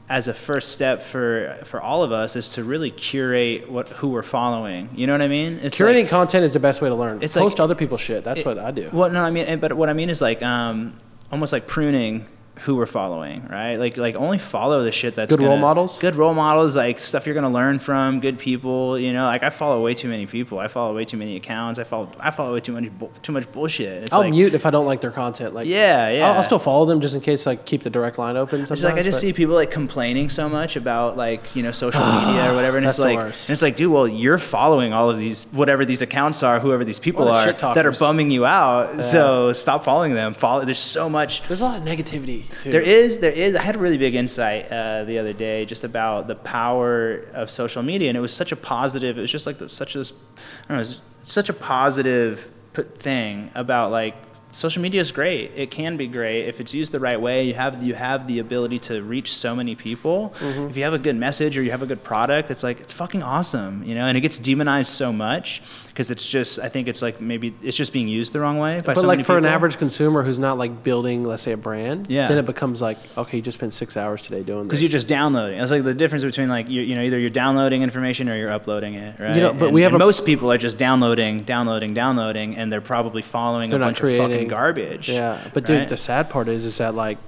as 0.08 0.28
a 0.28 0.34
first 0.34 0.72
step 0.72 1.02
for 1.02 1.56
for 1.64 1.80
all 1.80 2.02
of 2.04 2.12
us 2.12 2.36
is 2.36 2.50
to 2.50 2.62
really 2.62 2.90
curate 2.90 3.68
what 3.70 3.88
who 3.88 4.08
we're 4.08 4.22
following. 4.22 4.90
You 4.94 5.06
know 5.08 5.14
what 5.14 5.22
I 5.22 5.28
mean? 5.28 5.58
It's 5.62 5.78
Curating 5.78 6.02
like- 6.02 6.10
content 6.10 6.44
is 6.44 6.52
the 6.52 6.60
best 6.60 6.80
way 6.82 6.88
to 6.88 6.94
learn. 6.94 7.18
It's 7.22 7.36
Post 7.36 7.58
like- 7.58 7.64
other 7.64 7.74
people's 7.74 8.02
shit. 8.02 8.22
That's 8.22 8.40
It- 8.40 8.46
what 8.46 8.58
I 8.58 8.70
do. 8.70 8.90
Well, 8.92 9.10
no, 9.10 9.24
I 9.24 9.30
mean, 9.30 9.58
but 9.58 9.72
what 9.72 9.88
I 9.88 9.92
mean 9.94 10.10
is 10.10 10.20
like 10.20 10.42
um, 10.42 10.92
almost 11.32 11.52
like 11.52 11.66
pruning 11.66 12.26
who 12.60 12.76
we're 12.76 12.86
following, 12.86 13.44
right? 13.48 13.76
Like 13.76 13.96
like 13.96 14.14
only 14.16 14.38
follow 14.38 14.84
the 14.84 14.92
shit 14.92 15.16
that's 15.16 15.34
Good 15.34 15.40
role 15.42 15.50
gonna- 15.56 15.60
models? 15.60 15.98
Good 15.98 16.14
role 16.14 16.34
models, 16.34 16.76
like 16.76 16.98
stuff 16.98 17.26
you're 17.26 17.34
gonna 17.34 17.50
learn 17.50 17.78
from. 17.80 18.20
Good 18.20 18.38
people, 18.38 18.96
you 18.98 19.12
know. 19.12 19.24
Like 19.26 19.42
I 19.42 19.50
follow 19.50 19.82
way 19.82 19.94
too 19.94 20.08
many 20.08 20.26
people. 20.26 20.60
I 20.60 20.68
follow 20.68 20.94
way 20.94 21.04
too 21.04 21.16
many 21.16 21.34
accounts. 21.36 21.78
I 21.80 21.84
follow 21.84 22.10
I 22.20 22.30
follow 22.30 22.54
way 22.54 22.60
too 22.60 22.72
much 22.72 22.84
too 23.22 23.32
much 23.32 23.50
bullshit. 23.50 24.04
It's 24.04 24.12
I'll 24.12 24.20
like, 24.20 24.30
mute 24.30 24.54
if 24.54 24.66
I 24.66 24.70
don't 24.70 24.86
like 24.86 25.00
their 25.00 25.10
content. 25.10 25.52
Like 25.52 25.66
Yeah, 25.66 26.10
yeah. 26.10 26.28
I'll, 26.28 26.34
I'll 26.34 26.42
still 26.44 26.60
follow 26.60 26.84
them 26.86 27.00
just 27.00 27.14
in 27.16 27.20
case 27.20 27.44
like 27.44 27.64
keep 27.66 27.82
the 27.82 27.90
direct 27.90 28.18
line 28.18 28.36
open. 28.36 28.60
It's 28.60 28.70
like 28.70 28.94
I 28.94 29.02
just 29.02 29.16
but- 29.16 29.20
see 29.22 29.32
people 29.32 29.54
like 29.56 29.72
complaining 29.72 30.28
so 30.28 30.48
much 30.48 30.76
about 30.76 31.16
like 31.16 31.56
you 31.56 31.62
know 31.64 31.72
social 31.72 32.04
media 32.26 32.52
or 32.52 32.54
whatever, 32.54 32.76
and 32.76 32.86
it's 32.86 32.98
like 33.00 33.18
and 33.18 33.28
it's 33.30 33.62
like, 33.62 33.74
dude, 33.76 33.90
well, 33.92 34.06
you're 34.06 34.38
following 34.38 34.92
all 34.92 35.10
of 35.10 35.18
these 35.18 35.44
whatever 35.52 35.84
these 35.84 36.02
accounts 36.02 36.42
are, 36.44 36.60
whoever 36.60 36.84
these 36.84 37.00
people 37.00 37.26
are 37.28 37.52
that 37.52 37.84
are 37.84 37.92
bumming 37.92 38.30
you 38.30 38.46
out. 38.46 39.02
So 39.02 39.52
stop 39.52 39.82
following 39.84 40.14
them. 40.14 40.34
Follow. 40.34 40.64
There's 40.64 40.78
so 40.78 41.08
much. 41.10 41.42
There's 41.48 41.60
a 41.60 41.64
lot 41.64 41.78
of 41.78 41.82
negativity 41.84 42.43
too. 42.60 42.72
There 42.72 42.80
is, 42.80 43.18
there 43.18 43.32
is. 43.32 43.54
I 43.54 43.62
had 43.62 43.76
a 43.76 43.78
really 43.78 43.98
big 43.98 44.14
insight 44.14 44.70
uh, 44.70 45.04
the 45.04 45.18
other 45.18 45.32
day 45.32 45.64
just 45.64 45.84
about 45.84 46.28
the 46.28 46.34
power 46.34 47.26
of 47.32 47.50
social 47.50 47.82
media, 47.82 48.08
and 48.08 48.16
it 48.16 48.20
was 48.20 48.32
such 48.32 48.52
a 48.52 48.56
positive. 48.56 49.18
It 49.18 49.20
was 49.20 49.30
just 49.30 49.46
like 49.46 49.58
the, 49.58 49.68
such 49.68 49.94
this, 49.94 50.12
I 50.68 50.74
don't 50.74 50.78
know, 50.78 50.98
such 51.22 51.48
a 51.48 51.54
positive 51.54 52.50
thing 52.98 53.50
about 53.54 53.90
like 53.90 54.14
social 54.54 54.82
media 54.82 55.00
is 55.00 55.12
great. 55.12 55.50
It 55.56 55.70
can 55.70 55.96
be 55.96 56.06
great 56.06 56.46
if 56.46 56.60
it's 56.60 56.72
used 56.72 56.92
the 56.92 57.00
right 57.00 57.20
way. 57.20 57.44
You 57.44 57.54
have 57.54 57.82
you 57.82 57.94
have 57.94 58.26
the 58.26 58.38
ability 58.38 58.78
to 58.80 59.02
reach 59.02 59.34
so 59.34 59.54
many 59.54 59.74
people. 59.74 60.34
Mm-hmm. 60.38 60.68
If 60.70 60.76
you 60.76 60.84
have 60.84 60.94
a 60.94 60.98
good 60.98 61.16
message 61.16 61.58
or 61.58 61.62
you 61.62 61.70
have 61.72 61.82
a 61.82 61.86
good 61.86 62.04
product, 62.04 62.50
it's 62.50 62.62
like 62.62 62.80
it's 62.80 62.92
fucking 62.92 63.22
awesome, 63.22 63.84
you 63.84 63.94
know. 63.94 64.06
And 64.06 64.16
it 64.16 64.20
gets 64.20 64.38
demonized 64.38 64.90
so 64.90 65.12
much 65.12 65.60
because 65.94 66.10
it's 66.10 66.28
just 66.28 66.58
I 66.58 66.68
think 66.68 66.88
it's 66.88 67.02
like 67.02 67.20
maybe 67.20 67.54
it's 67.62 67.76
just 67.76 67.92
being 67.92 68.08
used 68.08 68.32
the 68.32 68.40
wrong 68.40 68.58
way 68.58 68.78
by 68.80 68.94
But 68.94 68.96
so 68.98 69.06
like 69.06 69.24
for 69.24 69.38
an 69.38 69.44
average 69.46 69.78
consumer 69.78 70.24
who's 70.24 70.40
not 70.40 70.58
like 70.58 70.82
building, 70.82 71.22
let's 71.22 71.44
say, 71.44 71.52
a 71.52 71.56
brand, 71.56 72.08
Yeah. 72.10 72.26
then 72.26 72.36
it 72.36 72.46
becomes 72.46 72.82
like, 72.82 72.98
okay, 73.16 73.36
you 73.36 73.42
just 73.44 73.58
spent 73.58 73.72
six 73.74 73.96
hours 73.96 74.20
today 74.20 74.42
doing 74.42 74.62
this. 74.64 74.66
because 74.70 74.82
you're 74.82 74.88
just 74.88 75.06
downloading. 75.06 75.60
It's 75.60 75.70
like 75.70 75.84
the 75.84 75.94
difference 75.94 76.24
between 76.24 76.48
like 76.48 76.68
you, 76.68 76.82
you 76.82 76.96
know 76.96 77.02
either 77.02 77.16
you're 77.20 77.30
downloading 77.30 77.82
information 77.82 78.28
or 78.28 78.36
you're 78.36 78.50
uploading 78.50 78.94
it, 78.94 79.20
right? 79.20 79.36
You 79.36 79.40
know, 79.40 79.52
but 79.52 79.66
And- 79.66 79.74
we 79.74 79.82
have 79.82 79.94
a- 79.94 79.98
most 79.98 80.26
people 80.26 80.50
are 80.50 80.58
just 80.58 80.78
downloading, 80.78 81.44
downloading, 81.44 81.94
downloading, 81.94 82.56
and 82.56 82.72
they're 82.72 82.80
probably 82.80 83.22
following 83.22 83.70
They're 83.70 83.80
a 83.80 83.84
bunch 83.84 84.00
of 84.00 84.08
fucking 84.10 84.26
creating- 84.30 84.48
garbage. 84.48 85.08
Yeah, 85.08 85.38
but 85.54 85.64
dude, 85.64 85.88
the 85.90 85.96
sad 85.96 86.28
part 86.28 86.48
is, 86.48 86.64
is 86.64 86.76
that 86.78 86.96
like, 86.96 87.18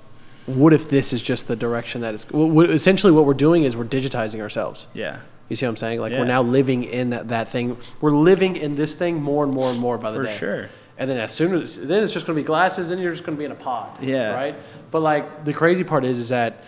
what 0.46 0.72
if 0.72 0.88
this 0.88 1.12
is 1.12 1.22
just 1.22 1.46
the 1.46 1.54
direction 1.54 2.00
that 2.00 2.14
is? 2.14 2.26
Essentially, 2.34 3.12
what 3.12 3.26
we're 3.26 3.34
doing 3.34 3.62
is 3.62 3.76
we're 3.76 3.84
digitizing 3.84 4.40
ourselves. 4.40 4.88
yeah, 4.92 5.18
You 5.48 5.56
see 5.56 5.66
what 5.66 5.70
I'm 5.70 5.76
saying? 5.76 6.00
Like 6.00 6.12
Yeah. 6.12 6.18
we're 6.20 6.24
now 6.26 6.42
living 6.42 6.84
in 6.84 7.10
that, 7.10 7.28
that 7.28 7.48
thing. 7.48 7.76
We're 8.00 8.10
living 8.10 8.56
in 8.56 8.74
this 8.76 8.94
thing 8.94 9.22
more 9.22 9.44
and 9.44 9.52
more 9.54 9.70
and 9.70 9.78
more 9.78 9.96
by 9.98 10.10
the 10.10 10.16
For 10.18 10.22
day. 10.24 10.36
sure. 10.36 10.68
And 10.98 11.10
then 11.10 11.18
as 11.18 11.32
soon 11.32 11.54
as 11.54 11.76
then 11.76 12.02
it's 12.02 12.12
just 12.12 12.26
gonna 12.26 12.36
be 12.36 12.42
glasses, 12.42 12.88
then 12.88 12.98
you're 12.98 13.10
just 13.12 13.22
gonna 13.24 13.36
be 13.38 13.44
in 13.44 13.52
a 13.52 13.56
pod. 13.56 14.02
Yeah. 14.02 14.32
Right. 14.34 14.54
But 14.90 15.02
like 15.02 15.44
the 15.44 15.52
crazy 15.52 15.84
part 15.84 16.04
is, 16.04 16.18
is 16.18 16.28
that. 16.30 16.62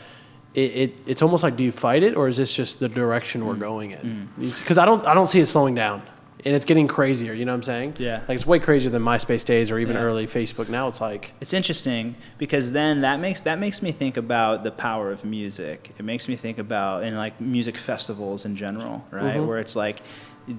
It, 0.55 0.61
it, 0.77 0.99
it's 1.07 1.23
almost 1.23 1.45
like 1.45 1.57
do 1.57 1.63
you 1.63 1.71
fight 1.71 2.03
it 2.03 2.17
or 2.17 2.27
is 2.27 2.37
this 2.39 2.53
just 2.53 2.81
the 2.81 2.89
direction 2.89 3.43
Mm. 3.43 3.47
we're 3.47 3.55
going 3.55 3.91
in? 3.93 4.29
Because 4.39 4.79
I 4.79 4.87
don't 4.87 5.07
I 5.07 5.13
don't 5.15 5.27
see 5.27 5.39
it 5.41 5.47
slowing 5.47 5.75
down, 5.75 6.03
and 6.45 6.55
it's 6.55 6.65
getting 6.65 6.87
crazier. 6.87 7.33
You 7.33 7.45
know 7.45 7.53
what 7.53 7.57
I'm 7.57 7.63
saying? 7.65 7.95
Yeah. 7.99 8.21
Like 8.29 8.37
it's 8.37 8.47
way 8.47 8.59
crazier 8.59 8.91
than 8.91 9.03
MySpace 9.03 9.45
days 9.45 9.71
or 9.71 9.79
even 9.79 9.97
Yeah. 9.97 10.03
early 10.03 10.27
Facebook. 10.27 10.69
Now 10.69 10.89
it's 10.89 11.01
like 11.01 11.33
It's 11.41 11.53
interesting 11.53 12.15
because 12.39 12.73
then 12.73 13.01
that 13.03 13.21
makes 13.21 13.41
that 13.43 13.59
makes 13.59 13.83
me 13.83 13.93
think 13.93 14.17
about 14.17 14.65
the 14.65 14.71
power 14.71 15.11
of 15.11 15.25
music. 15.25 15.91
It 15.99 16.05
makes 16.05 16.29
me 16.29 16.37
think 16.37 16.59
about 16.59 17.03
in 17.03 17.15
like 17.17 17.41
music 17.41 17.77
festivals 17.77 18.45
in 18.45 18.57
general, 18.57 19.05
right? 19.11 19.37
Mm-hmm. 19.37 19.47
Where 19.47 19.59
it's 19.59 19.77
like 19.77 20.01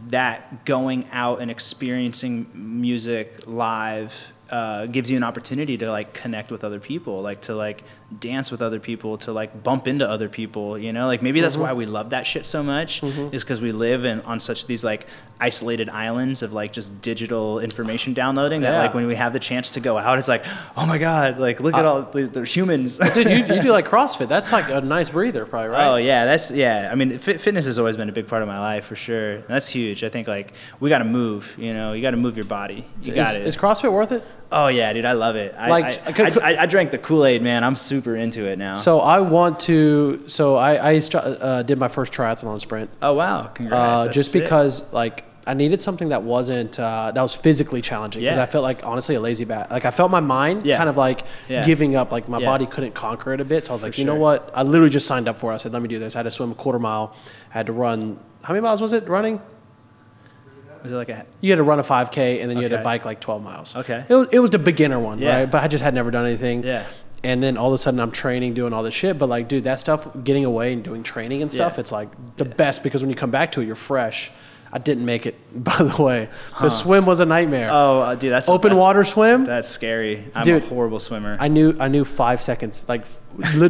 that 0.09 0.65
going 0.65 1.05
out 1.11 1.41
and 1.41 1.49
experiencing 1.49 2.47
music 2.53 3.47
live 3.47 4.13
uh, 4.51 4.85
gives 4.87 5.09
you 5.11 5.17
an 5.17 5.23
opportunity 5.23 5.77
to 5.77 5.89
like 5.91 6.13
connect 6.13 6.51
with 6.51 6.63
other 6.63 6.79
people, 6.79 7.21
like 7.21 7.41
to 7.41 7.55
like 7.55 7.83
dance 8.19 8.49
with 8.51 8.61
other 8.61 8.79
people, 8.79 9.17
to 9.19 9.31
like 9.31 9.63
bump 9.63 9.87
into 9.87 10.09
other 10.09 10.29
people. 10.29 10.77
You 10.77 10.93
know, 10.93 11.05
like 11.07 11.21
maybe 11.21 11.41
that's 11.41 11.55
Mm-hmm. 11.55 11.63
why 11.63 11.73
we 11.73 11.85
love 11.85 12.11
that 12.11 12.25
shit 12.25 12.45
so 12.45 12.63
much 12.63 13.03
is 13.03 13.43
because 13.43 13.59
we 13.61 13.71
live 13.71 14.05
in 14.05 14.21
on 14.21 14.39
such 14.39 14.65
these 14.65 14.83
like 14.83 15.05
isolated 15.39 15.89
islands 15.89 16.41
of 16.41 16.51
like 16.53 16.73
just 16.73 17.01
digital 17.01 17.59
information 17.59 18.13
downloading 18.13 18.61
that 18.61 18.77
like 18.77 18.93
when 18.93 19.07
we 19.07 19.15
have 19.15 19.31
the 19.33 19.39
chance 19.39 19.71
to 19.73 19.79
go 19.79 19.97
out, 19.97 20.17
it's 20.17 20.27
like, 20.27 20.43
oh 20.77 20.85
my 20.85 20.97
god, 20.97 21.37
like 21.39 21.59
look 21.59 21.73
at 21.75 21.85
all 21.85 22.03
the, 22.03 22.23
the 22.23 22.43
humans. 22.45 22.97
Dude, 23.13 23.29
you, 23.29 23.55
you 23.55 23.61
do 23.61 23.71
like 23.71 23.85
CrossFit. 23.93 24.27
That's 24.27 24.51
like 24.51 24.69
a 24.69 24.81
nice 24.81 25.09
breather, 25.09 25.45
probably, 25.45 25.69
right? 25.69 25.87
Oh 25.87 25.95
yeah, 25.97 26.25
that's 26.25 26.51
yeah. 26.51 26.89
I 26.91 26.95
mean, 26.95 27.17
fit, 27.17 27.39
fitness 27.41 27.65
has 27.65 27.77
always 27.79 27.97
been 27.97 28.09
a 28.09 28.13
big 28.13 28.27
part 28.27 28.41
of 28.41 28.47
my 28.47 28.59
life 28.59 28.85
for 28.85 28.95
sure. 28.95 29.31
And 29.35 29.47
that's 29.47 29.69
huge. 29.69 30.03
I 30.03 30.09
think 30.09 30.27
like 30.27 30.53
we 30.79 30.89
got 30.89 30.99
to 30.99 31.05
move. 31.05 31.55
You 31.57 31.73
know, 31.73 31.93
you 31.93 32.01
got 32.01 32.11
to 32.11 32.17
move 32.17 32.37
your 32.37 32.45
body. 32.47 32.85
You 33.01 33.13
got 33.13 33.35
it. 33.35 33.45
is 33.45 33.55
CrossFit 33.57 33.91
worth 33.91 34.11
it? 34.11 34.23
Oh 34.51 34.67
yeah, 34.67 34.91
dude, 34.93 35.05
I 35.05 35.13
love 35.13 35.35
it. 35.35 35.53
I, 35.57 35.69
Like, 35.69 36.19
I, 36.19 36.53
I, 36.53 36.61
I, 36.63 36.65
drank 36.65 36.91
the 36.91 36.97
Kool 36.97 37.25
Aid, 37.25 37.41
man. 37.41 37.63
I'm 37.63 37.75
super 37.75 38.15
into 38.15 38.45
it 38.47 38.57
now. 38.57 38.75
So 38.75 38.99
I 38.99 39.19
want 39.19 39.59
to. 39.61 40.23
So 40.27 40.55
I, 40.55 40.89
I 40.89 40.99
st- 40.99 41.23
uh, 41.23 41.63
did 41.63 41.77
my 41.77 41.87
first 41.87 42.11
triathlon 42.13 42.59
sprint. 42.61 42.89
oh 43.01 43.13
wow, 43.13 43.43
congrats. 43.43 44.07
Uh, 44.07 44.11
just 44.11 44.31
sick. 44.31 44.43
because 44.43 44.91
like 44.93 45.25
I 45.47 45.53
needed 45.55 45.81
something 45.81 46.09
that 46.09 46.21
wasn't 46.23 46.79
uh, 46.79 47.11
that 47.15 47.21
was 47.21 47.33
physically 47.33 47.81
challenging 47.81 48.21
because 48.21 48.37
Yeah. 48.37 48.43
I 48.43 48.45
felt 48.45 48.63
like 48.63 48.85
honestly 48.85 49.15
a 49.15 49.19
lazy 49.19 49.45
bat. 49.45 49.71
Like 49.71 49.85
I 49.85 49.91
felt 49.91 50.11
my 50.11 50.19
mind 50.19 50.65
Yeah. 50.65 50.77
kind 50.77 50.89
of 50.89 50.97
like 50.97 51.21
Yeah. 51.47 51.65
giving 51.65 51.95
up. 51.95 52.11
Like 52.11 52.29
my 52.29 52.39
body 52.39 52.65
couldn't 52.67 52.93
conquer 52.93 53.33
it 53.33 53.41
a 53.41 53.45
bit. 53.45 53.65
So 53.65 53.71
I 53.71 53.73
was 53.73 53.81
like, 53.83 53.97
you 53.97 54.05
know 54.05 54.15
what? 54.15 54.51
I 54.53 54.61
literally 54.63 54.91
just 54.91 55.07
signed 55.07 55.27
up 55.27 55.39
for 55.39 55.51
it. 55.51 55.55
I 55.55 55.57
said, 55.57 55.71
let 55.73 55.81
me 55.81 55.87
do 55.87 55.97
this. 55.97 56.15
I 56.15 56.19
had 56.19 56.23
to 56.23 56.31
swim 56.31 56.51
a 56.51 56.55
quarter 56.55 56.77
mile. 56.79 57.15
I 57.49 57.53
had 57.53 57.65
to 57.65 57.73
run. 57.73 58.19
How 58.43 58.53
many 58.53 58.61
miles 58.63 58.79
was 58.81 58.93
it 58.93 59.07
running? 59.07 59.41
Was 60.83 60.91
it 60.91 60.95
like 60.95 61.09
a 61.09 61.25
You 61.41 61.51
had 61.51 61.57
to 61.57 61.63
run 61.63 61.79
a 61.79 61.83
5K 61.83 62.41
and 62.41 62.49
then 62.49 62.57
you 62.57 62.63
had 62.63 62.71
to 62.71 62.83
bike 62.83 63.05
like 63.05 63.19
12 63.19 63.43
miles. 63.43 63.75
Okay. 63.75 64.05
It 64.07 64.13
was, 64.13 64.27
it 64.31 64.39
was 64.39 64.49
the 64.49 64.59
beginner 64.59 64.99
one, 64.99 65.19
Yeah. 65.19 65.39
right? 65.41 65.51
But 65.51 65.63
I 65.63 65.67
just 65.67 65.83
had 65.83 65.93
never 65.93 66.11
done 66.11 66.25
anything. 66.25 66.63
Yeah. 66.63 66.85
And 67.23 67.43
then 67.43 67.57
all 67.57 67.67
of 67.67 67.73
a 67.73 67.77
sudden 67.77 67.99
I'm 67.99 68.11
training, 68.11 68.53
doing 68.53 68.71
all 68.71 68.81
this 68.83 68.93
shit. 68.93 69.17
But 69.17 69.27
like, 69.29 69.47
dude, 69.49 69.65
that 69.65 69.79
stuff, 69.79 70.07
getting 70.23 70.45
away 70.45 70.71
and 70.73 70.83
doing 70.83 71.03
training 71.03 71.41
and 71.41 71.51
stuff, 71.51 71.73
Yeah. 71.75 71.79
it's 71.81 71.91
like 71.91 72.09
the 72.37 72.45
best 72.45 72.81
because 72.83 73.01
when 73.01 73.09
you 73.09 73.15
come 73.15 73.31
back 73.31 73.51
to 73.53 73.61
it, 73.61 73.65
you're 73.65 73.75
fresh. 73.75 74.31
I 74.71 74.77
didn't 74.77 75.05
make 75.05 75.25
it, 75.25 75.35
by 75.63 75.77
the 75.77 76.01
way. 76.01 76.29
The 76.61 76.69
swim 76.69 77.05
was 77.05 77.19
a 77.19 77.25
nightmare. 77.25 77.69
oh 77.71 78.01
uh, 78.01 78.15
dude, 78.15 78.31
that's 78.31 78.47
Open 78.49 78.69
that's- 78.69 78.79
water 78.81 79.03
swim. 79.03 79.45
That's 79.45 79.67
scary. 79.67 80.29
I'm 80.35 80.43
Dude, 80.43 80.63
a 80.63 80.65
horrible 80.67 80.99
swimmer. 80.99 81.37
I 81.39 81.47
knew 81.47 81.75
I 81.79 81.87
knew 81.87 82.05
five 82.05 82.41
seconds, 82.41 82.85
like 82.87 83.05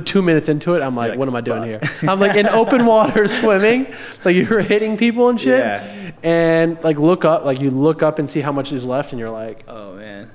two 0.05 0.21
minutes 0.21 0.49
into 0.49 0.73
it, 0.75 0.81
I'm 0.81 0.95
like, 0.95 1.11
like, 1.11 1.19
what 1.19 1.27
am 1.27 1.35
I 1.35 1.41
doing 1.41 1.79
"Fuck." 1.79 1.89
here? 1.99 2.09
I'm 2.09 2.19
like 2.19 2.35
in 2.35 2.47
open 2.47 2.85
water 2.95 3.27
swimming, 3.27 3.93
like 4.25 4.35
you're 4.35 4.61
hitting 4.61 4.97
people 4.97 5.29
and 5.29 5.39
shit, 5.39 5.59
Yeah. 5.59 6.11
and 6.23 6.83
like 6.83 6.97
look 6.97 7.23
up, 7.25 7.45
like 7.45 7.61
you 7.61 7.69
look 7.71 8.03
up 8.03 8.19
and 8.19 8.29
see 8.29 8.41
how 8.41 8.51
much 8.51 8.71
is 8.73 8.85
left, 8.85 9.11
and 9.13 9.19
you're 9.19 9.31
like, 9.31 9.63
Oh 9.67 9.93
man. 9.95 10.29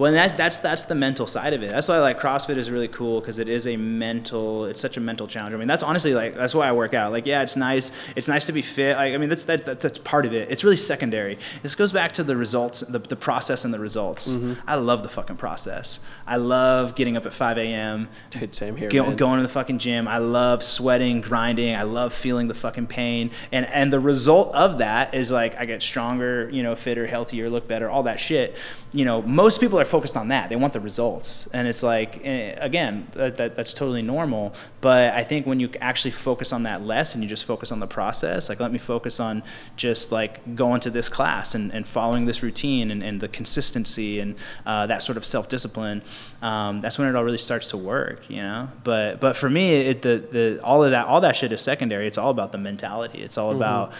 Well, 0.00 0.06
and 0.06 0.16
that's 0.16 0.32
that's 0.32 0.60
that's 0.60 0.84
the 0.84 0.94
mental 0.94 1.26
side 1.26 1.52
of 1.52 1.62
it. 1.62 1.70
That's 1.70 1.86
why 1.86 1.98
like 1.98 2.18
CrossFit 2.18 2.56
is 2.56 2.70
really 2.70 2.88
cool 2.88 3.20
because 3.20 3.38
it 3.38 3.50
is 3.50 3.66
a 3.66 3.76
mental. 3.76 4.64
It's 4.64 4.80
such 4.80 4.96
a 4.96 5.00
mental 5.00 5.28
challenge. 5.28 5.54
I 5.54 5.58
mean, 5.58 5.68
that's 5.68 5.82
honestly 5.82 6.14
like 6.14 6.32
that's 6.32 6.54
why 6.54 6.66
I 6.66 6.72
work 6.72 6.94
out. 6.94 7.12
Like, 7.12 7.26
yeah, 7.26 7.42
it's 7.42 7.54
nice. 7.54 7.92
It's 8.16 8.26
nice 8.26 8.46
to 8.46 8.52
be 8.52 8.62
fit. 8.62 8.96
Like, 8.96 9.12
I 9.12 9.18
mean, 9.18 9.28
that's 9.28 9.44
that, 9.44 9.66
that, 9.66 9.80
that's 9.80 9.98
part 9.98 10.24
of 10.24 10.32
it. 10.32 10.50
It's 10.50 10.64
really 10.64 10.78
secondary. 10.78 11.36
This 11.62 11.74
goes 11.74 11.92
back 11.92 12.12
to 12.12 12.24
the 12.24 12.34
results, 12.34 12.80
the, 12.80 12.98
the 12.98 13.14
process 13.14 13.66
and 13.66 13.74
the 13.74 13.78
results. 13.78 14.32
Mm-hmm. 14.32 14.66
I 14.66 14.76
love 14.76 15.02
the 15.02 15.10
fucking 15.10 15.36
process. 15.36 16.00
I 16.26 16.36
love 16.36 16.94
getting 16.94 17.18
up 17.18 17.26
at 17.26 17.34
5 17.34 17.58
a.m. 17.58 18.08
dude, 18.30 18.54
same 18.54 18.76
here. 18.76 18.88
Go, 18.88 19.14
going 19.14 19.36
to 19.36 19.42
the 19.42 19.52
fucking 19.52 19.80
gym. 19.80 20.08
I 20.08 20.16
love 20.16 20.64
sweating, 20.64 21.20
grinding. 21.20 21.76
I 21.76 21.82
love 21.82 22.14
feeling 22.14 22.48
the 22.48 22.54
fucking 22.54 22.86
pain. 22.86 23.32
And 23.52 23.66
and 23.66 23.92
the 23.92 24.00
result 24.00 24.54
of 24.54 24.78
that 24.78 25.12
is 25.12 25.30
like 25.30 25.60
I 25.60 25.66
get 25.66 25.82
stronger, 25.82 26.48
you 26.48 26.62
know, 26.62 26.74
fitter, 26.74 27.06
healthier, 27.06 27.50
look 27.50 27.68
better, 27.68 27.90
all 27.90 28.04
that 28.04 28.18
shit. 28.18 28.56
You 28.92 29.04
know, 29.04 29.20
most 29.20 29.60
people 29.60 29.78
are 29.78 29.89
focused 29.90 30.16
on 30.16 30.28
that. 30.28 30.48
They 30.48 30.56
want 30.56 30.72
the 30.72 30.80
results. 30.80 31.48
And 31.48 31.68
it's 31.68 31.82
like 31.82 32.24
eh, 32.24 32.54
again, 32.58 33.08
that, 33.12 33.36
that, 33.36 33.56
that's 33.56 33.74
totally 33.74 34.02
normal, 34.02 34.54
but 34.80 35.12
I 35.12 35.24
think 35.24 35.46
when 35.46 35.60
you 35.60 35.70
actually 35.80 36.12
focus 36.12 36.52
on 36.52 36.62
that 36.62 36.82
less 36.82 37.14
and 37.14 37.22
you 37.22 37.28
just 37.28 37.44
focus 37.44 37.72
on 37.72 37.80
the 37.80 37.86
process, 37.86 38.48
like 38.48 38.60
let 38.60 38.72
me 38.72 38.78
focus 38.78 39.20
on 39.20 39.42
just 39.76 40.12
like 40.12 40.54
going 40.54 40.80
to 40.80 40.90
this 40.90 41.08
class 41.08 41.54
and, 41.54 41.72
and 41.74 41.86
following 41.86 42.26
this 42.26 42.42
routine 42.42 42.90
and, 42.90 43.02
and 43.02 43.20
the 43.20 43.28
consistency 43.28 44.20
and 44.20 44.36
uh, 44.64 44.86
that 44.86 45.02
sort 45.02 45.16
of 45.16 45.24
self-discipline, 45.24 46.02
um, 46.42 46.80
that's 46.80 46.98
when 46.98 47.08
it 47.08 47.16
all 47.16 47.24
really 47.24 47.38
starts 47.38 47.70
to 47.70 47.76
work, 47.76 48.28
you 48.30 48.42
know. 48.42 48.68
But 48.84 49.20
but 49.20 49.36
for 49.36 49.50
me, 49.50 49.74
it, 49.74 50.02
the 50.02 50.24
the 50.30 50.60
all 50.64 50.82
of 50.84 50.92
that 50.92 51.06
all 51.06 51.20
that 51.20 51.36
shit 51.36 51.52
is 51.52 51.60
secondary. 51.60 52.06
It's 52.06 52.18
all 52.18 52.30
about 52.30 52.52
the 52.52 52.58
mentality. 52.58 53.20
It's 53.22 53.36
all 53.36 53.54
about 53.54 53.92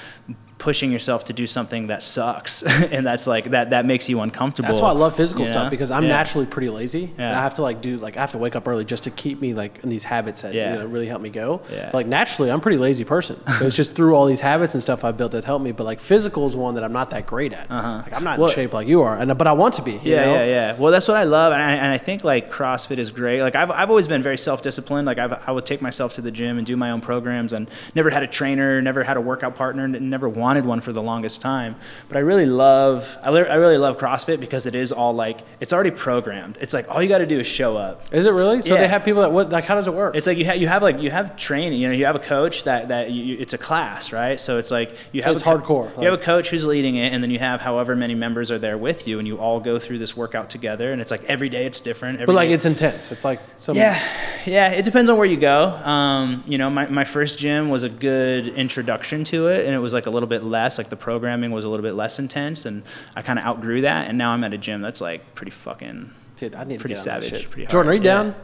pushing 0.61 0.93
yourself 0.93 1.25
to 1.25 1.33
do 1.33 1.47
something 1.47 1.89
that 1.89 2.03
sucks 2.03 2.63
and 2.93 3.05
that's 3.05 3.27
like 3.27 3.47
that 3.51 3.71
that 3.71 3.85
makes 3.87 4.09
you 4.09 4.21
uncomfortable. 4.21 4.69
That's 4.69 4.81
why 4.81 4.91
I 4.91 4.93
love 4.93 5.17
physical 5.17 5.41
you 5.41 5.47
stuff 5.51 5.71
because 5.71 5.91
I'm 5.91 6.05
Yeah. 6.05 6.11
naturally 6.11 6.47
pretty 6.47 6.69
lazy, 6.69 7.11
and 7.19 7.35
I 7.37 7.43
have 7.43 7.55
to 7.55 7.63
like 7.63 7.81
do 7.81 7.97
like 7.97 8.17
I 8.17 8.21
have 8.21 8.33
to 8.33 8.39
wake 8.39 8.55
up 8.55 8.69
early 8.69 8.85
just 8.85 9.05
to 9.05 9.11
keep 9.11 9.41
me 9.41 9.55
like 9.55 9.83
in 9.83 9.89
these 9.89 10.05
habits 10.05 10.43
that 10.43 10.55
Yeah. 10.55 10.73
you 10.75 10.79
know 10.79 10.87
really 10.87 11.07
help 11.09 11.23
me 11.23 11.31
go. 11.31 11.63
Yeah. 11.73 11.87
But, 11.87 11.95
like 11.95 12.07
naturally, 12.07 12.51
I'm 12.53 12.59
a 12.59 12.63
pretty 12.63 12.79
lazy 12.79 13.05
person. 13.05 13.37
So 13.59 13.67
it's 13.67 13.75
just 13.77 13.93
through 13.95 14.15
all 14.15 14.27
these 14.27 14.41
habits 14.41 14.75
and 14.75 14.83
stuff 14.83 15.03
I 15.03 15.13
built 15.13 15.33
that 15.33 15.45
help 15.45 15.63
me. 15.63 15.73
But 15.73 15.85
like 15.85 15.99
physical 15.99 16.47
is 16.47 16.55
one 16.55 16.75
that 16.77 16.85
I'm 16.85 16.93
not 16.93 17.11
that 17.11 17.27
great 17.27 17.53
at. 17.53 17.71
Uh-huh. 17.71 18.03
Like 18.05 18.13
I'm 18.13 18.23
not 18.25 18.39
Well- 18.39 18.49
in 18.49 18.55
shape 18.55 18.75
like 18.75 18.87
you 18.87 19.01
are, 19.03 19.17
and 19.17 19.37
but 19.39 19.47
I 19.47 19.53
want 19.55 19.75
to 19.75 19.83
be. 19.83 19.93
you 19.93 20.01
Yeah, 20.05 20.27
know? 20.27 20.35
yeah, 20.35 20.45
yeah. 20.45 20.77
Well, 20.79 20.93
that's 20.93 21.09
what 21.09 21.17
I 21.17 21.25
love, 21.25 21.53
and 21.55 21.63
I, 21.63 21.73
and 21.73 21.91
I 21.93 21.99
think 21.99 22.23
like 22.25 22.53
CrossFit 22.53 22.99
is 22.99 23.11
great. 23.11 23.41
Like 23.41 23.57
I've, 23.57 23.71
I've 23.71 23.89
always 23.89 24.07
been 24.09 24.23
very 24.23 24.37
self-disciplined. 24.37 25.07
Like 25.07 25.19
I've, 25.19 25.33
I 25.49 25.53
would 25.53 25.65
take 25.65 25.81
myself 25.81 26.13
to 26.17 26.21
the 26.21 26.31
gym 26.31 26.59
and 26.59 26.67
do 26.67 26.77
my 26.77 26.91
own 26.91 27.01
programs, 27.01 27.53
and 27.55 27.71
never 27.95 28.11
had 28.11 28.23
a 28.23 28.27
trainer, 28.27 28.83
never 28.83 29.05
had 29.05 29.17
a 29.17 29.21
workout 29.21 29.55
partner, 29.55 29.85
and 29.85 30.11
never 30.11 30.29
wanted 30.29 30.50
one 30.59 30.81
for 30.81 30.93
the 30.93 31.03
longest 31.03 31.41
time. 31.41 31.77
But 32.09 32.17
I 32.17 32.21
really 32.21 32.47
love, 32.47 33.17
I, 33.23 33.29
I 33.31 33.55
really 33.57 33.79
love 33.79 33.99
CrossFit 33.99 34.41
because 34.41 34.67
it 34.67 34.75
is 34.75 34.93
all 34.93 35.13
like 35.15 35.41
it's 35.61 35.73
already 35.73 35.91
programmed. 35.91 36.59
It's 36.61 36.75
like 36.75 36.89
all 36.89 37.03
you 37.03 37.09
got 37.09 37.19
to 37.19 37.27
do 37.27 37.39
is 37.41 37.47
show 37.47 37.77
up. 37.77 38.13
Is 38.13 38.27
it 38.27 38.33
really? 38.33 38.63
So 38.63 38.75
Yeah. 38.75 38.81
they 38.81 38.89
have 38.89 39.05
people 39.05 39.23
that 39.23 39.33
what 39.33 39.51
like 39.51 39.65
how 39.65 39.75
does 39.75 39.87
it 39.87 39.95
work? 39.95 40.17
It's 40.17 40.27
like 40.27 40.39
you 40.39 40.45
have 40.47 40.57
you 40.57 40.69
have 40.69 40.83
like 40.83 41.01
you 41.01 41.11
have 41.11 41.37
training. 41.37 41.81
You 41.81 41.89
know, 41.89 41.95
you 41.95 42.07
have 42.07 42.17
a 42.17 42.21
coach 42.21 42.65
that 42.65 42.89
that 42.89 43.11
you, 43.11 43.37
it's 43.39 43.53
a 43.53 43.59
class, 43.59 44.13
right? 44.13 44.41
So 44.41 44.59
it's 44.59 44.71
like 44.71 44.95
you 45.13 45.23
have 45.23 45.35
It's 45.35 45.43
co- 45.43 45.59
hardcore, 45.59 45.97
You 45.99 46.05
have 46.11 46.15
a 46.15 46.23
coach 46.23 46.51
who's 46.51 46.67
leading 46.67 46.97
it, 46.97 47.13
and 47.13 47.23
then 47.23 47.31
you 47.31 47.39
have 47.39 47.61
however 47.61 47.95
many 47.97 48.15
members 48.15 48.51
are 48.51 48.59
there 48.59 48.77
with 48.79 49.07
you, 49.07 49.19
and 49.19 49.29
you 49.29 49.37
all 49.39 49.61
go 49.61 49.79
through 49.79 49.99
this 49.99 50.17
workout 50.17 50.51
together. 50.51 50.93
And 50.93 51.01
it's 51.01 51.11
like 51.11 51.25
every 51.25 51.49
day 51.49 51.67
it's 51.67 51.81
different. 51.81 52.17
Every 52.17 52.27
but 52.27 52.35
like 52.35 52.49
day- 52.49 52.55
it's 52.55 52.67
intense. 52.67 53.13
It's 53.13 53.25
like 53.25 53.41
some 53.59 53.77
yeah, 53.77 54.01
yeah. 54.47 54.71
It 54.71 54.85
depends 54.85 55.09
on 55.11 55.17
where 55.17 55.27
you 55.27 55.37
go. 55.37 55.69
Um, 55.85 56.43
you 56.47 56.59
know, 56.59 56.71
my, 56.71 56.87
my 56.89 57.05
first 57.05 57.39
gym 57.39 57.69
was 57.69 57.83
a 57.85 57.89
good 57.89 58.49
introduction 58.49 59.25
to 59.25 59.49
it, 59.49 59.67
and 59.67 59.75
it 59.75 59.79
was 59.79 59.93
like 59.93 60.07
a 60.07 60.11
little 60.11 60.29
bit 60.29 60.40
less. 60.43 60.79
Like 60.79 60.89
the 60.91 60.97
programming 60.97 61.51
was 61.51 61.65
a 61.65 61.69
little 61.69 61.85
bit 61.85 61.95
less 61.95 62.19
intense, 62.19 62.67
and 62.67 62.83
I 63.17 63.23
kind 63.23 63.39
of 63.39 63.45
outgrew 63.45 63.83
that. 63.83 64.09
And 64.09 64.19
now 64.19 64.31
I'm 64.33 64.43
at 64.45 64.53
a 64.55 64.59
gym 64.59 64.81
that's 64.83 65.01
like 65.01 65.35
pretty 65.35 65.53
fucking. 65.53 66.11
Dude, 66.37 66.55
I 66.55 66.65
need 66.65 66.81
Pretty 66.81 66.95
get 66.95 67.03
savage, 67.03 67.29
shit. 67.31 67.51
pretty 67.51 67.67
Jordan, 67.67 67.91
are 67.91 67.95
hard, 67.95 68.05
you 68.05 68.11
yeah. 68.11 68.23
down? 68.23 68.35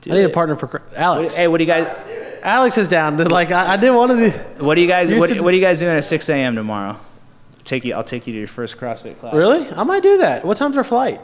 Do 0.00 0.10
I 0.12 0.14
need 0.14 0.24
a 0.24 0.28
partner 0.30 0.56
for 0.56 0.66
Cr- 0.66 0.76
What, 0.78 0.94
Alex. 0.96 1.36
hey, 1.36 1.48
what 1.48 1.58
do 1.58 1.64
you 1.64 1.68
guys? 1.68 1.86
Alex 2.42 2.76
is 2.78 2.88
down. 2.88 3.16
Like 3.16 3.50
I, 3.52 3.74
I 3.74 3.76
didn't 3.76 3.96
want 3.96 4.12
to. 4.12 4.30
What 4.64 4.74
do 4.76 4.80
you 4.82 4.86
guys? 4.88 5.12
What, 5.14 5.28
used 5.30 5.40
what 5.42 5.52
are 5.52 5.56
you 5.56 5.62
guys 5.62 5.80
doing 5.80 5.96
at 5.96 6.04
6 6.04 6.28
a.m. 6.28 6.54
tomorrow? 6.54 6.98
Take 7.64 7.84
you. 7.84 7.94
I'll 7.94 8.04
take 8.04 8.26
you 8.26 8.32
to 8.34 8.38
your 8.38 8.48
first 8.48 8.76
CrossFit 8.78 9.18
class. 9.18 9.32
Really? 9.34 9.66
I 9.70 9.82
might 9.84 10.02
do 10.02 10.18
that. 10.18 10.44
What 10.44 10.58
time's 10.58 10.76
our 10.76 10.84
flight? 10.84 11.20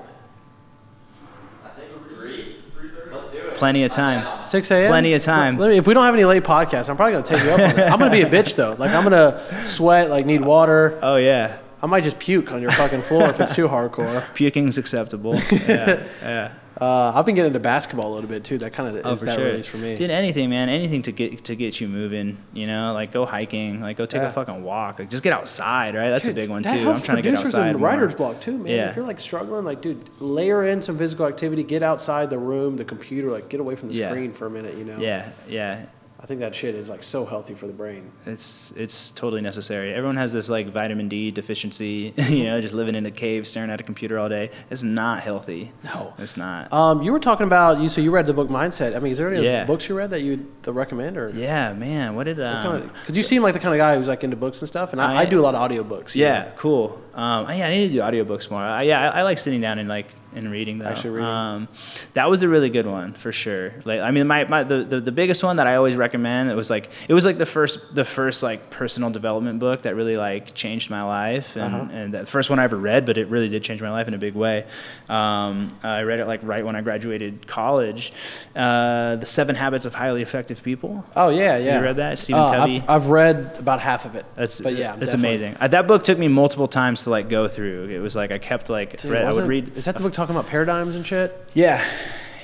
Plenty 3.61 3.85
of 3.85 3.93
time. 3.93 4.43
6 4.43 4.71
a.m. 4.73 4.89
Plenty 4.89 5.13
of 5.15 5.23
time. 5.23 5.57
Let 5.57 5.71
me, 5.71 5.77
if 5.77 5.87
we 5.87 5.95
don't 5.95 6.03
have 6.05 6.15
any 6.15 6.25
late 6.25 6.43
podcasts, 6.43 6.89
I'm 6.89 6.97
probably 6.97 7.13
gonna 7.13 7.25
take 7.25 7.45
you 7.45 7.51
up 7.51 7.61
on 7.61 7.79
it. 7.79 7.93
I'm 7.93 7.99
gonna 7.99 8.11
be 8.11 8.23
a 8.23 8.29
bitch 8.29 8.57
though. 8.57 8.75
Like 8.79 8.91
I'm 8.91 9.05
gonna 9.05 9.41
sweat, 9.67 10.11
like 10.11 10.27
need 10.27 10.41
water. 10.41 10.99
Oh 11.03 11.17
yeah, 11.17 11.59
I 11.83 11.87
might 11.87 12.03
just 12.03 12.19
puke 12.19 12.51
on 12.53 12.61
your 12.61 12.73
fucking 12.73 13.03
floor 13.03 13.25
if 13.29 13.39
it's 13.39 13.55
too 13.55 13.69
hardcore. 13.69 14.21
puking's 14.35 14.79
acceptable. 14.79 15.37
Yeah, 15.69 16.07
yeah. 16.23 16.53
Uh, 16.81 17.13
I've 17.15 17.27
been 17.27 17.35
getting 17.35 17.49
into 17.49 17.61
basketball 17.61 18.13
a 18.13 18.15
little 18.15 18.29
bit 18.31 18.43
too. 18.43 18.57
That 18.59 18.73
kind 18.73 18.89
of 18.97 19.05
Oh, 19.05 19.13
is 19.13 19.21
for 19.21 19.27
that 19.27 19.37
sure. 19.37 19.45
release 19.45 19.67
for 19.67 19.77
me. 19.77 19.97
Dude, 19.97 20.11
anything, 20.11 20.49
man. 20.49 20.69
Anything 20.71 21.03
to 21.03 21.13
get 21.13 21.45
to 21.45 21.55
get 21.55 21.81
you 21.81 21.89
moving. 21.89 22.39
You 22.55 22.67
know, 22.67 22.95
like 22.95 23.13
go 23.13 23.27
hiking, 23.27 23.81
like 23.83 23.97
go 23.99 24.07
take 24.07 24.23
Yeah. 24.23 24.29
a 24.29 24.33
fucking 24.33 24.63
walk, 24.65 24.99
like 24.99 25.11
just 25.11 25.23
get 25.23 25.33
outside, 25.35 25.95
right? 25.95 26.09
That's 26.09 26.25
Dude, 26.25 26.39
a 26.39 26.41
big 26.41 26.49
one 26.49 26.63
too. 26.63 26.71
I'm 26.71 27.01
trying 27.03 27.17
to 27.17 27.23
get 27.23 27.35
outside. 27.35 27.69
and 27.71 27.83
writer's 27.83 28.15
block 28.15 28.41
too, 28.41 28.57
man. 28.57 28.67
Yeah. 28.69 28.89
If 28.91 28.97
you're 28.97 29.05
like 29.07 29.21
struggling, 29.21 29.65
like 29.65 29.83
dude, 29.83 30.09
layer 30.21 30.65
in 30.65 30.81
some 30.81 30.97
physical 30.97 31.27
activity. 31.27 31.63
Get 31.65 31.83
outside 31.83 32.31
the 32.31 32.39
room, 32.39 32.77
the 32.77 32.85
computer, 32.85 33.31
like 33.31 33.49
get 33.51 33.61
away 33.61 33.77
from 33.77 33.89
the 33.91 33.95
Yeah. 33.95 34.09
screen 34.11 34.33
for 34.33 34.47
a 34.47 34.51
minute. 34.51 34.77
You 34.79 34.85
know. 34.85 34.99
Yeah, 34.99 35.29
yeah. 35.49 35.85
I 36.23 36.27
think 36.27 36.41
that 36.41 36.55
shit 36.55 36.75
is 36.75 36.91
like 36.91 37.03
so 37.03 37.25
healthy 37.25 37.55
for 37.55 37.67
the 37.67 37.73
brain. 37.73 38.11
It's 38.27 38.73
it's 38.77 39.11
totally 39.11 39.41
necessary. 39.41 39.95
Everyone 39.95 40.17
has 40.17 40.33
this 40.35 40.51
like 40.51 40.67
vitamin 40.69 41.09
D 41.09 41.31
deficiency, 41.31 42.13
you 42.29 42.45
know, 42.45 42.61
just 42.61 42.75
living 42.75 42.95
in 42.95 43.07
a 43.07 43.11
cave, 43.11 43.47
staring 43.47 43.71
at 43.71 43.81
a 43.81 43.83
computer 43.83 44.19
all 44.19 44.29
day. 44.29 44.51
It's 44.71 44.83
not 44.83 45.21
healthy. 45.21 45.73
No. 45.83 46.13
it's 46.19 46.37
not. 46.37 46.71
Um, 46.73 47.03
you 47.03 47.13
were 47.13 47.21
talking 47.21 47.47
about 47.47 47.81
you. 47.81 47.89
So 47.89 48.03
you 48.03 48.11
read 48.11 48.27
the 48.27 48.35
book 48.35 48.49
Mindset. 48.49 48.95
I 48.95 48.99
mean, 48.99 49.13
is 49.13 49.19
there 49.19 49.33
any 49.33 49.43
Yeah. 49.43 49.65
books 49.65 49.89
you 49.89 49.97
read 49.97 50.11
that 50.11 50.21
you 50.21 50.47
recommend 50.67 51.17
or? 51.17 51.31
yeah, 51.31 51.73
man. 51.73 52.15
What 52.15 52.25
did 52.25 52.39
um? 52.41 52.89
Because 53.01 53.17
you 53.17 53.23
seem 53.23 53.43
like 53.43 53.55
the 53.55 53.61
kind 53.61 53.73
of 53.75 53.79
guy 53.79 53.97
who's 53.97 54.09
like 54.09 54.23
into 54.23 54.37
books 54.37 54.61
and 54.61 54.69
stuff, 54.69 54.93
and 54.93 55.01
I, 55.01 55.15
I, 55.15 55.17
I- 55.21 55.25
do 55.25 55.41
a 55.41 55.43
lot 55.43 55.55
of 55.55 55.71
audiobooks. 55.71 56.15
Yeah, 56.15 56.43
know? 56.45 56.53
cool. 56.57 57.01
Um, 57.15 57.47
yeah, 57.49 57.67
I 57.67 57.71
need 57.71 57.89
to 57.89 57.93
do 57.95 58.01
audiobooks 58.01 58.51
more. 58.51 58.61
I, 58.61 58.83
yeah, 58.83 59.11
I, 59.11 59.21
I 59.21 59.23
like 59.23 59.39
sitting 59.39 59.61
down 59.61 59.79
and 59.79 59.89
like 59.89 60.09
and 60.35 60.51
reading 60.51 60.79
though. 60.79 60.87
Actually 60.87 61.11
reading. 61.11 61.25
Um, 61.27 61.69
that 62.15 62.31
was 62.31 62.43
a 62.43 62.49
really 62.49 62.71
good 62.71 62.87
one 62.87 63.13
for 63.15 63.33
sure. 63.33 63.73
Like, 63.85 64.01
I 64.01 64.11
mean, 64.11 64.27
my, 64.27 64.45
my 64.45 64.63
the, 64.65 64.85
the, 64.85 65.01
the 65.01 65.13
biggest 65.13 65.43
one 65.43 65.57
that 65.57 65.67
I 65.67 65.77
always 65.77 65.97
recommend. 65.97 66.51
It 66.51 66.57
was 66.57 66.71
like 66.71 66.89
it 67.09 67.15
was 67.15 67.25
like 67.25 67.39
the 67.39 67.47
first 67.47 67.95
the 67.95 68.05
first 68.05 68.43
like 68.43 68.71
personal 68.71 69.11
development 69.11 69.59
book 69.59 69.83
that 69.83 69.97
really 69.97 70.17
like 70.17 70.55
changed 70.55 70.91
my 70.91 71.03
life, 71.03 71.57
and 71.57 71.75
Uh-huh. 71.75 71.89
and 71.93 72.15
the 72.15 72.27
first 72.27 72.51
one 72.51 72.59
I 72.59 72.65
ever 72.65 72.77
read, 72.77 73.07
but 73.07 73.19
it 73.19 73.29
really 73.29 73.49
did 73.49 73.63
change 73.63 73.81
my 73.83 73.91
life 73.91 74.09
in 74.09 74.15
a 74.15 74.19
big 74.19 74.35
way. 74.35 74.65
Um, 75.09 75.69
I 75.83 76.03
read 76.03 76.21
it 76.21 76.27
like 76.27 76.41
right 76.43 76.65
when 76.65 76.77
I 76.77 76.81
graduated 76.81 77.47
college. 77.47 78.13
Uh, 78.55 79.17
the 79.17 79.27
Seven 79.27 79.55
Habits 79.57 79.87
of 79.87 79.95
Highly 79.95 80.23
Effective 80.23 80.63
People. 80.63 81.05
Oh 81.17 81.31
yeah, 81.31 81.57
yeah. 81.57 81.79
You 81.79 81.85
read 81.85 81.97
that? 81.97 82.19
Stephen 82.19 82.41
Uh, 82.43 82.53
Covey? 82.53 82.77
I've, 82.81 82.91
I've 82.91 83.07
read 83.09 83.57
about 83.59 83.81
half 83.81 84.05
of 84.05 84.15
it. 84.15 84.25
That's 84.35 84.61
but 84.61 84.75
yeah, 84.75 84.97
it's 85.01 85.15
amazing. 85.15 85.57
Uh, 85.61 85.69
that 85.69 85.87
book 85.87 86.03
took 86.03 86.19
me 86.19 86.29
multiple 86.29 86.69
times 86.69 87.05
to 87.05 87.11
like 87.11 87.29
go 87.29 87.49
through. 87.49 87.89
It 87.89 87.99
was 87.99 88.15
like 88.17 88.31
I 88.31 88.39
kept 88.39 88.71
like 88.71 89.01
Dude, 89.01 89.11
read, 89.13 89.25
I 89.27 89.33
would 89.35 89.47
read. 89.49 89.77
Is 89.77 89.85
that 89.87 89.97
the 89.97 90.03
book 90.03 90.13
talking 90.21 90.37
about 90.37 90.49
paradigms 90.49 90.97
and 90.97 91.07
shit? 91.07 91.35
Yeah, 91.55 91.83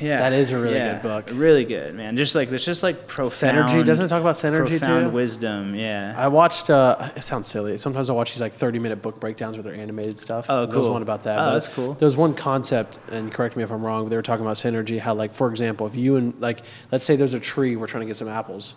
yeah. 0.01 0.19
That 0.19 0.33
is 0.33 0.51
a 0.51 0.59
really 0.59 0.77
yeah. 0.77 0.95
good 0.95 1.03
book. 1.03 1.31
Really 1.35 1.67
good, 1.67 1.95
man. 1.95 2.17
Just 2.17 2.35
like 2.35 2.51
it's 2.51 2.65
just 2.65 2.83
like 2.83 3.07
profound. 3.07 3.69
Synergy 3.69 3.85
doesn't 3.85 4.07
it 4.07 4.09
talk 4.09 4.23
about 4.23 4.35
synergy 4.35 4.79
profound 4.79 5.05
too? 5.05 5.11
wisdom. 5.11 5.75
Yeah. 5.75 6.15
I 6.17 6.29
watched. 6.29 6.71
Uh, 6.71 7.11
it 7.15 7.23
sounds 7.23 7.49
silly. 7.49 7.77
Sometimes 7.77 8.09
I 8.09 8.15
watch 8.15 8.33
these 8.33 8.41
like 8.41 8.55
thirty-minute 8.55 9.03
book 9.03 9.21
breakdowns 9.21 9.57
where 9.57 9.63
they're 9.63 9.75
animated 9.75 10.19
stuff. 10.21 10.47
Oh, 10.49 10.65
cool. 10.65 10.67
There 10.69 10.79
was 10.79 10.89
one 10.89 11.03
about 11.03 11.25
that. 11.25 11.39
Oh, 11.39 11.45
but 11.45 11.53
that's 11.53 11.69
cool. 11.69 11.93
There 11.93 12.07
was 12.07 12.17
one 12.17 12.33
concept, 12.33 12.99
and 13.11 13.31
correct 13.31 13.57
me 13.57 13.63
if 13.63 13.71
I'm 13.71 13.85
wrong. 13.85 14.05
But 14.05 14.09
they 14.09 14.17
were 14.17 14.23
talking 14.23 14.47
about 14.47 14.57
synergy. 14.57 14.99
How, 14.99 15.13
like, 15.15 15.35
for 15.35 15.51
example, 15.51 15.87
if 15.87 15.95
you 15.95 16.17
and 16.17 16.41
like, 16.41 16.61
let's 16.91 17.05
say 17.05 17.17
there's 17.17 17.35
a 17.35 17.41
tree, 17.41 17.77
we're 17.77 17.89
trying 17.89 18.03
to 18.03 18.07
get 18.07 18.17
some 18.17 18.29
apples, 18.29 18.75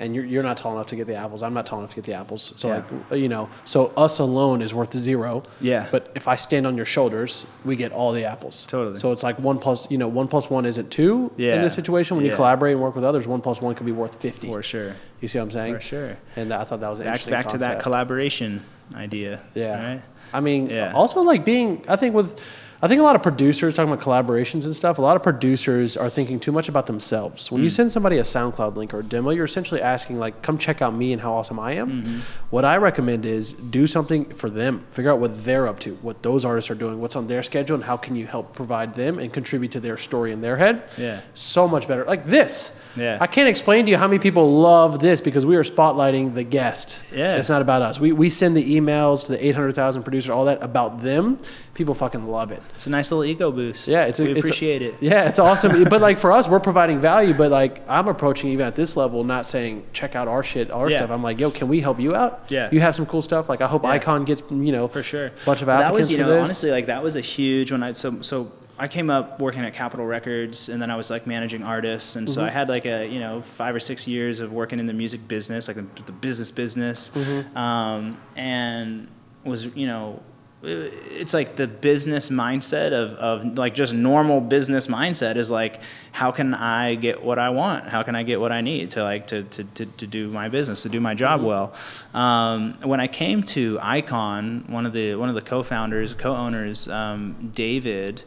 and 0.00 0.14
you're, 0.14 0.24
you're 0.24 0.42
not 0.42 0.56
tall 0.56 0.72
enough 0.72 0.86
to 0.88 0.96
get 0.96 1.06
the 1.06 1.14
apples. 1.14 1.42
I'm 1.42 1.54
not 1.54 1.66
tall 1.66 1.78
enough 1.78 1.90
to 1.90 1.96
get 1.96 2.04
the 2.04 2.14
apples. 2.14 2.52
So 2.56 2.68
Yeah. 2.68 2.82
like, 3.10 3.20
you 3.20 3.28
know, 3.28 3.48
so 3.64 3.92
us 3.96 4.18
alone 4.18 4.62
is 4.62 4.74
worth 4.74 4.94
zero. 4.96 5.42
Yeah. 5.60 5.88
But 5.90 6.10
if 6.14 6.28
I 6.28 6.36
stand 6.36 6.66
on 6.66 6.76
your 6.76 6.86
shoulders, 6.86 7.44
we 7.64 7.76
get 7.76 7.92
all 7.92 8.12
the 8.12 8.24
apples. 8.24 8.66
Totally. 8.66 8.98
So 8.98 9.12
it's 9.12 9.22
like 9.22 9.38
one 9.38 9.58
plus, 9.58 9.90
you 9.90 9.98
know, 9.98 10.08
one 10.08 10.28
plus 10.28 10.48
one 10.50 10.66
isn't 10.66 10.90
two 10.90 11.30
yeah. 11.36 11.54
in 11.56 11.62
this 11.62 11.74
situation. 11.74 12.16
When 12.16 12.26
you 12.26 12.34
collaborate 12.34 12.72
and 12.72 12.82
work 12.82 12.94
with 12.94 13.04
others, 13.04 13.26
one 13.26 13.40
plus 13.40 13.60
one 13.60 13.74
could 13.74 13.86
be 13.86 13.92
worth 13.92 14.20
fifty. 14.20 14.48
for 14.48 14.62
sure. 14.62 14.94
You 15.20 15.28
see 15.28 15.38
what 15.38 15.44
I'm 15.44 15.50
saying? 15.50 15.74
For 15.74 15.80
sure. 15.80 16.16
And 16.36 16.52
I 16.52 16.64
thought 16.64 16.80
that 16.80 16.88
was 16.88 17.00
an 17.00 17.04
Back 17.06 17.14
interesting 17.14 17.30
back 17.32 17.48
to 17.48 17.58
that 17.58 17.80
collaboration 17.80 18.64
idea. 18.94 19.40
Yeah. 19.54 19.84
Right. 19.94 20.02
I 20.32 20.40
mean, 20.40 20.70
Yeah. 20.70 20.92
also 20.94 21.22
like 21.22 21.44
being, 21.44 21.84
I 21.88 21.96
think 21.96 22.14
with, 22.14 22.40
I 22.80 22.86
think 22.86 23.00
a 23.00 23.04
lot 23.04 23.16
of 23.16 23.22
producers 23.22 23.74
talking 23.74 23.92
about 23.92 24.04
collaborations 24.04 24.64
and 24.64 24.74
stuff. 24.74 24.98
A 24.98 25.02
lot 25.02 25.16
of 25.16 25.22
producers 25.24 25.96
are 25.96 26.08
thinking 26.08 26.38
too 26.38 26.52
much 26.52 26.68
about 26.68 26.86
themselves. 26.86 27.50
When 27.50 27.64
you 27.64 27.70
send 27.70 27.90
somebody 27.90 28.18
a 28.18 28.22
SoundCloud 28.22 28.76
link 28.76 28.94
or 28.94 29.00
a 29.00 29.02
demo, 29.02 29.30
you're 29.30 29.46
essentially 29.46 29.82
asking 29.82 30.20
like, 30.20 30.42
"Come 30.42 30.58
check 30.58 30.80
out 30.80 30.94
me 30.94 31.12
and 31.12 31.20
how 31.20 31.34
awesome 31.34 31.58
I 31.58 31.72
am." 31.72 32.02
Mm-hmm. 32.02 32.18
What 32.50 32.64
I 32.64 32.76
recommend 32.76 33.26
is 33.26 33.52
do 33.52 33.88
something 33.88 34.26
for 34.26 34.48
them. 34.48 34.84
Figure 34.90 35.10
out 35.10 35.18
what 35.18 35.44
they're 35.44 35.66
up 35.66 35.80
to, 35.80 35.94
what 36.02 36.22
those 36.22 36.44
artists 36.44 36.70
are 36.70 36.76
doing, 36.76 37.00
what's 37.00 37.16
on 37.16 37.26
their 37.26 37.42
schedule, 37.42 37.74
and 37.74 37.82
how 37.82 37.96
can 37.96 38.14
you 38.14 38.28
help 38.28 38.54
provide 38.54 38.94
them 38.94 39.18
and 39.18 39.32
contribute 39.32 39.72
to 39.72 39.80
their 39.80 39.96
story 39.96 40.30
in 40.30 40.40
their 40.40 40.56
head. 40.56 40.88
Yeah. 40.96 41.22
So 41.34 41.66
much 41.66 41.88
better. 41.88 42.04
Like 42.04 42.26
this. 42.26 42.78
Yeah. 42.96 43.18
I 43.20 43.26
can't 43.26 43.48
explain 43.48 43.86
to 43.86 43.90
you 43.90 43.96
how 43.96 44.06
many 44.06 44.18
people 44.18 44.60
love 44.60 45.00
this 45.00 45.20
because 45.20 45.44
we 45.44 45.56
are 45.56 45.62
spotlighting 45.62 46.34
the 46.34 46.44
guest. 46.44 47.02
Yeah. 47.12 47.36
It's 47.36 47.48
not 47.48 47.62
about 47.62 47.82
us. 47.82 47.98
We, 47.98 48.12
we 48.12 48.30
send 48.30 48.56
the 48.56 48.76
emails 48.76 49.26
to 49.26 49.32
the 49.32 49.46
800,000 49.46 50.02
producers, 50.02 50.30
all 50.30 50.44
that 50.46 50.62
about 50.62 51.02
them. 51.02 51.38
People 51.78 51.94
fucking 51.94 52.26
love 52.26 52.50
it. 52.50 52.60
It's 52.74 52.88
a 52.88 52.90
nice 52.90 53.12
little 53.12 53.24
ego 53.24 53.52
boost. 53.52 53.86
Yeah, 53.86 54.06
it's 54.06 54.18
a, 54.18 54.24
we 54.24 54.30
it's 54.30 54.36
a- 54.38 54.40
appreciate 54.40 54.82
it. 54.82 54.96
Yeah, 55.00 55.28
it's 55.28 55.38
awesome. 55.38 55.84
but 55.88 56.00
like 56.00 56.18
for 56.18 56.32
us, 56.32 56.48
we're 56.48 56.58
providing 56.58 56.98
value. 57.00 57.32
But 57.34 57.52
like 57.52 57.88
I'm 57.88 58.08
approaching 58.08 58.50
even 58.50 58.66
at 58.66 58.74
this 58.74 58.96
level, 58.96 59.22
not 59.22 59.46
saying 59.46 59.86
check 59.92 60.16
out 60.16 60.26
our 60.26 60.42
shit, 60.42 60.72
our 60.72 60.90
Yeah. 60.90 60.96
stuff. 60.96 61.10
I'm 61.10 61.22
like, 61.22 61.38
yo, 61.38 61.52
can 61.52 61.68
we 61.68 61.80
help 61.80 62.00
you 62.00 62.16
out? 62.16 62.46
Yeah. 62.48 62.68
You 62.72 62.80
have 62.80 62.96
some 62.96 63.06
cool 63.06 63.22
stuff. 63.22 63.48
Like 63.48 63.60
I 63.60 63.68
hope 63.68 63.84
Yeah. 63.84 63.90
Icon 63.90 64.24
gets 64.24 64.42
you 64.50 64.72
know 64.72 64.88
for 64.88 65.04
sure. 65.04 65.26
a 65.26 65.32
bunch 65.46 65.62
of 65.62 65.68
Well, 65.68 65.76
applicants 65.80 65.86
That 65.86 65.92
was, 65.92 66.10
you 66.10 66.18
know, 66.18 66.28
this. 66.30 66.40
honestly, 66.48 66.70
like 66.72 66.86
that 66.86 67.00
was 67.00 67.14
a 67.14 67.20
huge 67.20 67.70
one. 67.70 67.84
I 67.84 67.92
so 67.92 68.22
so 68.22 68.50
I 68.76 68.88
came 68.88 69.08
up 69.08 69.38
working 69.40 69.62
at 69.64 69.72
Capitol 69.72 70.04
Records, 70.04 70.68
and 70.68 70.82
then 70.82 70.90
I 70.90 70.96
was 70.96 71.10
like 71.10 71.28
managing 71.28 71.62
artists, 71.62 72.16
and 72.16 72.26
Mm-hmm. 72.26 72.34
so 72.34 72.44
I 72.44 72.50
had 72.50 72.68
like 72.68 72.86
a 72.86 73.06
you 73.06 73.20
know 73.20 73.40
five 73.42 73.72
or 73.72 73.80
six 73.80 74.08
years 74.08 74.40
of 74.40 74.52
working 74.52 74.80
in 74.80 74.86
the 74.86 74.92
music 74.92 75.28
business, 75.28 75.68
like 75.68 75.76
the, 75.76 76.02
the 76.06 76.12
business 76.12 76.50
business, 76.50 77.10
Mm-hmm. 77.14 77.56
um, 77.56 78.16
and 78.36 79.06
was 79.44 79.66
you 79.76 79.86
know. 79.86 80.20
It's 80.60 81.34
like 81.34 81.54
the 81.54 81.68
business 81.68 82.30
mindset 82.30 82.92
of, 82.92 83.12
of 83.12 83.56
like 83.56 83.74
just 83.76 83.94
normal 83.94 84.40
business 84.40 84.88
mindset 84.88 85.36
is 85.36 85.52
like 85.52 85.80
how 86.10 86.32
can 86.32 86.52
I 86.52 86.96
get 86.96 87.22
what 87.22 87.38
I 87.38 87.50
want? 87.50 87.86
How 87.86 88.02
can 88.02 88.16
I 88.16 88.24
get 88.24 88.40
what 88.40 88.50
I 88.50 88.60
need 88.60 88.90
to 88.90 89.04
like 89.04 89.28
to, 89.28 89.44
to, 89.44 89.64
to, 89.64 89.86
to 89.86 90.06
do 90.06 90.28
my 90.30 90.48
business, 90.48 90.82
to 90.82 90.88
do 90.88 90.98
my 90.98 91.14
job 91.14 91.42
well? 91.42 91.74
Um, 92.12 92.74
when 92.82 92.98
I 93.00 93.06
came 93.06 93.44
to 93.44 93.78
Icon, 93.80 94.64
one 94.66 94.84
of 94.84 94.92
the 94.92 95.14
one 95.14 95.28
of 95.28 95.36
the 95.36 95.42
co-founders, 95.42 96.14
co-owners, 96.14 96.88
um, 96.88 97.52
David, 97.54 98.24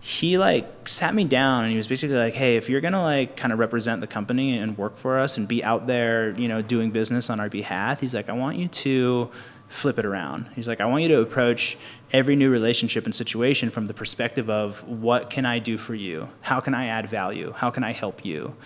he 0.00 0.36
like 0.36 0.88
sat 0.88 1.14
me 1.14 1.24
down 1.24 1.62
and 1.62 1.70
he 1.70 1.76
was 1.76 1.86
basically 1.86 2.16
like, 2.16 2.34
"Hey, 2.34 2.56
if 2.56 2.68
you're 2.68 2.80
gonna 2.80 3.02
like 3.02 3.36
kind 3.36 3.52
of 3.52 3.60
represent 3.60 4.00
the 4.00 4.06
company 4.08 4.58
and 4.58 4.76
work 4.76 4.96
for 4.96 5.18
us 5.18 5.36
and 5.36 5.46
be 5.46 5.62
out 5.62 5.86
there, 5.86 6.30
you 6.38 6.48
know, 6.48 6.60
doing 6.60 6.90
business 6.90 7.30
on 7.30 7.38
our 7.38 7.48
behalf, 7.48 8.00
he's 8.00 8.14
like, 8.14 8.28
I 8.28 8.32
want 8.32 8.56
you 8.56 8.66
to." 8.66 9.30
Flip 9.68 9.98
it 9.98 10.04
around. 10.04 10.48
He's 10.56 10.66
like, 10.66 10.80
I 10.80 10.86
want 10.86 11.02
you 11.02 11.08
to 11.08 11.20
approach 11.20 11.76
every 12.10 12.36
new 12.36 12.50
relationship 12.50 13.04
and 13.04 13.14
situation 13.14 13.68
from 13.68 13.86
the 13.86 13.92
perspective 13.92 14.48
of 14.48 14.82
what 14.88 15.28
can 15.28 15.44
I 15.44 15.58
do 15.58 15.76
for 15.76 15.94
you? 15.94 16.30
How 16.40 16.58
can 16.60 16.74
I 16.74 16.86
add 16.86 17.08
value? 17.08 17.52
How 17.52 17.68
can 17.70 17.84
I 17.84 17.92
help 17.92 18.24
you? 18.24 18.56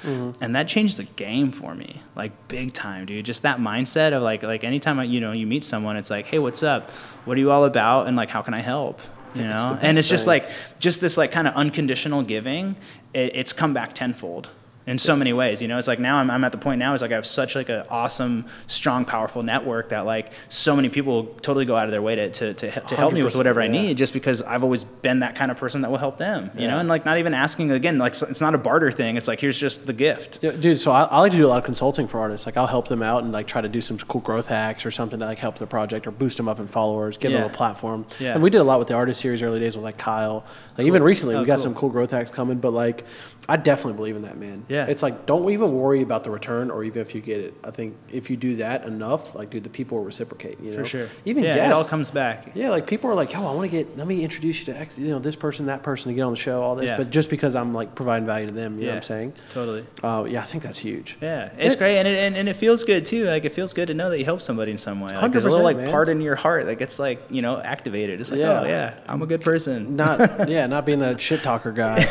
And 0.40 0.54
that 0.54 0.68
changed 0.68 0.96
the 0.96 1.04
game 1.04 1.50
for 1.50 1.74
me, 1.74 2.02
like 2.14 2.32
big 2.46 2.72
time, 2.72 3.06
dude. 3.06 3.26
Just 3.26 3.42
that 3.42 3.58
mindset 3.58 4.12
of 4.12 4.22
like, 4.22 4.44
like 4.44 4.62
anytime 4.62 5.00
I, 5.00 5.04
you 5.04 5.20
know 5.20 5.32
you 5.32 5.46
meet 5.46 5.64
someone, 5.64 5.96
it's 5.96 6.10
like, 6.10 6.26
hey, 6.26 6.38
what's 6.38 6.62
up? 6.62 6.90
What 7.24 7.36
are 7.36 7.40
you 7.40 7.50
all 7.50 7.64
about? 7.64 8.06
And 8.06 8.16
like, 8.16 8.30
how 8.30 8.42
can 8.42 8.54
I 8.54 8.60
help? 8.60 9.00
You 9.34 9.44
know, 9.44 9.76
the 9.80 9.86
and 9.86 9.96
it's 9.96 10.08
just 10.08 10.26
thing. 10.26 10.42
like 10.42 10.50
just 10.78 11.00
this 11.00 11.16
like 11.16 11.32
kind 11.32 11.48
of 11.48 11.54
unconditional 11.54 12.22
giving. 12.22 12.76
It, 13.14 13.34
it's 13.34 13.52
come 13.52 13.72
back 13.74 13.94
tenfold 13.94 14.50
in 14.86 14.98
so 14.98 15.14
many 15.14 15.32
ways 15.32 15.62
you 15.62 15.68
know 15.68 15.78
it's 15.78 15.88
like 15.88 15.98
now 15.98 16.16
I'm, 16.16 16.30
I'm 16.30 16.44
at 16.44 16.52
the 16.52 16.58
point 16.58 16.78
now 16.78 16.92
is 16.94 17.02
like 17.02 17.12
i 17.12 17.14
have 17.14 17.26
such 17.26 17.54
like 17.54 17.68
an 17.68 17.84
awesome 17.88 18.46
strong 18.66 19.04
powerful 19.04 19.42
network 19.42 19.90
that 19.90 20.06
like 20.06 20.32
so 20.48 20.74
many 20.74 20.88
people 20.88 21.24
totally 21.42 21.64
go 21.64 21.76
out 21.76 21.84
of 21.86 21.92
their 21.92 22.02
way 22.02 22.16
to, 22.16 22.30
to, 22.30 22.54
to, 22.54 22.80
to 22.80 22.96
help 22.96 23.12
me 23.12 23.22
with 23.22 23.34
100%, 23.34 23.36
whatever 23.36 23.60
i 23.62 23.68
need 23.68 23.96
just 23.96 24.12
because 24.12 24.42
i've 24.42 24.64
always 24.64 24.84
been 24.84 25.20
that 25.20 25.34
kind 25.34 25.50
of 25.50 25.56
person 25.56 25.82
that 25.82 25.90
will 25.90 25.98
help 25.98 26.18
them 26.18 26.50
you 26.56 26.66
know 26.66 26.78
and 26.78 26.88
like 26.88 27.04
not 27.04 27.18
even 27.18 27.34
asking 27.34 27.70
again 27.70 27.98
like 27.98 28.12
it's 28.22 28.40
not 28.40 28.54
a 28.54 28.58
barter 28.58 28.90
thing 28.90 29.16
it's 29.16 29.28
like 29.28 29.40
here's 29.40 29.58
just 29.58 29.86
the 29.86 29.92
gift 29.92 30.38
Yeah, 30.42 30.52
Dude, 30.52 30.80
so 30.80 30.90
I, 30.90 31.04
I 31.04 31.20
like 31.20 31.32
to 31.32 31.38
do 31.38 31.46
a 31.46 31.48
lot 31.48 31.58
of 31.58 31.64
consulting 31.64 32.08
for 32.08 32.18
artists. 32.20 32.46
Like 32.46 32.56
I'll 32.56 32.66
help 32.66 32.88
them 32.88 33.02
out 33.02 33.22
and 33.24 33.32
like 33.32 33.46
try 33.46 33.60
to 33.60 33.68
do 33.68 33.80
some 33.80 33.98
cool 33.98 34.20
growth 34.20 34.46
hacks 34.48 34.84
or 34.84 34.90
something 34.90 35.18
to 35.18 35.24
like 35.26 35.38
help 35.38 35.58
their 35.58 35.66
project 35.66 36.06
or 36.06 36.10
boost 36.10 36.36
them 36.36 36.48
up 36.48 36.58
in 36.58 36.66
followers, 36.68 37.16
give 37.16 37.32
them 37.32 37.44
a 37.44 37.48
platform. 37.48 38.06
Yeah. 38.18 38.34
And 38.34 38.42
we 38.42 38.50
did 38.50 38.58
a 38.58 38.64
lot 38.64 38.78
with 38.78 38.88
the 38.88 38.94
artist 38.94 39.20
series 39.20 39.42
early 39.42 39.60
days 39.60 39.76
with 39.76 39.84
like 39.84 39.98
Kyle. 39.98 40.44
Like 40.78 40.86
even 40.86 41.02
recently, 41.02 41.34
Oh, 41.34 41.40
we 41.40 41.46
got 41.46 41.56
cool. 41.56 41.62
some 41.64 41.74
cool 41.74 41.90
growth 41.90 42.10
hacks 42.10 42.30
coming. 42.30 42.58
But 42.58 42.72
like, 42.72 43.04
I 43.48 43.56
definitely 43.56 43.94
believe 43.94 44.16
in 44.16 44.22
that, 44.22 44.38
man. 44.38 44.64
Yeah. 44.68 44.86
It's 44.86 45.02
like 45.02 45.26
don't 45.26 45.50
even 45.50 45.72
worry 45.74 46.00
about 46.02 46.24
the 46.24 46.30
return 46.30 46.70
or 46.70 46.82
even 46.84 47.02
if 47.02 47.14
you 47.14 47.20
get 47.20 47.40
it. 47.40 47.54
I 47.64 47.70
think 47.70 47.96
if 48.10 48.30
you 48.30 48.36
do 48.36 48.56
that 48.56 48.84
enough, 48.84 49.34
like 49.34 49.50
dude, 49.50 49.64
the 49.64 49.70
people 49.70 49.98
will 49.98 50.04
reciprocate. 50.04 50.60
You 50.60 50.70
know, 50.70 50.78
For 50.78 50.84
sure. 50.86 51.08
Even 51.24 51.44
yeah, 51.44 51.54
guests, 51.54 51.70
it 51.70 51.76
all 51.76 51.84
comes 51.90 52.10
back. 52.10 52.52
Yeah, 52.54 52.70
like 52.70 52.86
people 52.86 53.10
are 53.10 53.14
like, 53.14 53.32
"Yo, 53.32 53.40
I 53.46 53.52
want 53.54 53.70
to 53.70 53.76
get. 53.76 53.96
Let 53.98 54.06
me 54.06 54.22
introduce 54.22 54.60
you 54.60 54.66
to 54.72 54.78
X, 54.78 54.98
you 54.98 55.08
know 55.10 55.18
this 55.18 55.36
person, 55.36 55.66
that 55.66 55.82
person 55.82 56.10
to 56.10 56.14
get 56.14 56.22
on 56.22 56.32
the 56.32 56.38
show, 56.38 56.62
all 56.62 56.74
this." 56.76 56.86
Yeah. 56.86 56.96
But 56.96 57.10
just 57.10 57.28
because 57.30 57.54
I'm 57.54 57.74
like 57.74 57.94
providing 57.94 58.26
value 58.26 58.46
to 58.46 58.52
them, 58.54 58.78
you 58.78 58.86
know 58.86 58.90
what 58.92 58.96
I'm 58.96 59.02
saying? 59.02 59.32
Totally. 59.50 59.84
Uh, 60.02 60.24
yeah, 60.28 60.40
I 60.40 60.44
think 60.44 60.62
that's 60.62 60.78
huge. 60.78 61.18
Yeah, 61.20 61.50
it's 61.58 61.74
It- 61.74 61.78
great, 61.78 61.98
and 61.98 62.08
it, 62.08 62.16
and, 62.16 62.36
and 62.36 62.48
it 62.48 62.54
feels 62.56 62.84
good 62.84 63.04
too. 63.04 63.24
Like 63.26 63.44
it 63.44 63.52
feels 63.52 63.74
good 63.74 63.88
to 63.88 63.94
know 63.94 64.08
that 64.10 64.18
you 64.18 64.24
help 64.24 64.40
somebody 64.40 64.70
in 64.72 64.78
some 64.78 65.00
way. 65.00 65.14
Like, 65.14 65.32
there's 65.32 65.44
a 65.44 65.50
little 65.50 65.64
like 65.64 65.76
man. 65.76 65.90
part 65.90 66.08
in 66.08 66.20
your 66.20 66.36
heart 66.36 66.64
that 66.66 66.76
gets 66.78 66.98
like 66.98 67.20
you 67.30 67.42
know 67.42 67.60
activated. 67.60 68.20
It's 68.20 68.30
like, 68.30 68.40
Yeah. 68.40 68.60
oh 68.60 68.66
yeah, 68.66 68.94
I'm 69.08 69.20
a 69.22 69.26
good 69.26 69.42
person. 69.42 69.96
Not 69.96 70.20
yeah, 70.62 70.68
not 70.68 70.86
being 70.86 71.00
the 71.00 71.18
shit 71.18 71.42
talker 71.42 71.72
guy. 71.72 72.04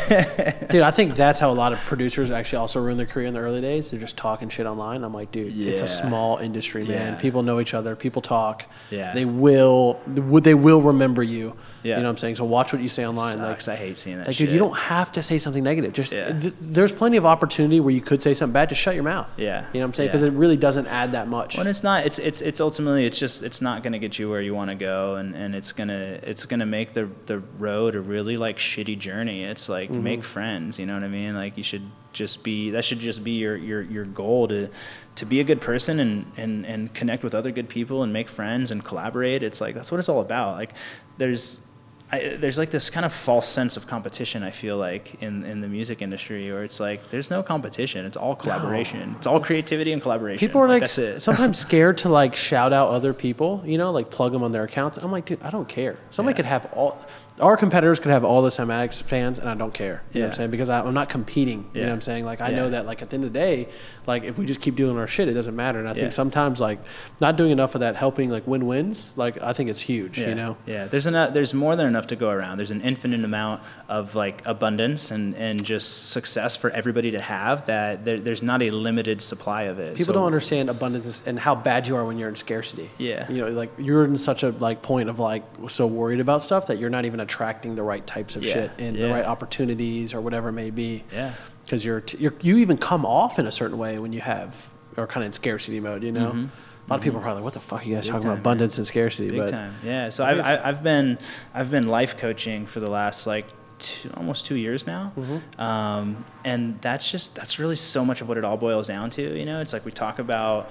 dude, 0.70 0.82
I 0.82 0.90
think 0.90 1.14
that's 1.14 1.40
how 1.40 1.50
a 1.50 1.54
lot 1.54 1.72
of 1.72 1.78
producers 1.80 2.30
actually 2.30 2.58
also 2.58 2.80
ruin 2.80 2.98
their 2.98 3.06
career 3.06 3.26
in 3.26 3.32
the 3.32 3.40
early 3.40 3.62
days. 3.62 3.90
They're 3.90 3.98
just 4.00 4.18
talking 4.18 4.50
shit 4.50 4.66
online. 4.66 5.04
I'm 5.04 5.14
like, 5.14 5.32
dude, 5.32 5.56
it's 5.58 5.80
a 5.80 5.88
small 5.88 6.36
industry, 6.36 6.84
man. 6.84 7.14
Yeah. 7.14 7.18
People 7.18 7.42
know 7.42 7.60
each 7.60 7.72
other. 7.72 7.96
People 7.96 8.20
talk. 8.20 8.66
Yeah. 8.90 9.14
They 9.14 9.24
will. 9.24 9.98
They 10.06 10.54
will 10.54 10.82
remember 10.82 11.22
you. 11.22 11.56
Yeah. 11.82 11.96
You 11.96 12.02
know 12.02 12.08
what 12.08 12.10
I'm 12.10 12.16
saying? 12.18 12.36
So 12.36 12.44
watch 12.44 12.72
what 12.72 12.80
you 12.80 12.88
say 12.88 13.04
online. 13.06 13.36
Sucks. 13.36 13.66
Like, 13.66 13.76
I 13.78 13.80
hate 13.80 13.98
seeing 13.98 14.18
that. 14.18 14.26
like 14.28 14.36
shit. 14.36 14.46
dude, 14.46 14.52
you 14.52 14.58
don't 14.58 14.76
have 14.76 15.10
to 15.12 15.22
say 15.22 15.38
something 15.38 15.64
negative. 15.64 15.92
Just 15.92 16.12
Yeah. 16.12 16.38
th- 16.38 16.54
there's 16.60 16.92
plenty 16.92 17.16
of 17.16 17.26
opportunity 17.26 17.80
where 17.80 17.92
you 17.92 18.00
could 18.00 18.22
say 18.22 18.34
something 18.34 18.52
bad. 18.52 18.68
Just 18.68 18.80
shut 18.80 18.94
your 18.94 19.02
mouth. 19.04 19.32
Yeah. 19.38 19.66
You 19.72 19.80
know 19.80 19.86
what 19.86 19.88
I'm 19.88 19.94
saying? 19.94 20.06
Yeah. 20.06 20.12
Because 20.12 20.22
it 20.22 20.32
really 20.32 20.56
doesn't 20.56 20.86
add 20.86 21.12
that 21.12 21.26
much. 21.28 21.58
When 21.58 21.66
it's 21.66 21.82
not, 21.82 22.06
it's 22.06 22.18
it's 22.18 22.40
it's 22.40 22.60
ultimately 22.60 23.04
it's 23.04 23.18
just 23.18 23.42
it's 23.42 23.60
not 23.60 23.82
gonna 23.82 23.98
get 23.98 24.18
you 24.18 24.30
where 24.30 24.40
you 24.40 24.54
want 24.54 24.70
to 24.70 24.76
go, 24.76 25.16
and, 25.16 25.34
and 25.34 25.54
it's 25.54 25.72
gonna 25.72 26.18
it's 26.22 26.46
gonna 26.46 26.66
make 26.66 26.92
the 26.92 27.08
the 27.26 27.38
road 27.58 27.96
a 27.96 28.00
really 28.00 28.36
like 28.36 28.58
shitty 28.58 28.98
journey. 28.98 29.44
It's 29.44 29.68
like 29.68 29.90
Mm-hmm. 29.90 30.02
make 30.04 30.24
friends, 30.24 30.78
you 30.78 30.86
know 30.86 30.94
what 30.94 31.02
I 31.04 31.08
mean? 31.08 31.34
Like 31.34 31.56
you 31.58 31.64
should 31.64 31.82
just 32.12 32.44
be 32.44 32.70
that 32.70 32.84
should 32.84 32.98
just 33.00 33.24
be 33.24 33.32
your 33.32 33.56
your 33.56 33.82
your 33.82 34.04
goal 34.04 34.46
to 34.48 34.68
to 35.16 35.24
be 35.26 35.40
a 35.40 35.44
good 35.44 35.60
person 35.60 35.98
and 35.98 36.30
and 36.36 36.64
and 36.66 36.92
connect 36.94 37.24
with 37.24 37.34
other 37.34 37.50
good 37.50 37.68
people 37.68 38.02
and 38.02 38.12
make 38.12 38.28
friends 38.28 38.70
and 38.70 38.84
collaborate. 38.84 39.42
It's 39.42 39.60
like 39.60 39.74
that's 39.74 39.90
what 39.90 39.98
it's 39.98 40.08
all 40.08 40.20
about. 40.20 40.56
Like 40.56 40.70
there's. 41.18 41.66
I, 42.14 42.36
there's 42.38 42.58
like 42.58 42.70
this 42.70 42.90
kind 42.90 43.06
of 43.06 43.12
false 43.12 43.48
sense 43.48 43.78
of 43.78 43.86
competition. 43.86 44.42
I 44.42 44.50
feel 44.50 44.76
like 44.76 45.22
in, 45.22 45.44
in 45.44 45.62
the 45.62 45.68
music 45.68 46.02
industry, 46.02 46.52
where 46.52 46.62
it's 46.62 46.78
like 46.78 47.08
there's 47.08 47.30
no 47.30 47.42
competition. 47.42 48.04
It's 48.04 48.18
all 48.18 48.36
collaboration. 48.36 49.14
It's 49.16 49.26
all 49.26 49.40
creativity 49.40 49.92
and 49.94 50.02
collaboration. 50.02 50.38
People 50.38 50.60
are 50.60 50.68
like 50.68 50.82
it. 50.82 51.20
sometimes 51.22 51.58
scared 51.68 51.96
to 51.98 52.10
like 52.10 52.36
shout 52.36 52.72
out 52.74 52.90
other 52.90 53.14
people, 53.14 53.62
you 53.64 53.78
know, 53.78 53.90
like 53.92 54.10
plug 54.10 54.32
them 54.32 54.42
on 54.42 54.52
their 54.52 54.64
accounts. 54.64 54.98
I'm 54.98 55.10
like, 55.10 55.24
dude, 55.24 55.42
I 55.42 55.48
don't 55.48 55.68
care. 55.68 55.96
Somebody 56.10 56.34
Yeah. 56.34 56.36
could 56.36 56.44
have 56.46 56.68
all 56.74 56.98
our 57.40 57.56
competitors 57.56 57.98
could 57.98 58.10
have 58.12 58.24
all 58.24 58.42
the 58.42 58.50
Cymatics 58.50 59.02
fans, 59.02 59.38
and 59.38 59.48
I 59.48 59.54
don't 59.54 59.72
care. 59.74 60.02
You 60.12 60.20
know 60.20 60.26
what 60.26 60.32
I'm 60.34 60.36
saying? 60.36 60.50
Because 60.50 60.68
I, 60.68 60.80
I'm 60.80 60.94
not 60.94 61.08
competing. 61.08 61.58
You 61.58 61.64
know 61.64 61.70
Yeah. 61.80 61.86
what 61.86 61.92
I'm 61.94 62.00
saying? 62.00 62.24
Like 62.24 62.40
I 62.40 62.50
Yeah. 62.50 62.56
know 62.56 62.70
that 62.70 62.86
like 62.86 63.02
at 63.02 63.10
the 63.10 63.14
end 63.14 63.24
of 63.24 63.32
the 63.32 63.38
day, 63.38 63.68
like 64.06 64.24
if 64.24 64.38
we 64.38 64.46
just 64.46 64.60
keep 64.60 64.76
doing 64.76 64.96
our 64.98 65.06
shit, 65.06 65.28
it 65.28 65.34
doesn't 65.34 65.56
matter. 65.56 65.78
And 65.78 65.88
I 65.88 65.92
Yeah. 65.92 66.00
think 66.00 66.12
sometimes 66.12 66.60
like 66.60 66.78
not 67.20 67.36
doing 67.36 67.50
enough 67.50 67.74
of 67.74 67.80
that 67.80 67.96
helping 67.96 68.30
like 68.30 68.46
win 68.46 68.66
wins, 68.66 69.14
like 69.16 69.40
I 69.42 69.52
think 69.52 69.70
it's 69.70 69.80
huge. 69.80 70.18
Yeah, 70.18 70.28
You 70.28 70.34
know. 70.34 70.56
Yeah, 70.66 70.86
there's 70.86 71.06
enough, 71.06 71.32
there's 71.34 71.54
more 71.54 71.74
than 71.76 71.86
enough 71.86 72.06
to 72.08 72.16
go 72.16 72.28
around. 72.30 72.58
There's 72.58 72.70
an 72.70 72.82
infinite 72.82 73.24
amount 73.24 73.62
of 73.88 74.14
like 74.14 74.42
abundance 74.46 75.10
and, 75.10 75.34
and 75.36 75.62
just 75.64 76.10
success 76.10 76.54
for 76.56 76.70
everybody 76.70 77.10
to 77.12 77.20
have. 77.20 77.64
That 77.66 78.04
there, 78.04 78.18
there's 78.18 78.42
not 78.42 78.62
a 78.62 78.70
limited 78.70 79.22
supply 79.22 79.62
of 79.62 79.78
it. 79.78 79.96
People 79.96 80.06
So- 80.06 80.12
don't 80.14 80.26
understand 80.26 80.68
abundance 80.68 81.22
and 81.26 81.38
how 81.38 81.54
bad 81.54 81.86
you 81.86 81.96
are 81.96 82.04
when 82.04 82.18
you're 82.18 82.28
in 82.28 82.36
scarcity. 82.36 82.90
Yeah. 82.98 83.30
You 83.30 83.44
know, 83.44 83.50
like 83.50 83.70
you're 83.78 84.04
in 84.04 84.18
such 84.18 84.42
a 84.42 84.50
like 84.50 84.82
point 84.82 85.08
of 85.08 85.18
like 85.18 85.44
so 85.68 85.86
worried 85.86 86.20
about 86.20 86.42
stuff 86.42 86.66
that 86.66 86.78
you're 86.78 86.90
not 86.90 87.04
even 87.04 87.20
attracting 87.22 87.74
the 87.74 87.82
right 87.82 88.06
types 88.06 88.36
of 88.36 88.44
Yeah, 88.44 88.52
shit 88.52 88.70
and 88.78 88.96
the 88.96 89.08
right 89.08 89.24
opportunities 89.24 90.12
or 90.14 90.20
whatever 90.20 90.50
it 90.50 90.52
may 90.52 90.70
be. 90.70 91.04
Yeah. 91.12 91.32
Because 91.64 91.84
you're, 91.84 92.00
t- 92.00 92.18
you're 92.18 92.34
you 92.42 92.58
even 92.58 92.76
come 92.76 93.06
off 93.06 93.38
in 93.38 93.46
a 93.46 93.52
certain 93.52 93.78
way 93.78 93.98
when 93.98 94.12
you 94.12 94.20
have 94.20 94.74
or 94.96 95.06
kind 95.06 95.22
of 95.22 95.26
in 95.26 95.32
scarcity 95.32 95.80
mode. 95.80 96.02
You 96.02 96.12
know, 96.12 96.30
a 96.30 96.90
lot 96.90 96.96
of 96.96 97.00
people 97.02 97.18
are 97.20 97.22
probably 97.22 97.40
like, 97.40 97.44
"What 97.44 97.54
the 97.54 97.60
fuck 97.60 97.82
are 97.82 97.84
you 97.84 97.94
guys 97.94 98.04
Mm-hmm. 98.04 98.06
Big 98.06 98.12
talking 98.12 98.22
time, 98.22 98.30
about 98.32 98.40
abundance 98.40 98.78
and 98.78 98.86
scarcity?" 98.86 99.30
Big 99.30 99.38
but 99.38 99.50
time. 99.50 99.74
Yeah. 99.84 100.08
So 100.10 100.24
I've, 100.24 100.40
I've 100.40 100.82
been 100.82 101.18
I've 101.54 101.70
been 101.70 101.86
life 101.88 102.16
coaching 102.18 102.66
for 102.66 102.80
the 102.80 102.90
last 102.90 103.26
like 103.26 103.46
two, 103.78 104.10
almost 104.16 104.44
two 104.46 104.56
years 104.56 104.86
now, 104.86 105.12
Mm-hmm. 105.16 105.60
um, 105.60 106.24
and 106.44 106.80
that's 106.80 107.10
just 107.10 107.36
that's 107.36 107.58
really 107.60 107.76
so 107.76 108.04
much 108.04 108.20
of 108.20 108.28
what 108.28 108.36
it 108.38 108.44
all 108.44 108.56
boils 108.56 108.88
down 108.88 109.08
to. 109.10 109.22
You 109.38 109.46
know, 109.46 109.60
it's 109.60 109.72
like 109.72 109.84
we 109.84 109.92
talk 109.92 110.18
about. 110.18 110.70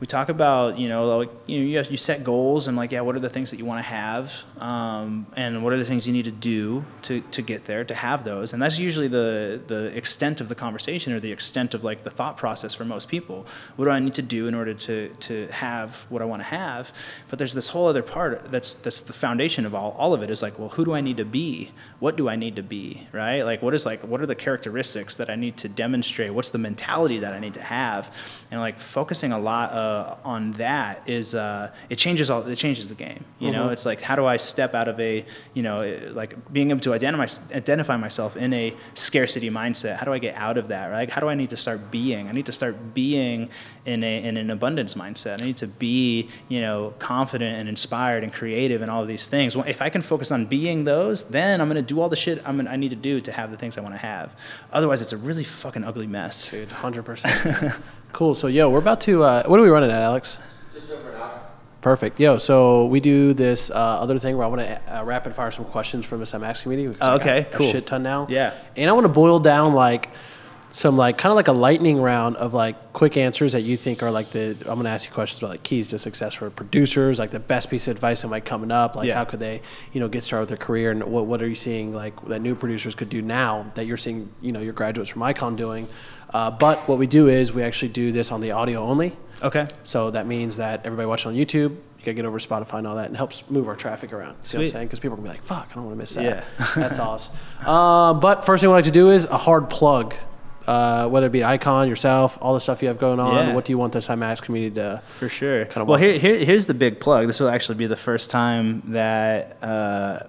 We 0.00 0.06
talk 0.06 0.28
about, 0.28 0.78
you 0.78 0.88
know, 0.88 1.18
like 1.18 1.30
you 1.46 1.58
know, 1.58 1.66
you, 1.66 1.76
have, 1.78 1.90
you 1.90 1.96
set 1.96 2.22
goals 2.22 2.68
and 2.68 2.76
like, 2.76 2.92
yeah, 2.92 3.00
what 3.00 3.16
are 3.16 3.20
the 3.20 3.28
things 3.28 3.50
that 3.50 3.58
you 3.58 3.64
want 3.64 3.78
to 3.78 3.90
have, 3.90 4.44
um, 4.58 5.26
and 5.36 5.64
what 5.64 5.72
are 5.72 5.76
the 5.76 5.84
things 5.84 6.06
you 6.06 6.12
need 6.12 6.26
to 6.26 6.30
do 6.30 6.84
to, 7.02 7.20
to 7.20 7.42
get 7.42 7.64
there 7.64 7.82
to 7.84 7.94
have 7.94 8.22
those, 8.22 8.52
and 8.52 8.62
that's 8.62 8.78
usually 8.78 9.08
the 9.08 9.60
the 9.66 9.96
extent 9.96 10.40
of 10.40 10.48
the 10.48 10.54
conversation 10.54 11.12
or 11.12 11.18
the 11.18 11.32
extent 11.32 11.74
of 11.74 11.82
like 11.82 12.04
the 12.04 12.10
thought 12.10 12.36
process 12.36 12.74
for 12.74 12.84
most 12.84 13.08
people. 13.08 13.44
What 13.74 13.86
do 13.86 13.90
I 13.90 13.98
need 13.98 14.14
to 14.14 14.22
do 14.22 14.46
in 14.46 14.54
order 14.54 14.72
to 14.72 15.08
to 15.08 15.48
have 15.48 16.06
what 16.08 16.22
I 16.22 16.26
want 16.26 16.42
to 16.42 16.48
have? 16.48 16.92
But 17.28 17.40
there's 17.40 17.54
this 17.54 17.68
whole 17.68 17.88
other 17.88 18.02
part 18.02 18.52
that's 18.52 18.74
that's 18.74 19.00
the 19.00 19.12
foundation 19.12 19.66
of 19.66 19.74
all 19.74 19.96
all 19.98 20.14
of 20.14 20.22
it 20.22 20.30
is 20.30 20.42
like, 20.42 20.60
well, 20.60 20.68
who 20.68 20.84
do 20.84 20.94
I 20.94 21.00
need 21.00 21.16
to 21.16 21.24
be? 21.24 21.72
What 21.98 22.16
do 22.16 22.28
I 22.28 22.36
need 22.36 22.54
to 22.54 22.62
be? 22.62 23.08
Right? 23.10 23.42
Like, 23.42 23.62
what 23.62 23.74
is 23.74 23.84
like 23.84 24.02
what 24.04 24.20
are 24.20 24.26
the 24.26 24.36
characteristics 24.36 25.16
that 25.16 25.28
I 25.28 25.34
need 25.34 25.56
to 25.56 25.68
demonstrate? 25.68 26.32
What's 26.32 26.50
the 26.50 26.58
mentality 26.58 27.18
that 27.18 27.32
I 27.32 27.40
need 27.40 27.54
to 27.54 27.62
have? 27.62 28.14
And 28.52 28.60
like 28.60 28.78
focusing 28.78 29.32
a 29.32 29.38
lot 29.38 29.72
uh, 29.88 30.16
on 30.24 30.52
that 30.52 31.08
is 31.08 31.34
uh, 31.34 31.70
it 31.88 31.96
changes 31.96 32.30
all 32.30 32.42
it 32.46 32.56
changes 32.56 32.88
the 32.88 32.94
game. 32.94 33.24
You 33.38 33.52
know, 33.52 33.68
it's 33.70 33.86
like 33.86 34.00
how 34.00 34.16
do 34.16 34.24
I 34.26 34.36
step 34.36 34.74
out 34.74 34.88
of 34.88 34.98
a 35.00 35.24
you 35.54 35.62
know 35.62 35.76
like 36.12 36.30
being 36.52 36.70
able 36.70 36.80
to 36.80 36.92
identify 36.92 37.26
identify 37.54 37.96
myself 37.96 38.36
in 38.36 38.52
a 38.52 38.74
scarcity 38.94 39.50
mindset. 39.50 39.96
How 39.96 40.04
do 40.04 40.12
I 40.12 40.18
get 40.18 40.34
out 40.36 40.58
of 40.58 40.68
that? 40.68 40.86
Right? 40.88 41.08
How 41.08 41.20
do 41.20 41.28
I 41.28 41.34
need 41.34 41.50
to 41.50 41.56
start 41.56 41.90
being? 41.90 42.28
I 42.28 42.32
need 42.32 42.46
to 42.46 42.52
start 42.52 42.94
being 42.94 43.48
in 43.92 44.04
a 44.04 44.22
in 44.28 44.36
an 44.36 44.50
abundance 44.50 44.94
mindset. 44.94 45.40
I 45.42 45.46
need 45.46 45.56
to 45.58 45.66
be 45.66 46.28
you 46.48 46.60
know 46.60 46.94
confident 46.98 47.58
and 47.58 47.68
inspired 47.68 48.22
and 48.24 48.32
creative 48.32 48.82
and 48.82 48.90
all 48.90 49.02
of 49.02 49.08
these 49.08 49.26
things. 49.26 49.56
Well, 49.56 49.66
If 49.66 49.80
I 49.82 49.88
can 49.90 50.02
focus 50.02 50.30
on 50.30 50.46
being 50.46 50.84
those, 50.84 51.24
then 51.30 51.60
I'm 51.60 51.68
gonna 51.68 51.82
do 51.82 52.00
all 52.00 52.08
the 52.08 52.16
shit 52.24 52.42
I'm 52.46 52.56
gonna, 52.58 52.70
I 52.70 52.76
need 52.76 52.90
to 52.90 52.96
do 53.10 53.20
to 53.20 53.32
have 53.32 53.50
the 53.50 53.56
things 53.56 53.76
I 53.78 53.80
want 53.80 53.94
to 53.94 53.98
have. 54.12 54.36
Otherwise, 54.72 55.00
it's 55.00 55.12
a 55.12 55.16
really 55.16 55.44
fucking 55.44 55.84
ugly 55.84 56.06
mess. 56.06 56.50
dude, 56.50 56.68
hundred 56.70 57.04
percent. 57.04 57.72
Cool. 58.12 58.34
So, 58.34 58.46
yo, 58.46 58.70
we're 58.70 58.78
about 58.78 59.02
to. 59.02 59.22
Uh, 59.22 59.42
what 59.44 59.60
are 59.60 59.62
we 59.62 59.68
running 59.68 59.90
at, 59.90 60.00
Alex? 60.02 60.38
Just 60.74 60.90
over 60.90 61.10
an 61.10 61.20
hour. 61.20 61.40
Perfect. 61.82 62.18
Yo, 62.18 62.38
so 62.38 62.86
we 62.86 63.00
do 63.00 63.34
this 63.34 63.70
uh, 63.70 63.74
other 63.74 64.18
thing 64.18 64.34
where 64.38 64.46
I 64.46 64.48
want 64.48 64.62
to 64.62 64.98
uh, 64.98 65.04
rapid 65.04 65.34
fire 65.34 65.50
some 65.50 65.66
questions 65.66 66.06
from 66.06 66.18
the 66.18 66.24
Cymatics 66.24 66.62
community. 66.62 66.88
We've 66.88 66.96
Oh, 67.02 67.16
okay, 67.16 67.42
got 67.42 67.54
a 67.54 67.56
cool. 67.58 67.70
shit 67.70 67.86
ton 67.86 68.02
now. 68.02 68.26
Yeah. 68.30 68.54
And 68.76 68.88
I 68.88 68.94
want 68.94 69.04
to 69.04 69.12
boil 69.12 69.40
down 69.40 69.74
like 69.74 70.08
some 70.70 70.96
like 70.96 71.16
kind 71.16 71.30
of 71.30 71.36
like 71.36 71.48
a 71.48 71.52
lightning 71.52 72.00
round 72.00 72.36
of 72.36 72.52
like 72.52 72.92
quick 72.92 73.16
answers 73.16 73.52
that 73.52 73.62
you 73.62 73.76
think 73.76 74.02
are 74.02 74.10
like 74.10 74.30
the. 74.30 74.50
I'm 74.60 74.74
going 74.74 74.84
to 74.84 74.90
ask 74.90 75.08
you 75.08 75.14
questions 75.14 75.40
about 75.40 75.50
like 75.52 75.62
keys 75.62 75.88
to 75.88 75.98
success 75.98 76.34
for 76.34 76.50
producers, 76.50 77.18
like 77.18 77.30
the 77.30 77.40
best 77.40 77.70
piece 77.70 77.88
of 77.88 77.96
advice 77.96 78.22
that 78.22 78.28
might 78.28 78.44
coming 78.44 78.70
up, 78.70 78.94
like 78.96 79.06
Yeah. 79.08 79.14
how 79.14 79.24
could 79.24 79.40
they, 79.40 79.62
you 79.92 80.00
know, 80.00 80.08
get 80.08 80.24
started 80.24 80.42
with 80.42 80.48
their 80.50 80.58
career, 80.66 80.90
and 80.90 81.02
what 81.04 81.26
what 81.26 81.40
are 81.42 81.48
you 81.48 81.54
seeing 81.54 81.94
like 81.94 82.20
that 82.28 82.40
new 82.40 82.54
producers 82.54 82.94
could 82.94 83.08
do 83.08 83.22
now 83.22 83.70
that 83.74 83.86
you're 83.86 83.96
seeing, 83.96 84.30
you 84.42 84.52
know, 84.52 84.60
your 84.60 84.74
graduates 84.74 85.10
from 85.10 85.22
Icon 85.22 85.56
doing. 85.56 85.88
Uh, 86.34 86.50
but 86.50 86.86
what 86.86 86.98
we 86.98 87.06
do 87.06 87.28
is 87.28 87.50
we 87.52 87.62
actually 87.62 87.88
do 87.88 88.12
this 88.12 88.30
on 88.30 88.42
the 88.42 88.50
audio 88.50 88.80
only. 88.80 89.16
Okay. 89.42 89.66
So 89.84 90.10
that 90.10 90.26
means 90.26 90.58
that 90.58 90.84
everybody 90.84 91.06
watching 91.06 91.30
on 91.30 91.36
YouTube, 91.36 91.70
you 91.70 91.78
gotta 92.00 92.12
get 92.12 92.26
over 92.26 92.38
Spotify 92.38 92.74
and 92.78 92.86
all 92.86 92.96
that, 92.96 93.06
and 93.06 93.16
helps 93.16 93.48
move 93.48 93.66
our 93.68 93.76
traffic 93.76 94.12
around. 94.12 94.34
See 94.42 94.58
what 94.58 94.64
I'm 94.64 94.68
Sweet. 94.68 94.72
saying? 94.72 94.86
Because 94.88 95.00
people 95.00 95.14
are 95.14 95.16
gonna 95.16 95.28
be 95.30 95.34
like, 95.34 95.42
"Fuck, 95.42 95.68
I 95.70 95.74
don't 95.76 95.86
want 95.86 95.96
to 95.96 96.02
miss 96.02 96.14
that." 96.14 96.24
Yeah. 96.24 96.44
that's 96.76 96.98
awesome. 97.08 97.34
Uh, 97.64 98.12
but 98.14 98.44
first 98.44 98.60
thing 98.60 98.68
we 98.68 98.74
like 98.76 98.84
to 98.84 98.90
do 98.90 99.10
is 99.10 99.24
a 99.24 99.38
hard 99.38 99.70
plug. 99.70 100.14
Uh, 100.68 101.08
whether 101.08 101.28
it 101.28 101.32
be 101.32 101.42
Icon, 101.42 101.88
yourself, 101.88 102.36
all 102.42 102.52
the 102.52 102.60
stuff 102.60 102.82
you 102.82 102.88
have 102.88 102.98
going 102.98 103.18
on. 103.20 103.34
Yeah. 103.48 103.54
What 103.54 103.64
do 103.64 103.72
you 103.72 103.78
want 103.78 103.94
this 103.94 104.06
Cymatics 104.08 104.42
community 104.42 104.74
to? 104.74 105.00
For 105.18 105.28
sure. 105.30 105.64
Kinda 105.64 105.86
well, 105.86 105.98
here, 105.98 106.18
here, 106.18 106.36
here's 106.44 106.66
the 106.66 106.74
big 106.74 107.00
plug. 107.00 107.26
This 107.26 107.40
will 107.40 107.48
actually 107.48 107.76
be 107.76 107.86
the 107.86 107.96
first 107.96 108.30
time 108.30 108.82
that 108.92 109.56
uh, 109.62 110.26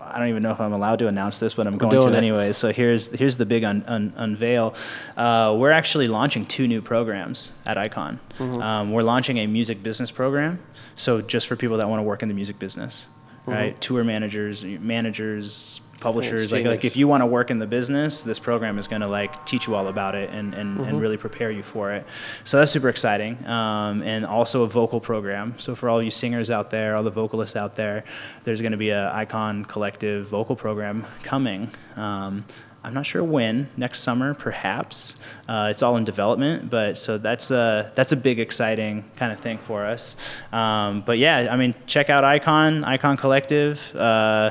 I 0.00 0.18
don't 0.18 0.28
even 0.28 0.42
know 0.42 0.52
if 0.52 0.60
I'm 0.60 0.72
allowed 0.72 1.00
to 1.00 1.08
announce 1.08 1.36
this, 1.38 1.52
but 1.52 1.66
I'm 1.66 1.76
going 1.76 2.00
to 2.00 2.08
it. 2.08 2.14
anyway. 2.14 2.54
So 2.54 2.72
here's 2.72 3.10
here's 3.12 3.36
the 3.36 3.44
big 3.44 3.62
un, 3.62 3.84
un, 3.86 4.14
unveil. 4.16 4.74
Uh, 5.18 5.54
we're 5.58 5.70
actually 5.70 6.08
launching 6.08 6.46
two 6.46 6.66
new 6.66 6.80
programs 6.80 7.52
at 7.66 7.76
Icon. 7.76 8.20
Mm-hmm. 8.38 8.62
Um, 8.62 8.90
we're 8.92 9.02
launching 9.02 9.36
a 9.36 9.46
music 9.46 9.82
business 9.82 10.10
program. 10.10 10.60
So 10.96 11.20
just 11.20 11.46
for 11.46 11.56
people 11.56 11.76
that 11.78 11.88
want 11.90 11.98
to 11.98 12.04
work 12.04 12.22
in 12.22 12.28
the 12.28 12.34
music 12.34 12.58
business, 12.58 13.08
Mm-hmm. 13.42 13.50
right? 13.52 13.78
Tour 13.78 14.02
managers, 14.04 14.64
managers. 14.64 15.82
Publishers, 16.04 16.52
like, 16.52 16.64
like 16.66 16.84
if 16.84 16.96
you 16.96 17.08
want 17.08 17.22
to 17.22 17.26
work 17.26 17.50
in 17.50 17.58
the 17.58 17.66
business, 17.66 18.22
this 18.22 18.38
program 18.38 18.78
is 18.78 18.86
going 18.88 19.00
to 19.02 19.08
like 19.08 19.44
teach 19.46 19.66
you 19.66 19.74
all 19.74 19.88
about 19.88 20.14
it 20.14 20.30
and, 20.30 20.54
and, 20.54 20.74
Mm-hmm. 20.78 20.88
and 20.88 21.00
really 21.00 21.16
prepare 21.16 21.50
you 21.50 21.62
for 21.62 21.92
it. 21.92 22.06
So 22.44 22.58
that's 22.58 22.70
super 22.72 22.88
exciting. 22.88 23.44
Um, 23.46 24.02
and 24.02 24.24
also 24.24 24.62
a 24.62 24.66
vocal 24.66 25.00
program. 25.00 25.54
So 25.58 25.74
for 25.74 25.88
all 25.88 26.02
you 26.02 26.10
singers 26.10 26.50
out 26.50 26.70
there, 26.70 26.94
all 26.96 27.02
the 27.02 27.10
vocalists 27.10 27.56
out 27.56 27.74
there, 27.76 28.04
there's 28.44 28.60
going 28.60 28.72
to 28.72 28.78
be 28.78 28.90
a 28.90 29.12
Icon 29.14 29.64
Collective 29.64 30.26
vocal 30.28 30.56
program 30.56 31.06
coming. 31.22 31.70
Um, 31.96 32.44
I'm 32.86 32.92
not 32.92 33.06
sure 33.06 33.24
when. 33.24 33.68
Next 33.78 34.00
summer, 34.00 34.34
perhaps. 34.34 35.16
Uh, 35.48 35.68
it's 35.70 35.82
all 35.82 35.96
in 35.96 36.04
development, 36.04 36.68
but 36.68 36.98
so 36.98 37.16
that's 37.16 37.50
a 37.50 37.90
that's 37.94 38.12
a 38.12 38.16
big, 38.16 38.38
exciting 38.38 39.04
kind 39.16 39.32
of 39.32 39.40
thing 39.40 39.56
for 39.56 39.86
us. 39.86 40.16
Um, 40.52 41.00
but 41.00 41.16
yeah, 41.16 41.48
I 41.50 41.56
mean, 41.56 41.74
check 41.86 42.10
out 42.10 42.24
Icon, 42.24 42.84
Icon 42.84 43.16
Collective. 43.16 43.94
Uh, 43.96 44.50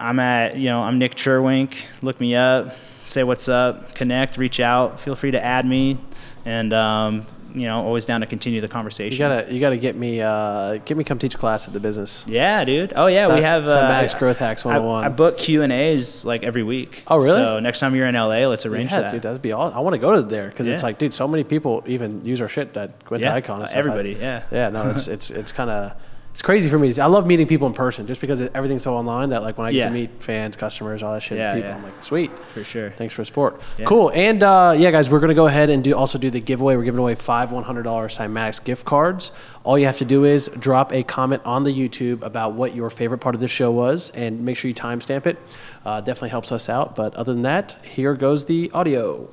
I'm 0.00 0.18
at, 0.18 0.56
you 0.56 0.66
know, 0.66 0.82
I'm 0.82 0.98
Nik 0.98 1.14
Cherwink. 1.14 1.74
Look 2.02 2.20
me 2.20 2.34
up. 2.34 2.74
say 3.04 3.22
what's 3.24 3.48
up, 3.48 3.94
connect, 3.94 4.38
reach 4.38 4.60
out. 4.60 4.98
Feel 5.00 5.14
free 5.16 5.32
to 5.32 5.44
add 5.44 5.66
me, 5.66 5.98
and 6.44 6.72
um, 6.72 7.26
you 7.52 7.62
know, 7.62 7.82
always 7.84 8.06
down 8.06 8.20
to 8.20 8.26
continue 8.28 8.60
the 8.60 8.68
conversation. 8.68 9.12
You 9.12 9.18
gotta, 9.18 9.52
you 9.52 9.58
gotta 9.60 9.76
get 9.76 9.96
me, 9.96 10.20
uh, 10.20 10.76
get 10.84 10.96
me 10.96 11.02
come 11.02 11.18
teach 11.18 11.34
a 11.34 11.38
class 11.38 11.66
at 11.66 11.74
the 11.74 11.80
business. 11.80 12.24
Yeah, 12.28 12.64
dude. 12.64 12.92
Oh 12.94 13.08
yeah, 13.08 13.34
we 13.34 13.42
have 13.42 13.64
uh, 13.66 13.76
Cymatics 13.76 14.16
Growth 14.18 14.38
Hacks 14.38 14.64
101. 14.64 15.04
I 15.04 15.08
book 15.08 15.36
Q 15.36 15.62
and 15.62 15.72
A's 15.72 16.24
like 16.24 16.44
every 16.44 16.62
week. 16.62 17.02
Oh, 17.08 17.16
really? 17.16 17.32
So 17.32 17.58
next 17.58 17.80
time 17.80 17.94
you're 17.96 18.06
in 18.06 18.14
LA, 18.14 18.46
let's 18.46 18.64
arrange 18.66 18.92
yeah, 18.92 19.00
that. 19.02 19.12
dude, 19.12 19.22
that'd 19.22 19.42
be 19.42 19.50
all. 19.52 19.72
I 19.72 19.80
want 19.80 19.94
to 19.94 19.98
go 20.00 20.14
to 20.14 20.22
there 20.22 20.48
because 20.48 20.68
it's 20.68 20.82
like, 20.84 20.98
dude, 20.98 21.12
so 21.12 21.26
many 21.26 21.42
people 21.44 21.82
even 21.86 22.24
use 22.24 22.40
our 22.40 22.48
shit 22.48 22.72
that 22.74 22.92
went 23.10 23.22
Yeah, 23.24 23.30
to 23.30 23.36
Icon. 23.36 23.56
And 23.56 23.64
uh, 23.64 23.66
stuff. 23.66 23.78
everybody, 23.78 24.16
I- 24.16 24.20
yeah. 24.20 24.42
yeah. 24.52 24.68
No, 24.70 24.88
it's 24.90 25.08
it's 25.08 25.30
it's 25.30 25.50
kind 25.52 25.70
of 25.70 25.92
it's 26.40 26.46
crazy 26.46 26.70
for 26.70 26.78
me. 26.78 26.98
I 26.98 27.04
love 27.04 27.26
meeting 27.26 27.46
people 27.46 27.66
in 27.66 27.74
person 27.74 28.06
just 28.06 28.18
because 28.18 28.40
everything's 28.40 28.82
so 28.82 28.96
online 28.96 29.28
that 29.28 29.42
like 29.42 29.58
when 29.58 29.66
I 29.66 29.72
get 29.72 29.78
Yeah. 29.80 29.84
to 29.88 29.90
meet 29.90 30.22
fans, 30.22 30.56
customers, 30.56 31.02
all 31.02 31.12
that 31.12 31.20
shit, 31.22 31.36
Yeah, 31.36 31.52
people, 31.54 31.68
yeah. 31.68 31.76
I'm 31.76 31.82
like, 31.82 32.02
sweet. 32.02 32.30
For 32.54 32.64
sure. 32.64 32.88
Thanks 32.88 33.12
for 33.12 33.22
support. 33.26 33.60
Cool. 33.84 34.10
And 34.14 34.42
uh, 34.42 34.74
yeah, 34.74 34.90
guys, 34.90 35.10
we're 35.10 35.20
gonna 35.20 35.34
go 35.34 35.48
ahead 35.48 35.68
and 35.68 35.84
do 35.84 35.94
also 35.94 36.16
do 36.18 36.30
the 36.30 36.40
giveaway. 36.40 36.76
We're 36.76 36.84
giving 36.84 36.98
away 36.98 37.14
five 37.14 37.52
one 37.52 37.64
hundred 37.64 37.82
dollars 37.82 38.16
Cymatics 38.16 38.64
gift 38.64 38.86
cards. 38.86 39.32
All 39.64 39.78
you 39.78 39.84
have 39.84 39.98
to 39.98 40.06
do 40.06 40.24
is 40.24 40.48
drop 40.58 40.94
a 40.94 41.02
comment 41.02 41.42
on 41.44 41.64
the 41.64 41.74
YouTube 41.78 42.22
about 42.22 42.54
what 42.54 42.74
your 42.74 42.88
favorite 42.88 43.18
part 43.18 43.34
of 43.34 43.42
this 43.42 43.50
show 43.50 43.70
was, 43.70 44.08
and 44.14 44.42
make 44.42 44.56
sure 44.56 44.70
you 44.70 44.74
timestamp 44.74 45.26
it. 45.26 45.36
Uh, 45.84 46.00
definitely 46.00 46.30
helps 46.30 46.52
us 46.52 46.70
out. 46.70 46.96
But 46.96 47.14
other 47.16 47.34
than 47.34 47.42
that, 47.42 47.76
here 47.84 48.14
goes 48.14 48.46
the 48.46 48.70
audio. 48.72 49.28